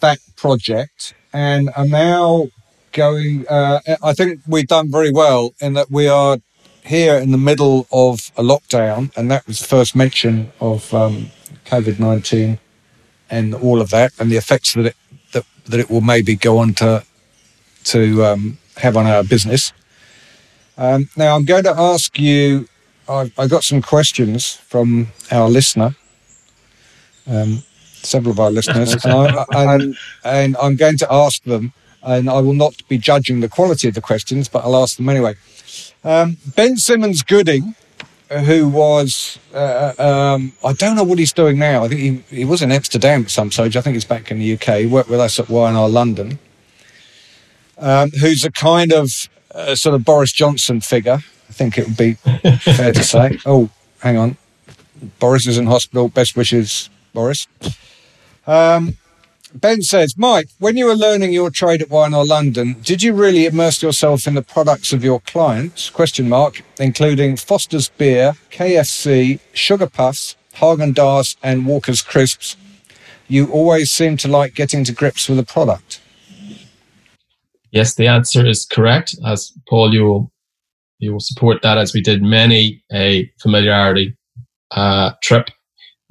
that 0.02 0.20
project. 0.36 1.14
And 1.34 1.70
I'm 1.76 1.90
now 1.90 2.48
going, 2.94 3.46
uh, 3.48 3.80
I 4.02 4.14
think 4.14 4.42
we've 4.48 4.68
done 4.68 4.90
very 4.92 5.12
well 5.12 5.54
in 5.60 5.74
that 5.74 5.92
we 5.92 6.08
are 6.08 6.38
here 6.86 7.16
in 7.16 7.32
the 7.32 7.38
middle 7.38 7.86
of 7.92 8.32
a 8.38 8.42
lockdown, 8.42 9.16
and 9.18 9.30
that 9.30 9.46
was 9.46 9.60
the 9.60 9.66
first 9.66 9.96
mention 9.96 10.52
of 10.62 10.94
um, 10.94 11.32
COVID 11.68 12.00
19 12.00 12.60
and 13.30 13.54
all 13.54 13.82
of 13.82 13.90
that, 13.90 14.14
and 14.20 14.32
the 14.32 14.38
effects 14.38 14.74
that 14.74 14.88
it, 14.88 14.96
that, 15.34 15.46
that 15.66 15.80
it 15.80 15.90
will 15.90 16.02
maybe 16.02 16.36
go 16.36 16.58
on 16.60 16.74
to, 16.76 17.04
to 17.86 18.26
um, 18.26 18.58
have 18.78 18.96
on 18.96 19.06
our 19.06 19.24
business. 19.24 19.74
Um, 20.78 21.10
now, 21.18 21.36
I'm 21.36 21.46
going 21.46 21.64
to 21.64 21.78
ask 21.78 22.18
you, 22.18 22.68
I, 23.10 23.32
I 23.38 23.48
got 23.48 23.64
some 23.64 23.82
questions 23.82 24.54
from 24.54 25.08
our 25.32 25.50
listener 25.50 25.96
um, 27.28 27.64
several 28.02 28.32
of 28.32 28.40
our 28.40 28.52
listeners, 28.52 28.94
and, 29.06 29.14
I, 29.14 29.46
and, 29.52 29.98
and 30.24 30.58
I'm 30.58 30.76
going 30.76 30.98
to 30.98 31.08
ask 31.12 31.44
them, 31.44 31.74
and 32.02 32.30
I 32.30 32.40
will 32.40 32.54
not 32.54 32.88
be 32.88 32.98
judging 32.98 33.42
the 33.42 33.50
quality 33.50 33.88
of 33.88 33.96
the 33.96 34.02
questions, 34.02 34.48
but 34.48 34.64
I'll 34.64 34.76
ask 34.76 34.98
them 34.98 35.10
anyway. 35.10 35.36
Um, 36.04 36.38
ben 36.56 36.78
Simmons 36.78 37.22
Gooding, 37.22 37.76
who 38.30 38.68
was, 38.68 39.40
uh, 39.54 39.94
um, 39.98 40.54
I 40.64 40.74
don't 40.74 40.96
know 40.96 41.04
what 41.04 41.20
he's 41.20 41.34
doing 41.34 41.58
now. 41.58 41.84
I 41.84 41.88
think 41.88 42.02
he, 42.30 42.38
he 42.38 42.46
was 42.46 42.62
in 42.62 42.72
Amsterdam 42.72 43.24
at 43.24 43.30
some 43.30 43.52
stage. 43.52 43.78
I 43.78 43.82
think 43.82 43.94
he's 43.96 44.06
back 44.06 44.32
in 44.32 44.40
the 44.40 44.54
UK. 44.54 44.80
He 44.80 44.86
worked 44.86 45.10
with 45.10 45.20
us 45.20 45.40
at 45.40 45.50
Y&R 45.50 45.90
London. 45.90 46.40
Um, 47.78 48.10
who's 48.12 48.44
a 48.44 48.52
kind 48.52 48.92
of 48.92 49.10
uh, 49.54 49.76
sort 49.76 49.96
of 49.96 50.04
Boris 50.04 50.32
Johnson 50.32 50.82
figure. 50.82 51.20
I 51.50 51.54
think 51.54 51.78
it 51.78 51.88
would 51.88 51.98
be 51.98 52.14
fair 52.14 52.92
to 52.94 53.04
say. 53.04 53.38
Oh, 53.46 53.70
hang 54.00 54.18
on. 54.18 54.38
Boris 55.20 55.48
is 55.48 55.58
in 55.58 55.68
hospital. 55.68 56.10
Best 56.10 56.36
wishes, 56.36 56.90
Boris. 57.14 57.48
Um, 58.46 58.98
ben 59.54 59.82
says, 59.82 60.16
Mike, 60.18 60.50
when 60.60 60.78
you 60.78 60.86
were 60.86 60.96
learning 60.96 61.34
your 61.34 61.50
trade 61.50 61.82
at 61.82 61.90
Y&R 61.90 62.26
London, 62.26 62.76
did 62.82 63.04
you 63.04 63.14
really 63.14 63.46
immerse 63.46 63.82
yourself 63.82 64.28
in 64.28 64.36
the 64.36 64.42
products 64.42 64.94
of 64.94 65.04
your 65.04 65.20
clients? 65.22 65.90
Question 65.90 66.30
mark, 66.30 66.62
including 66.80 67.38
Foster's 67.38 67.90
Beer, 67.90 68.34
KFC, 68.52 69.40
Sugar 69.54 69.88
Puffs, 69.88 70.36
Häagen-Dazs, 70.56 71.38
and 71.44 71.66
Walker's 71.66 72.02
Crisps. 72.02 72.56
You 73.28 73.52
always 73.52 73.92
seem 73.92 74.18
to 74.18 74.28
like 74.28 74.56
getting 74.56 74.84
to 74.86 74.94
grips 74.94 75.28
with 75.28 75.40
a 75.40 75.44
product. 75.44 76.02
Yes, 77.72 77.96
the 77.96 78.08
answer 78.08 78.46
is 78.46 78.66
correct. 78.66 79.16
As 79.26 79.52
Paul, 79.70 79.94
you 79.94 80.04
will 80.04 80.32
you 81.00 81.12
will 81.12 81.20
support 81.20 81.62
that 81.62 81.78
as 81.78 81.94
we 81.94 82.02
did 82.02 82.24
many 82.24 82.84
a 82.92 83.32
familiarity 83.40 84.18
uh, 84.72 85.12
trip 85.22 85.50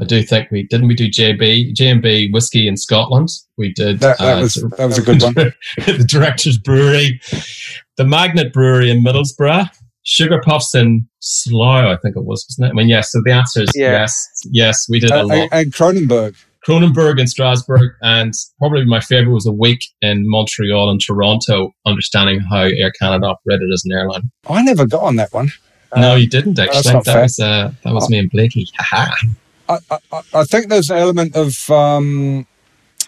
I 0.01 0.05
do 0.05 0.23
think 0.23 0.51
we 0.51 0.65
didn't 0.65 0.89
we 0.89 0.95
do 0.95 1.09
JB 1.09 1.75
JMB 1.75 2.33
whiskey 2.33 2.69
in 2.69 2.77
Scotland. 2.77 3.31
We 3.57 3.73
did 3.73 4.01
that, 4.01 4.19
that 4.19 4.39
uh, 4.39 4.41
was 4.43 4.55
that 4.55 4.87
was 4.87 4.99
a 4.99 5.03
good 5.03 5.23
one. 5.23 5.35
the 5.77 6.05
Director's 6.07 6.59
Brewery, 6.59 7.21
the 7.97 8.05
Magnet 8.05 8.53
Brewery 8.53 8.91
in 8.91 9.03
Middlesbrough, 9.03 9.71
Sugar 10.03 10.41
Puffs 10.45 10.75
in 10.75 11.09
Slough, 11.21 11.87
I 11.87 11.97
think 11.97 12.17
it 12.17 12.25
was, 12.25 12.47
wasn't 12.49 12.69
it? 12.69 12.71
I 12.71 12.73
mean, 12.75 12.89
yes. 12.89 13.11
So 13.11 13.21
the 13.25 13.33
answer 13.33 13.63
is 13.63 13.71
yeah. 13.75 13.93
yes, 13.93 14.29
yes. 14.45 14.87
We 14.89 15.01
did 15.01 15.13
uh, 15.13 15.23
a 15.23 15.25
lot. 15.25 15.49
And 15.51 15.73
Kronenbourg. 15.73 16.37
Kronenbourg 16.67 17.21
in 17.21 17.27
Strasbourg, 17.27 17.93
and 18.03 18.35
probably 18.59 18.85
my 18.85 19.01
favorite 19.01 19.33
was 19.33 19.47
a 19.47 19.53
week 19.53 19.87
in 20.03 20.29
Montreal 20.29 20.91
and 20.91 21.01
Toronto, 21.01 21.73
understanding 21.87 22.41
how 22.41 22.63
Air 22.63 22.93
Canada 23.01 23.27
operated 23.27 23.71
as 23.73 23.83
an 23.85 23.93
airline. 23.93 24.31
I 24.51 24.63
never 24.63 24.85
got 24.85 25.03
on 25.03 25.17
that 25.17 25.33
one. 25.33 25.51
No, 25.97 26.17
you 26.17 26.29
didn't 26.29 26.59
actually. 26.59 26.93
That 26.93 27.05
fair. 27.05 27.23
was 27.23 27.39
uh, 27.39 27.73
that 27.83 27.95
was 27.95 28.05
oh. 28.05 28.09
me 28.09 28.19
and 28.19 28.31
Blakey. 28.31 28.67
I, 29.69 29.79
I, 29.91 30.21
I, 30.35 30.45
think 30.45 30.69
there's 30.69 30.91
an 30.91 30.99
element 30.99 31.37
of 31.37 31.69
um, 31.71 32.47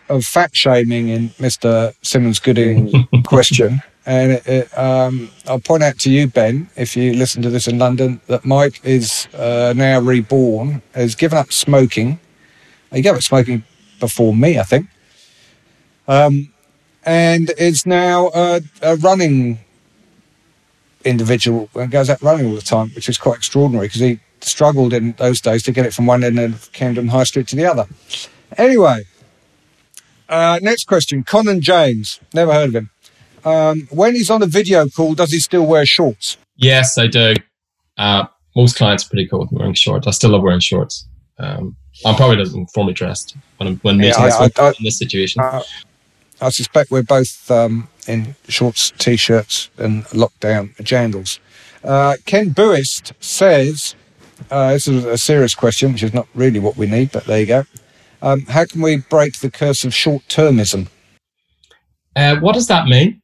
of 0.08 0.24
fat 0.24 0.54
shaming 0.54 1.08
in 1.08 1.30
Mr. 1.30 1.94
Simmons 2.02 2.38
Gooding's 2.38 2.92
question. 3.24 3.82
And 4.06 4.32
it, 4.32 4.46
it, 4.46 4.78
um, 4.78 5.30
I'll 5.46 5.60
point 5.60 5.82
out 5.82 5.98
to 6.00 6.10
you, 6.10 6.28
Ben, 6.28 6.70
if 6.76 6.96
you 6.96 7.12
listen 7.12 7.42
to 7.42 7.50
this 7.50 7.68
in 7.68 7.78
London, 7.78 8.22
that 8.26 8.44
Mike 8.44 8.80
is 8.82 9.28
uh, 9.34 9.74
now 9.76 10.00
reborn, 10.00 10.80
has 10.94 11.14
given 11.14 11.36
up 11.36 11.52
smoking. 11.52 12.18
He 12.90 13.02
gave 13.02 13.14
up 13.14 13.22
smoking 13.22 13.64
before 14.00 14.34
me, 14.34 14.58
I 14.58 14.62
think. 14.62 14.88
Um, 16.06 16.54
and 17.04 17.50
is 17.58 17.84
now 17.84 18.30
a, 18.34 18.62
a 18.80 18.96
running 18.96 19.58
individual 21.04 21.68
and 21.74 21.90
goes 21.90 22.08
out 22.08 22.22
running 22.22 22.46
all 22.46 22.54
the 22.54 22.62
time, 22.62 22.88
which 22.90 23.10
is 23.10 23.18
quite 23.18 23.36
extraordinary 23.36 23.88
because 23.88 24.00
he 24.00 24.20
struggled 24.40 24.92
in 24.92 25.12
those 25.12 25.40
days 25.40 25.62
to 25.64 25.72
get 25.72 25.86
it 25.86 25.94
from 25.94 26.06
one 26.06 26.24
end 26.24 26.38
of 26.38 26.70
Camden 26.72 27.08
High 27.08 27.24
Street 27.24 27.48
to 27.48 27.56
the 27.56 27.66
other. 27.66 27.86
Anyway, 28.56 29.04
uh, 30.28 30.58
next 30.62 30.84
question. 30.86 31.24
Conan 31.24 31.60
James. 31.60 32.20
Never 32.34 32.52
heard 32.52 32.68
of 32.68 32.74
him. 32.74 32.90
Um, 33.44 33.88
when 33.90 34.14
he's 34.14 34.30
on 34.30 34.42
a 34.42 34.46
video 34.46 34.88
call, 34.88 35.14
does 35.14 35.32
he 35.32 35.38
still 35.38 35.66
wear 35.66 35.86
shorts? 35.86 36.36
Yes, 36.56 36.98
I 36.98 37.06
do. 37.06 37.34
Uh, 37.96 38.26
most 38.56 38.76
clients 38.76 39.06
are 39.06 39.08
pretty 39.08 39.28
cool 39.28 39.40
with 39.40 39.52
wearing 39.52 39.74
shorts. 39.74 40.06
I 40.06 40.10
still 40.10 40.30
love 40.30 40.42
wearing 40.42 40.60
shorts. 40.60 41.06
Um, 41.38 41.76
I'm 42.04 42.14
probably 42.14 42.36
not 42.36 42.70
formally 42.72 42.94
dressed 42.94 43.36
when 43.56 43.68
I'm 43.68 43.76
when 43.78 43.96
meeting 43.96 44.20
yeah, 44.20 44.48
I, 44.48 44.50
I, 44.56 44.68
in 44.68 44.84
this 44.84 44.98
situation. 44.98 45.40
Uh, 45.42 45.62
I 46.40 46.50
suspect 46.50 46.90
we're 46.90 47.02
both 47.02 47.50
um, 47.50 47.88
in 48.06 48.36
shorts, 48.48 48.92
t-shirts, 48.98 49.70
and 49.78 50.04
lockdown 50.06 50.74
jandals. 50.76 51.38
Uh, 51.82 52.16
Ken 52.26 52.50
Buist 52.50 53.12
says, 53.20 53.94
uh, 54.50 54.72
this 54.72 54.88
is 54.88 55.04
a 55.04 55.18
serious 55.18 55.54
question, 55.54 55.92
which 55.92 56.02
is 56.02 56.14
not 56.14 56.28
really 56.34 56.58
what 56.58 56.76
we 56.76 56.86
need, 56.86 57.12
but 57.12 57.24
there 57.24 57.40
you 57.40 57.46
go. 57.46 57.64
Um, 58.22 58.42
how 58.46 58.64
can 58.64 58.80
we 58.80 58.96
break 58.96 59.38
the 59.40 59.50
curse 59.50 59.84
of 59.84 59.94
short 59.94 60.22
termism? 60.28 60.88
Uh, 62.16 62.36
what 62.36 62.54
does 62.54 62.66
that 62.66 62.86
mean? 62.86 63.22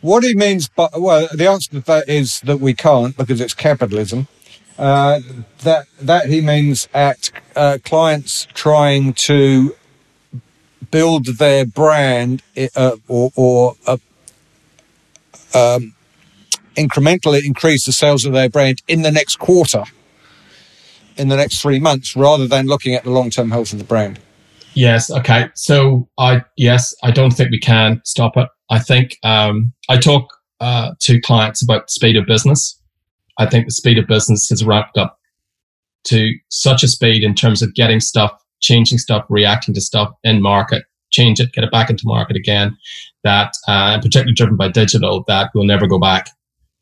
What 0.00 0.22
he 0.22 0.34
means, 0.34 0.68
but 0.68 1.00
well, 1.00 1.28
the 1.32 1.48
answer 1.48 1.70
to 1.70 1.80
that 1.80 2.08
is 2.08 2.40
that 2.40 2.58
we 2.58 2.74
can't 2.74 3.16
because 3.16 3.40
it's 3.40 3.54
capitalism. 3.54 4.28
Uh, 4.78 5.20
that 5.62 5.86
that 6.00 6.28
he 6.28 6.42
means 6.42 6.86
at 6.92 7.30
uh, 7.56 7.78
clients 7.82 8.46
trying 8.52 9.14
to 9.14 9.74
build 10.90 11.38
their 11.38 11.64
brand 11.64 12.42
uh, 12.76 12.96
or, 13.08 13.30
or 13.34 13.74
uh, 13.86 13.96
um, 15.54 15.94
incrementally 16.76 17.42
increase 17.42 17.86
the 17.86 17.92
sales 17.92 18.26
of 18.26 18.34
their 18.34 18.50
brand 18.50 18.82
in 18.86 19.00
the 19.00 19.10
next 19.10 19.36
quarter 19.36 19.84
in 21.16 21.28
the 21.28 21.36
next 21.36 21.60
three 21.60 21.78
months 21.78 22.16
rather 22.16 22.46
than 22.46 22.66
looking 22.66 22.94
at 22.94 23.04
the 23.04 23.10
long 23.10 23.30
term 23.30 23.50
health 23.50 23.72
of 23.72 23.78
the 23.78 23.84
brand? 23.84 24.18
Yes. 24.74 25.10
Okay. 25.10 25.48
So 25.54 26.08
I 26.18 26.44
yes, 26.56 26.94
I 27.02 27.10
don't 27.10 27.30
think 27.30 27.50
we 27.50 27.58
can 27.58 28.00
stop 28.04 28.36
it. 28.36 28.48
I 28.70 28.78
think 28.78 29.16
um, 29.22 29.72
I 29.88 29.96
talk 29.96 30.28
uh, 30.60 30.92
to 31.00 31.20
clients 31.20 31.62
about 31.62 31.90
speed 31.90 32.16
of 32.16 32.26
business. 32.26 32.80
I 33.38 33.46
think 33.46 33.66
the 33.66 33.72
speed 33.72 33.98
of 33.98 34.06
business 34.06 34.48
has 34.50 34.64
ramped 34.64 34.98
up 34.98 35.18
to 36.04 36.32
such 36.48 36.82
a 36.82 36.88
speed 36.88 37.24
in 37.24 37.34
terms 37.34 37.62
of 37.62 37.74
getting 37.74 38.00
stuff, 38.00 38.32
changing 38.60 38.98
stuff, 38.98 39.24
reacting 39.28 39.74
to 39.74 39.80
stuff 39.80 40.10
in 40.24 40.40
market, 40.40 40.84
change 41.10 41.40
it, 41.40 41.52
get 41.52 41.64
it 41.64 41.70
back 41.70 41.90
into 41.90 42.04
market 42.06 42.36
again. 42.36 42.76
That, 43.24 43.54
uh, 43.68 43.92
and 43.94 44.02
particularly 44.02 44.34
driven 44.34 44.56
by 44.56 44.68
digital, 44.68 45.24
that 45.26 45.50
will 45.54 45.64
never 45.64 45.86
go 45.86 45.98
back. 45.98 46.28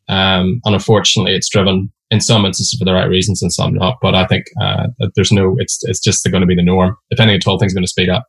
Um, 0.09 0.61
and 0.65 0.75
unfortunately, 0.75 1.35
it's 1.35 1.49
driven 1.49 1.91
in 2.11 2.21
some 2.21 2.45
instances 2.45 2.79
for 2.79 2.85
the 2.85 2.93
right 2.93 3.09
reasons 3.09 3.43
and 3.43 3.53
some 3.53 3.75
not. 3.75 3.97
But 4.01 4.15
I 4.15 4.27
think 4.27 4.45
uh, 4.61 4.89
there's 5.15 5.33
no, 5.33 5.57
it's 5.59 5.81
it's 5.85 6.01
just 6.01 6.25
going 6.31 6.41
to 6.41 6.47
be 6.47 6.55
the 6.55 6.63
norm. 6.63 6.97
If 7.11 7.21
anything 7.21 7.37
at 7.37 7.47
all, 7.47 7.59
things 7.59 7.73
are 7.73 7.77
going 7.77 7.85
to 7.85 7.89
speed 7.89 8.09
up. 8.09 8.25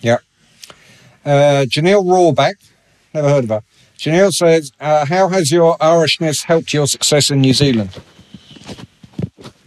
Yeah. 0.00 0.18
Uh, 1.24 1.64
Janelle 1.68 2.08
Rawback, 2.08 2.56
never 3.14 3.28
heard 3.28 3.44
of 3.44 3.50
her. 3.50 3.62
Janelle 3.96 4.32
says, 4.32 4.72
uh, 4.80 5.06
"How 5.06 5.28
has 5.28 5.52
your 5.52 5.76
Irishness 5.78 6.44
helped 6.44 6.72
your 6.72 6.86
success 6.86 7.30
in 7.30 7.40
New 7.40 7.54
Zealand?" 7.54 7.90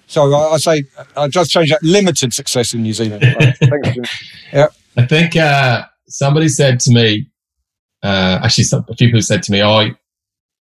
So 0.08 0.34
I, 0.34 0.54
I 0.54 0.58
say, 0.58 0.84
I 1.16 1.28
just 1.28 1.52
changed 1.52 1.72
that. 1.72 1.84
Limited 1.84 2.34
success 2.34 2.74
in 2.74 2.84
New 2.84 2.94
Zealand. 2.94 3.24
Right. 3.40 3.56
Thanks, 3.58 4.26
yeah. 4.54 4.68
I 4.98 5.06
think 5.06 5.36
uh, 5.36 5.86
somebody 6.08 6.48
said 6.48 6.80
to 6.82 6.92
me, 6.92 7.28
uh, 8.04 8.40
actually, 8.44 8.66
some, 8.66 8.86
a 8.90 8.96
few 8.96 9.08
people 9.08 9.22
said 9.22 9.44
to 9.44 9.52
me, 9.52 9.64
"Oh, 9.64 9.90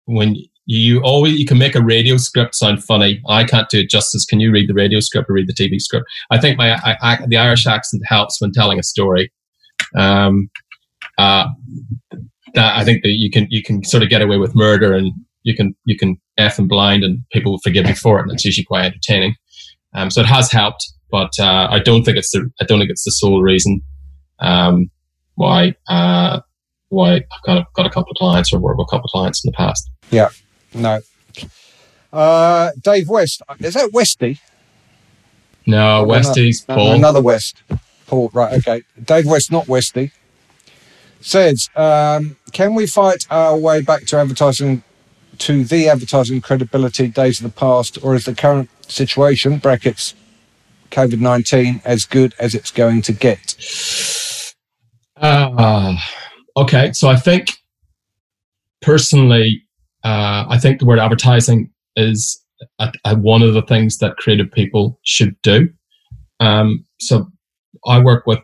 when 0.06 0.36
You 0.66 1.02
always 1.02 1.38
you 1.38 1.46
can 1.46 1.58
make 1.58 1.76
a 1.76 1.82
radio 1.82 2.18
script 2.18 2.56
sound 2.56 2.84
funny. 2.84 3.22
I 3.28 3.44
can't 3.44 3.70
do 3.70 3.80
it 3.80 3.90
justice. 3.90 4.26
Can 4.26 4.40
you 4.40 4.52
read 4.52 4.70
the 4.70 4.74
radio 4.74 5.00
script 5.00 5.30
or 5.30 5.34
read 5.34 5.48
the 5.48 5.54
TV 5.54 5.80
script? 5.80 6.06
I 6.32 6.40
think 6.40 6.58
my 6.58 6.76
I, 6.76 6.98
I, 7.02 7.26
the 7.28 7.38
Irish 7.38 7.68
accent 7.68 8.04
helps 8.06 8.40
when 8.40 8.52
telling 8.52 8.80
a 8.80 8.84
story. 8.84 9.32
Um, 9.96 10.50
uh, 11.18 11.48
that 12.54 12.78
I 12.78 12.84
think 12.86 13.04
that 13.04 13.10
you 13.10 13.30
can 13.30 13.48
you 13.50 13.62
can 13.62 13.84
sort 13.84 14.04
of 14.04 14.10
get 14.10 14.22
away 14.22 14.38
with 14.38 14.56
murder 14.56 14.94
and 14.94 15.12
you 15.44 15.56
can 15.56 15.76
you 15.86 15.98
can 15.98 16.18
f 16.38 16.58
and 16.58 16.70
blind 16.70 17.04
and 17.04 17.24
people 17.32 17.52
will 17.52 17.60
forgive 17.60 17.88
you 17.88 17.96
for 17.96 18.20
it 18.20 18.24
and 18.24 18.32
it's 18.32 18.46
usually 18.46 18.66
quite 18.66 18.86
entertaining. 18.86 19.36
Um, 19.96 20.10
so 20.10 20.22
it 20.22 20.28
has 20.28 20.52
helped, 20.52 20.92
but 21.12 21.32
uh, 21.40 21.68
I 21.70 21.80
don't 21.80 22.04
think 22.04 22.18
it's 22.18 22.32
the 22.32 22.50
I 22.62 22.66
don't 22.66 22.80
think 22.80 22.90
it's 22.90 23.04
the 23.04 23.12
sole 23.12 23.42
reason 23.42 23.82
um, 24.40 24.90
why 25.36 25.76
uh, 25.88 26.42
why 26.90 27.16
I've 27.16 27.44
got 27.46 27.74
got 27.74 27.86
a 27.86 27.90
couple 27.90 28.12
of 28.12 28.18
clients 28.18 28.54
or 28.54 28.60
worked 28.60 28.78
with 28.78 28.88
a 28.90 28.92
couple 28.92 29.06
of 29.06 29.12
clients 29.12 29.44
in 29.44 29.52
the 29.52 29.58
past. 29.58 29.90
Yeah, 30.12 30.30
no. 30.74 31.00
Uh, 32.12 32.72
Dave 32.82 33.10
West 33.10 33.42
is 33.60 33.74
that 33.74 33.92
Westy? 33.92 34.40
No, 35.66 36.04
Westy's 36.04 36.62
Paul. 36.62 36.90
No, 36.90 36.96
another 36.96 37.22
West. 37.22 37.64
Paul, 38.06 38.30
right? 38.34 38.54
Okay, 38.54 38.84
Dave 39.04 39.26
West, 39.26 39.52
not 39.52 39.68
Westy. 39.68 40.12
Says, 41.22 41.70
um, 41.76 42.36
can 42.52 42.76
we 42.76 42.86
fight 42.86 43.26
our 43.32 43.58
way 43.58 43.82
back 43.82 44.06
to 44.08 44.18
advertising, 44.18 44.84
to 45.38 45.64
the 45.64 45.88
advertising 45.88 46.42
credibility 46.42 47.08
days 47.08 47.40
of 47.40 47.44
the 47.46 47.58
past, 47.58 47.98
or 48.04 48.14
is 48.14 48.26
the 48.26 48.36
current 48.36 48.70
situation 48.88 49.58
(brackets 49.58 50.16
COVID 50.92 51.20
nineteen) 51.20 51.82
as 51.86 52.06
good 52.06 52.36
as 52.38 52.54
it's 52.54 52.72
going 52.72 53.02
to 53.04 53.14
get? 53.14 53.56
Uh, 55.16 55.96
okay, 56.58 56.92
so 56.92 57.08
I 57.08 57.16
think 57.16 57.54
personally, 58.82 59.66
uh, 60.04 60.46
I 60.50 60.58
think 60.60 60.80
the 60.80 60.86
word 60.86 61.00
advertising 61.00 61.72
is 61.96 62.42
a, 62.80 62.92
a, 63.06 63.16
one 63.16 63.42
of 63.42 63.54
the 63.54 63.62
things 63.62 63.98
that 64.00 64.18
creative 64.18 64.52
people 64.52 65.00
should 65.04 65.36
do. 65.42 65.70
Um, 66.40 66.86
so 67.00 67.28
I 67.86 68.00
work 68.00 68.26
with 68.26 68.40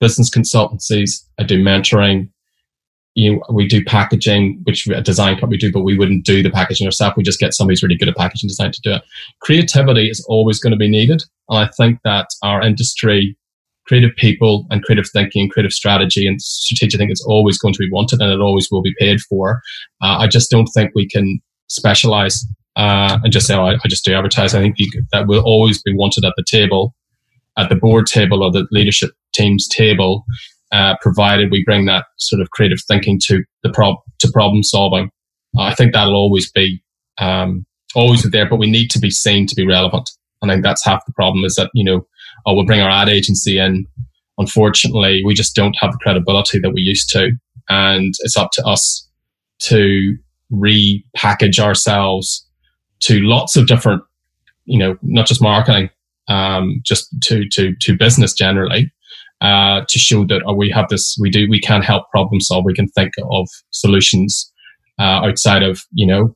business 0.00 0.30
consultancies. 0.30 1.24
I 1.38 1.44
do 1.44 1.62
mentoring. 1.62 2.28
You 3.14 3.42
we 3.52 3.66
do 3.66 3.84
packaging, 3.84 4.60
which 4.62 4.86
a 4.86 5.02
design 5.02 5.36
company 5.36 5.58
do, 5.58 5.72
but 5.72 5.82
we 5.82 5.98
wouldn't 5.98 6.24
do 6.24 6.44
the 6.44 6.50
packaging 6.50 6.86
ourselves. 6.86 7.16
We 7.16 7.24
just 7.24 7.40
get 7.40 7.54
somebody 7.54 7.74
who's 7.74 7.82
really 7.82 7.96
good 7.96 8.08
at 8.08 8.16
packaging 8.16 8.48
design 8.48 8.70
to 8.70 8.80
do 8.82 8.92
it. 8.92 9.02
Creativity 9.40 10.08
is 10.08 10.24
always 10.28 10.60
going 10.60 10.70
to 10.70 10.76
be 10.76 10.88
needed. 10.88 11.24
And 11.48 11.58
I 11.58 11.70
think 11.76 11.98
that 12.04 12.28
our 12.42 12.62
industry 12.62 13.36
creative 13.90 14.14
people 14.14 14.66
and 14.70 14.84
creative 14.84 15.10
thinking 15.12 15.42
and 15.42 15.50
creative 15.50 15.72
strategy 15.72 16.24
and 16.24 16.40
strategic 16.40 16.96
thinking 16.96 17.12
is 17.12 17.26
always 17.26 17.58
going 17.58 17.74
to 17.74 17.80
be 17.80 17.90
wanted 17.90 18.20
and 18.20 18.30
it 18.30 18.38
always 18.38 18.68
will 18.70 18.82
be 18.82 18.94
paid 19.00 19.20
for. 19.22 19.60
Uh, 20.00 20.18
I 20.18 20.28
just 20.28 20.48
don't 20.48 20.68
think 20.68 20.92
we 20.94 21.08
can 21.08 21.40
specialize 21.66 22.46
uh, 22.76 23.18
and 23.24 23.32
just 23.32 23.48
say, 23.48 23.54
oh, 23.56 23.66
I, 23.66 23.74
I 23.84 23.88
just 23.88 24.04
do 24.04 24.14
advertising. 24.14 24.60
I 24.60 24.62
think 24.62 24.76
you, 24.78 24.86
that 25.10 25.26
will 25.26 25.42
always 25.44 25.82
be 25.82 25.92
wanted 25.92 26.24
at 26.24 26.34
the 26.36 26.44
table, 26.48 26.94
at 27.58 27.68
the 27.68 27.74
board 27.74 28.06
table 28.06 28.44
or 28.44 28.52
the 28.52 28.64
leadership 28.70 29.10
team's 29.32 29.66
table, 29.66 30.24
uh, 30.70 30.94
provided 31.00 31.50
we 31.50 31.64
bring 31.64 31.86
that 31.86 32.04
sort 32.16 32.40
of 32.40 32.50
creative 32.50 32.78
thinking 32.86 33.18
to 33.24 33.42
the 33.64 33.70
prob 33.70 33.96
to 34.20 34.30
problem 34.32 34.62
solving. 34.62 35.10
I 35.58 35.74
think 35.74 35.94
that'll 35.94 36.14
always 36.14 36.48
be 36.52 36.80
um, 37.18 37.66
always 37.96 38.22
there, 38.22 38.48
but 38.48 38.60
we 38.60 38.70
need 38.70 38.88
to 38.90 39.00
be 39.00 39.10
seen 39.10 39.48
to 39.48 39.56
be 39.56 39.66
relevant. 39.66 40.08
I 40.42 40.46
think 40.46 40.62
that's 40.62 40.84
half 40.84 41.04
the 41.06 41.12
problem 41.12 41.44
is 41.44 41.56
that 41.56 41.70
you 41.74 41.84
know 41.84 42.06
oh, 42.46 42.54
we'll 42.54 42.64
bring 42.64 42.80
our 42.80 42.90
ad 42.90 43.08
agency 43.08 43.58
in. 43.58 43.86
Unfortunately, 44.38 45.22
we 45.24 45.34
just 45.34 45.54
don't 45.54 45.76
have 45.80 45.92
the 45.92 45.98
credibility 45.98 46.58
that 46.60 46.70
we 46.70 46.80
used 46.80 47.10
to. 47.10 47.32
And 47.68 48.14
it's 48.20 48.36
up 48.36 48.50
to 48.52 48.64
us 48.64 49.06
to 49.60 50.16
repackage 50.52 51.58
ourselves 51.58 52.46
to 53.00 53.20
lots 53.20 53.56
of 53.56 53.66
different, 53.66 54.02
you 54.64 54.78
know, 54.78 54.96
not 55.02 55.26
just 55.26 55.42
marketing, 55.42 55.90
um, 56.28 56.80
just 56.84 57.08
to, 57.22 57.48
to, 57.50 57.74
to 57.80 57.96
business 57.96 58.32
generally, 58.32 58.90
uh, 59.40 59.82
to 59.88 59.98
show 59.98 60.24
that 60.26 60.42
oh, 60.46 60.54
we 60.54 60.70
have 60.70 60.88
this, 60.88 61.16
we 61.20 61.30
do, 61.30 61.46
we 61.48 61.60
can 61.60 61.82
help 61.82 62.10
problem 62.10 62.40
solve. 62.40 62.64
We 62.64 62.74
can 62.74 62.88
think 62.88 63.12
of 63.30 63.48
solutions 63.70 64.50
uh, 64.98 65.26
outside 65.26 65.62
of, 65.62 65.82
you 65.92 66.06
know, 66.06 66.34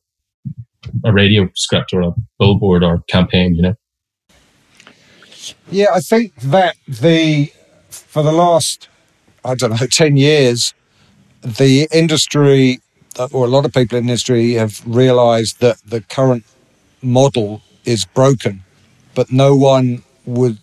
a 1.04 1.12
radio 1.12 1.48
script 1.54 1.92
or 1.92 2.02
a 2.02 2.12
billboard 2.38 2.84
or 2.84 3.02
campaign, 3.08 3.54
you 3.54 3.62
know. 3.62 3.74
Yeah, 5.70 5.86
I 5.94 6.00
think 6.00 6.34
that 6.36 6.76
the 6.86 7.52
for 7.90 8.22
the 8.22 8.32
last 8.32 8.88
I 9.44 9.54
don't 9.54 9.70
know 9.70 9.86
ten 9.90 10.16
years, 10.16 10.74
the 11.42 11.88
industry 11.92 12.80
or 13.32 13.44
a 13.44 13.48
lot 13.48 13.64
of 13.64 13.72
people 13.72 13.96
in 13.96 14.04
industry 14.04 14.54
have 14.54 14.82
realised 14.86 15.60
that 15.60 15.78
the 15.86 16.00
current 16.00 16.44
model 17.02 17.62
is 17.84 18.04
broken, 18.04 18.64
but 19.14 19.30
no 19.30 19.54
one 19.54 20.02
would. 20.26 20.58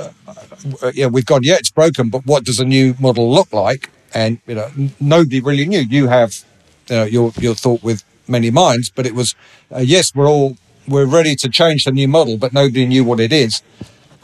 Uh, 0.00 0.92
yeah, 0.94 1.06
we've 1.06 1.26
gone. 1.26 1.42
Yeah, 1.42 1.56
it's 1.56 1.70
broken, 1.70 2.08
but 2.08 2.26
what 2.26 2.44
does 2.44 2.58
a 2.58 2.64
new 2.64 2.94
model 2.98 3.32
look 3.32 3.52
like? 3.52 3.90
And 4.14 4.38
you 4.46 4.54
know, 4.54 4.70
nobody 5.00 5.40
really 5.40 5.66
knew. 5.66 5.80
You 5.80 6.08
have 6.08 6.44
you 6.88 6.96
know, 6.96 7.04
your 7.04 7.32
your 7.38 7.54
thought 7.54 7.82
with 7.82 8.02
many 8.26 8.50
minds, 8.50 8.90
but 8.90 9.06
it 9.06 9.14
was 9.14 9.34
uh, 9.74 9.80
yes, 9.80 10.14
we're 10.14 10.28
all 10.28 10.56
we're 10.88 11.06
ready 11.06 11.34
to 11.36 11.48
change 11.48 11.84
the 11.84 11.92
new 11.92 12.08
model, 12.08 12.36
but 12.38 12.52
nobody 12.52 12.86
knew 12.86 13.04
what 13.04 13.20
it 13.20 13.32
is. 13.32 13.62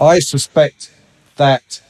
I 0.01 0.19
suspect 0.19 0.91
that 1.37 1.83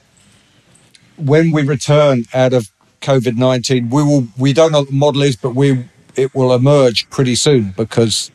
when 1.16 1.52
we 1.52 1.62
return 1.62 2.24
out 2.34 2.52
of 2.52 2.70
COVID 3.00 3.36
nineteen, 3.36 3.90
we 3.90 4.02
will 4.02 4.26
we 4.36 4.52
don't 4.52 4.72
know 4.72 4.80
what 4.80 4.88
the 4.88 4.94
model 4.94 5.22
is, 5.22 5.36
but 5.36 5.54
we 5.54 5.84
it 6.16 6.34
will 6.34 6.52
emerge 6.52 7.08
pretty 7.10 7.34
soon 7.34 7.72
because 7.76 8.30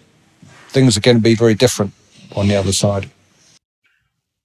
things 0.70 0.98
are 0.98 1.02
going 1.02 1.18
to 1.18 1.24
be 1.24 1.36
very 1.36 1.54
different 1.54 1.94
on 2.36 2.48
the 2.48 2.56
other 2.56 2.72
side. 2.72 3.10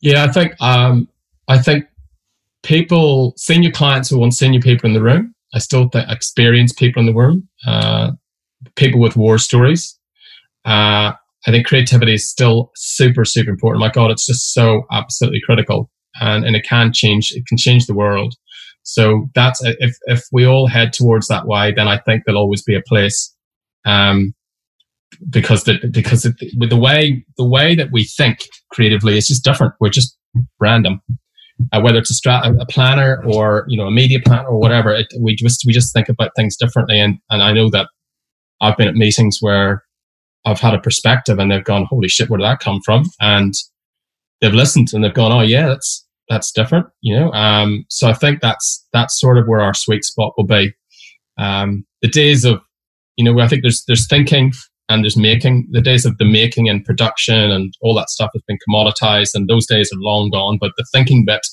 Yeah, 0.00 0.24
I 0.24 0.28
think 0.28 0.60
um, 0.60 1.08
I 1.48 1.58
think 1.58 1.86
people, 2.62 3.34
senior 3.36 3.70
clients 3.70 4.10
who 4.10 4.18
want 4.18 4.34
senior 4.34 4.60
people 4.60 4.88
in 4.88 4.94
the 4.94 5.02
room. 5.02 5.34
I 5.52 5.58
still 5.58 5.88
think 5.88 6.08
experienced 6.08 6.78
people 6.78 7.00
in 7.00 7.06
the 7.06 7.14
room, 7.14 7.48
uh, 7.66 8.12
people 8.76 9.00
with 9.00 9.16
war 9.16 9.36
stories, 9.38 9.98
uh, 10.64 11.12
I 11.46 11.50
think 11.50 11.66
creativity 11.66 12.14
is 12.14 12.28
still 12.28 12.70
super, 12.76 13.24
super 13.24 13.50
important. 13.50 13.80
My 13.80 13.90
God, 13.90 14.10
it's 14.10 14.26
just 14.26 14.52
so 14.52 14.82
absolutely 14.92 15.40
critical. 15.44 15.90
And, 16.20 16.44
and 16.44 16.56
it 16.56 16.64
can 16.64 16.92
change, 16.92 17.32
it 17.34 17.46
can 17.46 17.56
change 17.56 17.86
the 17.86 17.94
world. 17.94 18.34
So 18.82 19.28
that's, 19.34 19.60
if, 19.62 19.96
if 20.06 20.24
we 20.32 20.46
all 20.46 20.66
head 20.66 20.92
towards 20.92 21.28
that 21.28 21.46
way, 21.46 21.72
then 21.74 21.88
I 21.88 21.98
think 21.98 22.24
there'll 22.24 22.40
always 22.40 22.62
be 22.62 22.74
a 22.74 22.82
place. 22.86 23.34
Um, 23.86 24.34
because 25.28 25.64
the, 25.64 25.78
because 25.90 26.24
it, 26.24 26.34
with 26.56 26.70
the 26.70 26.78
way, 26.78 27.24
the 27.36 27.48
way 27.48 27.74
that 27.74 27.88
we 27.92 28.04
think 28.04 28.40
creatively 28.70 29.16
is 29.16 29.26
just 29.26 29.44
different. 29.44 29.74
We're 29.80 29.90
just 29.90 30.16
random. 30.60 31.00
Uh, 31.72 31.80
whether 31.82 31.98
it's 31.98 32.10
a, 32.10 32.14
strat- 32.14 32.58
a 32.58 32.64
planner 32.66 33.22
or 33.26 33.66
you 33.68 33.76
know 33.76 33.86
a 33.86 33.90
media 33.90 34.18
planner 34.24 34.48
or 34.48 34.58
whatever, 34.58 34.94
it, 34.94 35.06
we 35.20 35.34
just 35.34 35.62
we 35.66 35.74
just 35.74 35.92
think 35.92 36.08
about 36.08 36.30
things 36.34 36.56
differently. 36.56 36.98
And 36.98 37.18
and 37.28 37.42
I 37.42 37.52
know 37.52 37.68
that 37.70 37.88
I've 38.62 38.78
been 38.78 38.88
at 38.88 38.94
meetings 38.94 39.38
where 39.40 39.84
I've 40.44 40.60
had 40.60 40.74
a 40.74 40.80
perspective 40.80 41.38
and 41.38 41.50
they've 41.50 41.64
gone, 41.64 41.86
holy 41.88 42.08
shit, 42.08 42.30
where 42.30 42.38
did 42.38 42.44
that 42.44 42.60
come 42.60 42.80
from? 42.84 43.04
And 43.20 43.54
they've 44.40 44.54
listened 44.54 44.88
and 44.92 45.04
they've 45.04 45.14
gone, 45.14 45.32
oh 45.32 45.42
yeah, 45.42 45.66
that's 45.68 46.06
that's 46.28 46.52
different, 46.52 46.86
you 47.02 47.18
know. 47.18 47.32
Um, 47.32 47.84
so 47.88 48.08
I 48.08 48.14
think 48.14 48.40
that's 48.40 48.86
that's 48.92 49.20
sort 49.20 49.36
of 49.36 49.46
where 49.46 49.60
our 49.60 49.74
sweet 49.74 50.04
spot 50.04 50.32
will 50.36 50.46
be. 50.46 50.72
Um, 51.38 51.84
the 52.02 52.08
days 52.08 52.44
of, 52.44 52.60
you 53.16 53.24
know, 53.24 53.38
I 53.40 53.48
think 53.48 53.62
there's 53.62 53.84
there's 53.86 54.06
thinking 54.06 54.52
and 54.88 55.04
there's 55.04 55.16
making. 55.16 55.68
The 55.72 55.80
days 55.80 56.06
of 56.06 56.16
the 56.18 56.24
making 56.24 56.68
and 56.68 56.84
production 56.84 57.50
and 57.50 57.74
all 57.82 57.94
that 57.96 58.10
stuff 58.10 58.30
has 58.32 58.42
been 58.46 58.58
commoditized, 58.68 59.34
and 59.34 59.48
those 59.48 59.66
days 59.66 59.90
are 59.92 60.00
long 60.00 60.30
gone. 60.30 60.58
But 60.60 60.72
the 60.76 60.86
thinking 60.92 61.24
bit, 61.26 61.46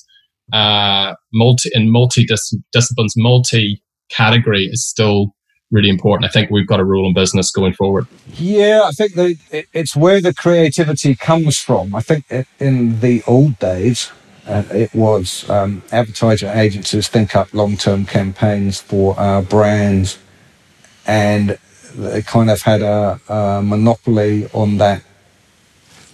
uh, 0.52 1.14
multi 1.32 1.70
in 1.74 1.90
multi 1.90 2.26
disciplines, 2.72 3.14
multi 3.16 3.82
category 4.10 4.64
is 4.66 4.86
still 4.86 5.34
really 5.70 5.88
important. 5.88 6.28
I 6.28 6.32
think 6.32 6.50
we've 6.50 6.66
got 6.66 6.80
a 6.80 6.84
rule 6.84 7.06
in 7.06 7.14
business 7.14 7.50
going 7.50 7.74
forward. 7.74 8.06
Yeah, 8.34 8.82
I 8.84 8.92
think 8.92 9.14
that 9.14 9.66
it's 9.72 9.94
where 9.94 10.20
the 10.20 10.34
creativity 10.34 11.14
comes 11.14 11.58
from. 11.58 11.94
I 11.94 12.00
think 12.00 12.24
in 12.58 13.00
the 13.00 13.22
old 13.26 13.58
days, 13.58 14.10
uh, 14.46 14.62
it 14.70 14.94
was 14.94 15.48
um, 15.50 15.82
advertising 15.92 16.48
agencies 16.48 17.08
think 17.08 17.36
up 17.36 17.52
long-term 17.52 18.06
campaigns 18.06 18.80
for 18.80 19.18
our 19.20 19.42
brands, 19.42 20.18
and 21.06 21.58
they 21.94 22.22
kind 22.22 22.50
of 22.50 22.62
had 22.62 22.80
a, 22.80 23.20
a 23.28 23.62
monopoly 23.62 24.48
on 24.54 24.78
that 24.78 25.02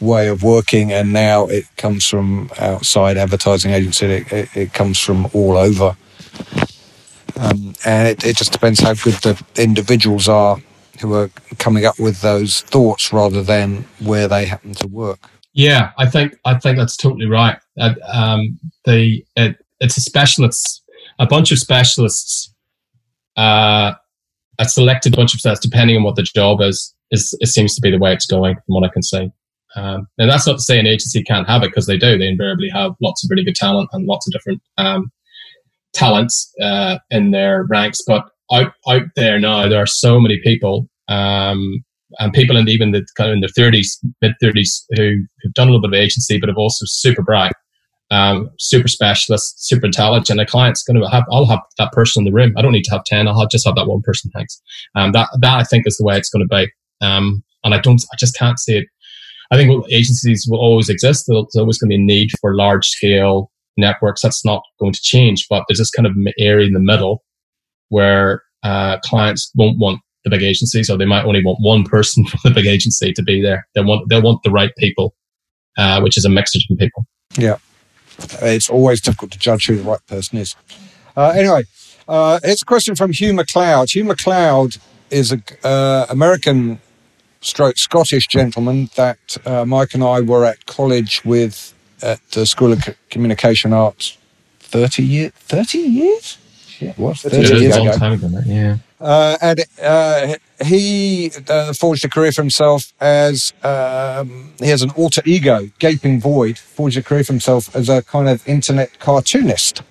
way 0.00 0.26
of 0.28 0.42
working. 0.42 0.92
And 0.92 1.12
now 1.12 1.46
it 1.46 1.64
comes 1.76 2.06
from 2.06 2.50
outside 2.58 3.16
advertising 3.16 3.70
agency. 3.70 4.06
It, 4.06 4.32
it, 4.32 4.56
it 4.56 4.72
comes 4.72 4.98
from 4.98 5.28
all 5.32 5.56
over. 5.56 5.96
Um, 7.36 7.74
and 7.84 8.08
it, 8.08 8.24
it 8.24 8.36
just 8.36 8.52
depends 8.52 8.80
how 8.80 8.94
good 8.94 9.14
the 9.14 9.42
individuals 9.56 10.28
are 10.28 10.58
who 11.00 11.14
are 11.14 11.28
coming 11.58 11.84
up 11.84 11.98
with 11.98 12.20
those 12.20 12.60
thoughts 12.62 13.12
rather 13.12 13.42
than 13.42 13.84
where 14.00 14.28
they 14.28 14.46
happen 14.46 14.74
to 14.74 14.86
work. 14.86 15.18
Yeah, 15.52 15.90
I 15.98 16.08
think 16.08 16.36
I 16.44 16.58
think 16.58 16.78
that's 16.78 16.96
totally 16.96 17.26
right. 17.26 17.58
Uh, 17.78 17.94
um, 18.12 18.58
the 18.84 19.24
it, 19.36 19.56
it's 19.80 19.96
a 19.96 20.00
specialists, 20.00 20.82
a 21.18 21.26
bunch 21.26 21.52
of 21.52 21.58
specialists, 21.58 22.52
uh, 23.36 23.92
a 24.58 24.64
selected 24.64 25.14
bunch 25.14 25.34
of 25.34 25.40
specialists, 25.40 25.66
depending 25.66 25.96
on 25.96 26.02
what 26.02 26.16
the 26.16 26.22
job 26.22 26.60
is. 26.60 26.94
is 27.10 27.36
it 27.40 27.46
seems 27.46 27.74
to 27.74 27.80
be 27.80 27.90
the 27.90 27.98
way 27.98 28.12
it's 28.12 28.26
going 28.26 28.54
from 28.54 28.74
what 28.74 28.84
I 28.84 28.92
can 28.92 29.02
see. 29.02 29.30
Um, 29.76 30.06
and 30.18 30.30
that's 30.30 30.46
not 30.46 30.54
to 30.54 30.62
say 30.62 30.78
an 30.78 30.86
agency 30.86 31.22
can't 31.22 31.48
have 31.48 31.62
it 31.62 31.70
because 31.70 31.86
they 31.86 31.98
do. 31.98 32.16
They 32.16 32.28
invariably 32.28 32.68
have 32.70 32.94
lots 33.00 33.24
of 33.24 33.30
really 33.30 33.44
good 33.44 33.56
talent 33.56 33.90
and 33.92 34.06
lots 34.06 34.26
of 34.26 34.32
different 34.32 34.62
um, 34.78 35.10
talents 35.94 36.52
uh, 36.60 36.98
in 37.10 37.30
their 37.30 37.64
ranks. 37.64 38.00
But 38.06 38.24
out 38.52 38.72
out 38.88 39.04
there 39.16 39.38
now, 39.38 39.68
there 39.68 39.82
are 39.82 39.86
so 39.86 40.20
many 40.20 40.38
people 40.42 40.88
um, 41.08 41.84
and 42.18 42.32
people 42.32 42.56
in 42.56 42.68
even 42.68 42.92
the 42.92 43.06
kind 43.16 43.30
of 43.30 43.34
in 43.34 43.40
their 43.40 43.48
thirties, 43.48 43.98
mid 44.20 44.34
thirties, 44.40 44.84
who 44.96 45.22
have 45.42 45.54
done 45.54 45.68
a 45.68 45.70
little 45.70 45.88
bit 45.88 45.96
of 45.96 46.02
agency, 46.02 46.38
but 46.38 46.48
have 46.48 46.58
also 46.58 46.84
super 46.86 47.22
bright, 47.22 47.52
um, 48.10 48.50
super 48.58 48.88
specialist, 48.88 49.66
super 49.66 49.86
intelligent. 49.86 50.40
A 50.40 50.46
client's 50.46 50.82
going 50.84 51.00
to 51.00 51.08
have, 51.08 51.24
I'll 51.30 51.46
have 51.46 51.60
that 51.78 51.92
person 51.92 52.20
in 52.20 52.24
the 52.24 52.36
room. 52.36 52.54
I 52.56 52.62
don't 52.62 52.72
need 52.72 52.84
to 52.84 52.92
have 52.92 53.04
ten. 53.04 53.26
I'll 53.26 53.40
have, 53.40 53.50
just 53.50 53.66
have 53.66 53.76
that 53.76 53.88
one 53.88 54.02
person. 54.02 54.30
Thanks. 54.34 54.60
Um, 54.94 55.12
that 55.12 55.28
that 55.40 55.58
I 55.58 55.64
think 55.64 55.86
is 55.86 55.96
the 55.96 56.04
way 56.04 56.16
it's 56.16 56.30
going 56.30 56.46
to 56.46 56.54
be. 56.54 56.70
Um, 57.04 57.42
and 57.64 57.74
I 57.74 57.80
don't, 57.80 58.02
I 58.12 58.16
just 58.16 58.38
can't 58.38 58.60
see 58.60 58.78
it. 58.78 58.86
I 59.50 59.56
think 59.56 59.84
agencies 59.90 60.46
will 60.48 60.58
always 60.58 60.88
exist. 60.88 61.24
There's 61.26 61.56
always 61.56 61.78
going 61.78 61.90
to 61.90 61.96
be 61.96 62.02
a 62.02 62.04
need 62.04 62.30
for 62.40 62.54
large 62.54 62.88
scale 62.88 63.50
networks. 63.76 64.22
That's 64.22 64.44
not 64.44 64.62
going 64.80 64.92
to 64.92 65.02
change, 65.02 65.46
but 65.48 65.64
there's 65.68 65.78
this 65.78 65.90
kind 65.90 66.06
of 66.06 66.14
area 66.38 66.66
in 66.66 66.72
the 66.72 66.80
middle 66.80 67.22
where 67.88 68.42
uh, 68.62 68.98
clients 69.00 69.50
won't 69.54 69.78
want 69.78 70.00
the 70.24 70.30
big 70.30 70.42
agency, 70.42 70.82
so 70.82 70.96
they 70.96 71.04
might 71.04 71.24
only 71.24 71.44
want 71.44 71.58
one 71.60 71.84
person 71.84 72.24
from 72.26 72.40
the 72.44 72.50
big 72.50 72.66
agency 72.66 73.12
to 73.12 73.22
be 73.22 73.42
there. 73.42 73.66
They 73.74 73.82
want 73.82 74.08
they 74.08 74.20
want 74.20 74.42
the 74.42 74.50
right 74.50 74.70
people, 74.78 75.14
uh, 75.76 76.00
which 76.00 76.16
is 76.16 76.24
a 76.24 76.30
mixture 76.30 76.58
of 76.58 76.62
different 76.62 76.80
people. 76.80 77.06
Yeah, 77.36 77.56
it's 78.42 78.70
always 78.70 79.00
difficult 79.00 79.32
to 79.32 79.38
judge 79.38 79.66
who 79.66 79.76
the 79.76 79.82
right 79.82 80.06
person 80.06 80.38
is. 80.38 80.56
Uh, 81.16 81.34
anyway, 81.36 81.64
uh, 82.08 82.40
it's 82.42 82.62
a 82.62 82.64
question 82.64 82.96
from 82.96 83.12
Hugh 83.12 83.34
MacLeod. 83.34 83.90
Hugh 83.90 84.04
MacLeod 84.04 84.78
is 85.10 85.32
an 85.32 85.44
uh, 85.62 86.06
American 86.08 86.80
stroke 87.40 87.76
Scottish 87.76 88.26
gentleman 88.26 88.88
that 88.96 89.36
uh, 89.44 89.64
Mike 89.64 89.94
and 89.94 90.02
I 90.02 90.20
were 90.20 90.44
at 90.44 90.64
college 90.66 91.24
with 91.24 91.73
at 92.12 92.20
the 92.34 92.44
School 92.46 92.72
of 92.72 92.78
Communication 93.10 93.72
Arts 93.72 94.18
30 94.60 95.02
years 95.02 95.32
30 95.32 95.78
years 95.78 96.38
yeah, 96.80 96.92
what 96.96 97.16
30 97.18 97.36
it 97.36 97.60
years 97.62 97.76
a 97.76 97.78
long 97.78 97.88
ago. 97.88 97.98
time 97.98 98.12
ago 98.12 98.28
yeah 98.46 98.76
Uh, 99.00 99.36
and 99.48 99.58
uh, 99.82 100.34
he 100.64 101.30
uh, 101.48 101.72
forged 101.74 102.04
a 102.06 102.08
career 102.08 102.32
for 102.32 102.42
himself 102.42 102.80
as 103.00 103.52
um, 103.62 104.28
he 104.64 104.68
has 104.74 104.82
an 104.82 104.90
alter 104.96 105.20
ego, 105.26 105.58
Gaping 105.78 106.20
Void, 106.20 106.56
forged 106.76 106.96
a 106.96 107.02
career 107.02 107.22
for 107.24 107.34
himself 107.34 107.62
as 107.76 107.88
a 107.90 108.00
kind 108.14 108.28
of 108.32 108.38
internet 108.48 108.90
cartoonist. 109.06 109.82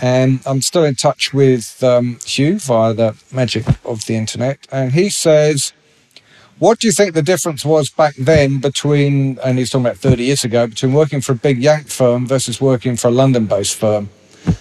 And 0.00 0.40
I'm 0.44 0.60
still 0.62 0.84
in 0.84 0.94
touch 0.94 1.32
with 1.32 1.82
um, 1.82 2.18
Hugh 2.26 2.58
via 2.58 2.92
the 2.92 3.14
magic 3.32 3.64
of 3.84 4.04
the 4.06 4.14
internet. 4.16 4.58
And 4.70 4.92
he 4.92 5.08
says, 5.08 5.72
What 6.62 6.78
do 6.78 6.86
you 6.86 6.92
think 6.92 7.14
the 7.14 7.22
difference 7.22 7.64
was 7.64 7.90
back 7.90 8.14
then 8.14 8.60
between, 8.60 9.36
and 9.40 9.58
he's 9.58 9.68
talking 9.68 9.84
about 9.84 9.96
30 9.96 10.22
years 10.22 10.44
ago, 10.44 10.68
between 10.68 10.92
working 10.92 11.20
for 11.20 11.32
a 11.32 11.34
big 11.34 11.58
Yank 11.58 11.88
firm 11.88 12.24
versus 12.24 12.60
working 12.60 12.96
for 12.96 13.08
a 13.08 13.10
London 13.10 13.46
based 13.46 13.74
firm? 13.74 14.10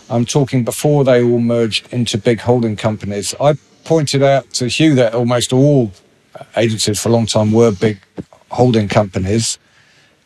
I'm 0.09 0.25
talking 0.25 0.63
before 0.63 1.03
they 1.03 1.21
all 1.21 1.37
merged 1.37 1.93
into 1.93 2.17
big 2.17 2.39
holding 2.39 2.75
companies. 2.75 3.35
I 3.39 3.53
pointed 3.83 4.23
out 4.23 4.49
to 4.53 4.67
Hugh 4.67 4.95
that 4.95 5.13
almost 5.13 5.53
all 5.53 5.91
agencies 6.57 6.99
for 6.99 7.09
a 7.09 7.11
long 7.11 7.27
time 7.27 7.51
were 7.51 7.71
big 7.71 7.99
holding 8.49 8.87
companies 8.87 9.59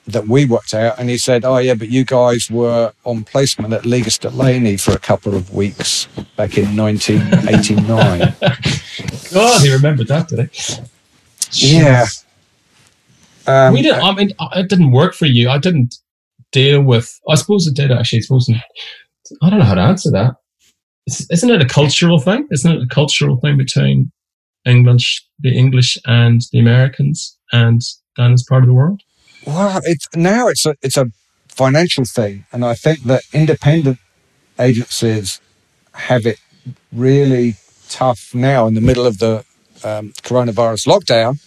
that 0.07 0.29
we 0.29 0.45
worked 0.45 0.73
out. 0.73 0.97
And 0.97 1.09
he 1.09 1.17
said, 1.17 1.43
Oh, 1.43 1.57
yeah, 1.57 1.73
but 1.73 1.89
you 1.89 2.05
guys 2.05 2.49
were 2.49 2.93
on 3.03 3.25
placement 3.25 3.73
at 3.73 3.83
Leagas 3.83 4.17
Delaney 4.17 4.77
for 4.77 4.91
a 4.93 4.97
couple 4.97 5.35
of 5.35 5.53
weeks 5.53 6.05
back 6.37 6.57
in 6.57 6.77
1989. 6.77 8.19
God, 9.33 9.61
he 9.61 9.73
remembered 9.73 10.07
that, 10.07 10.29
did 10.29 10.49
he? 10.53 10.81
Yeah. 11.61 12.05
Um, 13.47 13.73
we 13.73 13.81
didn't. 13.81 14.01
I 14.01 14.13
mean, 14.13 14.33
it 14.55 14.69
didn't 14.69 14.91
work 14.91 15.13
for 15.13 15.25
you. 15.25 15.49
I 15.49 15.57
didn't 15.57 15.95
deal 16.51 16.81
with. 16.81 17.19
I 17.29 17.35
suppose 17.35 17.67
it 17.67 17.75
did 17.75 17.91
actually. 17.91 18.19
I 18.19 18.21
suppose. 18.21 18.49
I 19.41 19.49
don't 19.49 19.59
know 19.59 19.65
how 19.65 19.75
to 19.75 19.81
answer 19.81 20.11
that. 20.11 20.35
Isn't 21.07 21.49
it 21.49 21.61
a 21.61 21.65
cultural 21.65 22.19
thing? 22.19 22.47
Isn't 22.51 22.71
it 22.71 22.81
a 22.81 22.87
cultural 22.87 23.37
thing 23.37 23.57
between 23.57 24.11
English, 24.65 25.23
the 25.39 25.55
English, 25.55 25.97
and 26.05 26.41
the 26.51 26.59
Americans, 26.59 27.37
and 27.51 27.81
down 28.17 28.31
this 28.31 28.43
part 28.43 28.63
of 28.63 28.67
the 28.67 28.73
world? 28.73 29.01
Well, 29.45 29.79
it's 29.83 30.07
now 30.15 30.47
it's 30.47 30.65
a 30.65 30.75
it's 30.81 30.97
a 30.97 31.07
financial 31.47 32.05
thing, 32.05 32.45
and 32.51 32.65
I 32.65 32.73
think 32.73 33.03
that 33.03 33.23
independent 33.33 33.99
agencies 34.59 35.39
have 35.93 36.25
it 36.25 36.39
really 36.91 37.55
tough 37.89 38.33
now 38.33 38.65
in 38.67 38.73
the 38.73 38.81
middle 38.81 39.05
of 39.05 39.19
the 39.19 39.45
um, 39.85 40.11
coronavirus 40.23 40.87
lockdown 40.87 41.39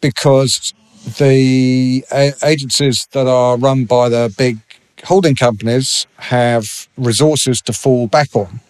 because 0.00 0.74
the 1.18 2.04
a- 2.12 2.34
agencies 2.44 3.06
that 3.12 3.26
are 3.26 3.56
run 3.56 3.84
by 3.84 4.08
the 4.08 4.32
big 4.36 4.58
holding 5.04 5.34
companies 5.34 6.06
have 6.16 6.88
resources 6.96 7.60
to 7.60 7.72
fall 7.72 8.06
back 8.06 8.34
on. 8.34 8.60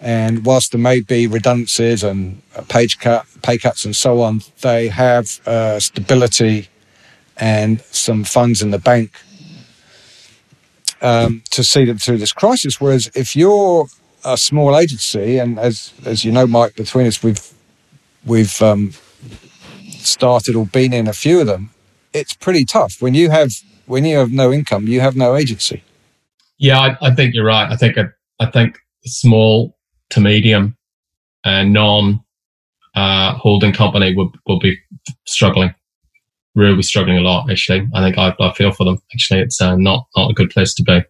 And 0.00 0.44
whilst 0.44 0.72
there 0.72 0.80
may 0.80 1.00
be 1.00 1.28
redundancies 1.28 2.02
and 2.02 2.42
page 2.68 2.98
cut, 2.98 3.24
pay 3.42 3.56
cuts 3.58 3.84
and 3.84 3.94
so 3.94 4.20
on, 4.20 4.42
they 4.60 4.88
have 4.88 5.40
uh, 5.46 5.78
stability 5.78 6.68
and 7.36 7.80
some 7.92 8.24
funds 8.24 8.62
in 8.62 8.72
the 8.72 8.78
bank 8.78 9.12
um, 11.00 11.42
to 11.50 11.62
see 11.62 11.84
them 11.84 11.98
through 11.98 12.18
this 12.18 12.32
crisis. 12.32 12.80
Whereas 12.80 13.10
if 13.14 13.36
you're 13.36 13.86
a 14.24 14.36
small 14.36 14.76
agency, 14.76 15.38
and 15.38 15.58
as 15.58 15.92
as 16.04 16.24
you 16.24 16.32
know, 16.32 16.46
Mike, 16.46 16.74
between 16.74 17.06
us, 17.06 17.22
we've 17.22 17.52
we've 18.24 18.60
um, 18.62 18.92
started 19.90 20.54
or 20.56 20.66
been 20.66 20.92
in 20.92 21.08
a 21.08 21.12
few 21.12 21.40
of 21.40 21.46
them. 21.46 21.70
It's 22.12 22.34
pretty 22.34 22.64
tough 22.64 23.00
when 23.00 23.14
you 23.14 23.30
have 23.30 23.52
when 23.86 24.04
you 24.04 24.16
have 24.18 24.30
no 24.30 24.52
income, 24.52 24.86
you 24.86 25.00
have 25.00 25.16
no 25.16 25.36
agency. 25.36 25.82
Yeah, 26.58 26.78
I, 26.78 27.08
I 27.08 27.14
think 27.14 27.34
you're 27.34 27.44
right. 27.44 27.70
I 27.70 27.76
think 27.76 27.96
a, 27.96 28.12
I 28.38 28.46
think 28.46 28.78
small 29.04 29.76
to 30.10 30.20
medium 30.20 30.76
and 31.44 31.72
non 31.72 32.22
uh, 32.94 33.34
holding 33.34 33.72
company 33.72 34.14
will 34.14 34.32
will 34.46 34.58
be 34.58 34.78
struggling, 35.26 35.74
really 36.54 36.82
struggling 36.82 37.18
a 37.18 37.22
lot. 37.22 37.50
Actually, 37.50 37.88
I 37.94 38.02
think 38.02 38.18
I, 38.18 38.34
I 38.38 38.52
feel 38.52 38.72
for 38.72 38.84
them. 38.84 38.98
Actually, 39.14 39.40
it's 39.40 39.60
uh, 39.60 39.76
not 39.76 40.06
not 40.16 40.30
a 40.30 40.34
good 40.34 40.50
place 40.50 40.74
to 40.74 40.82
be. 40.82 41.02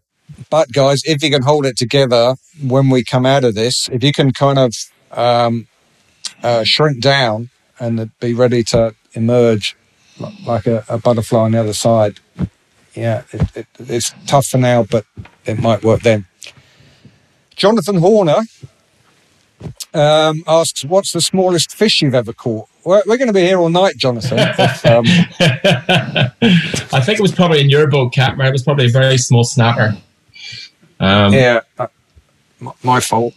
But 0.48 0.72
guys, 0.72 1.02
if 1.04 1.22
you 1.22 1.30
can 1.30 1.42
hold 1.42 1.66
it 1.66 1.76
together 1.76 2.36
when 2.62 2.88
we 2.88 3.04
come 3.04 3.26
out 3.26 3.44
of 3.44 3.54
this, 3.54 3.88
if 3.92 4.02
you 4.02 4.12
can 4.12 4.32
kind 4.32 4.58
of 4.58 4.74
um, 5.10 5.66
uh, 6.42 6.64
shrink 6.64 7.00
down 7.00 7.50
and 7.78 8.10
be 8.20 8.34
ready 8.34 8.62
to 8.64 8.94
emerge 9.14 9.76
like 10.46 10.66
a, 10.66 10.84
a 10.88 10.98
butterfly 10.98 11.40
on 11.40 11.52
the 11.52 11.60
other 11.60 11.72
side, 11.72 12.20
yeah, 12.94 13.22
it, 13.32 13.56
it, 13.56 13.66
it's 13.78 14.14
tough 14.26 14.46
for 14.46 14.58
now, 14.58 14.82
but 14.82 15.04
it 15.44 15.58
might 15.58 15.82
work 15.82 16.02
then. 16.02 16.26
Jonathan 17.56 17.96
Horner 17.96 18.40
um, 19.94 20.42
asks, 20.46 20.84
"What's 20.84 21.12
the 21.12 21.20
smallest 21.20 21.74
fish 21.74 22.02
you've 22.02 22.14
ever 22.14 22.32
caught?" 22.32 22.68
We're, 22.84 23.02
we're 23.06 23.16
going 23.16 23.28
to 23.28 23.34
be 23.34 23.42
here 23.42 23.58
all 23.58 23.68
night, 23.68 23.96
Jonathan. 23.96 24.38
um, 24.84 25.04
I 26.90 27.00
think 27.00 27.18
it 27.18 27.22
was 27.22 27.32
probably 27.32 27.60
in 27.60 27.70
your 27.70 27.86
boat, 27.86 28.12
Catmur. 28.12 28.48
It 28.48 28.52
was 28.52 28.64
probably 28.64 28.86
a 28.86 28.90
very 28.90 29.18
small 29.18 29.44
snapper. 29.44 29.96
Um, 30.98 31.32
yeah, 31.32 31.60
uh, 31.78 31.86
my, 32.60 32.72
my 32.82 33.00
fault. 33.00 33.34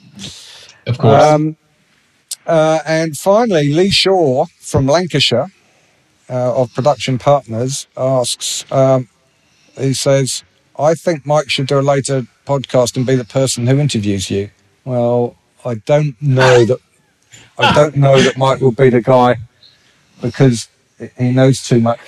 Of 0.88 0.98
course. 0.98 1.56
Uh, 2.46 2.80
and 2.86 3.18
finally, 3.18 3.74
Lee 3.74 3.90
Shaw 3.90 4.46
from 4.60 4.86
Lancashire 4.88 5.48
uh, 6.30 6.56
of 6.56 6.74
Production 6.74 7.18
Partners 7.18 7.88
asks, 7.98 8.70
um, 8.72 9.08
he 9.78 9.94
says, 9.94 10.44
I 10.78 10.94
think 10.94 11.26
Mike 11.26 11.50
should 11.50 11.68
do 11.68 11.80
a 11.80 11.82
later 11.82 12.28
podcast 12.46 12.98
and 12.98 13.06
be 13.06 13.16
the 13.16 13.26
person 13.26 13.66
who 13.68 13.80
interviews 13.80 14.30
you. 14.30 14.50
Well, 14.84 15.36
I 15.64 15.76
don't 15.86 16.16
know 16.22 16.66
that. 16.66 16.80
I 17.58 17.74
don't 17.74 17.96
know 18.06 18.22
that 18.22 18.38
Mike 18.38 18.62
will 18.62 18.72
be 18.72 18.90
the 18.90 19.02
guy 19.02 19.38
because 20.22 20.68
he 21.18 21.32
knows 21.32 21.68
too 21.68 21.80
much. 21.80 22.00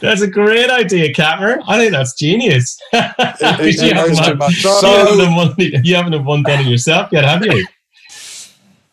that's 0.00 0.20
a 0.22 0.26
great 0.26 0.70
idea, 0.70 1.12
Catmur. 1.12 1.62
I 1.68 1.78
think 1.78 1.92
that's 1.92 2.14
genius. 2.14 2.78
He- 2.90 2.98
he 2.98 2.98
you, 3.88 3.94
haven't, 3.94 4.38
much. 4.38 4.50
you, 4.54 4.70
So- 4.70 4.86
haven't 5.16 5.56
done 5.58 5.84
you 5.84 5.94
haven't 5.94 6.12
done 6.12 6.24
one 6.24 6.42
done 6.42 6.60
it 6.60 6.66
yourself 6.66 7.10
yet, 7.12 7.24
have 7.24 7.44
you? 7.44 7.64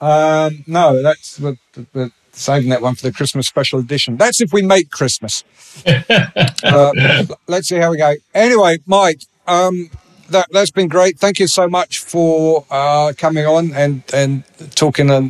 Um, 0.02 0.64
no, 0.68 1.02
that's 1.02 1.40
we're, 1.40 1.58
we're 1.94 2.12
saving 2.32 2.70
that 2.70 2.82
one 2.82 2.96
for 2.96 3.04
the 3.04 3.12
Christmas 3.12 3.48
special 3.48 3.80
edition. 3.80 4.18
That's 4.18 4.42
if 4.42 4.54
we 4.54 4.62
make 4.62 4.90
Christmas. 4.90 5.44
uh, 5.86 7.26
let's 7.48 7.68
see 7.68 7.78
how 7.78 7.92
we 7.92 7.98
go. 7.98 8.16
Anyway, 8.34 8.80
Mike, 8.86 9.22
um, 9.48 9.90
that 10.30 10.48
that's 10.52 10.72
been 10.72 10.88
great. 10.88 11.20
Thank 11.20 11.40
you 11.40 11.48
so 11.48 11.68
much 11.68 12.00
for 12.00 12.66
uh, 12.70 13.14
coming 13.18 13.46
on 13.46 13.74
and 13.74 14.04
and 14.14 14.44
talking 14.76 15.10
uh, 15.10 15.30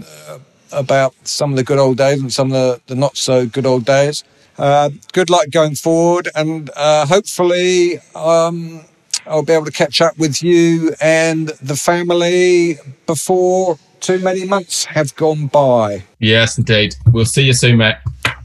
about 0.71 1.15
some 1.23 1.51
of 1.51 1.57
the 1.57 1.63
good 1.63 1.79
old 1.79 1.97
days 1.97 2.21
and 2.21 2.31
some 2.31 2.51
of 2.51 2.53
the, 2.53 2.81
the 2.87 2.95
not 2.95 3.17
so 3.17 3.45
good 3.45 3.65
old 3.65 3.85
days. 3.85 4.23
Uh, 4.57 4.89
good 5.13 5.29
luck 5.29 5.47
going 5.51 5.75
forward, 5.75 6.29
and 6.35 6.69
uh, 6.75 7.05
hopefully. 7.05 7.99
Um, 8.15 8.85
I'll 9.25 9.43
be 9.43 9.53
able 9.53 9.65
to 9.65 9.71
catch 9.71 10.01
up 10.01 10.17
with 10.17 10.41
you 10.41 10.95
and 10.99 11.49
the 11.61 11.75
family 11.75 12.79
before 13.05 13.77
too 14.01 14.19
many 14.19 14.45
months 14.45 14.85
have 14.85 15.15
gone 15.15 15.47
by. 15.47 16.03
Yes, 16.19 16.57
indeed. 16.57 16.95
We'll 17.11 17.25
see 17.25 17.43
you 17.43 17.53
soon, 17.53 17.77
mate. 17.77 17.95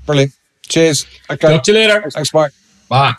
Brilliant. 0.07 0.33
Cheers. 0.69 1.07
Okay. 1.31 1.49
Talk 1.49 1.63
to 1.65 1.73
you 1.73 1.79
later. 1.79 2.11
Thanks, 2.11 2.33
Mike. 2.33 2.53
Bye. 2.89 3.15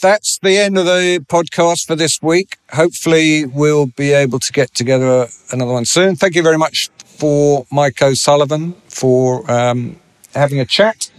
That's 0.00 0.38
the 0.38 0.58
end 0.58 0.76
of 0.76 0.84
the 0.84 1.24
podcast 1.28 1.86
for 1.86 1.96
this 1.96 2.20
week. 2.20 2.58
Hopefully, 2.72 3.46
we'll 3.46 3.86
be 3.86 4.12
able 4.12 4.38
to 4.38 4.52
get 4.52 4.74
together 4.74 5.26
another 5.52 5.72
one 5.72 5.84
soon. 5.84 6.16
Thank 6.16 6.34
you 6.34 6.42
very 6.42 6.58
much 6.58 6.90
for 7.04 7.66
Mike 7.72 8.02
O'Sullivan 8.02 8.72
for 8.88 9.50
um, 9.50 9.98
having 10.34 10.60
a 10.60 10.66
chat. 10.66 11.10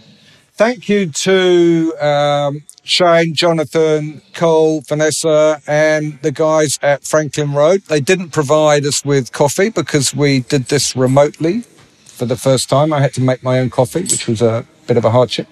Thank 0.57 0.89
you 0.89 1.11
to 1.11 1.93
um, 2.01 2.63
Shane, 2.81 3.35
Jonathan, 3.35 4.23
Cole, 4.33 4.81
Vanessa, 4.81 5.61
and 5.67 6.19
the 6.23 6.31
guys 6.31 6.79
at 6.81 7.03
Franklin 7.03 7.53
Road. 7.53 7.83
They 7.83 7.99
didn't 7.99 8.31
provide 8.31 8.83
us 8.83 9.05
with 9.05 9.31
coffee 9.31 9.69
because 9.69 10.15
we 10.15 10.39
did 10.39 10.65
this 10.65 10.95
remotely 10.95 11.61
for 12.05 12.25
the 12.25 12.35
first 12.35 12.69
time. 12.69 12.91
I 12.91 13.01
had 13.01 13.13
to 13.13 13.21
make 13.21 13.43
my 13.43 13.59
own 13.59 13.69
coffee, 13.69 14.01
which 14.01 14.27
was 14.27 14.41
a 14.41 14.65
bit 14.87 14.97
of 14.97 15.05
a 15.05 15.11
hardship. 15.11 15.47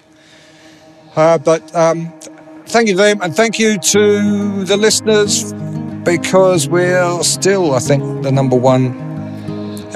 Uh, 1.14 1.38
but 1.38 1.62
um, 1.76 2.12
thank 2.66 2.88
you 2.88 2.94
to 2.94 2.98
them, 2.98 3.22
and 3.22 3.36
thank 3.36 3.60
you 3.60 3.78
to 3.78 4.64
the 4.64 4.76
listeners 4.76 5.52
because 6.02 6.68
we're 6.68 7.22
still, 7.22 7.76
I 7.76 7.78
think, 7.78 8.24
the 8.24 8.32
number 8.32 8.56
one 8.56 8.88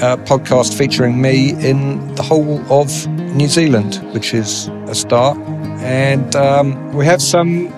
uh, 0.01 0.19
podcast 0.19 0.78
featuring 0.78 1.20
me 1.20 1.51
in 1.69 2.15
the 2.15 2.23
whole 2.23 2.61
of 2.73 2.91
New 3.35 3.48
Zealand, 3.48 3.97
which 4.12 4.35
is 4.35 4.69
a 4.86 4.94
start. 4.94 5.39
And 5.82 6.35
um, 6.36 6.93
we 6.94 7.05
have 7.07 7.23
some, 7.23 7.73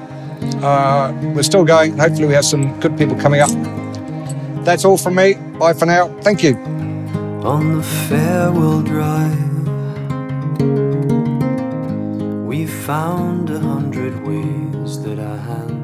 uh, 0.62 1.12
we're 1.34 1.42
still 1.42 1.64
going. 1.64 1.98
Hopefully, 1.98 2.26
we 2.26 2.34
have 2.34 2.44
some 2.44 2.78
good 2.80 2.96
people 2.98 3.16
coming 3.16 3.40
up. 3.40 3.50
That's 4.64 4.84
all 4.84 4.96
from 4.96 5.14
me. 5.16 5.34
Bye 5.58 5.72
for 5.74 5.86
now. 5.86 6.08
Thank 6.20 6.42
you. 6.42 6.56
On 7.44 7.76
the 7.76 7.82
farewell 7.82 8.82
drive, 8.82 9.66
we 12.46 12.66
found 12.66 13.50
a 13.50 13.58
hundred 13.58 14.26
ways 14.26 15.02
that 15.02 15.18
our 15.18 15.36
hands 15.38 15.81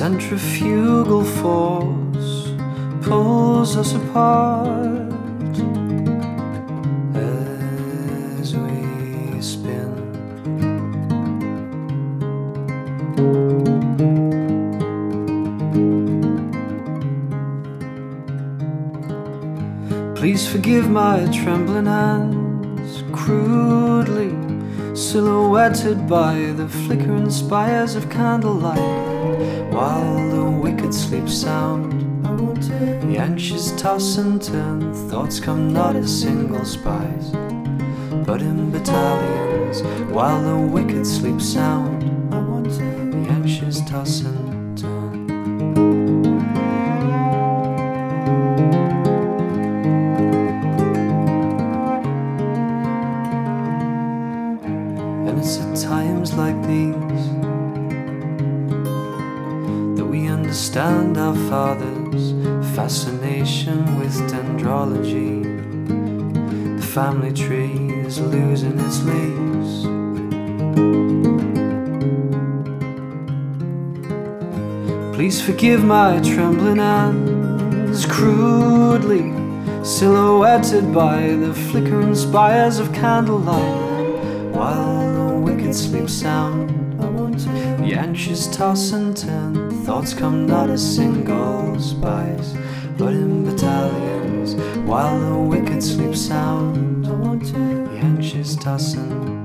Centrifugal 0.00 1.24
force 1.24 2.48
pulls 3.02 3.76
us 3.76 3.92
apart 3.92 5.18
as 7.14 8.56
we 8.56 9.42
spin. 9.42 9.92
Please 20.14 20.48
forgive 20.50 20.88
my 20.88 21.28
trembling 21.30 21.84
hands, 21.84 23.04
crudely 23.12 24.34
silhouetted 24.96 26.08
by 26.08 26.54
the 26.56 26.66
flickering 26.66 27.28
spires 27.28 27.94
of 27.94 28.08
candlelight, 28.08 29.09
while 29.70 30.30
the 30.30 30.44
wicked 30.44 30.94
sleep 30.94 31.28
sound. 31.28 31.92
The 33.02 33.18
anxious 33.18 33.72
toss 33.80 34.16
and 34.18 34.42
turn, 34.42 34.94
thoughts 35.08 35.40
come 35.40 35.72
not 35.72 35.96
as 35.96 36.20
single 36.20 36.64
spies, 36.64 37.30
but 38.26 38.40
in 38.40 38.70
battalions, 38.70 39.82
while 40.10 40.42
the 40.42 40.56
wicked 40.56 41.06
sleep 41.06 41.40
sound. 41.40 42.02
The 43.12 43.28
anxious 43.30 43.80
toss 43.82 44.20
and 44.20 44.39
family 67.00 67.32
tree 67.32 67.88
is 68.04 68.20
losing 68.20 68.78
its 68.78 69.02
leaves. 69.04 69.86
Please 75.16 75.40
forgive 75.40 75.82
my 75.82 76.20
trembling 76.20 76.76
hands, 76.76 78.04
crudely 78.04 79.32
silhouetted 79.82 80.92
by 80.92 81.22
the 81.36 81.54
flickering 81.70 82.14
spires 82.14 82.78
of 82.78 82.92
candlelight, 82.92 84.52
while 84.54 85.30
the 85.30 85.38
wicked 85.38 85.74
sleep 85.74 86.10
sound. 86.10 86.68
The 87.82 87.94
anxious 87.94 88.46
toss 88.46 88.92
and 88.92 89.16
turn, 89.16 89.84
thoughts 89.86 90.12
come 90.12 90.46
not 90.46 90.68
as 90.68 90.82
single 90.96 91.80
spies, 91.80 92.54
but 92.98 93.14
in 93.14 93.46
battalions, 93.46 94.54
while 94.86 95.18
the 95.18 95.38
wicked 95.38 95.82
sleep 95.82 96.14
sound. 96.14 96.89
The 98.60 99.39